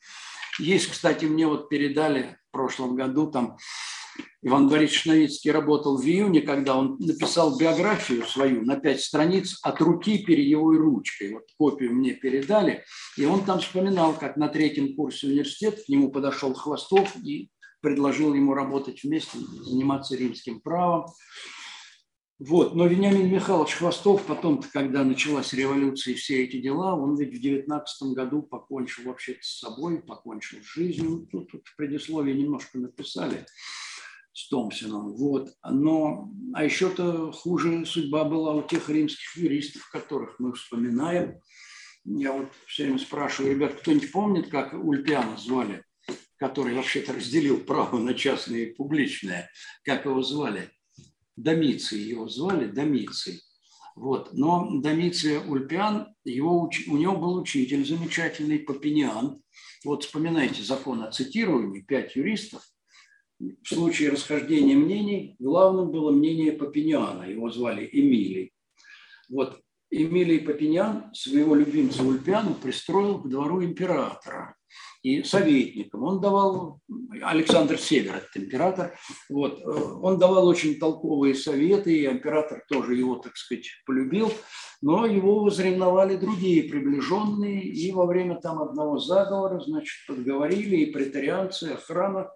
Есть, 0.60 0.88
кстати, 0.88 1.24
мне 1.24 1.46
вот 1.46 1.68
передали 1.68 2.38
в 2.48 2.52
прошлом 2.52 2.94
году 2.94 3.30
там 3.30 3.56
Иван 4.42 4.68
Борисович 4.68 5.06
Новицкий 5.06 5.50
работал 5.50 5.96
в 5.96 6.04
июне, 6.04 6.42
когда 6.42 6.76
он 6.76 6.96
написал 6.98 7.56
биографию 7.58 8.24
свою 8.26 8.62
на 8.62 8.76
пять 8.76 9.00
страниц 9.00 9.58
от 9.62 9.80
руки 9.80 10.18
перьевой 10.18 10.76
ручкой. 10.76 11.34
Вот 11.34 11.44
копию 11.56 11.94
мне 11.94 12.12
передали. 12.12 12.84
И 13.16 13.24
он 13.24 13.44
там 13.44 13.60
вспоминал, 13.60 14.14
как 14.14 14.36
на 14.36 14.48
третьем 14.48 14.94
курсе 14.94 15.28
университета 15.28 15.82
к 15.82 15.88
нему 15.88 16.10
подошел 16.10 16.52
Хвостов 16.54 17.14
и 17.24 17.50
предложил 17.80 18.34
ему 18.34 18.52
работать 18.52 19.02
вместе, 19.02 19.38
заниматься 19.38 20.16
римским 20.16 20.60
правом. 20.60 21.06
Вот. 22.40 22.74
Но 22.74 22.86
Вениамин 22.86 23.30
Михайлович 23.30 23.74
Хвостов 23.74 24.24
потом, 24.24 24.62
когда 24.72 25.04
началась 25.04 25.52
революция 25.52 26.14
и 26.14 26.16
все 26.16 26.42
эти 26.42 26.58
дела, 26.58 26.94
он 26.94 27.14
ведь 27.16 27.36
в 27.36 27.40
19 27.40 28.14
году 28.14 28.40
покончил 28.40 29.04
вообще 29.04 29.36
с 29.42 29.58
собой, 29.58 30.00
покончил 30.00 30.58
с 30.62 30.74
жизнью. 30.74 31.28
Тут, 31.30 31.52
тут 31.52 31.66
в 31.66 31.76
предисловии 31.76 32.32
немножко 32.32 32.78
написали 32.78 33.44
с 34.32 34.48
Томпсоном. 34.48 35.14
Вот. 35.16 35.50
Но, 35.68 36.32
а 36.54 36.64
еще-то 36.64 37.30
хуже 37.30 37.84
судьба 37.84 38.24
была 38.24 38.54
у 38.54 38.62
тех 38.62 38.88
римских 38.88 39.36
юристов, 39.36 39.90
которых 39.90 40.36
мы 40.38 40.54
вспоминаем. 40.54 41.38
Я 42.06 42.32
вот 42.32 42.48
все 42.66 42.84
время 42.84 42.98
спрашиваю, 42.98 43.54
ребят, 43.54 43.74
кто-нибудь 43.74 44.12
помнит, 44.12 44.48
как 44.48 44.72
Ульпиана 44.72 45.36
звали, 45.36 45.84
который 46.36 46.74
вообще-то 46.74 47.12
разделил 47.12 47.58
право 47.58 47.98
на 47.98 48.14
частное 48.14 48.60
и 48.60 48.72
публичное? 48.72 49.50
Как 49.84 50.06
его 50.06 50.22
звали? 50.22 50.70
Домиций 51.42 52.00
его 52.00 52.28
звали, 52.28 52.66
Домиций. 52.66 53.42
Вот. 53.96 54.32
Но 54.32 54.80
Домиций 54.80 55.38
Ульпиан, 55.38 56.14
его, 56.24 56.70
у 56.88 56.96
него 56.96 57.16
был 57.16 57.36
учитель 57.36 57.86
замечательный, 57.86 58.58
Папиниан. 58.58 59.42
Вот 59.84 60.04
вспоминайте 60.04 60.62
закон 60.62 61.02
о 61.02 61.10
цитировании, 61.10 61.80
пять 61.80 62.16
юристов– 62.16 62.62
в 63.40 63.66
случае 63.66 64.10
расхождения 64.10 64.76
мнений 64.76 65.34
главным 65.38 65.90
было 65.90 66.10
мнение 66.10 66.52
Папиниана, 66.52 67.24
его 67.24 67.50
звали 67.50 67.88
Эмилий. 67.90 68.52
Вот 69.30 69.60
Эмилий 69.90 70.40
Папиниан 70.40 71.12
своего 71.14 71.54
любимца 71.54 72.02
Ульпиану 72.02 72.54
пристроил 72.54 73.18
к 73.18 73.28
двору 73.28 73.64
императора. 73.64 74.56
И 75.02 75.22
советником. 75.22 76.02
Он 76.02 76.20
давал, 76.20 76.80
Александр 77.22 77.78
Север, 77.78 78.16
этот 78.16 78.36
император, 78.36 78.98
вот, 79.28 79.62
он 79.64 80.18
давал 80.18 80.46
очень 80.46 80.78
толковые 80.78 81.34
советы, 81.34 81.96
и 81.96 82.06
император 82.06 82.64
тоже 82.68 82.94
его, 82.94 83.16
так 83.16 83.36
сказать, 83.36 83.66
полюбил, 83.86 84.32
но 84.82 85.06
его 85.06 85.40
возревновали 85.40 86.16
другие 86.16 86.64
приближенные, 86.64 87.62
и 87.62 87.92
во 87.92 88.06
время 88.06 88.36
там 88.36 88.60
одного 88.60 88.98
заговора, 88.98 89.60
значит, 89.60 90.06
подговорили 90.06 90.76
и 90.76 90.92
претарианцы, 90.92 91.64
охрана, 91.72 92.30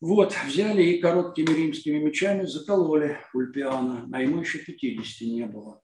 вот, 0.00 0.32
взяли 0.46 0.84
и 0.84 1.00
короткими 1.00 1.52
римскими 1.52 1.98
мечами 1.98 2.46
закололи 2.46 3.18
Ульпиана, 3.34 4.08
а 4.12 4.22
ему 4.22 4.40
еще 4.40 4.58
50 4.58 5.28
не 5.28 5.44
было. 5.44 5.82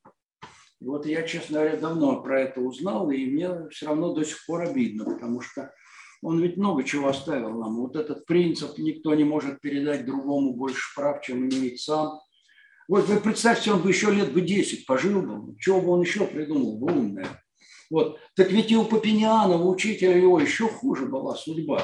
И 0.85 0.87
вот 0.87 1.07
я, 1.07 1.23
честно 1.23 1.61
говоря, 1.61 1.79
давно 1.79 2.21
про 2.21 2.43
это 2.43 2.61
узнал, 2.61 3.11
и 3.11 3.25
мне 3.25 3.71
все 3.71 3.87
равно 3.87 4.13
до 4.13 4.23
сих 4.23 4.45
пор 4.45 4.65
обидно, 4.65 5.07
потому 5.07 5.41
что 5.41 5.73
он 6.21 6.43
ведь 6.43 6.59
много 6.59 6.85
чего 6.85 7.09
оставил 7.09 7.59
нам. 7.59 7.77
Вот 7.79 7.97
этот 7.97 8.27
принцип 8.27 8.77
никто 8.77 9.15
не 9.15 9.25
может 9.25 9.63
передать 9.63 10.05
другому 10.05 10.53
больше 10.53 10.95
прав, 10.95 11.23
чем 11.23 11.49
имеет 11.49 11.81
сам. 11.81 12.21
Вот 12.87 13.07
вы 13.07 13.19
представьте, 13.19 13.73
он 13.73 13.81
бы 13.81 13.89
еще 13.89 14.11
лет 14.11 14.35
бы 14.35 14.43
10 14.43 14.85
пожил 14.85 15.23
бы, 15.23 15.59
чего 15.59 15.81
бы 15.81 15.89
он 15.93 16.03
еще 16.03 16.27
придумал 16.27 16.79
бы 16.79 16.93
умное. 16.93 17.43
Вот. 17.89 18.19
Так 18.37 18.51
ведь 18.51 18.71
и 18.71 18.77
у 18.77 18.85
Папиниана, 18.85 19.57
у 19.57 19.71
учителя 19.71 20.15
его 20.15 20.39
еще 20.39 20.69
хуже 20.69 21.07
была 21.07 21.35
судьба. 21.35 21.81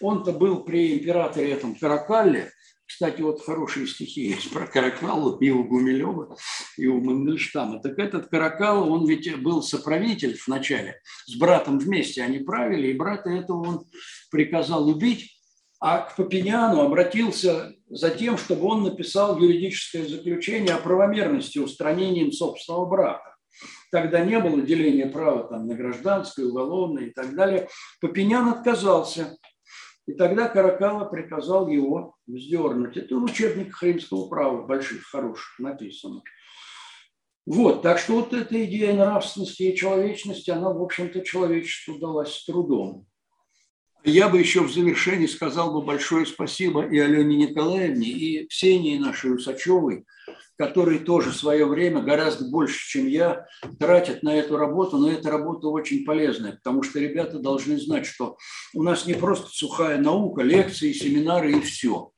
Он-то 0.00 0.32
был 0.32 0.64
при 0.64 0.98
императоре 0.98 1.52
этом 1.52 1.74
Каракалле, 1.74 2.50
кстати, 2.98 3.20
вот 3.20 3.40
хорошие 3.44 3.86
стихи 3.86 4.22
есть 4.22 4.50
про 4.50 4.66
Каракалу 4.66 5.36
и 5.36 5.50
у 5.50 5.62
Гумилева, 5.62 6.36
и 6.76 6.88
у 6.88 7.00
Мандельштама. 7.00 7.80
Так 7.80 7.96
этот 7.96 8.26
Каракал, 8.26 8.90
он 8.90 9.06
ведь 9.06 9.40
был 9.40 9.62
соправитель 9.62 10.36
вначале, 10.44 11.00
с 11.26 11.36
братом 11.36 11.78
вместе 11.78 12.24
они 12.24 12.40
правили, 12.40 12.88
и 12.88 12.94
брата 12.94 13.30
этого 13.30 13.68
он 13.68 13.84
приказал 14.32 14.88
убить, 14.88 15.30
а 15.78 15.98
к 15.98 16.16
Папиняну 16.16 16.80
обратился 16.80 17.72
за 17.88 18.10
тем, 18.10 18.36
чтобы 18.36 18.66
он 18.66 18.82
написал 18.82 19.38
юридическое 19.38 20.04
заключение 20.04 20.74
о 20.74 20.78
правомерности 20.78 21.60
устранения 21.60 22.32
собственного 22.32 22.86
брака. 22.86 23.36
Тогда 23.92 24.24
не 24.24 24.40
было 24.40 24.60
деления 24.60 25.08
права 25.08 25.44
там, 25.44 25.68
на 25.68 25.76
гражданское, 25.76 26.46
уголовное 26.46 27.04
и 27.04 27.10
так 27.10 27.36
далее. 27.36 27.68
Папинян 28.00 28.48
отказался– 28.48 29.36
и 30.08 30.14
тогда 30.14 30.48
Каракала 30.48 31.04
приказал 31.04 31.68
его 31.68 32.16
вздернуть. 32.26 32.96
Это 32.96 33.14
в 33.14 33.24
учебниках 33.24 33.82
римского 33.82 34.26
права, 34.26 34.66
больших, 34.66 35.04
хороших, 35.04 35.58
написано. 35.58 36.22
Вот, 37.44 37.82
так 37.82 37.98
что 37.98 38.14
вот 38.14 38.32
эта 38.32 38.64
идея 38.64 38.94
нравственности 38.94 39.64
и 39.64 39.76
человечности, 39.76 40.50
она, 40.50 40.70
в 40.70 40.82
общем-то, 40.82 41.20
человечеству 41.20 41.98
далась 41.98 42.32
с 42.32 42.46
трудом. 42.46 43.06
Я 44.02 44.30
бы 44.30 44.38
еще 44.38 44.62
в 44.62 44.72
завершении 44.72 45.26
сказал 45.26 45.74
бы 45.74 45.82
большое 45.82 46.24
спасибо 46.24 46.86
и 46.86 46.98
Алене 46.98 47.36
Николаевне, 47.36 48.08
и 48.08 48.46
Ксении 48.46 48.96
нашей 48.96 49.34
Усачевой, 49.34 50.06
которые 50.58 50.98
тоже 50.98 51.30
в 51.30 51.36
свое 51.36 51.64
время 51.64 52.02
гораздо 52.02 52.44
больше, 52.44 52.88
чем 52.88 53.06
я, 53.06 53.46
тратят 53.78 54.22
на 54.24 54.34
эту 54.34 54.56
работу, 54.56 54.98
но 54.98 55.10
эта 55.10 55.30
работа 55.30 55.68
очень 55.68 56.04
полезная, 56.04 56.52
потому 56.52 56.82
что 56.82 56.98
ребята 56.98 57.38
должны 57.38 57.78
знать, 57.78 58.06
что 58.06 58.36
у 58.74 58.82
нас 58.82 59.06
не 59.06 59.14
просто 59.14 59.48
сухая 59.50 59.98
наука, 59.98 60.42
лекции, 60.42 60.92
семинары 60.92 61.52
и 61.52 61.60
все. 61.60 62.12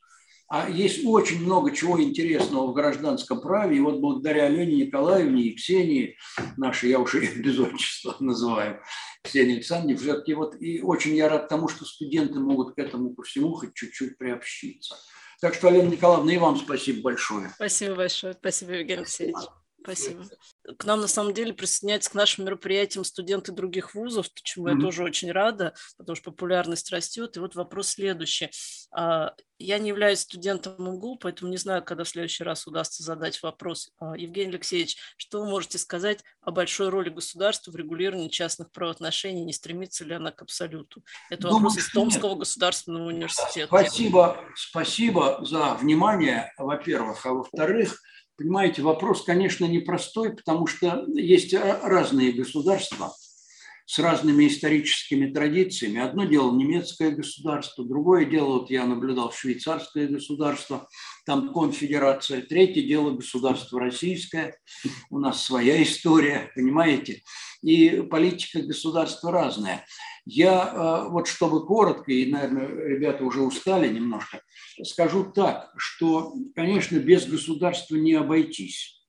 А 0.49 0.69
есть 0.69 1.05
очень 1.05 1.45
много 1.45 1.71
чего 1.71 2.03
интересного 2.03 2.67
в 2.67 2.75
гражданском 2.75 3.41
праве. 3.41 3.77
И 3.77 3.81
вот 3.81 4.01
благодаря 4.01 4.47
Алене 4.47 4.85
Николаевне 4.87 5.45
и 5.45 5.55
Ксении, 5.55 6.17
нашей, 6.57 6.91
я 6.91 6.99
уже 6.99 7.21
без 7.37 7.57
отчества 7.61 8.17
называю, 8.19 8.81
Ксении 9.23 9.57
Александровне, 9.57 9.97
все-таки 9.97 10.35
вот 10.35 10.61
и 10.61 10.81
очень 10.81 11.15
я 11.15 11.29
рад 11.29 11.49
тому, 11.49 11.69
что 11.69 11.85
студенты 11.85 12.41
могут 12.41 12.75
к 12.75 12.79
этому 12.79 13.15
ко 13.15 13.23
всему 13.23 13.53
хоть 13.53 13.75
чуть-чуть 13.75 14.19
приобщиться. 14.19 14.97
Так 15.41 15.55
что, 15.55 15.69
Алена 15.69 15.89
Николаевна, 15.89 16.33
и 16.33 16.39
вам 16.39 16.57
спасибо 16.57 17.03
большое. 17.03 17.51
Спасибо 17.55 17.95
большое. 17.95 18.35
Спасибо, 18.35 18.73
Евгений 18.73 19.01
Алексеевич. 19.01 19.37
Спасибо. 19.83 20.25
К 20.79 20.85
нам, 20.85 21.01
на 21.01 21.09
самом 21.09 21.33
деле, 21.33 21.53
присоединяются 21.53 22.11
к 22.11 22.15
нашим 22.15 22.45
мероприятиям 22.45 23.05
студенты 23.05 23.53
других 23.53 23.95
вузов, 23.95 24.27
чему 24.35 24.69
mm-hmm. 24.69 24.77
я 24.77 24.81
тоже 24.81 25.03
очень 25.03 25.33
рада, 25.33 25.75
потому 25.97 26.17
что 26.17 26.31
популярность 26.31 26.91
растет. 26.91 27.37
И 27.37 27.41
вот 27.41 27.55
вопрос 27.55 27.89
следующий. 27.89 28.51
А, 28.93 29.35
я 29.59 29.79
не 29.79 29.89
являюсь 29.89 30.21
студентом 30.21 30.75
МГУ, 30.79 31.17
поэтому 31.17 31.51
не 31.51 31.57
знаю, 31.57 31.83
когда 31.85 32.05
в 32.05 32.09
следующий 32.09 32.45
раз 32.45 32.67
удастся 32.67 33.03
задать 33.03 33.43
вопрос. 33.43 33.91
А, 33.99 34.17
Евгений 34.17 34.51
Алексеевич, 34.51 34.97
что 35.17 35.41
вы 35.41 35.49
можете 35.49 35.79
сказать 35.79 36.23
о 36.41 36.51
большой 36.51 36.89
роли 36.89 37.09
государства 37.11 37.71
в 37.71 37.77
регулировании 37.77 38.29
частных 38.29 38.71
правоотношений? 38.73 39.45
Не 39.45 39.53
стремится 39.53 40.05
ли 40.05 40.15
она 40.15 40.31
к 40.31 40.43
абсолюту? 40.43 41.03
Это 41.31 41.43
Думаю, 41.43 41.57
вопрос 41.57 41.79
из 41.79 41.91
Томского 41.91 42.31
нет. 42.31 42.39
государственного 42.41 43.09
университета. 43.09 43.67
Спасибо, 43.67 44.45
спасибо 44.57 45.39
за 45.43 45.75
внимание, 45.75 46.53
во-первых. 46.59 47.25
А 47.25 47.33
во-вторых, 47.33 48.01
Понимаете, 48.41 48.81
вопрос, 48.81 49.23
конечно, 49.23 49.67
непростой, 49.67 50.35
потому 50.35 50.67
что 50.67 51.05
есть 51.15 51.53
разные 51.53 52.33
государства 52.33 53.13
с 53.91 53.99
разными 53.99 54.47
историческими 54.47 55.33
традициями. 55.33 56.01
Одно 56.01 56.25
дело 56.25 56.55
немецкое 56.55 57.11
государство, 57.11 57.85
другое 57.85 58.25
дело, 58.25 58.61
вот 58.61 58.71
я 58.71 58.87
наблюдал 58.87 59.33
швейцарское 59.33 60.07
государство, 60.07 60.89
там 61.27 61.53
конфедерация, 61.53 62.43
третье 62.43 62.83
дело 62.83 63.11
государство 63.11 63.81
российское, 63.81 64.57
у 65.11 65.19
нас 65.19 65.43
своя 65.43 65.83
история, 65.83 66.53
понимаете, 66.55 67.25
и 67.63 68.03
политика 68.03 68.63
государства 68.63 69.33
разная. 69.33 69.85
Я 70.25 70.73
э, 70.73 71.09
вот 71.11 71.27
чтобы 71.27 71.67
коротко, 71.67 72.13
и, 72.13 72.31
наверное, 72.31 72.69
ребята 72.69 73.25
уже 73.25 73.41
устали 73.41 73.93
немножко, 73.93 74.41
скажу 74.85 75.33
так, 75.35 75.73
что, 75.77 76.33
конечно, 76.55 76.97
без 76.99 77.27
государства 77.27 77.97
не 77.97 78.13
обойтись. 78.13 79.00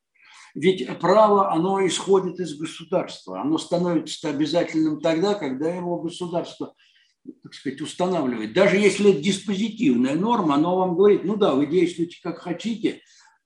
Ведь 0.53 0.99
право, 0.99 1.51
оно 1.51 1.85
исходит 1.85 2.39
из 2.39 2.57
государства. 2.57 3.41
Оно 3.41 3.57
становится 3.57 4.29
обязательным 4.29 4.99
тогда, 4.99 5.33
когда 5.33 5.73
его 5.73 5.99
государство 5.99 6.73
так 7.43 7.53
сказать, 7.53 7.81
устанавливает. 7.81 8.53
Даже 8.53 8.77
если 8.77 9.11
это 9.11 9.21
диспозитивная 9.21 10.15
норма, 10.15 10.55
оно 10.55 10.77
вам 10.77 10.95
говорит, 10.95 11.23
ну 11.23 11.35
да, 11.35 11.53
вы 11.53 11.67
действуете 11.67 12.17
как 12.23 12.39
хотите, 12.39 13.01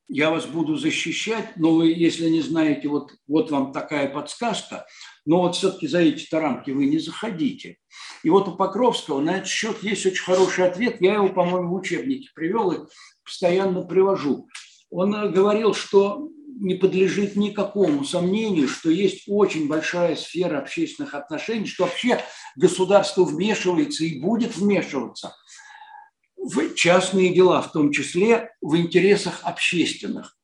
я 0.08 0.30
вас 0.30 0.46
буду 0.46 0.76
защищать, 0.76 1.58
но 1.58 1.74
вы, 1.74 1.88
если 1.88 2.30
не 2.30 2.42
знаете, 2.42 2.88
вот, 2.88 3.12
вот 3.28 3.50
вам 3.52 3.74
такая 3.74 4.08
подсказка, 4.08 4.86
но 5.26 5.42
вот 5.42 5.56
все-таки 5.56 5.88
за 5.88 6.00
эти 6.00 6.34
рамки 6.34 6.72
вы 6.72 6.86
не 6.86 7.00
заходите. 7.00 7.78
И 8.24 8.30
вот 8.30 8.48
у 8.48 8.56
Покровского 8.56 9.20
на 9.20 9.38
этот 9.38 9.48
счет 9.48 9.82
есть 9.82 10.06
очень 10.06 10.24
хороший 10.24 10.68
ответ. 10.68 11.02
Я 11.02 11.16
его, 11.16 11.30
по-моему, 11.30 11.70
в 11.70 11.76
учебнике 11.76 12.30
привел 12.36 12.72
и 12.72 12.86
постоянно 13.24 13.84
привожу. 13.84 14.48
Он 14.92 15.16
э, 15.16 15.30
говорил, 15.30 15.74
что 15.74 16.30
не 16.56 16.76
подлежит 16.76 17.36
никакому 17.36 18.04
сомнению, 18.04 18.68
что 18.68 18.90
есть 18.90 19.24
очень 19.28 19.68
большая 19.68 20.16
сфера 20.16 20.60
общественных 20.60 21.14
отношений, 21.14 21.68
что 21.68 21.84
вообще 21.84 22.22
государство 22.56 23.24
вмешивается 23.24 24.06
и 24.06 24.20
будет 24.20 24.56
вмешиваться 24.56 25.36
в 26.38 26.74
частные 26.76 27.34
дела, 27.34 27.62
в 27.62 27.72
том 27.72 27.92
числе 27.92 28.52
в 28.62 28.78
интересах 28.78 29.40
общественных 29.44 30.35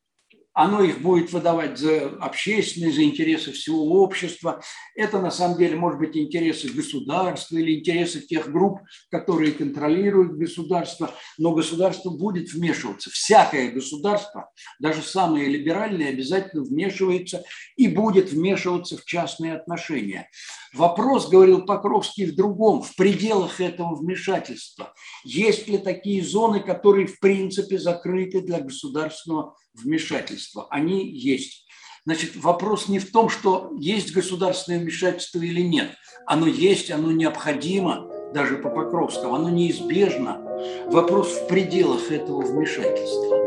оно 0.61 0.83
их 0.83 1.01
будет 1.01 1.31
выдавать 1.33 1.79
за 1.79 2.09
общественные, 2.19 2.93
за 2.93 3.03
интересы 3.03 3.51
всего 3.51 3.83
общества. 4.03 4.61
Это 4.95 5.19
на 5.19 5.31
самом 5.31 5.57
деле 5.57 5.75
может 5.75 5.99
быть 5.99 6.15
интересы 6.15 6.69
государства 6.69 7.57
или 7.57 7.79
интересы 7.79 8.21
тех 8.21 8.51
групп, 8.51 8.79
которые 9.09 9.53
контролируют 9.53 10.33
государство, 10.33 11.09
но 11.39 11.55
государство 11.55 12.11
будет 12.11 12.53
вмешиваться. 12.53 13.09
Всякое 13.09 13.71
государство, 13.71 14.51
даже 14.79 15.01
самое 15.01 15.47
либеральное, 15.47 16.09
обязательно 16.09 16.63
вмешивается 16.63 17.43
и 17.75 17.87
будет 17.87 18.31
вмешиваться 18.31 18.97
в 18.97 19.05
частные 19.05 19.55
отношения. 19.55 20.29
Вопрос, 20.73 21.27
говорил 21.27 21.65
Покровский, 21.65 22.27
в 22.27 22.35
другом, 22.35 22.83
в 22.83 22.95
пределах 22.95 23.59
этого 23.59 23.95
вмешательства. 23.95 24.93
Есть 25.25 25.67
ли 25.67 25.79
такие 25.79 26.23
зоны, 26.23 26.59
которые 26.59 27.07
в 27.07 27.19
принципе 27.19 27.79
закрыты 27.79 28.41
для 28.41 28.59
государственного 28.59 29.55
вмешательства. 29.73 30.67
Они 30.69 31.09
есть. 31.09 31.67
Значит, 32.05 32.35
вопрос 32.35 32.87
не 32.87 32.99
в 32.99 33.11
том, 33.11 33.29
что 33.29 33.71
есть 33.79 34.11
государственное 34.11 34.79
вмешательство 34.79 35.39
или 35.39 35.61
нет. 35.61 35.95
Оно 36.25 36.47
есть, 36.47 36.89
оно 36.89 37.11
необходимо, 37.11 38.07
даже 38.33 38.57
по 38.57 38.69
Покровскому, 38.69 39.35
оно 39.35 39.49
неизбежно. 39.49 40.41
Вопрос 40.87 41.29
в 41.29 41.47
пределах 41.47 42.11
этого 42.11 42.41
вмешательства. 42.41 43.40